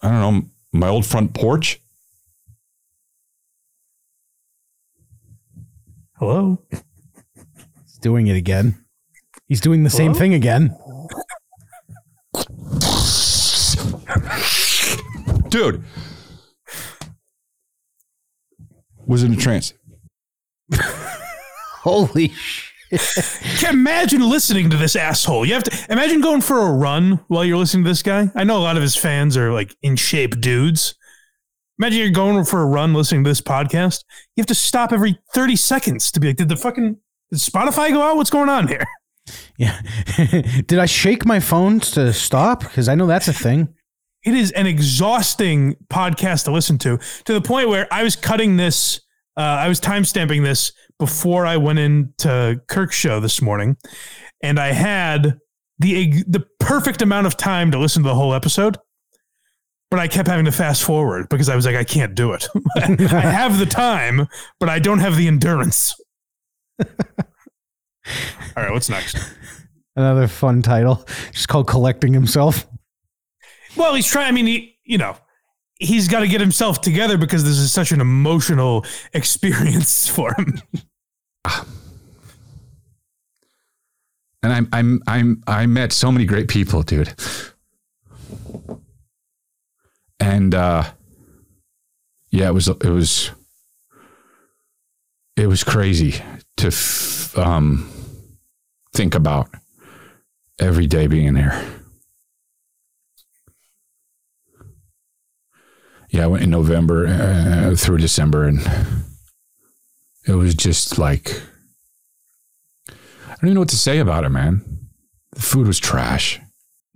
I 0.00 0.08
don't 0.10 0.20
know, 0.20 0.42
my 0.72 0.88
old 0.88 1.06
front 1.06 1.32
porch. 1.32 1.80
Hello. 6.16 6.58
He's 6.70 7.98
doing 8.00 8.26
it 8.26 8.36
again. 8.36 8.84
He's 9.46 9.60
doing 9.60 9.84
the 9.84 9.90
same 9.90 10.14
thing 10.14 10.34
again. 10.34 10.76
Dude. 15.48 15.84
Was 19.06 19.22
in 19.22 19.34
a 19.34 19.36
trance. 19.36 19.74
Holy 21.82 22.28
shit. 22.28 22.71
Imagine 23.70 24.28
listening 24.28 24.70
to 24.70 24.76
this 24.76 24.96
asshole. 24.96 25.46
You 25.46 25.54
have 25.54 25.64
to 25.64 25.86
imagine 25.92 26.20
going 26.20 26.40
for 26.40 26.58
a 26.58 26.72
run 26.72 27.20
while 27.28 27.44
you're 27.44 27.56
listening 27.56 27.84
to 27.84 27.90
this 27.90 28.02
guy. 28.02 28.30
I 28.34 28.44
know 28.44 28.58
a 28.58 28.60
lot 28.60 28.76
of 28.76 28.82
his 28.82 28.96
fans 28.96 29.36
are 29.36 29.52
like 29.52 29.74
in 29.82 29.96
shape 29.96 30.40
dudes. 30.40 30.94
Imagine 31.78 31.98
you're 32.00 32.10
going 32.10 32.44
for 32.44 32.60
a 32.60 32.66
run 32.66 32.92
listening 32.92 33.24
to 33.24 33.30
this 33.30 33.40
podcast. 33.40 34.04
You 34.36 34.42
have 34.42 34.46
to 34.46 34.54
stop 34.54 34.92
every 34.92 35.18
30 35.34 35.56
seconds 35.56 36.12
to 36.12 36.20
be 36.20 36.28
like, 36.28 36.36
did 36.36 36.48
the 36.48 36.56
fucking 36.56 36.98
did 37.30 37.38
Spotify 37.38 37.90
go 37.90 38.02
out? 38.02 38.16
What's 38.16 38.30
going 38.30 38.50
on 38.50 38.68
here? 38.68 38.84
Yeah. 39.56 39.80
Did 40.66 40.78
I 40.78 40.86
shake 40.86 41.24
my 41.24 41.40
phone 41.40 41.80
to 41.80 42.12
stop? 42.12 42.60
Because 42.60 42.88
I 42.88 42.94
know 42.94 43.06
that's 43.06 43.28
a 43.28 43.32
thing. 43.32 43.68
It 44.24 44.34
is 44.34 44.52
an 44.52 44.66
exhausting 44.66 45.76
podcast 45.88 46.44
to 46.44 46.52
listen 46.52 46.76
to, 46.78 46.98
to 47.24 47.32
the 47.32 47.40
point 47.40 47.68
where 47.68 47.88
I 47.90 48.02
was 48.02 48.16
cutting 48.16 48.56
this, 48.56 49.00
uh, 49.36 49.40
I 49.40 49.68
was 49.68 49.80
timestamping 49.80 50.44
this 50.44 50.72
before 50.98 51.46
I 51.46 51.56
went 51.56 51.78
into 51.78 52.60
Kirk's 52.68 52.96
show 52.96 53.20
this 53.20 53.42
morning, 53.42 53.76
and 54.42 54.58
I 54.58 54.72
had 54.72 55.38
the 55.78 56.22
the 56.26 56.46
perfect 56.60 57.02
amount 57.02 57.26
of 57.26 57.36
time 57.36 57.70
to 57.72 57.78
listen 57.78 58.02
to 58.02 58.08
the 58.08 58.14
whole 58.14 58.34
episode. 58.34 58.78
But 59.90 60.00
I 60.00 60.08
kept 60.08 60.26
having 60.26 60.46
to 60.46 60.52
fast 60.52 60.82
forward 60.82 61.28
because 61.28 61.50
I 61.50 61.56
was 61.56 61.66
like, 61.66 61.76
I 61.76 61.84
can't 61.84 62.14
do 62.14 62.32
it. 62.32 62.48
I 62.76 62.86
have 63.20 63.58
the 63.58 63.66
time, 63.66 64.26
but 64.58 64.70
I 64.70 64.78
don't 64.78 65.00
have 65.00 65.16
the 65.16 65.28
endurance. 65.28 65.94
All 66.80 66.86
right, 68.56 68.72
what's 68.72 68.88
next? 68.88 69.18
Another 69.94 70.28
fun 70.28 70.62
title. 70.62 71.06
Just 71.32 71.48
called 71.48 71.68
Collecting 71.68 72.14
Himself. 72.14 72.66
Well, 73.76 73.94
he's 73.94 74.06
trying. 74.06 74.28
I 74.28 74.30
mean, 74.32 74.46
he, 74.46 74.78
you 74.84 74.96
know, 74.96 75.16
he's 75.82 76.08
got 76.08 76.20
to 76.20 76.28
get 76.28 76.40
himself 76.40 76.80
together 76.80 77.18
because 77.18 77.44
this 77.44 77.58
is 77.58 77.72
such 77.72 77.92
an 77.92 78.00
emotional 78.00 78.84
experience 79.12 80.08
for 80.08 80.34
him. 80.34 80.60
And 84.44 84.52
I'm 84.52 84.68
I'm 84.72 85.02
I'm 85.06 85.42
I 85.46 85.66
met 85.66 85.92
so 85.92 86.10
many 86.10 86.24
great 86.24 86.48
people, 86.48 86.82
dude. 86.82 87.14
And 90.18 90.54
uh 90.54 90.84
yeah, 92.30 92.48
it 92.48 92.54
was 92.54 92.68
it 92.68 92.84
was 92.84 93.30
it 95.36 95.46
was 95.46 95.64
crazy 95.64 96.14
to 96.56 96.68
f- 96.68 97.36
um, 97.38 97.90
think 98.94 99.14
about 99.14 99.48
every 100.58 100.86
day 100.86 101.06
being 101.06 101.34
there. 101.34 101.81
Yeah, 106.12 106.24
I 106.24 106.26
went 106.26 106.44
in 106.44 106.50
November 106.50 107.06
uh, 107.06 107.74
through 107.74 107.96
December, 107.96 108.44
and 108.44 108.60
it 110.26 110.34
was 110.34 110.54
just 110.54 110.98
like 110.98 111.40
I 112.86 112.92
don't 113.40 113.44
even 113.44 113.54
know 113.54 113.60
what 113.60 113.70
to 113.70 113.78
say 113.78 113.98
about 113.98 114.24
it, 114.24 114.28
man. 114.28 114.62
The 115.32 115.40
food 115.40 115.66
was 115.66 115.80
trash. 115.80 116.38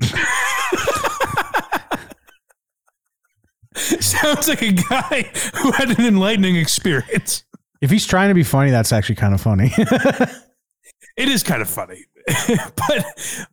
Sounds 3.74 4.48
like 4.48 4.62
a 4.62 4.72
guy 4.72 5.30
who 5.56 5.72
had 5.72 5.98
an 5.98 6.04
enlightening 6.04 6.56
experience. 6.56 7.44
If 7.80 7.90
he's 7.90 8.06
trying 8.06 8.28
to 8.28 8.34
be 8.34 8.42
funny, 8.42 8.70
that's 8.70 8.92
actually 8.92 9.16
kind 9.16 9.32
of 9.32 9.40
funny. 9.40 9.72
It 11.16 11.28
is 11.28 11.42
kind 11.42 11.62
of 11.62 11.68
funny. 11.68 12.04
but 12.48 13.06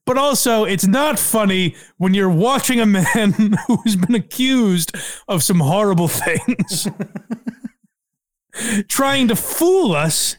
but 0.05 0.17
also 0.17 0.63
it's 0.63 0.87
not 0.87 1.19
funny 1.19 1.75
when 1.97 2.13
you're 2.13 2.29
watching 2.29 2.79
a 2.79 2.85
man 2.85 3.31
who's 3.67 3.95
been 3.95 4.15
accused 4.15 4.95
of 5.27 5.43
some 5.43 5.59
horrible 5.59 6.07
things. 6.07 6.87
trying 8.87 9.27
to 9.27 9.35
fool 9.35 9.95
us 9.95 10.35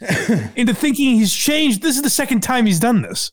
into 0.57 0.75
thinking 0.75 1.17
he's 1.17 1.35
changed. 1.35 1.83
This 1.83 1.97
is 1.97 2.03
the 2.03 2.11
second 2.11 2.43
time 2.43 2.67
he's 2.67 2.79
done 2.79 3.03
this. 3.03 3.33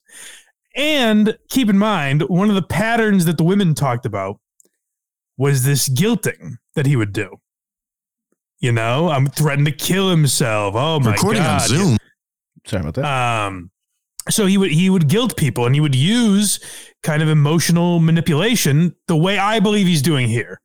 And 0.76 1.38
keep 1.50 1.70
in 1.70 1.78
mind, 1.78 2.24
one 2.24 2.50
of 2.50 2.56
the 2.56 2.62
patterns 2.62 3.26
that 3.26 3.38
the 3.38 3.44
women 3.44 3.76
talked 3.76 4.06
about 4.06 4.40
was 5.38 5.64
this 5.64 5.90
guilting 5.90 6.56
that 6.76 6.86
he 6.86 6.96
would 6.96 7.14
do. 7.14 7.38
You 8.60 8.72
know, 8.72 9.10
I'm 9.10 9.28
threatened 9.28 9.68
to 9.68 9.74
kill 9.74 10.10
himself. 10.10 10.76
Oh 10.76 11.00
my 11.00 11.06
god. 11.06 11.12
Recording 11.14 11.44
god. 11.44 11.62
on 11.62 11.68
Zoom. 11.68 11.98
Sorry 12.66 12.82
about 12.82 12.94
that. 12.96 13.06
Um, 13.06 13.72
so 14.30 14.46
he 14.46 14.58
would 14.58 14.72
he 14.72 14.90
would 14.90 15.08
guilt 15.08 15.36
people 15.36 15.66
and 15.66 15.76
he 15.76 15.82
would 15.82 15.96
use 15.96 16.60
kind 17.04 17.24
of 17.24 17.30
emotional 17.30 18.00
manipulation 18.00 18.96
the 19.08 19.18
way 19.18 19.38
I 19.38 19.60
believe 19.60 19.88
he's 19.88 20.02
doing 20.02 20.28
here. 20.28 20.62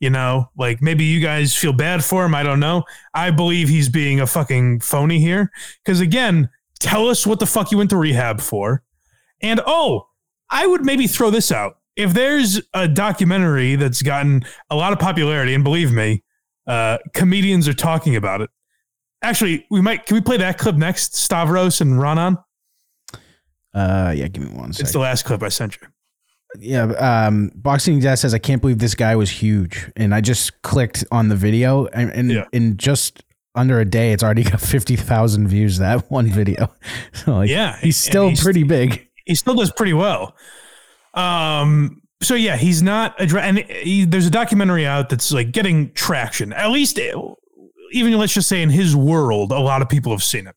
You 0.00 0.10
know, 0.10 0.50
like 0.56 0.80
maybe 0.80 1.04
you 1.04 1.20
guys 1.20 1.54
feel 1.56 1.72
bad 1.72 2.04
for 2.04 2.24
him. 2.24 2.34
I 2.34 2.44
don't 2.44 2.60
know. 2.60 2.84
I 3.14 3.30
believe 3.30 3.68
he's 3.68 3.88
being 3.88 4.20
a 4.20 4.26
fucking 4.26 4.80
phony 4.80 5.18
here. 5.18 5.50
Because 5.84 6.00
again, 6.00 6.48
tell 6.78 7.08
us 7.08 7.26
what 7.26 7.40
the 7.40 7.46
fuck 7.46 7.72
you 7.72 7.78
went 7.78 7.90
to 7.90 7.96
rehab 7.96 8.40
for. 8.40 8.84
And 9.42 9.60
oh, 9.66 10.08
I 10.50 10.66
would 10.66 10.84
maybe 10.84 11.08
throw 11.08 11.30
this 11.30 11.50
out. 11.50 11.78
If 11.96 12.14
there's 12.14 12.60
a 12.74 12.86
documentary 12.86 13.74
that's 13.74 14.02
gotten 14.02 14.44
a 14.70 14.76
lot 14.76 14.92
of 14.92 15.00
popularity, 15.00 15.52
and 15.52 15.64
believe 15.64 15.92
me, 15.92 16.22
uh, 16.68 16.98
comedians 17.12 17.66
are 17.66 17.74
talking 17.74 18.14
about 18.14 18.40
it. 18.40 18.50
Actually, 19.20 19.66
we 19.68 19.80
might. 19.80 20.06
Can 20.06 20.14
we 20.14 20.20
play 20.20 20.36
that 20.36 20.58
clip 20.58 20.76
next? 20.76 21.16
Stavros 21.16 21.80
and 21.80 22.00
Ronan. 22.00 22.38
Uh, 23.78 24.12
yeah, 24.16 24.26
give 24.28 24.42
me 24.42 24.50
one 24.50 24.70
It's 24.70 24.78
second. 24.78 24.92
the 24.92 24.98
last 24.98 25.24
clip 25.24 25.42
I 25.42 25.48
sent 25.50 25.76
you. 25.80 25.86
yeah, 26.58 26.84
um, 27.26 27.50
Boxing 27.54 28.00
Dad 28.00 28.16
says 28.16 28.34
I 28.34 28.38
can't 28.38 28.60
believe 28.60 28.78
this 28.78 28.94
guy 28.94 29.14
was 29.16 29.30
huge, 29.30 29.90
and 29.96 30.14
I 30.14 30.20
just 30.20 30.60
clicked 30.62 31.04
on 31.12 31.28
the 31.28 31.36
video, 31.36 31.86
and, 31.86 32.10
and 32.10 32.30
Yeah. 32.30 32.44
in 32.52 32.76
just 32.76 33.22
under 33.54 33.78
a 33.80 33.84
day, 33.84 34.12
it's 34.12 34.22
already 34.22 34.42
got 34.50 34.60
fifty 34.60 34.96
thousand 34.96 35.48
views. 35.48 35.78
That 35.78 36.10
one 36.10 36.26
video, 36.28 36.72
so 37.12 37.36
like, 37.36 37.50
Yeah, 37.50 37.76
he's 37.80 37.96
still 37.96 38.28
he's- 38.28 38.42
pretty 38.42 38.62
big. 38.64 39.08
He 39.26 39.34
still 39.34 39.54
does 39.54 39.70
pretty 39.72 39.92
well. 39.92 40.34
Um. 41.14 42.00
So 42.22 42.34
yeah, 42.34 42.56
he's 42.56 42.82
not. 42.82 43.16
Addre- 43.18 43.42
and 43.42 43.58
he, 43.58 44.04
there's 44.04 44.26
a 44.26 44.30
documentary 44.30 44.86
out 44.86 45.08
that's 45.10 45.30
like 45.30 45.52
getting 45.52 45.92
traction. 45.92 46.52
At 46.52 46.70
least, 46.70 46.98
even 47.92 48.18
let's 48.18 48.32
just 48.34 48.48
say 48.48 48.60
in 48.62 48.70
his 48.70 48.96
world, 48.96 49.52
a 49.52 49.58
lot 49.60 49.82
of 49.82 49.88
people 49.88 50.10
have 50.12 50.22
seen 50.22 50.46
it. 50.48 50.56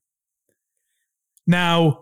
Now, 1.46 2.01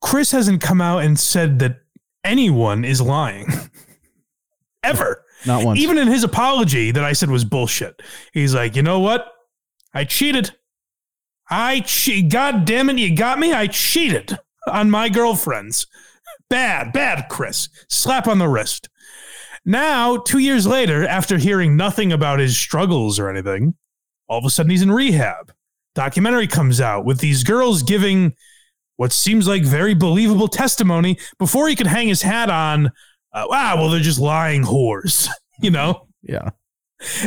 Chris 0.00 0.30
hasn't 0.30 0.60
come 0.60 0.80
out 0.80 1.02
and 1.02 1.18
said 1.18 1.58
that 1.58 1.80
anyone 2.24 2.84
is 2.84 3.00
lying. 3.00 3.48
Ever. 4.82 5.24
Not 5.46 5.64
once. 5.64 5.80
Even 5.80 5.98
in 5.98 6.08
his 6.08 6.24
apology 6.24 6.90
that 6.90 7.04
I 7.04 7.12
said 7.12 7.30
was 7.30 7.44
bullshit. 7.44 8.02
He's 8.32 8.54
like, 8.54 8.76
you 8.76 8.82
know 8.82 9.00
what? 9.00 9.32
I 9.94 10.04
cheated. 10.04 10.56
I 11.48 11.80
cheat. 11.80 12.30
God 12.30 12.64
damn 12.64 12.90
it, 12.90 12.98
you 12.98 13.16
got 13.16 13.38
me. 13.38 13.52
I 13.52 13.66
cheated 13.66 14.38
on 14.68 14.90
my 14.90 15.08
girlfriends. 15.08 15.86
Bad, 16.48 16.92
bad, 16.92 17.28
Chris. 17.28 17.68
Slap 17.88 18.26
on 18.26 18.38
the 18.38 18.48
wrist. 18.48 18.88
Now, 19.64 20.16
two 20.16 20.38
years 20.38 20.66
later, 20.66 21.06
after 21.06 21.38
hearing 21.38 21.76
nothing 21.76 22.12
about 22.12 22.38
his 22.38 22.56
struggles 22.56 23.18
or 23.18 23.28
anything, 23.28 23.74
all 24.28 24.38
of 24.38 24.44
a 24.44 24.50
sudden 24.50 24.70
he's 24.70 24.82
in 24.82 24.92
rehab. 24.92 25.52
Documentary 25.94 26.46
comes 26.46 26.80
out 26.80 27.04
with 27.04 27.18
these 27.18 27.42
girls 27.42 27.82
giving 27.82 28.34
what 28.96 29.12
seems 29.12 29.46
like 29.46 29.62
very 29.62 29.94
believable 29.94 30.48
testimony 30.48 31.18
before 31.38 31.68
he 31.68 31.76
could 31.76 31.86
hang 31.86 32.08
his 32.08 32.22
hat 32.22 32.50
on, 32.50 32.86
uh, 33.32 33.46
wow, 33.48 33.76
well, 33.76 33.90
they're 33.90 34.00
just 34.00 34.20
lying 34.20 34.62
whores, 34.62 35.28
you 35.60 35.70
know? 35.70 36.06
yeah, 36.22 36.50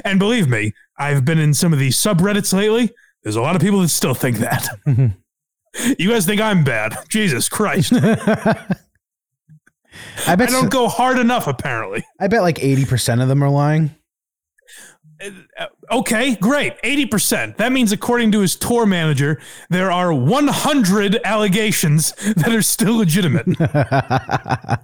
And 0.03 0.19
believe 0.19 0.47
me, 0.47 0.73
I've 0.97 1.23
been 1.25 1.39
in 1.39 1.53
some 1.53 1.71
of 1.73 1.79
these 1.79 1.95
subreddits 1.97 2.53
lately. 2.53 2.91
There's 3.23 3.35
a 3.35 3.41
lot 3.41 3.55
of 3.55 3.61
people 3.61 3.81
that 3.81 3.89
still 3.89 4.13
think 4.13 4.37
that. 4.37 4.67
you 5.99 6.09
guys 6.09 6.25
think 6.25 6.41
I'm 6.41 6.63
bad. 6.63 6.97
Jesus 7.09 7.49
Christ. 7.49 7.93
I 7.93 8.65
I 10.27 10.35
don't 10.35 10.71
go 10.71 10.87
hard 10.87 11.19
enough, 11.19 11.47
apparently. 11.47 12.03
I 12.19 12.27
bet 12.27 12.41
like 12.41 12.63
eighty 12.63 12.85
percent 12.85 13.21
of 13.21 13.27
them 13.27 13.43
are 13.43 13.49
lying. 13.49 13.93
Uh, 15.21 15.65
Okay, 15.91 16.35
great. 16.35 16.79
80%. 16.83 17.57
That 17.57 17.71
means, 17.71 17.91
according 17.91 18.31
to 18.33 18.39
his 18.41 18.55
tour 18.55 18.85
manager, 18.85 19.41
there 19.69 19.91
are 19.91 20.13
100 20.13 21.19
allegations 21.25 22.11
that 22.35 22.49
are 22.53 22.61
still 22.61 22.97
legitimate. 22.97 23.47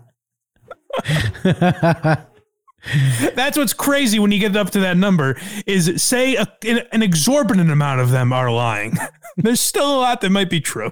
That's 3.36 3.58
what's 3.58 3.74
crazy 3.74 4.20
when 4.20 4.32
you 4.32 4.40
get 4.40 4.56
up 4.56 4.70
to 4.72 4.80
that 4.82 4.96
number 4.98 5.38
is 5.66 6.02
say 6.04 6.36
a, 6.36 6.48
an 6.92 7.02
exorbitant 7.02 7.72
amount 7.72 8.00
of 8.02 8.12
them 8.12 8.32
are 8.32 8.52
lying. 8.52 8.94
There's 9.38 9.60
still 9.60 9.96
a 9.96 9.98
lot 10.00 10.22
that 10.22 10.30
might 10.30 10.50
be 10.50 10.62
true. 10.62 10.92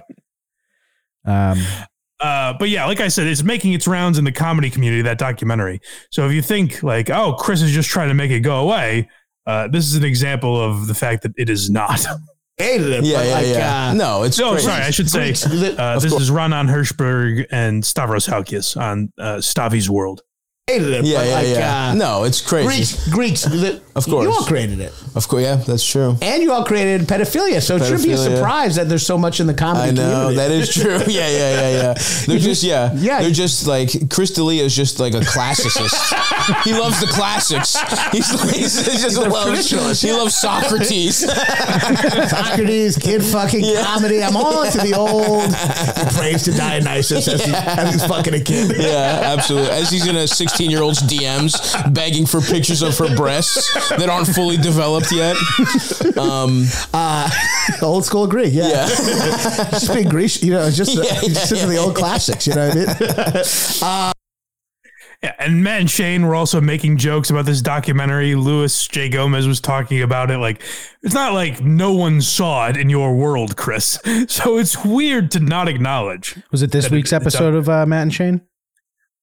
um, 1.24 1.58
Uh, 2.20 2.54
but 2.58 2.68
yeah, 2.70 2.86
like 2.86 3.00
I 3.00 3.08
said, 3.08 3.26
it's 3.26 3.42
making 3.42 3.74
its 3.74 3.86
rounds 3.86 4.18
in 4.18 4.24
the 4.24 4.32
comedy 4.32 4.70
community, 4.70 5.02
that 5.02 5.18
documentary. 5.18 5.80
So 6.10 6.26
if 6.26 6.32
you 6.32 6.42
think 6.42 6.82
like, 6.82 7.10
oh, 7.10 7.34
Chris 7.34 7.60
is 7.62 7.70
just 7.72 7.90
trying 7.90 8.08
to 8.08 8.14
make 8.14 8.30
it 8.30 8.40
go 8.40 8.56
away, 8.56 9.08
uh, 9.46 9.68
this 9.68 9.86
is 9.86 9.96
an 9.96 10.04
example 10.04 10.60
of 10.60 10.86
the 10.86 10.94
fact 10.94 11.22
that 11.22 11.32
it 11.36 11.48
is 11.50 11.70
not. 11.70 12.04
Hated 12.56 12.86
it. 12.92 13.04
Yeah, 13.04 13.16
but 13.18 13.26
yeah, 13.26 13.34
like, 13.34 13.46
yeah. 13.46 13.88
Uh, 13.90 13.94
no, 13.94 14.22
it's 14.22 14.38
No, 14.38 14.52
crazy. 14.52 14.66
sorry, 14.66 14.82
I 14.84 14.90
should 14.90 15.10
say 15.10 15.30
uh, 15.76 15.98
this 15.98 16.12
is 16.12 16.30
Ronan 16.30 16.66
Hirschberg 16.68 17.46
and 17.50 17.84
Stavros 17.84 18.26
Halkias 18.26 18.76
on 18.80 19.12
uh, 19.18 19.36
Stavvy's 19.36 19.90
World. 19.90 20.22
Hated 20.66 20.88
it. 20.94 21.04
Yeah, 21.04 21.18
but 21.18 21.26
yeah, 21.26 21.34
like, 21.34 21.46
yeah. 21.48 21.88
Uh, 21.90 21.94
no, 21.94 22.24
it's 22.24 22.40
crazy. 22.40 22.96
Greeks, 23.10 23.44
Greeks, 23.44 23.46
li- 23.54 23.80
Of 23.94 24.06
course, 24.06 24.24
You 24.24 24.32
all 24.32 24.44
created 24.44 24.80
it. 24.80 24.92
Of 25.14 25.28
course, 25.28 25.42
yeah, 25.42 25.56
that's 25.56 25.84
true. 25.88 26.16
And 26.22 26.42
you 26.42 26.52
all 26.52 26.64
created 26.64 27.02
pedophilia, 27.06 27.60
so 27.62 27.76
it 27.76 27.80
shouldn't 27.84 28.02
be 28.04 28.12
a 28.12 28.16
surprise 28.16 28.76
that 28.76 28.88
there's 28.88 29.04
so 29.06 29.18
much 29.18 29.40
in 29.40 29.46
the 29.46 29.52
comedy 29.54 29.88
I 29.88 29.90
know 29.92 30.28
community. 30.30 30.36
that 30.36 30.50
is 30.50 30.72
true. 30.74 30.94
Yeah, 31.14 31.28
yeah, 31.28 31.60
yeah, 31.60 31.70
yeah. 31.70 31.94
They're 32.26 32.38
just 32.38 32.62
yeah, 32.62 32.92
Yeah. 32.96 33.20
They're 33.20 33.30
just 33.30 33.66
like 33.66 33.90
Chris 34.10 34.30
D'Elia 34.32 34.64
is 34.64 34.74
just 34.74 34.98
like 34.98 35.12
a 35.12 35.20
classicist. 35.20 36.64
he 36.64 36.72
loves 36.72 36.98
the 37.00 37.06
classics. 37.08 37.76
He's, 38.10 38.28
he's, 38.54 38.86
he 38.86 38.98
just 38.98 39.18
a 39.18 39.28
loves 39.28 40.00
he 40.00 40.12
loves 40.12 40.34
Socrates. 40.34 41.18
Socrates, 42.30 42.96
kid 42.96 43.22
fucking 43.22 43.64
comedy. 43.84 44.22
I'm 44.22 44.36
all 44.36 44.62
into 44.62 44.78
the 44.78 44.94
old. 44.96 45.44
He 45.44 46.16
prays 46.18 46.42
to 46.44 46.52
Dionysus 46.52 47.28
as, 47.28 47.44
he's, 47.44 47.54
as 47.54 47.92
he's 47.92 48.06
fucking 48.06 48.34
a 48.34 48.40
kid. 48.40 48.72
yeah, 48.78 49.20
absolutely. 49.36 49.70
As 49.70 49.90
he's 49.90 50.06
in 50.06 50.16
a 50.16 50.26
16 50.54 50.70
year 50.70 50.82
old's 50.82 51.00
DMs 51.02 51.92
begging 51.92 52.26
for 52.26 52.40
pictures 52.40 52.80
of 52.82 52.96
her 52.98 53.14
breasts 53.16 53.72
that 53.90 54.08
aren't 54.08 54.28
fully 54.28 54.56
developed 54.56 55.10
yet. 55.10 55.36
Um, 56.16 56.66
Uh, 56.92 57.28
old 57.82 58.04
school 58.04 58.26
Greek, 58.28 58.54
yeah. 58.54 58.68
yeah. 58.68 58.86
just 59.70 59.92
being 59.92 60.08
Greece, 60.08 60.42
you 60.44 60.52
know, 60.52 60.70
just, 60.70 60.96
uh, 60.96 61.02
Yeah, 61.02 61.20
just 61.22 61.50
yeah, 61.52 61.58
into 61.58 61.70
the 61.72 61.76
old 61.78 61.94
yeah. 61.96 61.98
classics, 61.98 62.46
you 62.46 62.54
know 62.54 62.68
what 62.68 63.82
I 63.82 64.04
mean? 64.04 64.12
Yeah, 65.22 65.32
and 65.38 65.64
Matt 65.64 65.80
and 65.80 65.90
Shane 65.90 66.26
were 66.26 66.34
also 66.34 66.60
making 66.60 66.98
jokes 66.98 67.30
about 67.30 67.46
this 67.46 67.62
documentary. 67.62 68.34
Louis 68.34 68.86
J. 68.88 69.08
Gomez 69.08 69.46
was 69.46 69.58
talking 69.58 70.02
about 70.02 70.30
it. 70.30 70.36
Like, 70.36 70.60
it's 71.02 71.14
not 71.14 71.32
like 71.32 71.62
no 71.62 71.92
one 71.94 72.20
saw 72.20 72.68
it 72.68 72.76
in 72.76 72.90
your 72.90 73.14
world, 73.16 73.56
Chris. 73.56 73.98
So 74.28 74.58
it's 74.58 74.84
weird 74.84 75.30
to 75.30 75.40
not 75.40 75.66
acknowledge. 75.66 76.36
was 76.50 76.60
it 76.60 76.72
this 76.72 76.84
That 76.84 76.92
it- 76.92 76.96
week's 76.96 77.12
episode 77.14 77.54
of 77.54 77.70
uh, 77.70 77.86
Matt 77.86 78.02
and 78.02 78.12
Shane? 78.12 78.42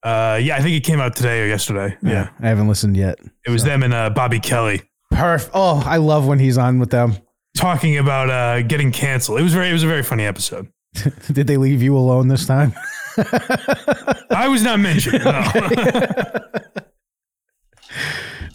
Uh, 0.03 0.39
yeah, 0.41 0.55
I 0.55 0.61
think 0.61 0.75
it 0.75 0.81
came 0.83 0.99
out 0.99 1.15
today 1.15 1.43
or 1.43 1.47
yesterday. 1.47 1.95
Yeah, 2.01 2.29
I 2.39 2.47
haven't 2.47 2.67
listened 2.67 2.97
yet. 2.97 3.19
it 3.45 3.51
was 3.51 3.63
them 3.63 3.83
and 3.83 3.93
uh, 3.93 4.09
Bobby 4.09 4.39
Kelly 4.39 4.81
Perf. 5.13 5.49
Oh, 5.53 5.81
I 5.85 5.97
love 5.97 6.25
when 6.27 6.39
he's 6.39 6.57
on 6.57 6.79
with 6.79 6.89
them. 6.89 7.15
talking 7.55 7.97
about 7.97 8.29
uh, 8.29 8.61
getting 8.63 8.91
canceled. 8.91 9.39
It 9.39 9.43
was 9.43 9.53
very, 9.53 9.69
it 9.69 9.73
was 9.73 9.83
a 9.83 9.87
very 9.87 10.03
funny 10.03 10.25
episode. 10.25 10.67
Did 11.31 11.47
they 11.47 11.57
leave 11.57 11.81
you 11.83 11.95
alone 11.97 12.27
this 12.29 12.45
time? 12.47 12.73
I 13.17 14.47
was 14.49 14.63
not 14.63 14.79
mentioned. 14.79 15.23
No. 15.23 15.43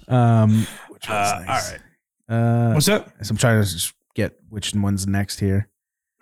Um, 0.08 0.66
which 0.88 1.08
Uh, 1.10 1.42
nice? 1.46 1.72
all 1.72 1.72
right. 1.72 1.80
Uh, 2.68 2.72
What's 2.74 2.88
up? 2.88 3.08
so 3.22 3.32
I'm 3.32 3.36
trying 3.36 3.62
to 3.62 3.68
just 3.70 3.92
get 4.14 4.36
which 4.48 4.72
one's 4.74 5.06
next 5.06 5.40
here. 5.40 5.68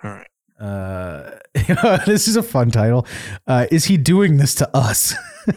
All 0.03 0.11
right. 0.11 0.27
Uh, 0.59 1.31
this 2.07 2.29
is 2.29 2.37
a 2.37 2.43
fun 2.43 2.71
title. 2.71 3.07
Uh, 3.47 3.67
is 3.71 3.87
he 3.87 3.97
doing 3.97 4.37
this 4.37 4.55
to 4.57 4.77
us? 4.77 5.15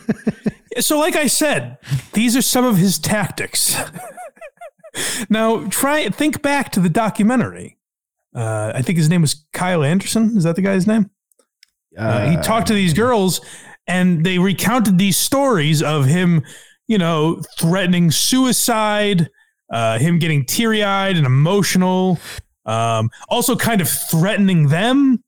So, 0.80 1.00
like 1.00 1.16
I 1.16 1.28
said, 1.28 1.78
these 2.14 2.36
are 2.36 2.42
some 2.42 2.64
of 2.64 2.78
his 2.78 3.00
tactics. 3.00 3.76
now, 5.30 5.66
try 5.70 6.10
think 6.10 6.42
back 6.42 6.72
to 6.74 6.80
the 6.80 6.90
documentary. 6.90 7.78
Uh, 8.36 8.74
I 8.76 8.82
think 8.84 8.98
his 8.98 9.10
name 9.10 9.22
was 9.22 9.46
Kyle 9.54 9.84
Anderson. 9.84 10.38
Is 10.38 10.44
that 10.44 10.56
the 10.56 10.62
guy's 10.62 10.86
name? 10.86 11.10
Uh, 11.98 12.30
he 12.30 12.38
talked 12.38 12.68
to 12.68 12.76
these 12.76 12.94
girls, 12.94 13.42
and 13.88 14.24
they 14.24 14.38
recounted 14.38 15.00
these 15.00 15.18
stories 15.18 15.82
of 15.82 16.06
him, 16.06 16.44
you 16.88 17.00
know, 17.00 17.42
threatening 17.58 18.12
suicide, 18.12 19.30
uh, 19.72 19.98
him 19.98 20.20
getting 20.20 20.46
teary 20.46 20.84
eyed 20.84 21.18
and 21.18 21.26
emotional, 21.26 22.20
um, 22.68 23.10
also 23.30 23.56
kind 23.56 23.82
of 23.82 23.90
threatening 23.90 24.68
them 24.68 25.24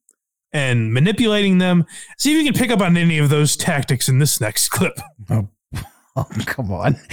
and 0.52 0.92
manipulating 0.92 1.58
them. 1.58 1.86
See 2.18 2.32
if 2.32 2.38
you 2.44 2.52
can 2.52 2.58
pick 2.58 2.70
up 2.70 2.80
on 2.80 2.96
any 2.96 3.18
of 3.18 3.28
those 3.30 3.56
tactics 3.56 4.08
in 4.08 4.18
this 4.18 4.40
next 4.40 4.68
clip. 4.70 5.00
Oh, 5.28 5.48
oh, 6.16 6.26
come 6.46 6.72
on. 6.72 6.96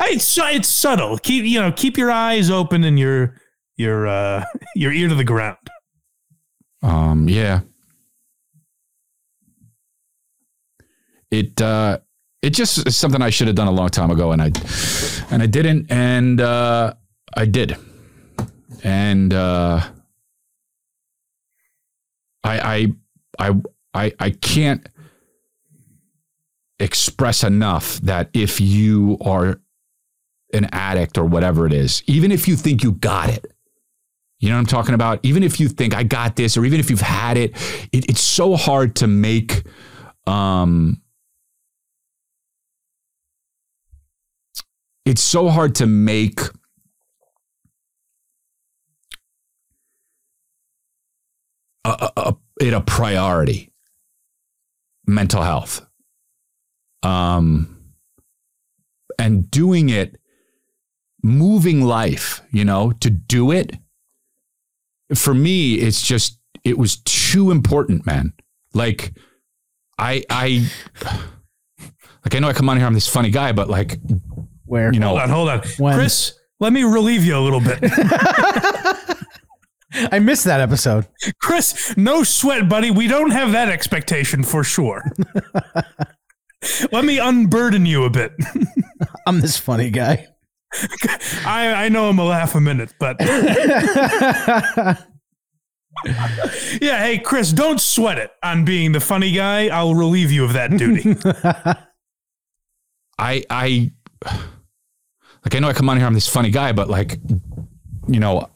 it's 0.00 0.38
it's 0.38 0.68
subtle. 0.68 1.18
Keep 1.18 1.44
you 1.44 1.60
know 1.60 1.72
keep 1.72 1.98
your 1.98 2.10
eyes 2.10 2.50
open 2.50 2.84
and 2.84 2.98
your 2.98 3.36
your 3.76 4.06
uh, 4.06 4.44
your 4.74 4.92
ear 4.92 5.08
to 5.08 5.14
the 5.14 5.24
ground. 5.24 5.56
Um, 6.82 7.28
yeah. 7.28 7.60
It 11.30 11.60
uh 11.60 11.98
it 12.42 12.50
just 12.50 12.86
is 12.86 12.96
something 12.96 13.22
I 13.22 13.30
should 13.30 13.46
have 13.46 13.54
done 13.54 13.68
a 13.68 13.72
long 13.72 13.88
time 13.88 14.10
ago 14.10 14.32
and 14.32 14.42
I 14.42 14.50
and 15.30 15.42
I 15.42 15.46
didn't 15.46 15.90
and 15.90 16.40
uh 16.40 16.94
I 17.36 17.44
did. 17.44 17.76
And 18.82 19.32
uh 19.34 19.80
I 22.42 22.92
I 23.38 23.48
I 23.50 23.54
I 23.94 24.12
I 24.18 24.30
can't 24.30 24.88
express 26.78 27.44
enough 27.44 27.98
that 28.00 28.30
if 28.32 28.60
you 28.60 29.18
are 29.20 29.60
an 30.52 30.68
addict 30.72 31.18
or 31.18 31.24
whatever 31.24 31.66
it 31.66 31.72
is, 31.72 32.02
even 32.06 32.32
if 32.32 32.48
you 32.48 32.56
think 32.56 32.82
you 32.82 32.92
got 32.92 33.28
it, 33.28 33.52
you 34.40 34.48
know 34.48 34.54
what 34.54 34.60
I'm 34.60 34.66
talking 34.66 34.94
about? 34.94 35.20
Even 35.22 35.42
if 35.42 35.60
you 35.60 35.68
think 35.68 35.94
I 35.94 36.02
got 36.02 36.36
this, 36.36 36.56
or 36.56 36.64
even 36.64 36.80
if 36.80 36.88
you've 36.90 37.00
had 37.00 37.36
it, 37.36 37.52
it 37.92 38.08
it's 38.08 38.22
so 38.22 38.56
hard 38.56 38.96
to 38.96 39.06
make 39.06 39.62
um 40.26 41.00
it's 45.04 45.20
so 45.22 45.48
hard 45.48 45.74
to 45.76 45.86
make 45.86 46.40
a, 51.84 51.88
a, 52.16 52.22
a- 52.30 52.36
it 52.60 52.72
a 52.74 52.80
priority 52.80 53.72
mental 55.06 55.42
health 55.42 55.86
um 57.02 57.76
and 59.18 59.50
doing 59.50 59.88
it 59.88 60.18
moving 61.22 61.82
life 61.82 62.42
you 62.52 62.64
know 62.64 62.92
to 63.00 63.08
do 63.10 63.50
it 63.50 63.76
for 65.14 65.32
me 65.34 65.74
it's 65.76 66.02
just 66.02 66.38
it 66.64 66.76
was 66.78 66.96
too 66.98 67.50
important 67.50 68.04
man 68.04 68.32
like 68.74 69.14
i 69.98 70.22
i 70.28 70.66
like 72.24 72.34
i 72.34 72.38
know 72.38 72.48
i 72.48 72.52
come 72.52 72.68
on 72.68 72.76
here 72.76 72.86
i'm 72.86 72.94
this 72.94 73.08
funny 73.08 73.30
guy 73.30 73.52
but 73.52 73.68
like 73.70 73.98
Where? 74.66 74.92
you 74.92 75.00
know 75.00 75.08
Hold 75.08 75.20
on, 75.20 75.28
hold 75.30 75.48
on, 75.48 75.62
When? 75.78 75.94
Chris. 75.94 76.34
Let 76.60 76.74
me 76.74 76.84
relieve 76.84 77.24
you 77.24 77.38
a 77.38 77.40
little 77.40 77.60
bit, 77.62 77.80
I 79.92 80.18
missed 80.18 80.44
that 80.44 80.60
episode. 80.60 81.06
Chris. 81.40 81.96
No 81.96 82.22
sweat, 82.22 82.68
buddy. 82.68 82.90
We 82.90 83.08
don't 83.08 83.30
have 83.30 83.52
that 83.52 83.68
expectation 83.68 84.42
for 84.42 84.62
sure. 84.62 85.10
Let 86.92 87.04
me 87.04 87.18
unburden 87.18 87.86
you 87.86 88.04
a 88.04 88.10
bit. 88.10 88.32
I'm 89.26 89.40
this 89.40 89.56
funny 89.56 89.90
guy. 89.90 90.26
I 91.44 91.86
I 91.86 91.88
know 91.88 92.08
I'm 92.08 92.18
a 92.18 92.24
laugh 92.24 92.54
a 92.54 92.60
minute, 92.60 92.94
but 93.00 93.16
yeah. 93.20 94.96
Hey, 96.80 97.18
Chris, 97.18 97.52
don't 97.52 97.80
sweat 97.80 98.18
it 98.18 98.30
on 98.42 98.64
being 98.64 98.92
the 98.92 99.00
funny 99.00 99.32
guy. 99.32 99.68
I'll 99.68 99.94
relieve 99.94 100.30
you 100.30 100.44
of 100.44 100.52
that 100.52 100.70
duty. 100.70 101.16
I 103.18 103.42
I 103.50 103.90
like 105.44 105.54
I 105.54 105.58
know 105.58 105.68
I 105.68 105.72
come 105.72 105.88
on 105.88 105.96
here 105.96 106.06
I'm 106.06 106.14
this 106.14 106.28
funny 106.28 106.50
guy, 106.50 106.72
but 106.72 106.88
like 106.88 107.18
you 108.06 108.20
know 108.20 108.48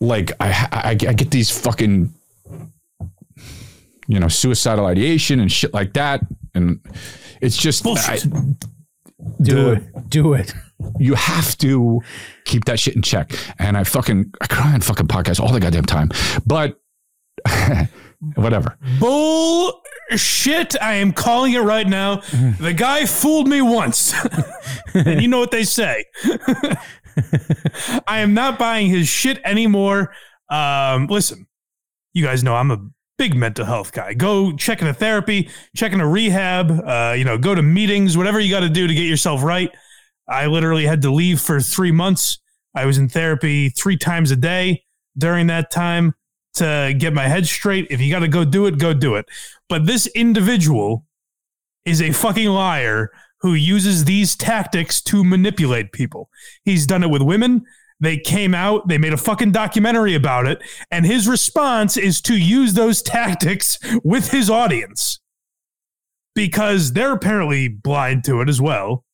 like 0.00 0.32
I 0.40 0.68
I, 0.72 0.90
I 0.90 0.94
get 0.94 1.30
these 1.30 1.50
fucking 1.50 2.12
you 4.08 4.18
know 4.20 4.28
suicidal 4.28 4.86
ideation 4.86 5.40
and 5.40 5.50
shit 5.52 5.72
like 5.74 5.92
that, 5.94 6.20
and 6.54 6.80
it's 7.40 7.56
just. 7.56 7.86
I- 7.86 8.18
Do 9.42 9.54
the- 9.54 9.72
it. 9.72 10.08
Do 10.10 10.32
it. 10.32 10.54
you 10.98 11.14
have 11.14 11.56
to 11.58 12.00
keep 12.46 12.64
that 12.64 12.80
shit 12.80 12.96
in 12.96 13.02
check. 13.02 13.32
And 13.58 13.76
I 13.76 13.84
fucking 13.84 14.32
I 14.40 14.46
cry 14.46 14.72
on 14.72 14.80
fucking 14.80 15.08
podcasts 15.08 15.38
all 15.40 15.52
the 15.52 15.60
goddamn 15.60 15.84
time, 15.84 16.08
but 16.46 16.80
whatever. 18.34 18.78
Bullshit. 18.98 20.74
I 20.82 20.94
am 20.94 21.12
calling 21.12 21.52
it 21.52 21.60
right 21.60 21.86
now. 21.86 22.16
Mm. 22.16 22.56
The 22.58 22.72
guy 22.72 23.04
fooled 23.04 23.46
me 23.46 23.60
once. 23.60 24.14
and 24.94 25.20
you 25.20 25.28
know 25.28 25.38
what 25.38 25.50
they 25.50 25.64
say. 25.64 26.04
I 28.06 28.20
am 28.20 28.34
not 28.34 28.58
buying 28.58 28.88
his 28.88 29.08
shit 29.08 29.40
anymore. 29.44 30.12
Um, 30.48 31.06
listen, 31.06 31.46
you 32.12 32.24
guys 32.24 32.42
know 32.42 32.54
I'm 32.54 32.70
a 32.70 32.78
big 33.18 33.34
mental 33.34 33.66
health 33.66 33.92
guy. 33.92 34.14
Go 34.14 34.56
check 34.56 34.80
in 34.80 34.88
a 34.88 34.94
therapy, 34.94 35.50
check 35.76 35.92
in 35.92 36.00
a 36.00 36.08
rehab, 36.08 36.70
uh, 36.70 37.14
you 37.16 37.24
know, 37.24 37.36
go 37.36 37.54
to 37.54 37.62
meetings, 37.62 38.16
whatever 38.16 38.40
you 38.40 38.50
got 38.50 38.60
to 38.60 38.68
do 38.68 38.86
to 38.86 38.94
get 38.94 39.06
yourself 39.06 39.42
right. 39.42 39.70
I 40.28 40.46
literally 40.46 40.86
had 40.86 41.02
to 41.02 41.10
leave 41.12 41.40
for 41.40 41.60
three 41.60 41.92
months. 41.92 42.38
I 42.74 42.86
was 42.86 42.98
in 42.98 43.08
therapy 43.08 43.68
three 43.68 43.96
times 43.96 44.30
a 44.30 44.36
day 44.36 44.84
during 45.18 45.48
that 45.48 45.70
time 45.70 46.14
to 46.54 46.94
get 46.96 47.12
my 47.12 47.28
head 47.28 47.46
straight. 47.46 47.88
If 47.90 48.00
you 48.00 48.10
got 48.10 48.20
to 48.20 48.28
go 48.28 48.44
do 48.44 48.66
it, 48.66 48.78
go 48.78 48.92
do 48.92 49.16
it. 49.16 49.26
But 49.68 49.86
this 49.86 50.06
individual 50.08 51.04
is 51.84 52.00
a 52.00 52.12
fucking 52.12 52.48
liar 52.48 53.10
who 53.40 53.54
uses 53.54 54.04
these 54.04 54.36
tactics 54.36 55.00
to 55.02 55.24
manipulate 55.24 55.92
people. 55.92 56.28
He's 56.64 56.86
done 56.86 57.02
it 57.02 57.10
with 57.10 57.22
women. 57.22 57.64
They 58.00 58.16
came 58.16 58.54
out, 58.54 58.88
they 58.88 58.96
made 58.96 59.12
a 59.12 59.18
fucking 59.18 59.52
documentary 59.52 60.14
about 60.14 60.46
it, 60.46 60.62
and 60.90 61.04
his 61.04 61.28
response 61.28 61.98
is 61.98 62.22
to 62.22 62.34
use 62.34 62.72
those 62.72 63.02
tactics 63.02 63.78
with 64.02 64.30
his 64.30 64.48
audience 64.48 65.20
because 66.34 66.94
they're 66.94 67.12
apparently 67.12 67.68
blind 67.68 68.24
to 68.24 68.40
it 68.40 68.48
as 68.48 68.60
well. 68.60 69.04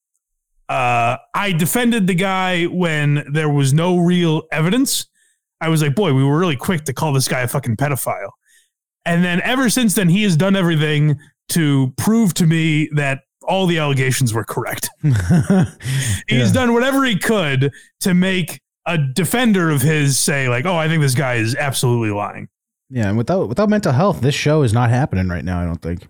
Uh, 0.68 1.16
I 1.34 1.52
defended 1.52 2.06
the 2.06 2.14
guy 2.14 2.64
when 2.64 3.24
there 3.32 3.48
was 3.48 3.72
no 3.72 3.98
real 3.98 4.42
evidence. 4.52 5.06
I 5.60 5.68
was 5.68 5.82
like, 5.82 5.94
boy, 5.94 6.12
we 6.12 6.24
were 6.24 6.38
really 6.38 6.56
quick 6.56 6.84
to 6.84 6.92
call 6.92 7.12
this 7.12 7.28
guy 7.28 7.40
a 7.40 7.48
fucking 7.48 7.76
pedophile. 7.76 8.30
And 9.04 9.24
then 9.24 9.40
ever 9.42 9.70
since 9.70 9.94
then, 9.94 10.08
he 10.08 10.24
has 10.24 10.36
done 10.36 10.56
everything 10.56 11.18
to 11.50 11.92
prove 11.96 12.34
to 12.34 12.46
me 12.46 12.88
that 12.94 13.20
all 13.46 13.66
the 13.66 13.78
allegations 13.78 14.32
were 14.34 14.44
correct. 14.44 14.90
He's 16.28 16.52
done 16.52 16.72
whatever 16.72 17.04
he 17.04 17.16
could 17.18 17.72
to 18.00 18.14
make 18.14 18.60
a 18.86 18.98
defender 18.98 19.70
of 19.70 19.82
his 19.82 20.18
say, 20.18 20.48
like, 20.48 20.64
oh, 20.64 20.76
I 20.76 20.88
think 20.88 21.02
this 21.02 21.14
guy 21.14 21.34
is 21.34 21.54
absolutely 21.56 22.10
lying. 22.10 22.48
Yeah, 22.88 23.08
and 23.08 23.18
without 23.18 23.48
without 23.48 23.68
mental 23.68 23.92
health, 23.92 24.20
this 24.20 24.34
show 24.34 24.62
is 24.62 24.72
not 24.72 24.90
happening 24.90 25.28
right 25.28 25.44
now. 25.44 25.60
I 25.60 25.64
don't 25.64 25.82
think. 25.82 26.06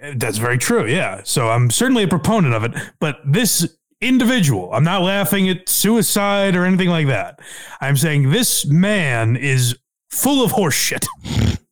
Eh, 0.00 0.14
that's 0.16 0.38
very 0.38 0.58
true. 0.58 0.86
Yeah. 0.86 1.20
So 1.24 1.48
I'm 1.50 1.70
certainly 1.70 2.04
a 2.04 2.08
proponent 2.08 2.54
of 2.54 2.64
it. 2.64 2.72
But 3.00 3.18
this 3.26 3.76
individual, 4.00 4.72
I'm 4.72 4.84
not 4.84 5.02
laughing 5.02 5.48
at 5.48 5.68
suicide 5.68 6.56
or 6.56 6.64
anything 6.64 6.88
like 6.88 7.06
that. 7.08 7.40
I'm 7.80 7.96
saying 7.96 8.30
this 8.30 8.66
man 8.66 9.36
is 9.36 9.76
full 10.10 10.44
of 10.44 10.52
horse 10.52 10.74
shit. 10.74 11.06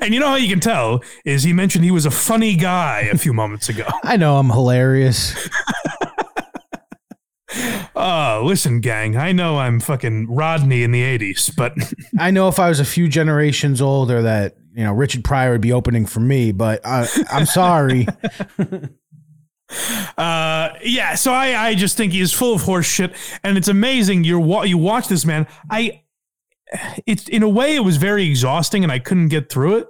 and 0.00 0.14
you 0.14 0.20
know 0.20 0.28
how 0.28 0.36
you 0.36 0.48
can 0.48 0.60
tell 0.60 1.02
is 1.24 1.42
he 1.42 1.52
mentioned 1.52 1.84
he 1.84 1.90
was 1.90 2.06
a 2.06 2.10
funny 2.10 2.56
guy 2.56 3.08
a 3.12 3.18
few 3.18 3.32
moments 3.32 3.68
ago. 3.68 3.86
I 4.02 4.16
know 4.16 4.36
I'm 4.36 4.50
hilarious. 4.50 5.34
Oh, 7.94 8.42
listen, 8.44 8.80
gang. 8.80 9.16
I 9.16 9.32
know 9.32 9.58
I'm 9.58 9.78
fucking 9.78 10.34
Rodney 10.34 10.82
in 10.82 10.90
the 10.90 11.02
80s, 11.02 11.54
but 11.54 11.74
I 12.18 12.30
know 12.30 12.48
if 12.48 12.58
I 12.58 12.68
was 12.68 12.80
a 12.80 12.84
few 12.84 13.08
generations 13.08 13.80
older, 13.80 14.22
that 14.22 14.56
you 14.74 14.82
know 14.82 14.92
Richard 14.92 15.24
Pryor 15.24 15.52
would 15.52 15.60
be 15.60 15.72
opening 15.72 16.06
for 16.06 16.20
me. 16.20 16.52
But 16.52 16.84
I, 16.84 17.06
I'm 17.30 17.46
sorry. 17.46 18.06
uh 20.18 20.68
yeah 20.84 21.14
so 21.14 21.32
i 21.32 21.68
i 21.68 21.74
just 21.74 21.96
think 21.96 22.12
he 22.12 22.20
is 22.20 22.30
full 22.30 22.54
of 22.54 22.60
horse 22.60 22.84
shit 22.84 23.10
and 23.42 23.56
it's 23.56 23.68
amazing 23.68 24.22
you're 24.22 24.66
you 24.66 24.76
watch 24.76 25.08
this 25.08 25.24
man 25.24 25.46
i 25.70 26.02
it's 27.06 27.28
in 27.28 27.42
a 27.42 27.48
way 27.48 27.76
it 27.76 27.84
was 27.84 27.96
very 27.96 28.26
exhausting 28.26 28.82
and 28.82 28.92
i 28.92 28.98
couldn't 28.98 29.28
get 29.28 29.50
through 29.50 29.76
it 29.76 29.86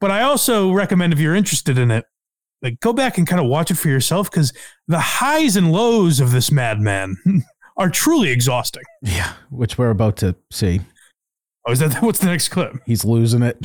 but 0.00 0.10
i 0.10 0.22
also 0.22 0.72
recommend 0.72 1.12
if 1.12 1.18
you're 1.18 1.34
interested 1.34 1.78
in 1.78 1.90
it 1.90 2.04
like 2.64 2.80
go 2.80 2.92
back 2.92 3.18
and 3.18 3.26
kind 3.26 3.40
of 3.40 3.46
watch 3.46 3.70
it 3.70 3.74
for 3.74 3.88
yourself 3.88 4.30
because 4.30 4.52
the 4.88 4.98
highs 4.98 5.54
and 5.54 5.70
lows 5.70 6.18
of 6.18 6.32
this 6.32 6.50
madman 6.50 7.16
are 7.76 7.90
truly 7.90 8.30
exhausting. 8.30 8.82
Yeah, 9.02 9.34
which 9.50 9.78
we're 9.78 9.90
about 9.90 10.16
to 10.18 10.34
see. 10.50 10.80
Oh, 11.66 11.72
is 11.72 11.78
that 11.80 11.94
what's 12.02 12.18
the 12.18 12.26
next 12.26 12.48
clip? 12.48 12.74
He's 12.86 13.04
losing 13.04 13.42
it. 13.42 13.58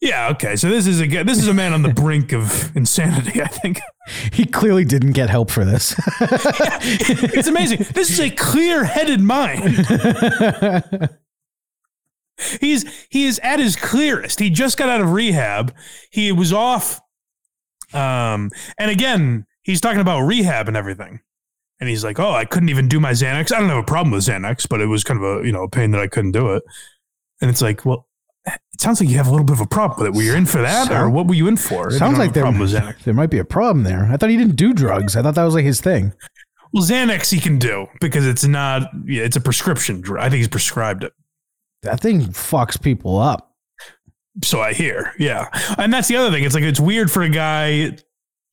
Yeah, 0.00 0.28
okay. 0.32 0.56
So 0.56 0.68
this 0.68 0.86
is 0.86 1.00
a 1.00 1.22
this 1.22 1.38
is 1.38 1.48
a 1.48 1.54
man 1.54 1.72
on 1.72 1.82
the 1.82 1.88
brink 1.94 2.32
of 2.32 2.74
insanity. 2.76 3.40
I 3.42 3.46
think 3.46 3.80
He 4.32 4.44
clearly 4.44 4.84
didn't 4.84 5.12
get 5.12 5.30
help 5.30 5.50
for 5.50 5.64
this. 5.64 5.94
it's 6.20 7.48
amazing. 7.48 7.86
This 7.94 8.10
is 8.10 8.20
a 8.20 8.30
clear-headed 8.30 9.20
mind. 9.20 9.86
He's 12.60 13.06
he 13.10 13.24
is 13.24 13.38
at 13.44 13.60
his 13.60 13.76
clearest. 13.76 14.40
He 14.40 14.50
just 14.50 14.76
got 14.76 14.88
out 14.88 15.00
of 15.00 15.12
rehab. 15.12 15.72
He 16.10 16.32
was 16.32 16.52
off. 16.52 17.00
Um, 17.92 18.50
and 18.76 18.90
again, 18.90 19.46
he's 19.62 19.80
talking 19.80 20.00
about 20.00 20.22
rehab 20.22 20.66
and 20.66 20.76
everything. 20.76 21.20
And 21.78 21.88
he's 21.88 22.02
like, 22.02 22.18
"Oh, 22.18 22.32
I 22.32 22.44
couldn't 22.44 22.70
even 22.70 22.88
do 22.88 22.98
my 22.98 23.12
Xanax. 23.12 23.52
I 23.52 23.60
don't 23.60 23.68
have 23.68 23.78
a 23.78 23.84
problem 23.84 24.10
with 24.12 24.24
Xanax, 24.24 24.68
but 24.68 24.80
it 24.80 24.86
was 24.86 25.04
kind 25.04 25.22
of 25.22 25.42
a 25.42 25.46
you 25.46 25.52
know 25.52 25.62
a 25.62 25.68
pain 25.68 25.92
that 25.92 26.00
I 26.00 26.08
couldn't 26.08 26.32
do 26.32 26.54
it." 26.54 26.64
And 27.40 27.50
it's 27.50 27.62
like, 27.62 27.84
well, 27.86 28.08
it 28.46 28.80
sounds 28.80 29.00
like 29.00 29.08
you 29.08 29.16
have 29.16 29.26
a 29.26 29.30
little 29.30 29.44
bit 29.44 29.54
of 29.54 29.60
a 29.60 29.66
problem 29.66 29.98
with 30.00 30.08
it. 30.08 30.14
Were 30.16 30.22
you 30.22 30.34
in 30.34 30.46
for 30.46 30.60
that, 30.60 30.90
or 30.90 31.08
what 31.08 31.26
were 31.26 31.34
you 31.34 31.48
in 31.48 31.56
for? 31.56 31.90
Sounds 31.90 32.18
like 32.18 32.32
there, 32.32 32.42
problem 32.42 32.60
with 32.60 32.72
Xanax. 32.72 33.02
there 33.04 33.14
might 33.14 33.30
be 33.30 33.38
a 33.38 33.44
problem 33.44 33.84
there. 33.84 34.08
I 34.10 34.16
thought 34.16 34.30
he 34.30 34.36
didn't 34.36 34.56
do 34.56 34.72
drugs. 34.72 35.16
I 35.16 35.22
thought 35.22 35.34
that 35.34 35.44
was 35.44 35.54
like 35.54 35.64
his 35.64 35.80
thing. 35.80 36.12
Well, 36.72 36.82
Xanax 36.82 37.30
he 37.30 37.40
can 37.40 37.58
do 37.58 37.86
because 38.00 38.26
it's 38.26 38.44
not. 38.44 38.90
Yeah, 39.06 39.22
it's 39.22 39.36
a 39.36 39.40
prescription 39.40 40.00
drug. 40.00 40.24
I 40.24 40.28
think 40.28 40.38
he's 40.38 40.48
prescribed 40.48 41.04
it. 41.04 41.12
That 41.82 42.00
thing 42.00 42.22
fucks 42.22 42.80
people 42.80 43.18
up. 43.18 43.52
So 44.42 44.60
I 44.60 44.72
hear, 44.72 45.12
yeah. 45.18 45.48
And 45.78 45.92
that's 45.92 46.08
the 46.08 46.16
other 46.16 46.30
thing. 46.32 46.42
It's 46.42 46.54
like 46.54 46.64
it's 46.64 46.80
weird 46.80 47.10
for 47.10 47.22
a 47.22 47.28
guy 47.28 47.96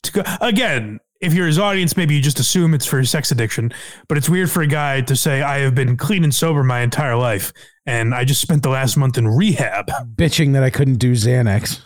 to 0.04 0.12
go 0.12 0.24
again. 0.40 1.00
If 1.22 1.34
you're 1.34 1.48
his 1.48 1.60
audience, 1.60 1.96
maybe 1.96 2.16
you 2.16 2.22
just 2.22 2.40
assume 2.40 2.74
it's 2.74 2.86
for 2.86 2.98
his 2.98 3.12
sex 3.12 3.32
addiction. 3.32 3.72
But 4.08 4.18
it's 4.18 4.28
weird 4.30 4.50
for 4.50 4.64
a 4.64 4.68
guy 4.68 5.02
to 5.02 5.16
say, 5.16 5.42
"I 5.42 5.60
have 5.60 5.76
been 5.76 5.96
clean 5.98 6.24
and 6.24 6.34
sober 6.34 6.64
my 6.64 6.82
entire 6.82 7.16
life, 7.16 7.54
and 7.86 8.14
I 8.14 8.24
just 8.24 8.42
spent 8.42 8.64
the 8.64 8.70
last 8.70 8.98
month 8.98 9.18
in 9.18 9.28
rehab." 9.28 9.88
Bitching 10.16 10.54
that 10.54 10.64
I 10.64 10.70
couldn't 10.70 10.96
do 10.96 11.12
Xanax. 11.14 11.82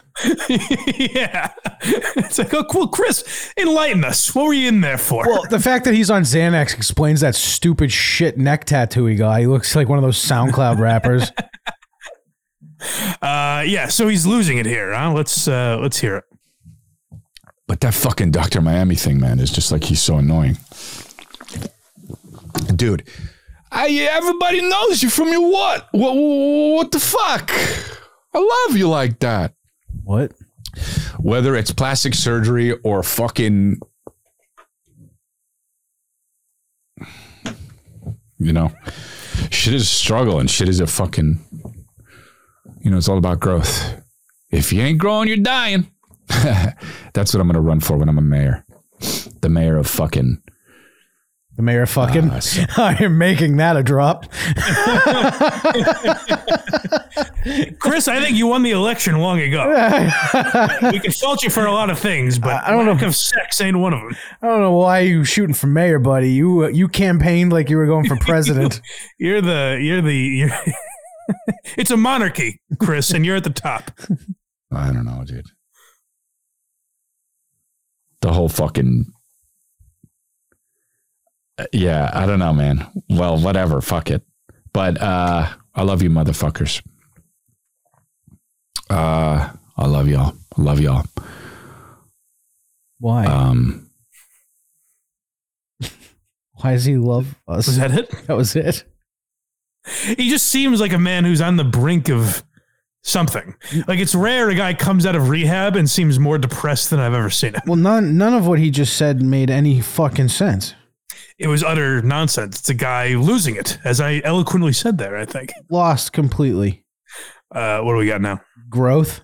yeah, 0.48 1.52
it's 2.16 2.38
like, 2.38 2.54
oh, 2.54 2.66
well, 2.74 2.88
Chris, 2.88 3.54
enlighten 3.58 4.06
us. 4.06 4.34
What 4.34 4.46
were 4.46 4.54
you 4.54 4.70
in 4.70 4.80
there 4.80 4.98
for? 4.98 5.26
Well, 5.28 5.44
the 5.50 5.60
fact 5.60 5.84
that 5.84 5.94
he's 5.94 6.10
on 6.10 6.22
Xanax 6.22 6.74
explains 6.74 7.20
that 7.20 7.36
stupid 7.36 7.92
shit 7.92 8.38
neck 8.38 8.64
tattoo 8.64 9.06
he 9.08 9.16
got. 9.16 9.42
He 9.42 9.48
looks 9.48 9.76
like 9.76 9.90
one 9.90 9.98
of 9.98 10.04
those 10.04 10.18
SoundCloud 10.18 10.80
rappers. 10.80 11.32
Uh, 13.22 13.64
yeah. 13.66 13.88
So 13.88 14.08
he's 14.08 14.28
losing 14.28 14.58
it 14.58 14.66
here. 14.66 14.94
Huh? 14.94 15.12
Let's 15.12 15.48
uh, 15.48 15.80
let's 15.82 15.98
hear 15.98 16.18
it. 16.18 16.24
But 17.68 17.80
that 17.82 17.94
fucking 17.94 18.32
Dr. 18.32 18.62
Miami 18.62 18.96
thing, 18.96 19.20
man, 19.20 19.40
is 19.40 19.52
just 19.52 19.72
like 19.72 19.84
he's 19.84 20.02
so 20.02 20.18
annoying. 20.18 20.58
Dude, 22.76 23.04
I, 23.72 23.90
everybody 24.12 24.62
knows 24.62 25.02
you 25.02 25.10
from 25.10 25.30
your 25.30 25.52
what? 25.52 25.88
What, 25.92 26.14
what 26.14 26.92
the 26.92 27.00
fuck? 27.00 27.52
I 28.34 28.66
love 28.68 28.78
you 28.78 28.88
like 28.88 29.20
that. 29.20 29.54
What? 30.04 30.34
Whether 31.20 31.56
it's 31.56 31.72
plastic 31.72 32.14
surgery 32.14 32.74
or 32.84 33.02
fucking, 33.02 33.80
you 38.38 38.54
know, 38.54 38.72
shit 39.50 39.74
is 39.74 39.84
a 39.84 39.86
struggle 39.86 40.40
and 40.40 40.50
shit 40.50 40.70
is 40.70 40.80
a 40.80 40.88
fucking, 40.88 41.40
you 42.82 42.92
know, 42.92 42.98
it's 42.98 43.10
all 43.10 43.18
about 43.18 43.40
growth. 43.40 44.02
If 44.52 44.72
you 44.72 44.82
ain't 44.82 45.00
growing, 45.00 45.28
you're 45.28 45.38
dying. 45.38 45.90
That's 47.14 47.34
what 47.34 47.42
I'm 47.42 47.48
going 47.48 47.54
to 47.56 47.62
run 47.62 47.80
for 47.80 47.98
when 47.98 48.10
I'm 48.10 48.18
a 48.18 48.22
mayor. 48.22 48.66
The 49.42 49.50
mayor 49.50 49.78
of 49.78 49.88
fucking. 49.88 50.42
The 51.56 51.62
mayor 51.62 51.84
of 51.84 51.90
fucking. 51.90 52.30
Ah, 52.32 52.40
so- 52.40 52.64
I 52.78 52.96
am 53.04 53.18
making 53.18 53.58
that 53.58 53.78
a 53.78 53.84
drop. 53.84 54.26
Chris, 57.80 58.08
I 58.08 58.20
think 58.22 58.38
you 58.38 58.48
won 58.48 58.64
the 58.64 58.72
election 58.72 59.18
long 59.20 59.40
ago. 59.40 59.68
we 60.92 61.00
can 61.00 61.12
fault 61.12 61.44
you 61.44 61.50
for 61.50 61.66
a 61.66 61.72
lot 61.72 61.90
of 61.90 62.00
things, 62.00 62.40
but 62.40 62.64
I 62.64 62.72
don't 62.72 62.86
know 62.86 62.94
lack 62.94 63.04
if- 63.04 63.10
of 63.10 63.16
sex 63.16 63.62
ain't 63.62 63.78
one 63.78 63.94
of 63.94 64.02
them. 64.02 64.16
I 64.42 64.48
don't 64.48 64.62
know 64.62 64.72
why 64.74 65.00
you 65.02 65.24
shooting 65.24 65.54
for 65.54 65.68
mayor, 65.68 66.00
buddy. 66.00 66.32
You 66.32 66.66
uh, 66.66 66.68
you 66.70 66.88
campaigned 66.88 67.54
like 67.54 67.70
you 67.70 67.78
were 67.78 67.86
going 67.86 68.06
for 68.08 68.16
president. 68.18 68.82
You're 69.20 69.42
the 69.42 69.80
you're 69.82 70.02
the 70.02 70.16
you're 70.16 70.50
it's 71.78 71.92
a 71.92 71.98
monarchy, 71.98 72.62
Chris, 72.80 73.12
and 73.12 73.26
you're 73.26 73.36
at 73.38 73.44
the 73.44 73.50
top. 73.50 73.92
I 74.72 74.92
don't 74.92 75.06
know, 75.06 75.24
dude. 75.26 75.46
The 78.26 78.34
whole 78.34 78.50
fucking. 78.50 79.06
Yeah, 81.72 82.10
I 82.12 82.26
don't 82.26 82.40
know, 82.40 82.54
man. 82.54 82.88
Well, 83.08 83.38
whatever. 83.38 83.82
Fuck 83.82 84.10
it. 84.10 84.24
But 84.74 85.00
uh 85.00 85.48
I 85.76 85.84
love 85.84 86.02
you, 86.02 86.10
motherfuckers. 86.10 86.82
Uh 88.90 89.52
I 89.78 89.86
love 89.86 90.08
y'all. 90.08 90.34
I 90.58 90.62
love 90.64 90.80
y'all. 90.80 91.06
Why? 92.98 93.28
Um 93.28 93.92
why 96.54 96.72
does 96.72 96.86
he 96.86 96.98
love 96.98 97.36
us? 97.48 97.68
Was 97.68 97.78
that 97.78 97.92
it? 97.92 98.10
That 98.26 98.38
was 98.38 98.56
it. 98.56 98.86
He 100.18 100.32
just 100.32 100.48
seems 100.48 100.82
like 100.82 100.94
a 100.94 100.98
man 100.98 101.26
who's 101.26 101.42
on 101.42 101.58
the 101.58 101.64
brink 101.64 102.10
of 102.10 102.44
something. 103.06 103.56
Like 103.88 104.00
it's 104.00 104.16
rare 104.16 104.50
a 104.50 104.56
guy 104.56 104.74
comes 104.74 105.06
out 105.06 105.16
of 105.16 105.30
rehab 105.30 105.76
and 105.76 105.90
seems 105.90 106.20
more 106.20 106.38
depressed 106.38 106.90
than 106.90 107.00
I've 107.00 107.14
ever 107.14 107.30
seen 107.30 107.54
him. 107.54 107.62
Well, 107.66 107.78
none 107.78 108.18
none 108.18 108.34
of 108.34 108.46
what 108.48 108.60
he 108.60 108.72
just 108.72 108.98
said 108.98 109.22
made 109.22 109.50
any 109.50 109.80
fucking 109.80 110.30
sense. 110.30 110.74
It 111.38 111.48
was 111.48 111.64
utter 111.64 112.02
nonsense. 112.02 112.60
It's 112.60 112.70
a 112.70 112.74
guy 112.74 113.10
losing 113.10 113.56
it, 113.56 113.78
as 113.84 114.00
I 114.02 114.22
eloquently 114.24 114.74
said 114.74 114.98
there, 114.98 115.18
I 115.18 115.26
think. 115.26 115.52
Lost 115.70 116.14
completely. 116.14 116.86
Uh, 117.54 117.80
what 117.82 117.92
do 117.94 117.98
we 117.98 118.08
got 118.08 118.22
now? 118.22 118.42
Growth. 118.70 119.22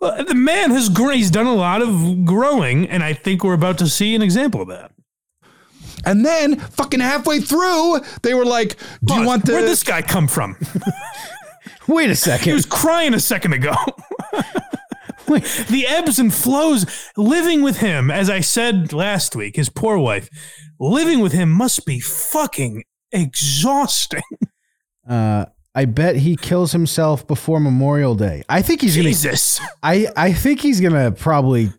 Well, 0.00 0.24
the 0.24 0.34
man 0.34 0.70
has 0.70 0.88
grown. 0.88 1.14
He's 1.14 1.30
done 1.30 1.46
a 1.46 1.54
lot 1.54 1.82
of 1.82 2.24
growing, 2.24 2.88
and 2.88 3.02
I 3.02 3.12
think 3.12 3.44
we're 3.44 3.54
about 3.54 3.78
to 3.78 3.88
see 3.88 4.14
an 4.14 4.22
example 4.22 4.62
of 4.62 4.68
that. 4.68 4.90
and 6.06 6.24
then 6.24 6.58
fucking 6.58 7.00
halfway 7.00 7.40
through, 7.40 8.00
they 8.22 8.34
were 8.34 8.44
like, 8.46 8.76
"Do 9.04 9.14
you 9.14 9.26
want 9.26 9.44
the 9.44 9.52
Where'd 9.52 9.64
this 9.68 9.82
guy 9.82 10.02
come 10.02 10.28
from? 10.28 10.56
Wait 11.88 12.10
a 12.10 12.14
second. 12.14 12.44
He 12.44 12.52
was 12.52 12.66
crying 12.66 13.14
a 13.14 13.20
second 13.20 13.52
ago. 13.52 13.74
Wait. 15.28 15.42
the 15.70 15.86
ebbs 15.86 16.18
and 16.18 16.32
flows, 16.32 16.86
living 17.16 17.62
with 17.62 17.78
him, 17.78 18.10
as 18.10 18.28
I 18.28 18.40
said 18.40 18.92
last 18.92 19.34
week, 19.34 19.56
his 19.56 19.68
poor 19.70 19.96
wife, 19.98 20.28
living 20.78 21.20
with 21.20 21.32
him 21.32 21.50
must 21.50 21.86
be 21.86 22.00
fucking 22.00 22.84
exhausting. 23.12 24.22
Uh, 25.06 25.44
I 25.74 25.84
bet 25.84 26.16
he 26.16 26.34
kills 26.34 26.72
himself 26.72 27.26
before 27.26 27.60
Memorial 27.60 28.14
Day. 28.14 28.42
I 28.48 28.62
think 28.62 28.80
he's 28.80 28.96
gonna. 28.96 29.10
Jesus. 29.10 29.60
I 29.82 30.06
I 30.16 30.32
think 30.32 30.60
he's 30.62 30.80
gonna 30.80 31.12
probably 31.12 31.70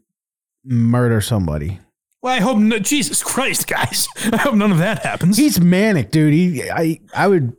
murder 0.64 1.22
somebody. 1.22 1.80
Well, 2.22 2.36
I 2.36 2.39
hope 2.39 2.60
no, 2.60 2.78
Jesus 2.78 3.24
Christ, 3.24 3.68
guys. 3.68 4.08
I 4.32 4.38
hope 4.38 4.53
none 4.53 4.72
of 4.72 4.78
that 4.78 5.03
happens. 5.03 5.38
He's 5.38 5.60
manic, 5.60 6.12
dude. 6.12 6.34
He 6.34 6.70
I 6.70 6.99
I 7.16 7.28
would. 7.28 7.53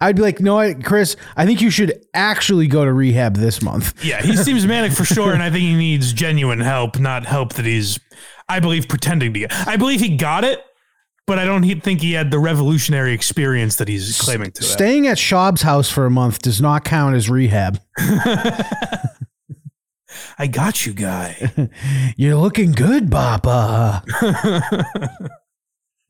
I'd 0.00 0.16
be 0.16 0.22
like, 0.22 0.40
no, 0.40 0.54
what, 0.54 0.84
Chris. 0.84 1.16
I 1.36 1.44
think 1.46 1.60
you 1.60 1.70
should 1.70 2.04
actually 2.14 2.66
go 2.66 2.84
to 2.84 2.92
rehab 2.92 3.36
this 3.36 3.62
month. 3.62 4.04
yeah, 4.04 4.22
he 4.22 4.36
seems 4.36 4.66
manic 4.66 4.92
for 4.92 5.04
sure, 5.04 5.32
and 5.32 5.42
I 5.42 5.50
think 5.50 5.62
he 5.62 5.74
needs 5.74 6.12
genuine 6.12 6.60
help, 6.60 6.98
not 6.98 7.26
help 7.26 7.54
that 7.54 7.64
he's, 7.64 7.98
I 8.48 8.60
believe, 8.60 8.88
pretending 8.88 9.32
to 9.34 9.40
get. 9.40 9.52
I 9.66 9.76
believe 9.76 10.00
he 10.00 10.16
got 10.16 10.44
it, 10.44 10.64
but 11.26 11.38
I 11.38 11.44
don't 11.44 11.62
think 11.80 12.00
he 12.00 12.12
had 12.12 12.30
the 12.30 12.38
revolutionary 12.38 13.12
experience 13.12 13.76
that 13.76 13.88
he's 13.88 14.20
claiming 14.20 14.50
to. 14.52 14.62
have. 14.62 14.70
Staying 14.70 15.06
at 15.06 15.18
Schaub's 15.18 15.62
house 15.62 15.90
for 15.90 16.06
a 16.06 16.10
month 16.10 16.42
does 16.42 16.60
not 16.60 16.84
count 16.84 17.14
as 17.14 17.28
rehab. 17.30 17.80
I 20.38 20.46
got 20.46 20.84
you, 20.86 20.92
guy. 20.92 21.70
You're 22.16 22.36
looking 22.36 22.72
good, 22.72 23.10
Papa. 23.10 24.02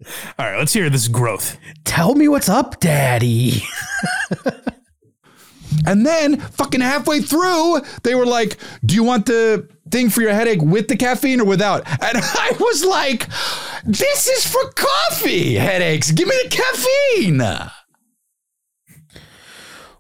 All 0.38 0.46
right, 0.46 0.58
let's 0.58 0.72
hear 0.72 0.90
this 0.90 1.08
growth. 1.08 1.58
Tell 1.84 2.14
me 2.14 2.28
what's 2.28 2.48
up, 2.48 2.80
Daddy. 2.80 3.62
And 5.86 6.06
then 6.06 6.38
fucking 6.38 6.80
halfway 6.80 7.20
through, 7.20 7.80
they 8.02 8.14
were 8.14 8.26
like, 8.26 8.58
"Do 8.84 8.94
you 8.94 9.02
want 9.02 9.26
the 9.26 9.68
thing 9.90 10.10
for 10.10 10.22
your 10.22 10.32
headache 10.32 10.62
with 10.62 10.88
the 10.88 10.96
caffeine 10.96 11.40
or 11.40 11.44
without?" 11.44 11.86
And 11.88 11.98
I 12.22 12.52
was 12.60 12.84
like, 12.84 13.28
"This 13.84 14.26
is 14.26 14.46
for 14.46 14.70
coffee 14.72 15.54
headaches. 15.54 16.10
Give 16.10 16.28
me 16.28 16.36
the 16.44 16.48
caffeine." 16.50 17.70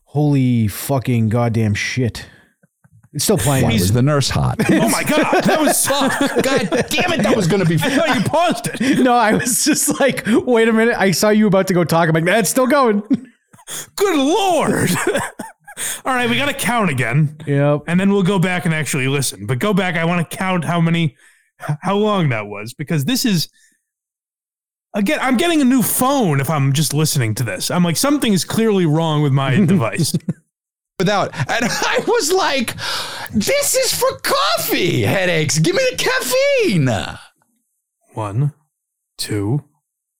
Holy 0.04 0.68
fucking 0.68 1.30
goddamn 1.30 1.74
shit! 1.74 2.26
It's 3.14 3.24
still 3.24 3.36
playing. 3.36 3.64
Why 3.64 3.72
was 3.74 3.92
the 3.92 4.00
nurse 4.02 4.30
hot? 4.30 4.56
Oh 4.70 4.88
my 4.88 5.02
god, 5.04 5.42
that 5.44 5.60
was 5.60 5.78
so. 5.80 5.90
God 6.42 6.86
damn 6.88 7.12
it, 7.12 7.22
that 7.22 7.34
was 7.36 7.46
gonna 7.46 7.64
be. 7.66 7.74
I 7.74 7.90
thought 7.90 8.16
you 8.16 8.22
paused 8.24 8.68
it. 8.72 8.98
no, 9.04 9.14
I 9.14 9.34
was 9.34 9.64
just 9.64 10.00
like, 10.00 10.22
wait 10.26 10.68
a 10.68 10.72
minute. 10.72 10.96
I 10.98 11.10
saw 11.10 11.28
you 11.28 11.46
about 11.46 11.66
to 11.68 11.74
go 11.74 11.84
talk. 11.84 12.08
I'm 12.08 12.14
like, 12.14 12.24
that's 12.24 12.48
still 12.50 12.66
going. 12.66 13.02
Good 13.96 14.16
lord. 14.18 14.90
All 16.04 16.14
right, 16.14 16.28
we 16.28 16.36
got 16.36 16.46
to 16.46 16.54
count 16.54 16.90
again, 16.90 17.36
Yep. 17.46 17.82
and 17.86 17.98
then 17.98 18.12
we'll 18.12 18.22
go 18.22 18.38
back 18.38 18.64
and 18.66 18.74
actually 18.74 19.08
listen. 19.08 19.46
But 19.46 19.58
go 19.58 19.72
back. 19.74 19.96
I 19.96 20.04
want 20.04 20.28
to 20.30 20.36
count 20.36 20.64
how 20.64 20.80
many, 20.80 21.16
how 21.80 21.96
long 21.96 22.28
that 22.30 22.46
was 22.46 22.72
because 22.74 23.04
this 23.04 23.24
is. 23.24 23.48
Again, 24.94 25.18
I'm 25.22 25.38
getting 25.38 25.62
a 25.62 25.64
new 25.64 25.80
phone 25.82 26.38
if 26.40 26.50
I'm 26.50 26.74
just 26.74 26.92
listening 26.92 27.34
to 27.36 27.44
this. 27.44 27.70
I'm 27.70 27.82
like, 27.82 27.96
something 27.96 28.32
is 28.34 28.44
clearly 28.44 28.84
wrong 28.84 29.22
with 29.22 29.32
my 29.32 29.54
device. 29.56 30.12
Without. 31.02 31.34
And 31.34 31.64
I 31.68 32.02
was 32.06 32.32
like, 32.32 32.74
this 33.32 33.74
is 33.74 33.92
for 33.98 34.18
coffee 34.18 35.02
headaches. 35.02 35.58
Give 35.58 35.74
me 35.74 35.82
the 35.90 35.96
caffeine. 35.96 37.18
One, 38.14 38.52
two, 39.18 39.64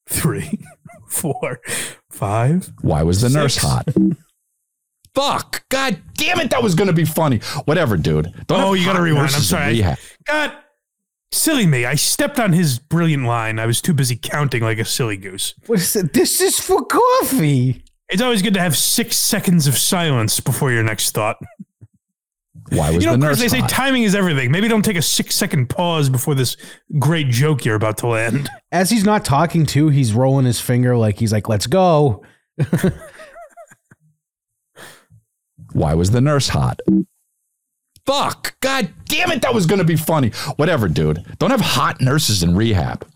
three, 0.08 0.58
four, 1.08 1.60
five. 2.10 2.72
Why 2.80 3.02
was 3.02 3.20
the 3.20 3.28
nurse 3.28 3.56
hot? 3.56 3.88
Fuck. 5.14 5.64
God 5.68 5.98
damn 6.14 6.40
it. 6.40 6.50
That 6.50 6.62
was 6.62 6.74
going 6.74 6.86
to 6.88 6.94
be 6.94 7.04
funny. 7.04 7.38
Whatever, 7.66 7.96
dude. 7.96 8.32
Don't 8.46 8.60
Oh, 8.60 8.72
you 8.72 8.84
gotta 8.86 9.02
rewind. 9.02 9.34
I'm 9.34 9.42
sorry. 9.42 9.72
rehab. 9.74 9.98
God, 10.26 10.52
silly 11.32 11.66
me. 11.66 11.84
I 11.84 11.96
stepped 11.96 12.40
on 12.40 12.54
his 12.54 12.78
brilliant 12.78 13.24
line. 13.24 13.58
I 13.58 13.66
was 13.66 13.82
too 13.82 13.92
busy 13.92 14.16
counting 14.16 14.62
like 14.62 14.78
a 14.78 14.86
silly 14.86 15.18
goose. 15.18 15.54
What 15.66 15.80
is 15.80 15.94
it? 15.96 16.14
This 16.14 16.40
is 16.40 16.58
for 16.58 16.82
coffee. 16.86 17.84
It's 18.12 18.22
always 18.22 18.42
good 18.42 18.54
to 18.54 18.60
have 18.60 18.76
six 18.76 19.16
seconds 19.16 19.66
of 19.66 19.76
silence 19.78 20.38
before 20.40 20.70
your 20.70 20.82
next 20.82 21.12
thought. 21.12 21.38
Why 22.70 22.90
was 22.90 23.02
You 23.02 23.10
know, 23.10 23.12
the 23.16 23.18
nurse 23.26 23.38
they 23.40 23.48
say 23.48 23.60
hot? 23.60 23.70
timing 23.70 24.02
is 24.04 24.14
everything. 24.14 24.50
Maybe 24.50 24.68
don't 24.68 24.84
take 24.84 24.96
a 24.96 25.02
six 25.02 25.34
second 25.34 25.68
pause 25.68 26.08
before 26.10 26.34
this 26.34 26.56
great 26.98 27.28
joke 27.28 27.64
you're 27.64 27.74
about 27.74 27.96
to 27.98 28.06
land. 28.06 28.48
As 28.72 28.90
he's 28.90 29.04
not 29.04 29.24
talking 29.24 29.66
to, 29.66 29.88
he's 29.88 30.12
rolling 30.12 30.44
his 30.46 30.60
finger 30.60 30.96
like 30.96 31.18
he's 31.18 31.32
like, 31.32 31.48
let's 31.48 31.66
go. 31.66 32.22
Why 35.72 35.94
was 35.94 36.10
the 36.10 36.20
nurse 36.20 36.48
hot? 36.48 36.80
Fuck. 38.04 38.56
God 38.60 38.92
damn 39.06 39.30
it. 39.32 39.42
That 39.42 39.54
was 39.54 39.66
going 39.66 39.78
to 39.78 39.84
be 39.84 39.96
funny. 39.96 40.30
Whatever, 40.56 40.88
dude. 40.88 41.24
Don't 41.38 41.50
have 41.50 41.60
hot 41.60 42.00
nurses 42.00 42.42
in 42.42 42.54
rehab. 42.56 43.06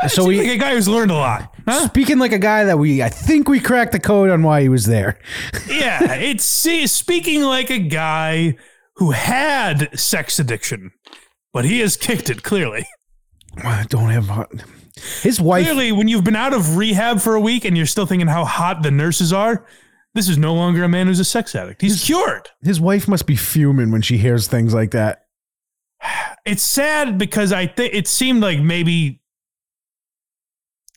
So 0.08 0.26
we 0.26 0.38
like 0.38 0.48
a 0.48 0.56
guy 0.58 0.74
who's 0.74 0.88
learned 0.88 1.10
a 1.10 1.14
lot. 1.14 1.54
Huh? 1.66 1.88
speaking 1.88 2.18
like 2.18 2.32
a 2.32 2.38
guy 2.38 2.64
that 2.64 2.78
we 2.78 3.02
I 3.02 3.08
think 3.08 3.48
we 3.48 3.58
cracked 3.60 3.92
the 3.92 3.98
code 3.98 4.30
on 4.30 4.42
why 4.42 4.62
he 4.62 4.68
was 4.68 4.86
there. 4.86 5.18
yeah, 5.68 6.14
it's 6.14 6.44
see, 6.44 6.86
speaking 6.86 7.42
like 7.42 7.68
a 7.70 7.78
guy 7.78 8.56
who 8.94 9.10
had 9.10 9.98
sex 9.98 10.38
addiction, 10.38 10.92
but 11.52 11.64
he 11.64 11.80
has 11.80 11.96
kicked 11.96 12.30
it 12.30 12.42
clearly. 12.42 12.86
I 13.64 13.86
don't 13.88 14.10
have 14.10 14.28
hot. 14.28 14.52
His 15.22 15.40
wife 15.40 15.64
Clearly, 15.64 15.92
when 15.92 16.08
you've 16.08 16.24
been 16.24 16.36
out 16.36 16.52
of 16.52 16.76
rehab 16.76 17.20
for 17.20 17.34
a 17.34 17.40
week 17.40 17.64
and 17.64 17.76
you're 17.76 17.86
still 17.86 18.06
thinking 18.06 18.28
how 18.28 18.44
hot 18.44 18.82
the 18.82 18.90
nurses 18.90 19.32
are, 19.32 19.66
this 20.14 20.28
is 20.28 20.38
no 20.38 20.54
longer 20.54 20.84
a 20.84 20.88
man 20.88 21.06
who's 21.06 21.20
a 21.20 21.24
sex 21.24 21.54
addict. 21.54 21.80
He's 21.80 22.04
cured. 22.04 22.48
his 22.62 22.80
wife 22.80 23.06
must 23.08 23.26
be 23.26 23.36
fuming 23.36 23.90
when 23.92 24.02
she 24.02 24.18
hears 24.18 24.48
things 24.48 24.74
like 24.74 24.90
that. 24.92 25.26
It's 26.44 26.62
sad 26.62 27.18
because 27.18 27.52
I 27.52 27.66
think 27.66 27.94
it 27.94 28.08
seemed 28.08 28.42
like 28.42 28.60
maybe 28.60 29.20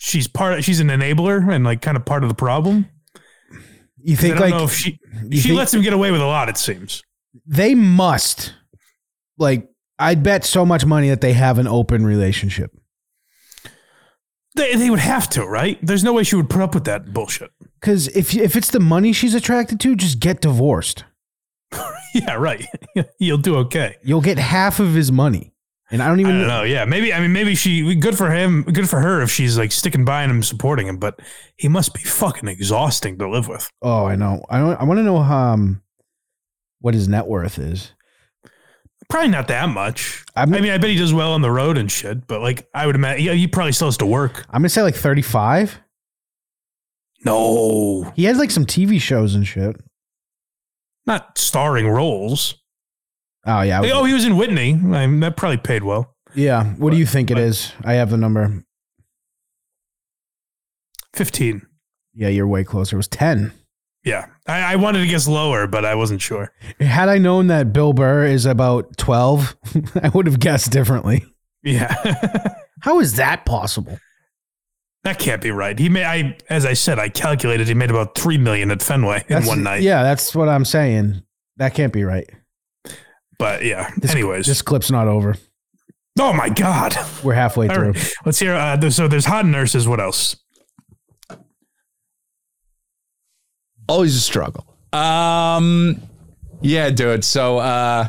she's 0.04 0.28
part. 0.28 0.64
She's 0.64 0.80
an 0.80 0.88
enabler 0.88 1.54
and 1.54 1.64
like 1.64 1.82
kind 1.82 1.96
of 1.96 2.04
part 2.06 2.24
of 2.24 2.30
the 2.30 2.36
problem. 2.36 2.88
You 4.04 4.16
'Cause 4.18 4.26
I 4.26 4.28
don't 4.30 4.40
like 4.40 4.50
know 4.56 4.64
if 4.64 4.74
she 4.74 5.00
she 5.32 5.40
think- 5.42 5.58
lets 5.58 5.74
him 5.74 5.82
get 5.84 5.94
away 5.94 6.10
with 6.12 6.22
a 6.22 6.26
lot. 6.26 6.50
It 6.50 6.58
seems. 6.58 7.04
they 7.46 7.76
must 7.76 8.54
like 9.38 9.70
I'd 10.00 10.24
bet 10.24 10.44
so 10.44 10.66
much 10.66 10.86
money 10.86 11.10
that 11.10 11.22
they 11.22 11.34
have 11.34 11.60
an 11.60 11.68
open 11.68 12.04
relationship. 12.06 12.72
They, 14.56 14.76
they 14.76 14.90
would 14.90 15.00
have 15.00 15.30
to, 15.30 15.46
right? 15.46 15.78
There's 15.82 16.04
no 16.04 16.12
way 16.14 16.24
she 16.24 16.36
would 16.36 16.50
put 16.50 16.62
up 16.62 16.74
with 16.76 16.84
that 16.86 17.14
bullshit. 17.14 17.52
Because 17.82 18.10
if 18.10 18.36
if 18.36 18.56
it's 18.56 18.70
the 18.70 18.80
money 18.80 19.12
she's 19.12 19.34
attracted 19.34 19.80
to, 19.80 19.96
just 19.96 20.20
get 20.20 20.40
divorced. 20.42 21.04
Yeah, 22.14 22.34
right. 22.36 22.68
You'll 23.20 23.40
do 23.40 23.56
okay. 23.58 23.96
You'll 24.04 24.22
get 24.22 24.38
half 24.38 24.80
of 24.80 24.94
his 24.94 25.12
money, 25.12 25.52
and 25.92 26.02
I 26.02 26.08
don't 26.08 26.20
I 26.20 26.22
even 26.22 26.40
don't 26.40 26.48
know. 26.48 26.64
Yeah, 26.64 26.86
maybe. 26.86 27.14
I 27.14 27.20
mean, 27.20 27.34
maybe 27.34 27.54
she. 27.56 27.96
Good 27.96 28.18
for 28.18 28.32
him. 28.32 28.64
Good 28.64 28.90
for 28.90 29.00
her 29.02 29.22
if 29.22 29.30
she's 29.32 29.58
like 29.58 29.72
sticking 29.72 30.06
by 30.06 30.24
him, 30.24 30.42
supporting 30.44 30.88
him. 30.88 30.98
But 30.98 31.20
he 31.58 31.68
must 31.68 31.94
be 31.94 32.02
fucking 32.02 32.48
exhausting 32.50 33.18
to 33.20 33.30
live 33.30 33.48
with. 33.48 33.70
Oh, 33.82 34.06
I 34.06 34.16
know. 34.16 34.44
I 34.50 34.60
don't, 34.60 34.76
I 34.80 34.84
want 34.86 34.98
to 35.00 35.04
know 35.04 35.18
um 35.18 35.82
what 36.80 36.94
his 36.94 37.08
net 37.08 37.28
worth 37.28 37.60
is. 37.60 37.92
Probably 39.10 39.30
not 39.30 39.50
that 39.50 39.68
much. 39.68 40.24
I'm, 40.38 40.54
I 40.54 40.62
mean, 40.62 40.72
I 40.72 40.78
bet 40.78 40.90
he 40.90 40.96
does 40.96 41.14
well 41.14 41.34
on 41.34 41.42
the 41.42 41.52
road 41.52 41.78
and 41.78 41.92
shit. 41.92 42.26
But 42.28 42.40
like, 42.42 42.68
I 42.74 42.86
would 42.86 42.96
imagine 42.96 43.20
he, 43.34 43.38
he 43.40 43.48
probably 43.48 43.74
still 43.74 43.88
has 43.90 43.98
to 43.98 44.06
work. 44.06 44.46
I'm 44.50 44.62
gonna 44.62 44.70
say 44.70 44.82
like 44.84 44.96
35. 44.96 45.80
No, 47.24 48.12
He 48.16 48.24
has 48.24 48.38
like 48.40 48.50
some 48.50 48.66
TV 48.66 49.00
shows 49.00 49.36
and 49.36 49.46
shit. 49.46 49.76
not 51.06 51.38
starring 51.38 51.88
roles. 51.88 52.56
Oh 53.46 53.62
yeah. 53.62 53.82
Was- 53.82 53.92
oh, 53.92 54.04
he 54.06 54.14
was 54.14 54.26
in 54.26 54.38
Whitney. 54.38 54.74
I 54.74 55.08
mean, 55.08 55.20
that 55.22 55.36
probably 55.38 55.58
paid 55.58 55.84
well. 55.84 56.16
yeah. 56.36 56.66
What 56.76 56.92
do 56.92 56.98
you 56.98 57.06
think 57.06 57.32
it 57.32 57.36
but- 57.36 57.44
is? 57.44 57.72
I 57.84 57.94
have 57.94 58.10
the 58.10 58.18
number. 58.18 58.64
Fifteen. 61.14 61.64
Yeah, 62.14 62.30
you're 62.30 62.48
way 62.48 62.64
closer. 62.64 62.96
It 62.96 62.98
was 62.98 63.08
10. 63.08 63.54
Yeah, 64.04 64.26
I, 64.48 64.74
I 64.74 64.76
wanted 64.78 65.00
to 65.00 65.08
guess 65.08 65.28
lower, 65.28 65.66
but 65.68 65.86
I 65.86 65.96
wasn't 65.96 66.22
sure. 66.22 66.52
Had 66.80 67.08
I 67.08 67.20
known 67.20 67.48
that 67.48 67.72
Bill 67.72 67.94
Burr 67.94 68.26
is 68.26 68.46
about 68.46 68.98
12, 68.98 69.56
I 70.04 70.10
would 70.10 70.26
have 70.26 70.40
guessed 70.40 70.72
differently. 70.72 71.24
Yeah, 71.64 71.94
How 72.82 73.00
is 73.00 73.16
that 73.18 73.46
possible? 73.46 73.98
that 75.04 75.20
can't 75.20 75.42
be 75.42 75.52
right. 75.52 75.78
He 75.80 75.90
made. 75.90 76.06
I, 76.06 76.38
as 76.50 76.66
I 76.66 76.74
said, 76.74 76.98
I 77.00 77.10
calculated 77.10 77.68
he 77.68 77.74
made 77.76 77.90
about 77.92 78.16
three 78.16 78.38
million 78.38 78.72
at 78.72 78.82
Fenway 78.82 79.18
in 79.18 79.26
That's- 79.30 79.48
one 79.48 79.64
night. 79.64 79.82
Yeah, 79.84 80.04
that's 80.04 80.34
what 80.36 80.50
I'm 80.50 80.66
saying. 80.66 81.22
That 81.58 81.74
can't 81.76 81.94
be 81.94 82.04
right. 82.04 82.28
But 83.42 83.66
yeah. 83.66 83.90
This, 83.98 84.12
Anyways, 84.12 84.46
this 84.46 84.62
clip's 84.62 84.92
not 84.92 85.08
over. 85.08 85.36
oh 86.20 86.32
my 86.32 86.48
god. 86.50 86.96
We're 87.24 87.34
halfway 87.34 87.68
through. 87.68 87.94
right, 87.94 88.14
let's 88.24 88.38
hear. 88.38 88.54
Uh, 88.54 88.76
there's- 88.76 88.96
so 88.96 89.08
there's 89.08 89.26
hot 89.26 89.48
nurses. 89.48 89.88
What 89.88 90.00
else? 90.00 90.36
always 93.90 94.16
a 94.16 94.20
struggle. 94.22 94.66
Um, 94.94 96.02
yeah, 96.62 96.92
dude. 96.92 97.26
So, 97.26 97.58
uh, 97.58 98.08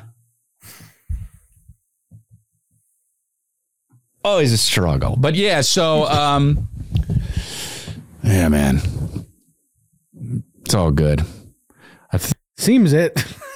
always 4.24 4.52
a 4.52 4.58
struggle. 4.58 5.16
But 5.18 5.34
yeah, 5.34 5.60
so, 5.62 6.04
um, 6.06 6.68
yeah, 8.22 8.48
man, 8.48 8.80
it's 10.60 10.74
all 10.74 10.90
good. 10.92 11.22
I 12.12 12.18
th- 12.18 12.34
Seems 12.58 12.92
it. 12.92 13.24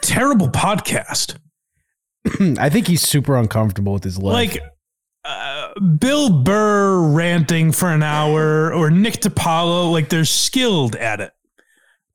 Terrible 0.00 0.48
podcast. 0.48 1.36
I 2.58 2.68
think 2.68 2.88
he's 2.88 3.02
super 3.02 3.36
uncomfortable 3.36 3.92
with 3.92 4.04
his 4.04 4.18
life. 4.18 4.32
Like 4.32 4.62
uh, 5.24 5.78
Bill 5.80 6.30
Burr 6.42 7.00
ranting 7.12 7.72
for 7.72 7.88
an 7.90 8.02
hour, 8.02 8.72
or 8.72 8.90
Nick 8.90 9.14
DiPaolo. 9.14 9.92
Like 9.92 10.08
they're 10.08 10.24
skilled 10.24 10.96
at 10.96 11.20
it. 11.20 11.32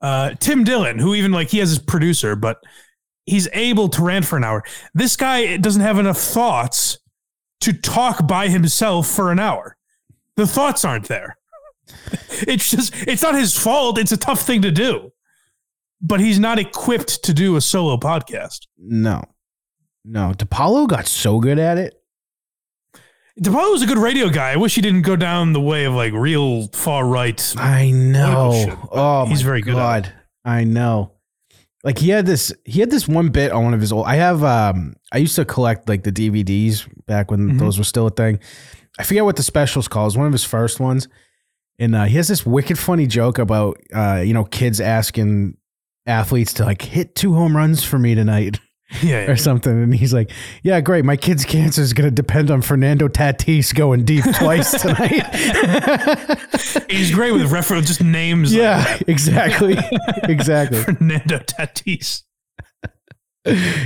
Uh, 0.02 0.32
Tim 0.40 0.64
Dillon, 0.64 0.98
who 0.98 1.14
even 1.14 1.32
like 1.32 1.50
he 1.50 1.60
has 1.60 1.70
his 1.70 1.80
producer, 1.80 2.36
but 2.36 2.58
he's 3.26 3.48
able 3.54 3.88
to 3.90 4.02
rant 4.02 4.26
for 4.26 4.38
an 4.38 4.44
hour. 4.44 4.64
This 4.94 5.16
guy 5.16 5.58
doesn't 5.58 5.82
have 5.82 6.00
enough 6.00 6.18
thoughts 6.18 6.98
to 7.62 7.74
talk 7.74 8.28
by 8.28 8.48
himself 8.48 9.08
for 9.08 9.32
an 9.32 9.40
hour. 9.40 9.78
The 10.36 10.48
thoughts 10.48 10.84
aren't 10.86 11.08
there. 11.08 11.38
It's 12.48 12.72
just 12.72 12.94
it's 13.08 13.22
not 13.22 13.36
his 13.36 13.56
fault. 13.56 14.00
It's 14.00 14.12
a 14.12 14.18
tough 14.18 14.42
thing 14.42 14.64
to 14.64 14.72
do. 14.72 15.11
But 16.02 16.20
he's 16.20 16.40
not 16.40 16.58
equipped 16.60 17.24
to 17.26 17.34
do 17.34 17.56
a 17.56 17.62
solo 17.62 17.98
podcast. 17.98 18.68
no. 18.78 19.24
No. 20.04 20.34
DiPaolo 20.36 20.88
got 20.88 21.06
so 21.06 21.40
good 21.40 21.60
at 21.60 21.78
it. 21.78 21.94
DiPaolo 23.40 23.72
was 23.72 23.82
a 23.84 23.86
good 23.86 23.98
radio 24.00 24.30
guy. 24.30 24.52
I 24.52 24.56
wish 24.56 24.76
he 24.76 24.82
didn't 24.82 25.04
go 25.04 25.16
down 25.16 25.54
the 25.54 25.62
way 25.62 25.86
of 25.86 25.94
like 25.94 26.12
real 26.14 26.68
far 26.70 27.06
right. 27.06 27.54
I 27.58 27.92
know. 27.92 28.52
shit, 28.52 28.78
oh, 28.92 29.26
he's 29.26 29.44
my 29.44 29.46
very 29.48 29.62
good 29.62 29.76
God. 29.76 30.12
I 30.44 30.64
know. 30.64 31.12
Like 31.84 31.98
he 32.00 32.10
had 32.10 32.26
this, 32.26 32.52
he 32.66 32.80
had 32.80 32.90
this 32.92 33.08
one 33.08 33.30
bit 33.30 33.52
on 33.52 33.64
one 33.64 33.74
of 33.74 33.80
his 33.82 33.92
old. 33.92 34.06
I 34.08 34.16
have, 34.16 34.44
um, 34.44 34.96
I 35.12 35.18
used 35.20 35.36
to 35.36 35.46
collect 35.46 35.88
like 35.88 36.04
the 36.04 36.12
DVDs 36.12 36.88
back 37.08 37.32
when 37.32 37.52
Mhm. 37.54 37.60
those 37.60 37.78
were 37.78 37.84
still 37.84 38.08
a 38.08 38.12
thing. 38.12 38.40
I 39.00 39.04
forget 39.04 39.24
what 39.24 39.36
the 39.36 39.44
specials 39.44 39.88
called. 39.88 40.06
It 40.06 40.08
was 40.08 40.18
one 40.18 40.28
of 40.28 40.34
his 40.34 40.44
first 40.44 40.80
ones, 40.80 41.08
and 41.80 41.96
uh, 41.96 42.04
he 42.06 42.18
has 42.18 42.28
this 42.28 42.46
wicked 42.46 42.78
funny 42.78 43.08
joke 43.08 43.38
about, 43.40 43.78
uh, 43.94 44.22
you 44.26 44.34
know, 44.34 44.44
kids 44.44 44.82
asking 44.82 45.58
athletes 46.06 46.54
to 46.54 46.66
like 46.66 46.82
hit 46.82 47.16
two 47.16 47.34
home 47.34 47.56
runs 47.56 47.84
for 47.84 48.00
me 48.00 48.16
tonight. 48.16 48.60
Yeah, 49.02 49.24
yeah. 49.24 49.32
or 49.32 49.38
something. 49.38 49.72
And 49.72 49.96
he's 49.96 50.14
like, 50.14 50.32
"Yeah, 50.64 50.82
great. 50.82 51.06
My 51.06 51.16
kid's 51.16 51.46
cancer 51.46 51.82
is 51.82 51.94
going 51.94 52.10
to 52.10 52.14
depend 52.14 52.52
on 52.52 52.62
Fernando 52.62 53.08
Tatis 53.08 53.74
going 53.74 54.04
deep 54.04 54.26
twice 54.36 54.72
tonight." 54.82 55.34
he's 56.92 57.10
great 57.16 57.32
with 57.32 57.50
reference 57.54 57.88
just 57.88 58.04
names. 58.04 58.52
like 58.52 58.62
yeah, 58.62 58.98
exactly, 59.08 59.78
exactly. 60.24 60.84
Fernando 60.84 61.38
Tatis. 61.40 62.24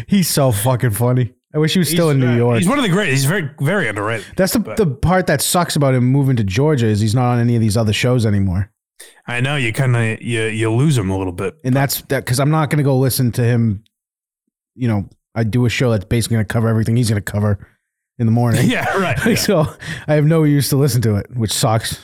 He's 0.07 0.27
so 0.27 0.51
fucking 0.51 0.89
funny. 0.89 1.35
I 1.53 1.59
wish 1.59 1.73
he 1.73 1.79
was 1.79 1.89
still 1.89 2.09
He's, 2.09 2.15
in 2.15 2.21
New 2.21 2.33
uh, 2.33 2.37
York. 2.37 2.57
He's 2.57 2.67
one 2.67 2.79
of 2.79 2.83
the 2.83 2.89
great. 2.89 3.09
He's 3.09 3.25
very, 3.25 3.47
very 3.61 3.87
underrated. 3.87 4.25
That's 4.35 4.53
the 4.53 4.59
but- 4.59 4.77
the 4.77 4.87
part 4.87 5.27
that 5.27 5.39
sucks 5.39 5.75
about 5.75 5.93
him 5.93 6.03
moving 6.05 6.35
to 6.37 6.43
Georgia 6.43 6.87
is 6.87 6.99
he's 6.99 7.13
not 7.13 7.33
on 7.33 7.39
any 7.39 7.53
of 7.55 7.61
these 7.61 7.77
other 7.77 7.93
shows 7.93 8.25
anymore. 8.25 8.71
I 9.27 9.41
know 9.41 9.55
you 9.55 9.73
kind 9.73 9.95
of 9.95 10.21
you 10.21 10.43
you 10.43 10.71
lose 10.71 10.97
him 10.97 11.09
a 11.09 11.17
little 11.17 11.33
bit. 11.33 11.55
and 11.63 11.75
that's 11.75 12.01
that 12.03 12.23
because 12.25 12.39
I'm 12.39 12.49
not 12.51 12.69
going 12.69 12.77
to 12.77 12.83
go 12.83 12.97
listen 12.97 13.31
to 13.33 13.43
him. 13.43 13.83
You 14.75 14.87
know, 14.87 15.09
I 15.33 15.43
do 15.43 15.65
a 15.65 15.69
show 15.69 15.91
that's 15.91 16.05
basically 16.05 16.35
going 16.35 16.45
to 16.45 16.53
cover 16.53 16.67
everything 16.69 16.95
he's 16.95 17.09
going 17.09 17.21
to 17.21 17.31
cover 17.31 17.67
in 18.19 18.25
the 18.25 18.31
morning. 18.31 18.69
Yeah, 18.69 18.97
right. 18.97 19.17
yeah. 19.25 19.35
so 19.35 19.65
I 20.07 20.13
have 20.15 20.25
no 20.25 20.43
use 20.43 20.69
to 20.69 20.77
listen 20.77 21.01
to 21.03 21.15
it, 21.15 21.27
which 21.35 21.51
sucks. 21.51 21.99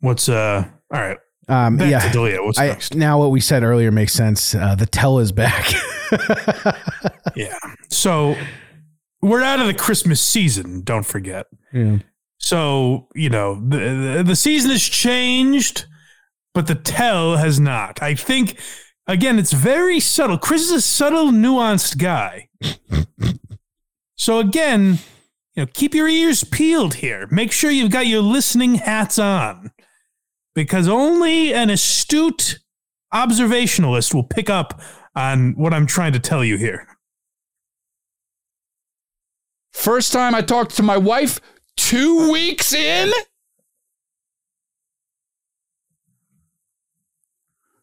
What's 0.00 0.28
uh? 0.28 0.64
All 0.92 1.00
right. 1.00 1.18
Um, 1.48 1.76
Back 1.78 1.90
yeah. 1.90 2.12
D'Elia. 2.12 2.42
What's 2.42 2.58
I, 2.58 2.68
next? 2.68 2.94
now 2.94 3.18
what 3.18 3.30
we 3.30 3.40
said 3.40 3.62
earlier 3.64 3.90
makes 3.90 4.12
sense. 4.12 4.54
Uh, 4.54 4.74
the 4.76 4.86
tell 4.86 5.18
is 5.18 5.32
back. 5.32 5.72
Yeah. 7.36 7.56
So 7.90 8.36
we're 9.22 9.42
out 9.42 9.60
of 9.60 9.66
the 9.68 9.74
Christmas 9.74 10.20
season. 10.20 10.82
Don't 10.82 11.06
forget. 11.06 11.46
yeah. 11.72 11.98
So 12.38 13.08
you 13.14 13.30
know 13.30 13.54
the 13.54 13.78
the, 14.16 14.22
the 14.26 14.36
season 14.36 14.70
has 14.72 14.82
changed, 14.82 15.86
but 16.54 16.66
the 16.66 16.74
tell 16.74 17.36
has 17.36 17.60
not. 17.60 18.02
I 18.02 18.14
think 18.14 18.58
again 19.06 19.38
it's 19.38 19.52
very 19.52 20.00
subtle. 20.00 20.38
Chris 20.38 20.62
is 20.62 20.72
a 20.72 20.80
subtle, 20.80 21.28
nuanced 21.28 21.98
guy. 21.98 22.48
so 24.16 24.38
again, 24.38 24.98
you 25.54 25.64
know, 25.64 25.70
keep 25.72 25.94
your 25.94 26.08
ears 26.08 26.44
peeled 26.44 26.94
here. 26.94 27.26
Make 27.30 27.52
sure 27.52 27.70
you've 27.70 27.90
got 27.90 28.06
your 28.06 28.22
listening 28.22 28.76
hats 28.76 29.18
on, 29.18 29.72
because 30.54 30.88
only 30.88 31.52
an 31.52 31.70
astute 31.70 32.58
observationalist 33.12 34.14
will 34.14 34.24
pick 34.24 34.48
up 34.48 34.80
on 35.14 35.52
what 35.56 35.74
I'm 35.74 35.86
trying 35.86 36.12
to 36.12 36.20
tell 36.20 36.44
you 36.44 36.56
here. 36.56 36.86
First 39.72 40.12
time 40.12 40.34
I 40.34 40.42
talked 40.42 40.76
to 40.76 40.82
my 40.82 40.96
wife, 40.96 41.40
two 41.76 42.30
weeks 42.30 42.72
in. 42.72 43.12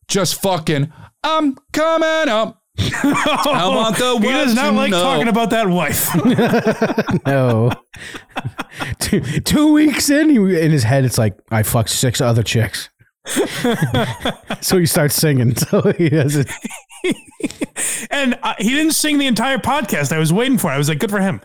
Just 0.07 0.41
fucking, 0.41 0.91
I'm 1.23 1.57
coming 1.73 2.29
up. 2.29 2.61
I 2.79 3.67
want 3.73 3.97
the 3.97 4.17
he 4.19 4.27
does 4.27 4.53
not 4.53 4.73
like 4.75 4.91
know. 4.91 5.01
talking 5.01 5.27
about 5.27 5.49
that 5.49 5.67
wife. 5.67 6.09
No. 7.25 7.71
two, 8.99 9.19
two 9.41 9.73
weeks 9.73 10.09
in, 10.09 10.29
he, 10.29 10.35
in 10.37 10.71
his 10.71 10.83
head, 10.83 11.03
it's 11.03 11.17
like, 11.17 11.37
I 11.51 11.63
fucked 11.63 11.89
six 11.89 12.21
other 12.21 12.43
chicks. 12.43 12.89
so 14.61 14.77
he 14.77 14.85
starts 14.85 15.15
singing. 15.15 15.55
So 15.55 15.91
he 15.97 16.09
doesn't. 16.09 16.49
and 18.11 18.37
uh, 18.43 18.53
he 18.59 18.69
didn't 18.69 18.93
sing 18.93 19.17
the 19.17 19.27
entire 19.27 19.57
podcast. 19.57 20.13
I 20.15 20.19
was 20.19 20.31
waiting 20.31 20.57
for 20.57 20.71
it. 20.71 20.75
I 20.75 20.77
was 20.77 20.87
like, 20.87 20.99
good 20.99 21.11
for 21.11 21.19
him. 21.19 21.41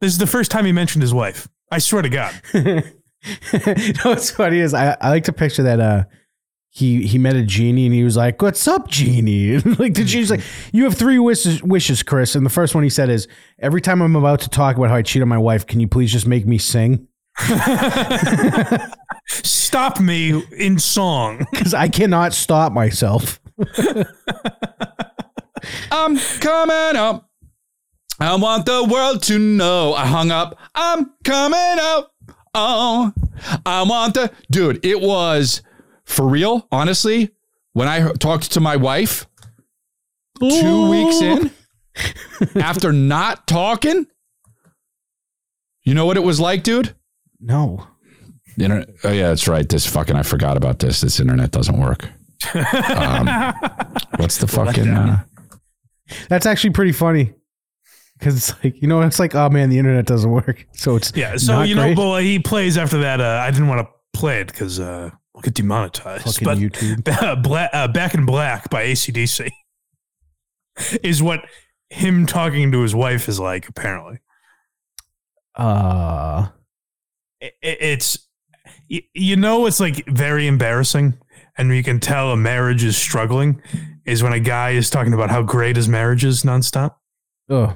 This 0.00 0.12
is 0.12 0.18
the 0.18 0.26
first 0.26 0.50
time 0.50 0.64
he 0.64 0.72
mentioned 0.72 1.02
his 1.02 1.12
wife. 1.12 1.48
I 1.70 1.78
swear 1.78 2.02
to 2.02 2.08
God. 2.08 2.34
no, 2.54 2.82
what's 4.04 4.30
funny 4.30 4.60
is 4.60 4.72
I, 4.72 4.96
I 5.00 5.10
like 5.10 5.24
to 5.24 5.32
picture 5.32 5.64
that 5.64 5.80
uh 5.80 6.04
he 6.76 7.06
he 7.06 7.16
met 7.16 7.34
a 7.36 7.42
genie 7.42 7.86
and 7.86 7.94
he 7.94 8.04
was 8.04 8.18
like, 8.18 8.42
"What's 8.42 8.68
up, 8.68 8.86
genie?" 8.88 9.56
like 9.78 9.94
the 9.94 10.04
genie's 10.04 10.30
like, 10.30 10.42
"You 10.74 10.84
have 10.84 10.94
three 10.94 11.18
wishes, 11.18 11.62
wishes, 11.62 12.02
Chris." 12.02 12.34
And 12.34 12.44
the 12.44 12.50
first 12.50 12.74
one 12.74 12.84
he 12.84 12.90
said 12.90 13.08
is, 13.08 13.28
"Every 13.58 13.80
time 13.80 14.02
I'm 14.02 14.14
about 14.14 14.40
to 14.40 14.50
talk 14.50 14.76
about 14.76 14.90
how 14.90 14.96
I 14.96 15.02
cheat 15.02 15.22
on 15.22 15.28
my 15.28 15.38
wife, 15.38 15.66
can 15.66 15.80
you 15.80 15.88
please 15.88 16.12
just 16.12 16.26
make 16.26 16.44
me 16.44 16.58
sing? 16.58 17.08
Stop 19.26 20.00
me 20.00 20.42
in 20.58 20.78
song. 20.78 21.46
Because 21.50 21.72
I 21.72 21.88
cannot 21.88 22.34
stop 22.34 22.72
myself." 22.72 23.40
I'm 25.90 26.18
coming 26.40 26.96
up. 26.96 27.30
I 28.20 28.36
want 28.36 28.66
the 28.66 28.84
world 28.84 29.22
to 29.24 29.38
know. 29.38 29.94
I 29.94 30.04
hung 30.04 30.30
up. 30.30 30.58
I'm 30.74 31.10
coming 31.24 31.78
up. 31.80 32.12
Oh, 32.52 33.14
I 33.64 33.82
want 33.82 34.12
the 34.12 34.30
dude. 34.50 34.84
It 34.84 35.00
was 35.00 35.62
for 36.06 36.26
real. 36.26 36.66
Honestly, 36.72 37.30
when 37.72 37.88
I 37.88 38.12
talked 38.12 38.52
to 38.52 38.60
my 38.60 38.76
wife 38.76 39.26
two 40.40 40.90
weeks 40.90 41.20
in, 41.20 41.50
after 42.62 42.92
not 42.92 43.46
talking, 43.46 44.06
you 45.84 45.94
know 45.94 46.06
what 46.06 46.16
it 46.16 46.22
was 46.24 46.40
like, 46.40 46.62
dude. 46.62 46.94
No. 47.40 47.86
Internet. 48.58 48.88
Oh 49.04 49.12
yeah, 49.12 49.28
that's 49.28 49.46
right. 49.48 49.68
This 49.68 49.86
fucking. 49.86 50.16
I 50.16 50.22
forgot 50.22 50.56
about 50.56 50.78
this. 50.78 51.02
This 51.02 51.20
internet 51.20 51.50
doesn't 51.50 51.78
work. 51.78 52.08
Um, 52.54 53.26
what's 54.16 54.38
the 54.38 54.46
fucking? 54.48 54.88
Uh, 54.88 55.20
That's 56.28 56.46
actually 56.46 56.70
pretty 56.70 56.92
funny. 56.92 57.34
Because 58.18 58.36
it's 58.36 58.64
like, 58.64 58.80
you 58.80 58.88
know, 58.88 59.02
it's 59.02 59.18
like, 59.18 59.34
oh 59.34 59.50
man, 59.50 59.68
the 59.68 59.78
internet 59.78 60.06
doesn't 60.06 60.30
work. 60.30 60.66
So 60.72 60.96
it's 60.96 61.12
Yeah. 61.14 61.36
So, 61.36 61.52
not 61.52 61.68
you 61.68 61.74
know, 61.74 61.82
great. 61.82 61.96
but 61.96 62.22
he 62.22 62.38
plays 62.38 62.78
after 62.78 62.98
that. 63.00 63.20
Uh, 63.20 63.42
I 63.46 63.50
didn't 63.50 63.68
want 63.68 63.86
to 63.86 64.18
play 64.18 64.40
it 64.40 64.46
because 64.46 64.80
uh, 64.80 65.10
we'll 65.36 65.42
get 65.42 65.54
demonetized. 65.54 66.24
Fucking 66.24 66.44
but 66.44 66.58
YouTube. 66.58 67.42
Bla- 67.42 67.68
uh, 67.72 67.88
Back 67.88 68.14
in 68.14 68.24
Black 68.24 68.70
by 68.70 68.86
ACDC 68.86 69.50
is 71.02 71.22
what 71.22 71.44
him 71.90 72.24
talking 72.24 72.72
to 72.72 72.80
his 72.80 72.94
wife 72.94 73.28
is 73.28 73.38
like, 73.38 73.68
apparently. 73.68 74.18
Uh, 75.54 76.48
it, 77.40 77.54
it's 77.62 78.26
you 78.88 79.36
know 79.36 79.66
it's 79.66 79.80
like 79.80 80.06
very 80.06 80.46
embarrassing 80.46 81.18
and 81.58 81.74
you 81.74 81.82
can 81.82 81.98
tell 82.00 82.30
a 82.30 82.36
marriage 82.36 82.84
is 82.84 82.96
struggling 82.96 83.60
is 84.04 84.22
when 84.22 84.32
a 84.32 84.40
guy 84.40 84.70
is 84.70 84.90
talking 84.90 85.12
about 85.12 85.30
how 85.30 85.42
great 85.42 85.76
his 85.76 85.88
marriage 85.88 86.24
is 86.24 86.42
nonstop 86.42 86.94
oh, 87.48 87.74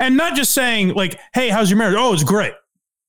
and 0.00 0.16
not 0.16 0.34
just 0.34 0.52
saying 0.52 0.94
like 0.94 1.18
hey 1.34 1.48
how's 1.48 1.70
your 1.70 1.78
marriage 1.78 1.96
oh 1.98 2.12
it's 2.12 2.24
great 2.24 2.54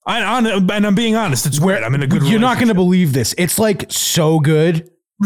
I, 0.07 0.23
on, 0.23 0.47
and 0.47 0.85
i'm 0.87 0.95
being 0.95 1.15
honest 1.15 1.45
it's 1.45 1.59
great 1.59 1.83
i'm 1.83 1.93
in 1.93 2.01
a 2.01 2.07
good 2.07 2.23
you're 2.23 2.39
not 2.39 2.57
going 2.57 2.69
to 2.69 2.73
believe 2.73 3.13
this. 3.13 3.35
It's 3.37 3.59
like 3.59 3.91
so 3.91 4.39
good. 4.39 4.89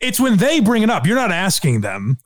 it's 0.00 0.18
when 0.18 0.36
they 0.38 0.60
bring 0.60 0.82
it 0.82 0.90
up 0.90 1.06
you're 1.06 1.16
not 1.16 1.32
asking 1.32 1.82
them 1.82 2.18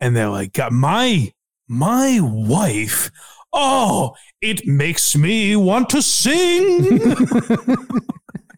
and 0.00 0.16
they're 0.16 0.28
like 0.28 0.52
"God, 0.54 0.72
my 0.72 1.32
my 1.68 2.18
wife 2.20 3.10
oh 3.52 4.14
it 4.40 4.66
makes 4.66 5.16
me 5.16 5.54
want 5.56 5.90
to 5.90 6.00
sing 6.00 6.38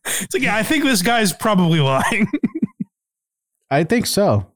it's 0.04 0.34
like 0.34 0.42
yeah 0.42 0.56
i 0.56 0.62
think 0.62 0.84
this 0.84 1.02
guy's 1.02 1.32
probably 1.32 1.80
lying 1.80 2.28
I 3.72 3.84
think 3.84 4.04
so. 4.04 4.51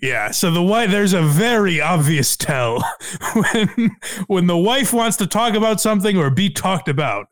Yeah, 0.00 0.30
so 0.30 0.50
the 0.50 0.62
wife 0.62 0.90
there's 0.90 1.12
a 1.12 1.22
very 1.22 1.80
obvious 1.80 2.36
tell 2.36 2.82
when 3.34 3.90
when 4.26 4.46
the 4.46 4.56
wife 4.56 4.92
wants 4.92 5.16
to 5.18 5.26
talk 5.26 5.54
about 5.54 5.80
something 5.80 6.16
or 6.16 6.30
be 6.30 6.48
talked 6.48 6.88
about, 6.88 7.26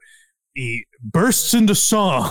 he 0.54 0.84
bursts 1.02 1.54
into 1.54 1.74
song. 1.74 2.30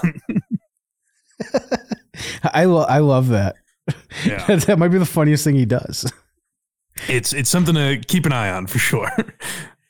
I 2.43 2.65
lo- 2.65 2.85
I 2.87 2.99
love 2.99 3.29
that. 3.29 3.55
Yeah. 4.25 4.45
that 4.55 4.77
might 4.77 4.89
be 4.89 4.97
the 4.97 5.05
funniest 5.05 5.43
thing 5.43 5.55
he 5.55 5.65
does. 5.65 6.11
It's 7.07 7.33
it's 7.33 7.49
something 7.49 7.75
to 7.75 7.99
keep 8.07 8.25
an 8.25 8.33
eye 8.33 8.51
on 8.51 8.67
for 8.67 8.79
sure. 8.79 9.09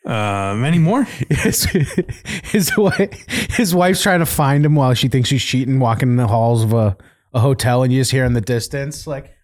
Um, 0.06 0.64
any 0.64 0.80
more? 0.80 1.04
His, 1.30 1.66
his 2.44 2.78
wife, 2.78 3.26
his 3.52 3.76
wife's 3.76 4.02
trying 4.02 4.22
to 4.22 4.26
find 4.26 4.66
him 4.66 4.74
while 4.74 4.94
she 4.94 5.10
thinks 5.10 5.30
he's 5.30 5.44
cheating, 5.44 5.82
walking 5.82 6.08
in 6.08 6.16
the 6.16 6.28
halls 6.28 6.64
of 6.64 6.72
a, 6.72 6.96
a 7.34 7.42
hotel, 7.42 7.84
and 7.84 7.92
you 7.92 8.00
just 8.00 8.12
hear 8.12 8.24
in 8.24 8.32
the 8.32 8.40
distance 8.40 9.06
like, 9.06 9.36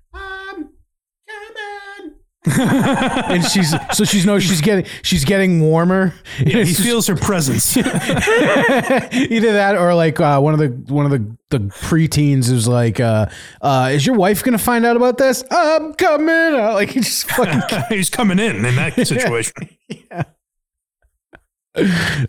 and 2.60 3.44
she's 3.46 3.74
so 3.94 4.04
she's 4.04 4.26
knows 4.26 4.44
she's 4.44 4.60
getting 4.60 4.86
she's 5.02 5.24
getting 5.24 5.62
warmer. 5.62 6.14
Yeah, 6.40 6.64
he 6.64 6.74
feels 6.74 7.08
her 7.08 7.16
presence. 7.16 7.78
either 7.78 9.54
that 9.54 9.78
or 9.78 9.96
like 9.96 10.20
uh, 10.20 10.42
one 10.42 10.54
of 10.54 10.60
the 10.60 10.94
one 10.94 11.06
of 11.06 11.12
the 11.12 11.38
the 11.52 11.60
preteens 11.60 12.52
is 12.52 12.68
like, 12.68 13.00
uh, 13.00 13.28
uh, 13.62 13.92
"Is 13.94 14.06
your 14.06 14.18
wife 14.18 14.44
gonna 14.44 14.58
find 14.58 14.86
out 14.86 14.98
about 14.98 15.18
this?" 15.18 15.44
I'm 15.50 15.94
coming 15.94 16.30
out. 16.30 16.74
Like 16.74 16.90
he 16.90 17.00
just 17.00 17.30
fucking 17.32 17.62
He's 17.90 18.10
coming 18.10 18.40
in 18.40 18.66
in 18.66 18.76
that 18.76 18.96
situation. 19.08 19.70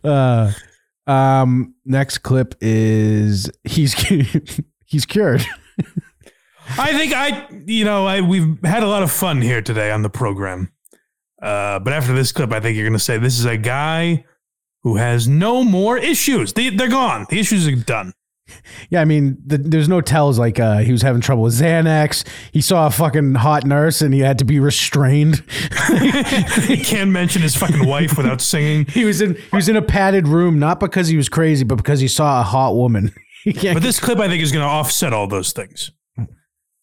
Uh, 0.04 0.52
um, 1.06 1.74
next 1.84 2.18
clip 2.18 2.54
is 2.60 3.50
he's 3.64 3.94
he's 4.84 5.06
cured. 5.06 5.44
I 6.68 6.96
think 6.96 7.12
I, 7.12 7.46
you 7.66 7.84
know, 7.84 8.06
I 8.06 8.20
we've 8.20 8.62
had 8.64 8.82
a 8.82 8.88
lot 8.88 9.02
of 9.02 9.10
fun 9.12 9.40
here 9.40 9.62
today 9.62 9.90
on 9.90 10.02
the 10.02 10.10
program. 10.10 10.72
Uh, 11.40 11.78
but 11.78 11.92
after 11.92 12.14
this 12.14 12.32
clip, 12.32 12.52
I 12.52 12.60
think 12.60 12.76
you're 12.76 12.86
going 12.86 12.98
to 12.98 13.04
say 13.04 13.18
this 13.18 13.38
is 13.38 13.44
a 13.44 13.58
guy 13.58 14.24
who 14.82 14.96
has 14.96 15.28
no 15.28 15.62
more 15.62 15.98
issues. 15.98 16.52
They, 16.52 16.70
they're 16.70 16.88
gone. 16.88 17.26
The 17.28 17.38
issues 17.38 17.66
are 17.66 17.74
done. 17.74 18.12
Yeah, 18.90 19.00
I 19.00 19.06
mean, 19.06 19.38
the, 19.44 19.56
there's 19.56 19.88
no 19.88 20.02
tells 20.02 20.38
like 20.38 20.60
uh, 20.60 20.78
he 20.78 20.92
was 20.92 21.00
having 21.00 21.22
trouble 21.22 21.44
with 21.44 21.54
Xanax. 21.54 22.26
He 22.52 22.60
saw 22.60 22.86
a 22.86 22.90
fucking 22.90 23.36
hot 23.36 23.64
nurse 23.64 24.02
and 24.02 24.12
he 24.12 24.20
had 24.20 24.38
to 24.38 24.44
be 24.44 24.60
restrained. 24.60 25.42
he 26.66 26.76
can't 26.76 27.10
mention 27.10 27.40
his 27.40 27.56
fucking 27.56 27.86
wife 27.86 28.16
without 28.18 28.42
singing. 28.42 28.84
he 28.88 29.04
was 29.06 29.22
in 29.22 29.34
he 29.34 29.56
was 29.56 29.68
in 29.68 29.76
a 29.76 29.82
padded 29.82 30.28
room 30.28 30.58
not 30.58 30.78
because 30.78 31.08
he 31.08 31.16
was 31.16 31.30
crazy, 31.30 31.64
but 31.64 31.76
because 31.76 32.00
he 32.00 32.08
saw 32.08 32.40
a 32.40 32.44
hot 32.44 32.74
woman. 32.74 33.12
But 33.44 33.82
this 33.82 34.00
clip, 34.00 34.18
I 34.20 34.28
think, 34.28 34.42
is 34.42 34.52
going 34.52 34.62
to 34.62 34.68
offset 34.70 35.12
all 35.12 35.26
those 35.26 35.52
things. 35.52 35.90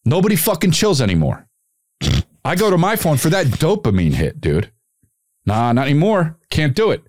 Nobody 0.06 0.36
fucking 0.36 0.72
chills 0.72 1.02
anymore. 1.02 1.48
I 2.44 2.56
go 2.56 2.70
to 2.70 2.78
my 2.78 2.96
phone 2.96 3.18
for 3.18 3.30
that 3.30 3.48
dopamine 3.48 4.14
hit, 4.14 4.42
dude. 4.42 4.72
Nah, 5.46 5.72
not 5.74 5.86
anymore. 5.88 6.38
Can't 6.50 6.76
do 6.76 6.92
it. 6.92 7.04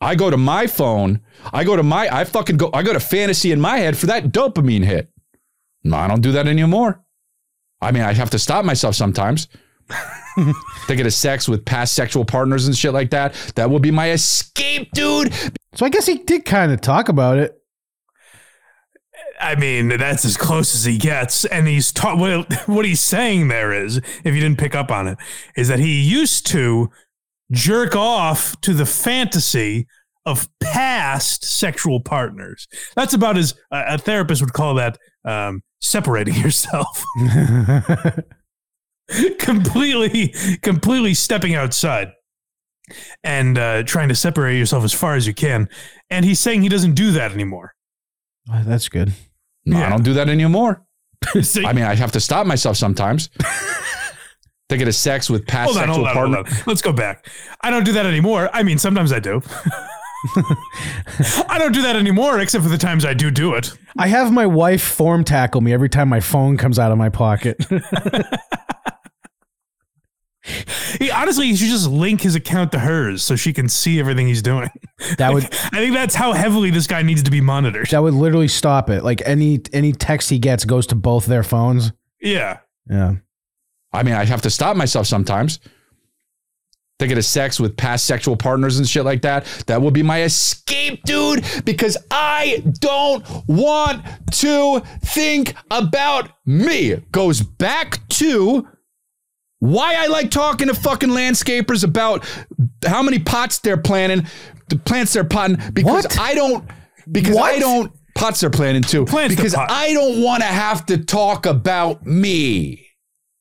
I 0.00 0.14
go 0.14 0.30
to 0.30 0.36
my 0.36 0.66
phone. 0.66 1.20
I 1.52 1.64
go 1.64 1.76
to 1.76 1.82
my. 1.82 2.08
I 2.10 2.24
fucking 2.24 2.56
go. 2.56 2.70
I 2.72 2.82
go 2.82 2.92
to 2.92 3.00
fantasy 3.00 3.52
in 3.52 3.60
my 3.60 3.78
head 3.78 3.96
for 3.96 4.06
that 4.06 4.24
dopamine 4.24 4.84
hit. 4.84 5.10
No, 5.82 5.96
I 5.96 6.08
don't 6.08 6.20
do 6.20 6.32
that 6.32 6.46
anymore. 6.46 7.02
I 7.80 7.90
mean, 7.92 8.02
I 8.02 8.12
have 8.14 8.30
to 8.30 8.38
stop 8.38 8.64
myself 8.64 8.94
sometimes. 8.94 9.48
Thinking 10.86 11.06
of 11.06 11.12
sex 11.12 11.48
with 11.48 11.64
past 11.64 11.94
sexual 11.94 12.24
partners 12.24 12.66
and 12.66 12.76
shit 12.76 12.92
like 12.92 13.10
that. 13.10 13.34
That 13.54 13.70
will 13.70 13.78
be 13.78 13.90
my 13.90 14.10
escape, 14.10 14.90
dude. 14.92 15.32
So 15.74 15.84
I 15.84 15.90
guess 15.90 16.06
he 16.06 16.18
did 16.18 16.44
kind 16.44 16.72
of 16.72 16.80
talk 16.80 17.08
about 17.08 17.38
it. 17.38 17.60
I 19.44 19.56
mean, 19.56 19.88
that's 19.88 20.24
as 20.24 20.36
close 20.36 20.74
as 20.74 20.84
he 20.84 20.98
gets. 20.98 21.44
And 21.44 21.68
he's 21.68 21.92
taught 21.92 22.18
what, 22.18 22.52
what 22.66 22.84
he's 22.84 23.02
saying 23.02 23.48
there 23.48 23.72
is, 23.72 23.98
if 23.98 24.34
you 24.34 24.40
didn't 24.40 24.58
pick 24.58 24.74
up 24.74 24.90
on 24.90 25.06
it, 25.06 25.18
is 25.56 25.68
that 25.68 25.78
he 25.78 26.00
used 26.00 26.46
to 26.48 26.90
jerk 27.52 27.94
off 27.94 28.60
to 28.62 28.72
the 28.72 28.86
fantasy 28.86 29.86
of 30.26 30.48
past 30.60 31.44
sexual 31.44 32.00
partners. 32.00 32.66
That's 32.96 33.14
about 33.14 33.36
as 33.36 33.54
a 33.70 33.94
a 33.94 33.98
therapist 33.98 34.40
would 34.40 34.54
call 34.54 34.74
that 34.74 34.98
um, 35.24 35.62
separating 35.80 36.34
yourself, 36.44 37.04
completely, 39.38 40.34
completely 40.62 41.14
stepping 41.14 41.54
outside 41.54 42.12
and 43.22 43.58
uh, 43.58 43.82
trying 43.82 44.08
to 44.08 44.14
separate 44.14 44.58
yourself 44.58 44.84
as 44.84 44.92
far 44.92 45.14
as 45.14 45.26
you 45.26 45.34
can. 45.34 45.68
And 46.10 46.24
he's 46.24 46.40
saying 46.40 46.62
he 46.62 46.68
doesn't 46.68 46.94
do 46.94 47.12
that 47.12 47.32
anymore. 47.32 47.74
Oh, 48.50 48.62
That's 48.64 48.88
good. 48.88 49.12
No, 49.66 49.78
Yeah. 49.78 49.86
I 49.86 49.90
don't 49.90 50.02
do 50.04 50.14
that 50.14 50.28
anymore. 50.28 50.82
So- 51.42 51.64
I 51.64 51.72
mean, 51.72 51.84
I 51.84 51.94
have 51.94 52.12
to 52.12 52.20
stop 52.20 52.46
myself 52.46 52.76
sometimes. 52.76 53.30
Thinking 54.68 54.88
of 54.88 54.94
sex 54.94 55.28
with 55.30 55.46
past 55.46 55.66
hold 55.72 55.76
on, 55.78 55.82
sexual 55.88 55.94
hold 56.06 56.08
on, 56.08 56.14
hold 56.16 56.34
partners. 56.46 56.58
on. 56.60 56.64
Let's 56.66 56.82
go 56.82 56.92
back. 56.92 57.28
I 57.60 57.70
don't 57.70 57.84
do 57.84 57.92
that 57.92 58.06
anymore. 58.06 58.48
I 58.52 58.62
mean, 58.62 58.78
sometimes 58.78 59.12
I 59.12 59.20
do. 59.20 59.42
I 61.48 61.56
don't 61.58 61.72
do 61.72 61.82
that 61.82 61.96
anymore, 61.96 62.40
except 62.40 62.64
for 62.64 62.70
the 62.70 62.78
times 62.78 63.04
I 63.04 63.12
do 63.14 63.30
do 63.30 63.54
it. 63.54 63.76
I 63.98 64.06
have 64.08 64.32
my 64.32 64.46
wife 64.46 64.82
form 64.82 65.22
tackle 65.24 65.60
me 65.60 65.72
every 65.72 65.88
time 65.90 66.08
my 66.08 66.20
phone 66.20 66.56
comes 66.56 66.78
out 66.78 66.92
of 66.92 66.98
my 66.98 67.10
pocket. 67.10 67.62
He 70.98 71.10
honestly, 71.10 71.46
he 71.46 71.56
should 71.56 71.68
just 71.68 71.88
link 71.88 72.20
his 72.20 72.34
account 72.34 72.72
to 72.72 72.78
hers 72.78 73.22
so 73.22 73.34
she 73.34 73.52
can 73.52 73.68
see 73.68 73.98
everything 73.98 74.26
he's 74.26 74.42
doing. 74.42 74.68
That 75.18 75.32
would 75.32 75.44
I 75.72 75.78
think 75.78 75.94
that's 75.94 76.14
how 76.14 76.32
heavily 76.32 76.70
this 76.70 76.86
guy 76.86 77.02
needs 77.02 77.22
to 77.22 77.30
be 77.30 77.40
monitored. 77.40 77.88
that 77.88 78.02
would 78.02 78.14
literally 78.14 78.48
stop 78.48 78.90
it. 78.90 79.02
Like 79.02 79.22
any 79.24 79.60
any 79.72 79.92
text 79.92 80.28
he 80.30 80.38
gets 80.38 80.64
goes 80.64 80.86
to 80.88 80.94
both 80.94 81.26
their 81.26 81.42
phones. 81.42 81.92
Yeah. 82.20 82.58
Yeah. 82.88 83.14
I 83.92 84.02
mean, 84.02 84.14
I 84.14 84.24
have 84.24 84.42
to 84.42 84.50
stop 84.50 84.76
myself 84.76 85.06
sometimes. 85.06 85.60
Thinking 86.98 87.18
of 87.18 87.24
sex 87.24 87.58
with 87.58 87.76
past 87.76 88.04
sexual 88.06 88.36
partners 88.36 88.78
and 88.78 88.88
shit 88.88 89.04
like 89.04 89.22
that. 89.22 89.46
That 89.66 89.82
will 89.82 89.90
be 89.90 90.02
my 90.02 90.22
escape, 90.22 91.02
dude, 91.04 91.44
because 91.64 91.96
I 92.10 92.62
don't 92.78 93.24
want 93.48 94.04
to 94.32 94.80
think 95.04 95.54
about 95.72 96.30
me. 96.46 96.96
Goes 97.10 97.40
back 97.42 98.06
to 98.10 98.68
why 99.64 99.94
I 99.94 100.08
like 100.08 100.30
talking 100.30 100.68
to 100.68 100.74
fucking 100.74 101.08
landscapers 101.08 101.84
about 101.84 102.26
how 102.86 103.02
many 103.02 103.18
pots 103.18 103.60
they're 103.60 103.78
planting, 103.78 104.26
the 104.68 104.76
plants 104.76 105.14
they're 105.14 105.24
potting, 105.24 105.58
because 105.72 106.04
What? 106.04 106.20
I 106.20 106.34
don't, 106.34 106.68
because 107.10 107.34
I 107.34 107.58
don't, 107.58 107.90
pots 108.14 108.40
they're 108.40 108.50
planting 108.50 108.82
too, 108.82 109.06
Plants 109.06 109.34
because. 109.34 109.54
I 109.54 109.94
don't 109.94 110.22
want 110.22 110.42
to 110.42 110.48
have 110.48 110.84
to 110.86 110.98
talk 110.98 111.46
about 111.46 112.04
me. 112.04 112.86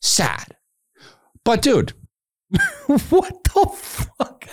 Sad. 0.01 0.55
But 1.43 1.61
dude, 1.61 1.91
what 2.87 3.43
the 3.43 3.69
fuck? 3.75 4.47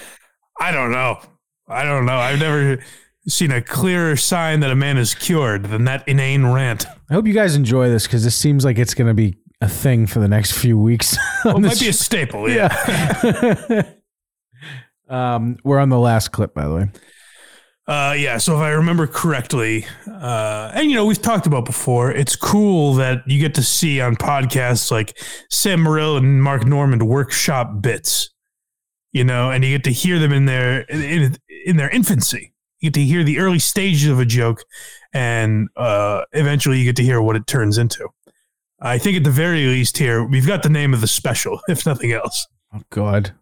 I 0.58 0.72
don't 0.72 0.90
know. 0.90 1.20
I 1.68 1.84
don't 1.84 2.04
know. 2.04 2.16
I've 2.16 2.40
never 2.40 2.82
seen 3.28 3.52
a 3.52 3.62
clearer 3.62 4.16
sign 4.16 4.58
that 4.60 4.72
a 4.72 4.74
man 4.74 4.98
is 4.98 5.14
cured 5.14 5.66
than 5.66 5.84
that 5.84 6.06
inane 6.08 6.46
rant. 6.46 6.86
I 7.08 7.14
hope 7.14 7.28
you 7.28 7.32
guys 7.32 7.54
enjoy 7.54 7.88
this 7.90 8.08
because 8.08 8.24
this 8.24 8.34
seems 8.34 8.64
like 8.64 8.76
it's 8.76 8.94
going 8.94 9.06
to 9.06 9.14
be 9.14 9.36
a 9.60 9.68
thing 9.68 10.06
for 10.06 10.20
the 10.20 10.28
next 10.28 10.52
few 10.52 10.78
weeks. 10.78 11.16
Well, 11.42 11.56
it 11.56 11.60
might 11.60 11.80
be 11.80 11.88
a 11.88 11.92
staple. 11.94 12.50
Yeah. 12.50 12.68
yeah. 13.70 13.82
um, 15.08 15.56
we're 15.64 15.78
on 15.78 15.88
the 15.88 15.98
last 15.98 16.32
clip, 16.32 16.52
by 16.52 16.66
the 16.66 16.74
way. 16.74 16.90
Uh, 17.86 18.12
yeah. 18.12 18.36
So 18.36 18.54
if 18.56 18.60
I 18.60 18.68
remember 18.72 19.06
correctly, 19.06 19.86
uh, 20.06 20.70
and 20.74 20.90
you 20.90 20.96
know 20.96 21.06
we've 21.06 21.20
talked 21.20 21.46
about 21.46 21.64
before, 21.64 22.12
it's 22.12 22.36
cool 22.36 22.92
that 22.94 23.26
you 23.26 23.40
get 23.40 23.54
to 23.54 23.62
see 23.62 24.02
on 24.02 24.16
podcasts 24.16 24.90
like 24.90 25.18
Sam 25.48 25.80
Morrill 25.80 26.18
and 26.18 26.42
Mark 26.42 26.66
Normand 26.66 27.08
workshop 27.08 27.80
bits, 27.80 28.28
you 29.12 29.24
know, 29.24 29.50
and 29.50 29.64
you 29.64 29.78
get 29.78 29.84
to 29.84 29.92
hear 29.92 30.18
them 30.18 30.32
in 30.32 30.44
their 30.44 30.82
in, 30.82 31.36
in 31.64 31.78
their 31.78 31.88
infancy. 31.88 32.52
You 32.80 32.90
get 32.90 33.00
to 33.00 33.04
hear 33.04 33.24
the 33.24 33.38
early 33.38 33.58
stages 33.58 34.10
of 34.10 34.20
a 34.20 34.26
joke, 34.26 34.62
and 35.14 35.68
uh, 35.74 36.22
eventually 36.32 36.78
you 36.78 36.84
get 36.84 36.96
to 36.96 37.02
hear 37.02 37.22
what 37.22 37.34
it 37.34 37.46
turns 37.46 37.78
into. 37.78 38.08
I 38.80 38.98
think 38.98 39.16
at 39.16 39.24
the 39.24 39.30
very 39.30 39.66
least 39.66 39.98
here 39.98 40.24
we've 40.24 40.46
got 40.46 40.62
the 40.62 40.68
name 40.68 40.94
of 40.94 41.00
the 41.00 41.08
special, 41.08 41.60
if 41.68 41.86
nothing 41.86 42.12
else. 42.12 42.46
Oh 42.72 42.82
God. 42.90 43.32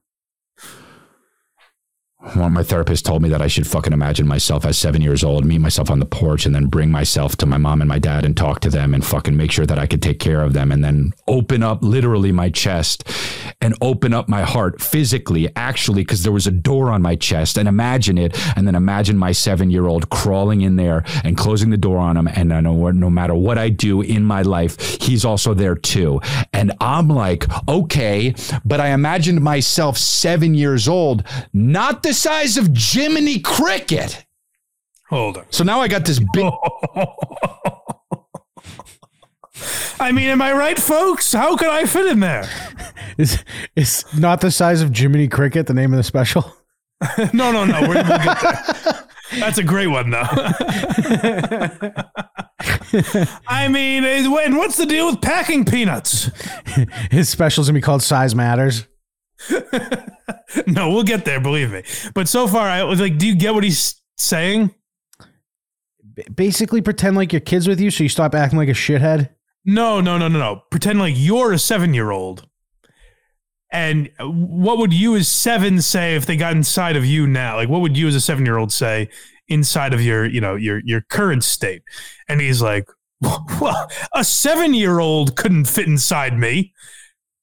Well, 2.36 2.50
my 2.50 2.62
therapist 2.62 3.06
told 3.06 3.22
me 3.22 3.28
that 3.30 3.40
I 3.40 3.46
should 3.46 3.66
fucking 3.66 3.92
imagine 3.92 4.26
myself 4.26 4.66
as 4.66 4.78
seven 4.78 5.00
years 5.00 5.24
old, 5.24 5.44
meet 5.44 5.60
myself 5.60 5.90
on 5.90 5.98
the 5.98 6.06
porch, 6.06 6.44
and 6.44 6.55
then 6.55 6.66
bring 6.66 6.90
myself 6.90 7.36
to 7.36 7.46
my 7.46 7.56
mom 7.56 7.80
and 7.80 7.88
my 7.88 7.98
dad 7.98 8.24
and 8.24 8.36
talk 8.36 8.60
to 8.60 8.70
them 8.70 8.92
and 8.92 9.05
fucking 9.05 9.36
make 9.36 9.50
sure 9.50 9.64
that 9.64 9.78
I 9.78 9.86
could 9.86 10.02
take 10.02 10.18
care 10.18 10.42
of 10.42 10.52
them 10.52 10.70
and 10.70 10.84
then 10.84 11.14
open 11.26 11.62
up 11.62 11.82
literally 11.82 12.30
my 12.30 12.50
chest 12.50 13.09
and 13.60 13.74
open 13.80 14.12
up 14.12 14.28
my 14.28 14.42
heart 14.42 14.80
physically, 14.80 15.48
actually, 15.56 16.02
because 16.02 16.22
there 16.22 16.32
was 16.32 16.46
a 16.46 16.50
door 16.50 16.90
on 16.90 17.00
my 17.00 17.16
chest 17.16 17.56
and 17.56 17.66
imagine 17.66 18.18
it. 18.18 18.38
And 18.56 18.66
then 18.66 18.74
imagine 18.74 19.16
my 19.16 19.32
seven 19.32 19.70
year 19.70 19.86
old 19.86 20.10
crawling 20.10 20.60
in 20.60 20.76
there 20.76 21.05
and 21.24 21.36
closing 21.36 21.70
the 21.70 21.76
door 21.76 21.98
on 21.98 22.16
him. 22.16 22.28
And 22.28 22.52
I 22.52 22.60
know 22.60 22.90
no 22.90 23.10
matter 23.10 23.34
what 23.34 23.59
I 23.59 23.70
do 23.70 24.02
in 24.02 24.24
my 24.24 24.42
life, 24.42 24.78
he's 25.00 25.24
also 25.24 25.55
there 25.55 25.74
too. 25.74 26.20
And 26.52 26.72
I'm 26.80 27.09
like, 27.09 27.46
okay, 27.68 28.34
but 28.64 28.80
I 28.80 28.88
imagined 28.88 29.40
myself 29.40 29.96
seven 29.96 30.55
years 30.55 30.86
old, 30.88 31.24
not 31.52 32.02
the 32.02 32.18
size 32.19 32.57
of 32.57 32.70
Jiminy 32.74 33.39
Cricket. 33.40 34.27
Hold 35.09 35.39
on. 35.39 35.47
So 35.51 35.65
now 35.65 35.81
I 35.81 35.89
got 35.89 36.05
this 36.05 36.20
big. 36.32 36.45
I 40.01 40.12
mean, 40.12 40.28
am 40.28 40.40
I 40.40 40.53
right, 40.53 40.78
folks? 40.78 41.32
How 41.32 41.57
could 41.57 41.69
I 41.69 41.85
fit 41.86 42.07
in 42.07 42.20
there? 42.20 42.49
Is 43.19 43.43
is 43.74 44.05
not 44.16 44.40
the 44.40 44.51
size 44.53 44.81
of 44.81 44.97
Jiminy 44.97 45.27
Cricket 45.27 45.66
the 45.66 45.74
name 45.74 45.93
of 45.93 45.97
the 45.97 46.05
special? 46.05 46.55
No, 47.32 47.51
no, 47.53 47.65
no. 47.65 47.81
We're, 47.82 47.95
we'll 47.95 48.05
get 48.05 48.40
there. 48.40 49.07
That's 49.39 49.59
a 49.59 49.62
great 49.62 49.86
one, 49.86 50.11
though. 50.11 50.27
I 53.47 53.69
mean, 53.69 54.05
and 54.05 54.57
what's 54.57 54.77
the 54.77 54.86
deal 54.86 55.07
with 55.07 55.20
packing 55.20 55.65
peanuts? 55.65 56.31
His 57.11 57.28
special's 57.28 57.69
gonna 57.69 57.77
be 57.77 57.82
called 57.82 58.03
Size 58.03 58.35
Matters. 58.35 58.86
No, 60.66 60.90
we'll 60.90 61.02
get 61.02 61.24
there. 61.24 61.40
Believe 61.40 61.73
me. 61.73 61.82
But 62.15 62.28
so 62.28 62.47
far, 62.47 62.69
I 62.69 62.82
was 62.82 63.01
like, 63.01 63.19
do 63.19 63.27
you 63.27 63.35
get 63.35 63.55
what 63.55 63.65
he's 63.65 64.01
saying? 64.16 64.74
Basically, 66.35 66.81
pretend 66.81 67.16
like 67.16 67.32
your 67.32 67.40
kid's 67.40 67.69
with 67.69 67.81
you, 67.81 67.90
so 67.90 68.02
you 68.02 68.09
stop 68.09 68.35
acting 68.35 68.59
like 68.59 68.69
a 68.69 68.73
shithead. 68.73 69.31
No, 69.65 70.01
no, 70.01 70.19
no, 70.19 70.28
no, 70.28 70.39
no. 70.39 70.62
Pretend 70.70 70.98
like 70.98 71.15
you're 71.16 71.52
a 71.52 71.59
seven-year-old. 71.59 72.48
And 73.70 74.10
what 74.19 74.78
would 74.78 74.94
you 74.94 75.15
as 75.16 75.28
seven 75.28 75.82
say 75.82 76.16
if 76.16 76.24
they 76.24 76.36
got 76.36 76.55
inside 76.56 76.97
of 76.97 77.05
you 77.05 77.27
now? 77.27 77.56
Like, 77.56 77.69
what 77.69 77.82
would 77.82 77.97
you 77.97 78.09
as 78.09 78.15
a 78.15 78.20
seven-year-old 78.20 78.73
say 78.73 79.10
inside 79.48 79.93
of 79.93 80.01
your, 80.01 80.24
you 80.24 80.40
know, 80.40 80.55
your 80.55 80.81
your 80.85 81.02
current 81.02 81.44
state? 81.44 81.82
And 82.28 82.40
he's 82.40 82.62
like, 82.62 82.89
"Well, 83.60 83.89
a 84.15 84.24
seven-year-old 84.24 85.36
couldn't 85.36 85.66
fit 85.66 85.86
inside 85.86 86.39
me." 86.39 86.73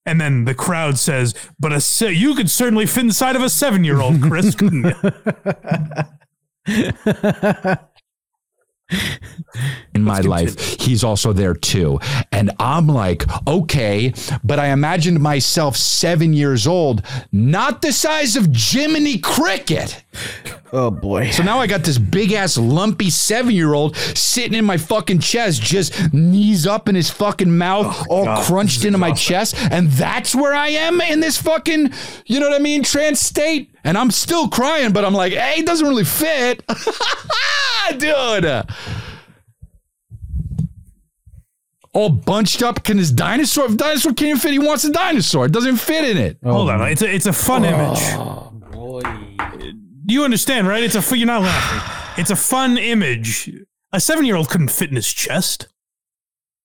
And 0.06 0.22
then 0.22 0.46
the 0.46 0.54
crowd 0.54 1.00
says, 1.00 1.34
"But 1.60 1.74
a 1.74 1.82
se- 1.82 2.14
you 2.14 2.36
could 2.36 2.50
certainly 2.52 2.86
fit 2.86 3.06
inside 3.06 3.36
of 3.36 3.42
a 3.42 3.50
seven-year-old, 3.50 4.22
Chris, 4.22 4.54
couldn't 4.54 4.86
you?" 4.86 4.96
in 9.94 10.04
my 10.04 10.20
life, 10.20 10.80
he's 10.80 11.04
also 11.04 11.34
there 11.34 11.54
too. 11.54 12.00
And 12.32 12.52
I'm 12.60 12.88
like, 12.88 13.24
okay, 13.48 14.14
but 14.44 14.60
I 14.60 14.68
imagined 14.68 15.20
myself 15.20 15.76
seven 15.76 16.34
years 16.34 16.68
old, 16.68 17.02
not 17.32 17.82
the 17.82 17.92
size 17.92 18.36
of 18.36 18.50
Jiminy 18.54 19.18
Cricket. 19.18 20.04
Oh 20.72 20.92
boy. 20.92 21.30
So 21.32 21.44
now 21.44 21.60
I 21.60 21.68
got 21.68 21.84
this 21.84 21.98
big 21.98 22.34
ass 22.34 22.58
lumpy 22.58 23.10
seven 23.10 23.52
year 23.56 23.74
old 23.74 23.96
sitting 23.96 24.54
in 24.54 24.66
my 24.66 24.78
fucking 24.78 25.20
chest, 25.20 25.62
just 25.62 26.14
knees 26.14 26.68
up 26.68 26.90
in 26.90 26.96
his 26.96 27.10
fucking 27.10 27.58
mouth, 27.58 28.06
all 28.10 28.26
God, 28.26 28.46
crunched 28.46 28.86
into 28.86 28.98
my 28.98 29.12
chest. 29.12 29.56
And 29.72 29.90
that's 29.92 30.36
where 30.36 30.54
I 30.54 30.70
am 30.70 31.02
in 31.02 31.22
this 31.22 31.42
fucking, 31.42 31.92
you 32.26 32.40
know 32.40 32.50
what 32.50 32.60
I 32.60 32.64
mean, 32.64 32.84
trans 32.84 33.20
state. 33.20 33.72
And 33.84 33.98
I'm 33.98 34.12
still 34.12 34.50
crying, 34.50 34.92
but 34.94 35.06
I'm 35.06 35.14
like, 35.14 35.34
hey, 35.34 35.60
it 35.60 35.66
doesn't 35.66 35.88
really 35.88 36.04
fit. 36.04 36.64
Dude. 38.12 38.66
All 41.94 42.10
bunched 42.10 42.62
up. 42.62 42.84
Can 42.84 42.98
this 42.98 43.10
dinosaur? 43.10 43.66
If 43.66 43.78
dinosaur 43.78 44.14
can't 44.14 44.42
fit, 44.42 44.52
he 44.52 44.60
wants 44.60 44.84
a 44.84 44.92
dinosaur. 44.92 45.46
It 45.46 45.54
doesn't 45.54 45.78
fit 45.78 46.04
in 46.10 46.18
it. 46.18 46.38
Oh, 46.44 46.52
Hold 46.52 46.70
on, 46.70 46.90
it's 46.90 47.02
a 47.02 47.14
it's 47.14 47.26
a 47.26 47.34
fun 47.34 47.66
oh, 47.66 49.02
image. 49.02 49.76
You 50.08 50.24
understand, 50.24 50.68
right? 50.68 50.84
It's 50.84 50.96
a 50.96 51.02
fu- 51.02 51.16
you're 51.16 51.26
not 51.26 51.42
laughing. 51.42 52.22
It's 52.22 52.32
a 52.32 52.36
fun 52.36 52.78
image. 52.78 53.50
A 53.94 54.00
seven 54.00 54.26
year 54.26 54.36
old 54.36 54.50
couldn't 54.50 54.72
fit 54.72 54.90
in 54.90 54.98
his 54.98 55.12
chest. 55.12 55.68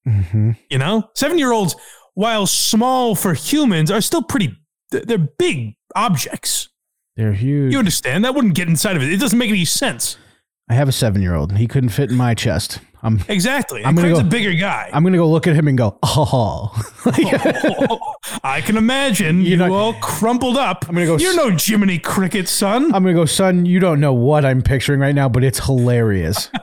Mm-hmm. 0.07 0.51
You 0.69 0.77
know, 0.77 1.09
seven 1.15 1.37
year 1.37 1.51
olds, 1.51 1.75
while 2.13 2.45
small 2.45 3.15
for 3.15 3.33
humans, 3.33 3.89
are 3.89 4.01
still 4.01 4.21
pretty. 4.21 4.57
They're 4.91 5.17
big 5.17 5.75
objects. 5.95 6.69
They're 7.15 7.33
huge. 7.33 7.71
You 7.71 7.79
understand? 7.79 8.25
That 8.25 8.35
wouldn't 8.35 8.55
get 8.55 8.67
inside 8.67 8.95
of 8.97 9.03
it. 9.03 9.11
It 9.11 9.19
doesn't 9.19 9.37
make 9.39 9.49
any 9.49 9.65
sense. 9.65 10.17
I 10.71 10.73
have 10.75 10.87
a 10.87 10.93
seven 10.93 11.21
year 11.21 11.35
old. 11.35 11.57
He 11.57 11.67
couldn't 11.67 11.89
fit 11.89 12.11
in 12.11 12.15
my 12.15 12.33
chest. 12.33 12.79
I'm 13.03 13.19
Exactly. 13.27 13.83
I'm 13.83 13.97
Craig's 13.97 14.19
go- 14.19 14.25
a 14.25 14.29
bigger 14.29 14.53
guy. 14.53 14.89
I'm 14.93 15.03
gonna 15.03 15.17
go 15.17 15.29
look 15.29 15.45
at 15.45 15.53
him 15.53 15.67
and 15.67 15.77
go, 15.77 15.97
oh. 16.01 16.71
I 18.43 18.61
can 18.61 18.77
imagine 18.77 19.41
you 19.41 19.57
not- 19.57 19.69
all 19.69 19.93
crumpled 19.95 20.55
up. 20.55 20.85
I'm 20.87 20.93
gonna 20.95 21.07
go 21.07 21.17
You're 21.17 21.35
no 21.35 21.49
Jiminy 21.59 21.99
Cricket, 21.99 22.47
son. 22.47 22.85
I'm 22.95 23.03
gonna 23.03 23.13
go, 23.13 23.25
son. 23.25 23.65
You 23.65 23.81
don't 23.81 23.99
know 23.99 24.13
what 24.13 24.45
I'm 24.45 24.61
picturing 24.61 25.01
right 25.01 25.13
now, 25.13 25.27
but 25.27 25.43
it's 25.43 25.59
hilarious. 25.65 26.49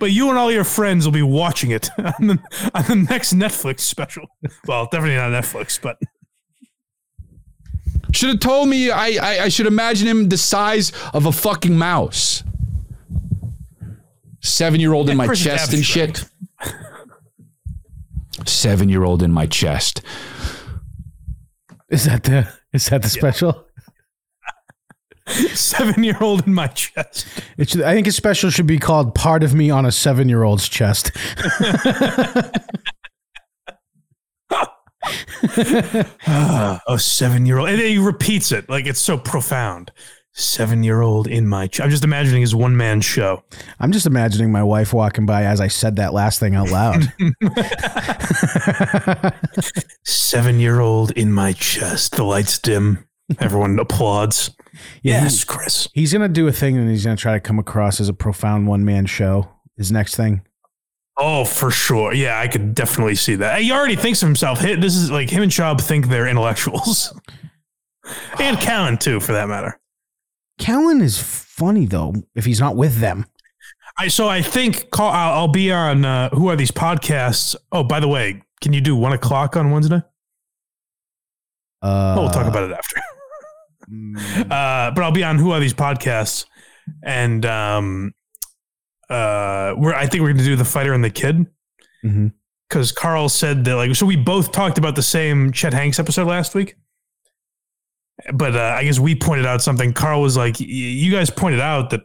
But 0.00 0.10
you 0.10 0.28
and 0.30 0.36
all 0.36 0.50
your 0.50 0.64
friends 0.64 1.04
will 1.04 1.12
be 1.12 1.22
watching 1.22 1.70
it 1.70 1.88
on 1.98 2.26
the, 2.26 2.38
on 2.74 2.84
the 2.88 3.06
next 3.08 3.32
Netflix 3.34 3.80
special. 3.80 4.26
Well, 4.66 4.88
definitely 4.90 5.14
not 5.16 5.30
Netflix, 5.30 5.80
but 5.80 5.96
Should 8.16 8.30
have 8.30 8.40
told 8.40 8.70
me 8.70 8.90
I, 8.90 9.08
I 9.20 9.44
I 9.44 9.48
should 9.50 9.66
imagine 9.66 10.08
him 10.08 10.30
the 10.30 10.38
size 10.38 10.90
of 11.12 11.26
a 11.26 11.32
fucking 11.32 11.76
mouse. 11.76 12.42
Seven 14.40 14.80
year 14.80 14.94
old 14.94 15.10
in 15.10 15.18
my 15.18 15.26
chest 15.34 15.74
and 15.74 15.84
shit. 15.84 16.24
Seven 18.46 18.88
year 18.88 19.04
old 19.04 19.22
in 19.22 19.32
my 19.32 19.44
chest. 19.44 20.00
Is 21.90 22.06
that 22.06 22.24
the 22.24 22.48
is 22.72 22.86
that 22.86 23.02
the 23.02 23.10
special? 23.10 23.66
seven 25.52 26.02
year 26.02 26.16
old 26.18 26.46
in 26.46 26.54
my 26.54 26.68
chest. 26.68 27.26
It 27.58 27.68
should, 27.68 27.82
I 27.82 27.92
think 27.92 28.06
a 28.06 28.12
special 28.12 28.48
should 28.48 28.66
be 28.66 28.78
called 28.78 29.14
"Part 29.14 29.42
of 29.42 29.52
Me 29.52 29.68
on 29.68 29.84
a 29.84 29.92
Seven 29.92 30.30
Year 30.30 30.42
Old's 30.42 30.70
Chest." 30.70 31.12
oh, 36.88 36.96
seven 36.96 37.46
year 37.46 37.58
old. 37.58 37.68
And 37.68 37.78
then 37.78 37.88
he 37.88 37.98
repeats 37.98 38.52
it 38.52 38.68
like 38.68 38.86
it's 38.86 39.00
so 39.00 39.18
profound. 39.18 39.92
Seven 40.38 40.82
year 40.82 41.00
old 41.00 41.26
in 41.26 41.46
my. 41.46 41.66
Ch- 41.66 41.80
I'm 41.80 41.88
just 41.88 42.04
imagining 42.04 42.42
his 42.42 42.54
one 42.54 42.76
man 42.76 43.00
show. 43.00 43.42
I'm 43.80 43.90
just 43.90 44.04
imagining 44.04 44.52
my 44.52 44.62
wife 44.62 44.92
walking 44.92 45.24
by 45.24 45.44
as 45.44 45.62
I 45.62 45.68
said 45.68 45.96
that 45.96 46.12
last 46.12 46.40
thing 46.40 46.54
out 46.54 46.68
loud. 46.70 47.10
Seven 50.04 50.60
year 50.60 50.80
old 50.80 51.10
in 51.12 51.32
my 51.32 51.52
chest. 51.52 52.16
The 52.16 52.24
lights 52.24 52.58
dim. 52.58 53.06
Everyone 53.40 53.78
applauds. 53.78 54.50
Yeah, 55.02 55.22
yes, 55.22 55.42
Chris. 55.42 55.88
he's 55.94 56.12
gonna 56.12 56.28
do 56.28 56.46
a 56.48 56.52
thing 56.52 56.76
and 56.76 56.90
he's 56.90 57.04
gonna 57.04 57.16
try 57.16 57.32
to 57.32 57.40
come 57.40 57.58
across 57.58 57.98
as 57.98 58.10
a 58.10 58.12
profound 58.12 58.66
one 58.66 58.84
man 58.84 59.06
show. 59.06 59.48
His 59.78 59.90
next 59.90 60.16
thing. 60.16 60.42
Oh, 61.18 61.44
for 61.44 61.70
sure. 61.70 62.12
Yeah, 62.12 62.38
I 62.38 62.46
could 62.48 62.74
definitely 62.74 63.14
see 63.14 63.36
that. 63.36 63.60
He 63.62 63.72
already 63.72 63.96
thinks 63.96 64.22
of 64.22 64.28
himself. 64.28 64.60
This 64.60 64.94
is 64.94 65.10
like 65.10 65.30
him 65.30 65.42
and 65.42 65.50
Schaub 65.50 65.80
think 65.80 66.08
they're 66.08 66.26
intellectuals. 66.28 67.18
and 68.38 68.56
Callen, 68.58 69.00
too, 69.00 69.20
for 69.20 69.32
that 69.32 69.48
matter. 69.48 69.80
Callen 70.60 71.02
is 71.02 71.18
funny 71.18 71.86
though 71.86 72.14
if 72.34 72.44
he's 72.44 72.60
not 72.60 72.76
with 72.76 72.98
them. 72.98 73.26
I 73.98 74.08
so 74.08 74.28
I 74.28 74.42
think 74.42 74.90
call, 74.90 75.10
I'll, 75.10 75.32
I'll 75.32 75.48
be 75.48 75.72
on 75.72 76.04
uh, 76.04 76.28
who 76.30 76.48
are 76.48 76.56
these 76.56 76.70
podcasts? 76.70 77.56
Oh, 77.72 77.82
by 77.82 78.00
the 78.00 78.08
way, 78.08 78.42
can 78.60 78.72
you 78.72 78.80
do 78.80 78.94
one 78.94 79.12
o'clock 79.12 79.56
on 79.56 79.70
Wednesday? 79.70 80.02
Uh, 81.82 82.14
Oh, 82.18 82.22
we'll 82.22 82.30
talk 82.30 82.46
about 82.46 82.70
it 82.70 82.76
after. 82.76 83.00
uh, 84.52 84.90
but 84.90 84.98
I'll 85.02 85.12
be 85.12 85.24
on 85.24 85.38
who 85.38 85.52
are 85.52 85.60
these 85.60 85.74
podcasts, 85.74 86.44
and 87.02 87.44
um, 87.46 88.12
uh, 89.08 89.74
we're 89.76 89.94
I 89.94 90.06
think 90.06 90.22
we're 90.22 90.28
going 90.32 90.38
to 90.38 90.44
do 90.44 90.56
the 90.56 90.64
fighter 90.64 90.92
and 90.92 91.02
the 91.04 91.10
kid 91.10 91.46
because 92.68 92.92
Carl 92.92 93.28
said 93.28 93.64
that 93.64 93.76
like 93.76 93.94
so 93.96 94.06
we 94.06 94.16
both 94.16 94.52
talked 94.52 94.78
about 94.78 94.96
the 94.96 95.02
same 95.02 95.52
Chet 95.52 95.72
Hanks 95.72 95.98
episode 95.98 96.26
last 96.26 96.54
week. 96.54 96.76
But 98.32 98.56
uh, 98.56 98.74
I 98.76 98.84
guess 98.84 98.98
we 98.98 99.14
pointed 99.14 99.44
out 99.46 99.60
something. 99.62 99.92
Carl 99.92 100.22
was 100.22 100.36
like, 100.36 100.56
"You 100.58 101.12
guys 101.12 101.28
pointed 101.30 101.60
out 101.60 101.90
that 101.90 102.00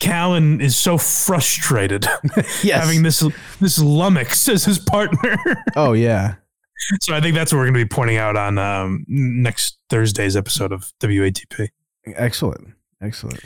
Callen 0.00 0.60
is 0.60 0.74
so 0.76 0.96
frustrated 0.98 2.06
Yes. 2.62 2.82
having 2.84 3.02
this 3.02 3.22
this 3.60 3.78
lummox 3.78 4.48
as 4.48 4.64
his 4.64 4.78
partner." 4.78 5.36
oh 5.76 5.92
yeah. 5.92 6.36
so 7.00 7.14
I 7.14 7.20
think 7.20 7.34
that's 7.34 7.52
what 7.52 7.58
we're 7.58 7.64
going 7.66 7.74
to 7.74 7.84
be 7.84 7.88
pointing 7.88 8.16
out 8.16 8.36
on 8.36 8.56
um, 8.58 9.04
next 9.06 9.78
Thursday's 9.90 10.34
episode 10.36 10.72
of 10.72 10.92
WATP. 11.00 11.68
Excellent. 12.06 12.68
Excellent. 13.02 13.40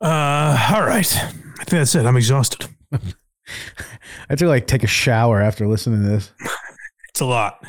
Uh, 0.00 0.70
all 0.74 0.82
right, 0.82 1.16
I 1.16 1.28
think 1.64 1.70
that's 1.70 1.94
it. 1.94 2.04
I'm 2.06 2.16
exhausted. 2.16 2.66
I 2.92 2.98
have 4.30 4.38
to 4.40 4.48
like 4.48 4.66
take 4.66 4.82
a 4.82 4.88
shower 4.88 5.40
after 5.40 5.66
listening 5.66 6.02
to 6.02 6.08
this. 6.08 6.32
It's 7.10 7.20
a 7.20 7.24
lot. 7.24 7.64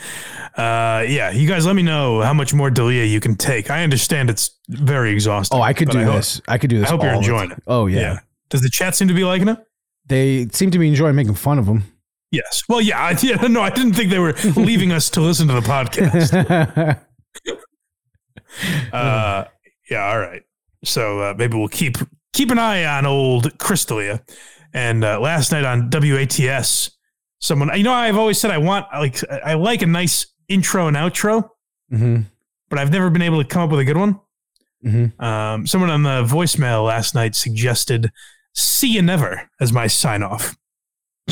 Uh, 0.58 1.06
yeah, 1.08 1.32
you 1.32 1.48
guys, 1.48 1.66
let 1.66 1.76
me 1.76 1.84
know 1.84 2.22
how 2.22 2.34
much 2.34 2.54
more 2.54 2.70
D'Elia 2.70 3.06
you 3.06 3.20
can 3.20 3.36
take. 3.36 3.70
I 3.70 3.84
understand 3.84 4.30
it's 4.30 4.52
very 4.68 5.12
exhausting. 5.12 5.58
Oh, 5.58 5.62
I 5.62 5.72
could 5.74 5.90
do 5.90 6.04
hope- 6.04 6.16
this. 6.16 6.42
I 6.48 6.58
could 6.58 6.70
do 6.70 6.80
this. 6.80 6.88
I 6.88 6.92
hope 6.92 7.04
you're 7.04 7.14
enjoying 7.14 7.50
time. 7.50 7.58
it. 7.60 7.64
Oh 7.68 7.86
yeah. 7.86 8.00
Yeah. 8.00 8.20
Does 8.50 8.62
the 8.62 8.70
chat 8.70 8.96
seem 8.96 9.08
to 9.08 9.14
be 9.14 9.24
liking 9.24 9.48
it? 9.48 9.60
They 10.08 10.48
seem 10.52 10.72
to 10.72 10.80
be 10.80 10.88
enjoying 10.88 11.16
making 11.16 11.36
fun 11.36 11.60
of 11.60 11.68
him. 11.68 11.84
Yes. 12.32 12.64
Well, 12.68 12.82
yeah. 12.82 13.00
I, 13.00 13.12
yeah. 13.22 13.36
No, 13.48 13.62
I 13.62 13.70
didn't 13.70 13.94
think 13.94 14.10
they 14.10 14.20
were 14.20 14.34
leaving 14.56 14.92
us 14.92 15.10
to 15.12 15.22
listen 15.22 15.48
to 15.48 15.54
the 15.54 15.62
podcast. 15.62 17.00
Uh, 18.92 19.46
yeah. 19.90 20.08
All 20.10 20.20
right. 20.20 20.44
So 20.84 21.20
uh, 21.20 21.34
maybe 21.38 21.58
we'll 21.58 21.68
keep 21.68 21.98
keep 22.34 22.52
an 22.52 22.60
eye 22.60 22.86
on 22.86 23.06
old 23.06 23.58
Chris 23.60 23.86
D'Elia. 23.86 24.22
And 24.74 25.04
uh, 25.04 25.20
last 25.20 25.52
night 25.52 25.64
on 25.66 25.90
WATS, 25.90 26.92
someone 27.40 27.70
you 27.76 27.84
know 27.84 27.94
I've 27.94 28.18
always 28.18 28.40
said 28.40 28.52
I 28.52 28.58
want 28.58 28.86
like 28.94 29.18
I 29.32 29.54
like 29.56 29.82
a 29.82 29.88
nice 29.88 30.28
intro 30.48 30.88
and 30.88 30.96
outro, 30.98 31.50
hmm 31.90 32.22
but 32.70 32.80
I've 32.80 32.92
never 32.92 33.10
been 33.10 33.22
able 33.22 33.42
to 33.42 33.48
come 33.48 33.62
up 33.62 33.70
with 33.70 33.80
a 33.80 33.86
good 33.86 33.98
one. 33.98 34.20
hmm 34.84 35.06
Um, 35.24 35.66
someone 35.66 35.90
on 35.90 36.04
the 36.04 36.24
voicemail 36.26 36.86
last 36.86 37.16
night 37.16 37.34
suggested 37.36 38.12
"See 38.54 38.90
you 38.94 39.02
never" 39.02 39.50
as 39.62 39.72
my 39.72 39.88
sign 39.88 40.22
off. 40.22 40.56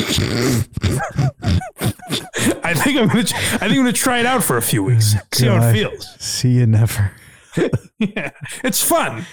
I 2.64 2.74
think 2.74 2.98
I'm 2.98 3.08
gonna. 3.08 3.20
I 3.22 3.58
think 3.68 3.72
I'm 3.72 3.76
gonna 3.78 3.92
try 3.94 4.20
it 4.20 4.26
out 4.26 4.44
for 4.44 4.58
a 4.58 4.62
few 4.62 4.84
weeks. 4.84 5.14
See 5.34 5.48
how 5.48 5.58
it 5.70 5.74
feels. 5.74 6.10
See 6.20 6.52
you 6.52 6.66
never. 6.66 7.12
Yeah, 7.98 8.32
it's 8.66 8.82
fun. 8.84 9.26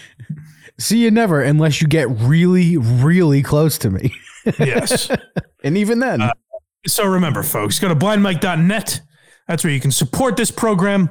See 0.79 0.99
you 1.05 1.11
never 1.11 1.41
unless 1.43 1.81
you 1.81 1.87
get 1.89 2.09
really, 2.11 2.77
really 2.77 3.43
close 3.43 3.79
to 3.79 3.91
me. 3.91 4.13
Yes. 4.59 5.11
And 5.65 5.77
even 5.79 6.01
then, 6.01 6.29
So 6.89 7.05
remember, 7.07 7.45
folks, 7.45 7.79
go 7.79 7.87
to 7.89 7.95
blindmike.net. 7.95 9.01
That's 9.47 9.63
where 9.63 9.73
you 9.73 9.79
can 9.79 9.93
support 9.93 10.37
this 10.37 10.51
program. 10.51 11.09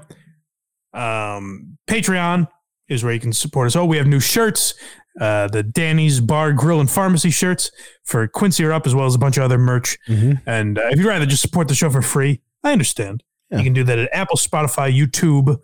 Um, 0.94 1.78
Patreon 1.88 2.48
is 2.90 3.04
where 3.04 3.14
you 3.14 3.20
can 3.22 3.32
support 3.34 3.68
us. 3.68 3.76
Oh, 3.78 3.86
we 3.86 3.96
have 3.96 4.08
new 4.08 4.20
shirts. 4.20 4.74
Uh, 5.20 5.48
the 5.48 5.64
Danny's 5.64 6.20
Bar 6.20 6.52
Grill 6.54 6.80
and 6.82 6.90
Pharmacy 6.90 7.30
shirts 7.30 7.72
for 8.04 8.28
Quincy 8.28 8.64
are 8.66 8.74
up, 8.74 8.86
as 8.86 8.94
well 8.96 9.06
as 9.06 9.16
a 9.16 9.20
bunch 9.20 9.38
of 9.38 9.44
other 9.44 9.58
merch. 9.58 9.98
Mhm. 10.10 10.42
And 10.46 10.78
uh, 10.78 10.90
if 10.92 10.98
you'd 10.98 11.08
rather 11.08 11.26
just 11.26 11.42
support 11.42 11.68
the 11.70 11.76
show 11.76 11.90
for 11.90 12.02
free, 12.02 12.42
I 12.64 12.72
understand. 12.74 13.24
Yeah. 13.50 13.60
You 13.60 13.64
can 13.64 13.74
do 13.74 13.84
that 13.86 14.00
at 14.00 14.10
Apple, 14.14 14.38
Spotify, 14.38 14.94
YouTube. 14.94 15.58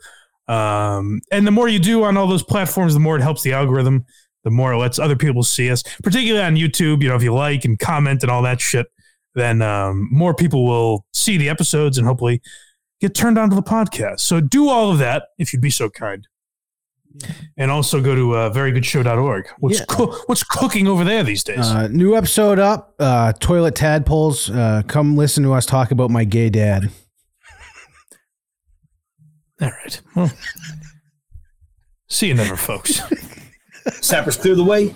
Um, 0.48 1.20
and 1.32 1.46
the 1.46 1.52
more 1.52 1.68
you 1.68 1.80
do 1.80 2.04
on 2.04 2.16
all 2.18 2.28
those 2.28 2.44
platforms, 2.44 2.94
the 2.94 3.00
more 3.00 3.18
it 3.18 3.22
helps 3.22 3.42
the 3.44 3.54
algorithm, 3.54 4.06
the 4.44 4.52
more 4.52 4.74
it 4.74 4.78
lets 4.78 4.98
other 5.00 5.16
people 5.16 5.44
see 5.44 5.70
us, 5.70 5.84
particularly 6.04 6.46
on 6.46 6.56
YouTube. 6.56 7.02
You 7.04 7.10
know, 7.10 7.16
if 7.16 7.24
you 7.24 7.34
like 7.34 7.66
and 7.66 7.78
comment 7.78 8.24
and 8.24 8.32
all 8.32 8.42
that 8.44 8.62
shit, 8.62 8.88
then 9.36 9.62
um, 9.62 10.08
more 10.12 10.34
people 10.34 10.66
will 10.66 11.06
see 11.14 11.38
the 11.38 11.50
episodes 11.50 11.98
and 11.98 12.08
hopefully 12.08 12.42
get 13.02 13.14
turned 13.14 13.38
on 13.38 13.50
to 13.50 13.56
the 13.56 13.62
podcast. 13.64 14.22
So 14.22 14.40
do 14.42 14.70
all 14.70 14.90
of 14.92 15.00
that 15.00 15.26
if 15.38 15.52
you'd 15.54 15.62
be 15.62 15.70
so 15.70 15.90
kind. 15.90 16.28
And 17.58 17.72
also 17.72 18.00
go 18.02 18.14
to 18.16 18.36
uh, 18.36 18.50
verygoodshow.org. 18.54 19.48
What's, 19.60 19.80
Yeah. 19.80 19.86
coo- 19.88 20.12
what's 20.28 20.44
cooking 20.44 20.88
over 20.88 21.04
there 21.04 21.24
these 21.24 21.44
days? 21.44 21.60
uh, 21.60 21.88
new 21.88 22.16
episode 22.16 22.60
up. 22.60 22.94
Uh, 23.00 23.34
toilet 23.34 23.74
tadpoles. 23.76 24.50
Uh, 24.52 24.84
come 24.88 25.16
listen 25.18 25.44
to 25.44 25.54
us 25.54 25.66
talk 25.66 25.90
about 25.92 26.12
my 26.12 26.24
gay 26.26 26.50
dad. 26.50 26.90
All 29.62 29.70
right. 29.70 30.02
Well, 30.16 30.32
see 32.10 32.28
you 32.28 32.34
never, 32.34 32.56
folks. 32.56 33.02
Sappers 34.02 34.38
clear 34.38 34.56
the 34.56 34.64
way. 34.64 34.96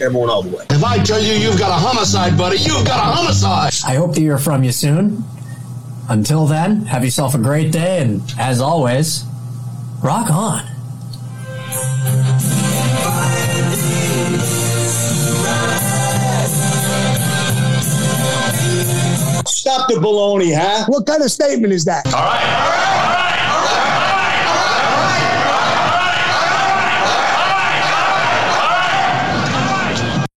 Everyone 0.00 0.30
all 0.30 0.42
the 0.42 0.56
way. 0.56 0.64
If 0.70 0.82
I 0.82 1.02
tell 1.02 1.20
you 1.22 1.34
you've 1.34 1.58
got 1.58 1.70
a 1.70 1.74
homicide, 1.74 2.36
buddy, 2.36 2.58
you've 2.58 2.86
got 2.86 2.98
a 2.98 3.12
homicide. 3.12 3.72
I 3.86 3.94
hope 3.96 4.14
to 4.14 4.20
hear 4.20 4.38
from 4.38 4.64
you 4.64 4.72
soon. 4.72 5.22
Until 6.08 6.46
then, 6.46 6.82
have 6.86 7.04
yourself 7.04 7.34
a 7.34 7.38
great 7.38 7.72
day, 7.72 8.02
and 8.02 8.22
as 8.38 8.60
always, 8.60 9.24
rock 10.02 10.30
on. 10.30 10.64
Stop 19.46 19.88
the 19.88 19.94
baloney, 19.94 20.54
huh? 20.54 20.84
What 20.88 21.06
kind 21.06 21.22
of 21.22 21.30
statement 21.30 21.72
is 21.72 21.84
that? 21.84 22.06
All 22.06 22.12
right. 22.12 22.20
All 22.22 22.28
right. 22.30 22.84
All 23.50 23.64
right. 23.64 23.84
All 23.84 24.00
right. 24.00 24.03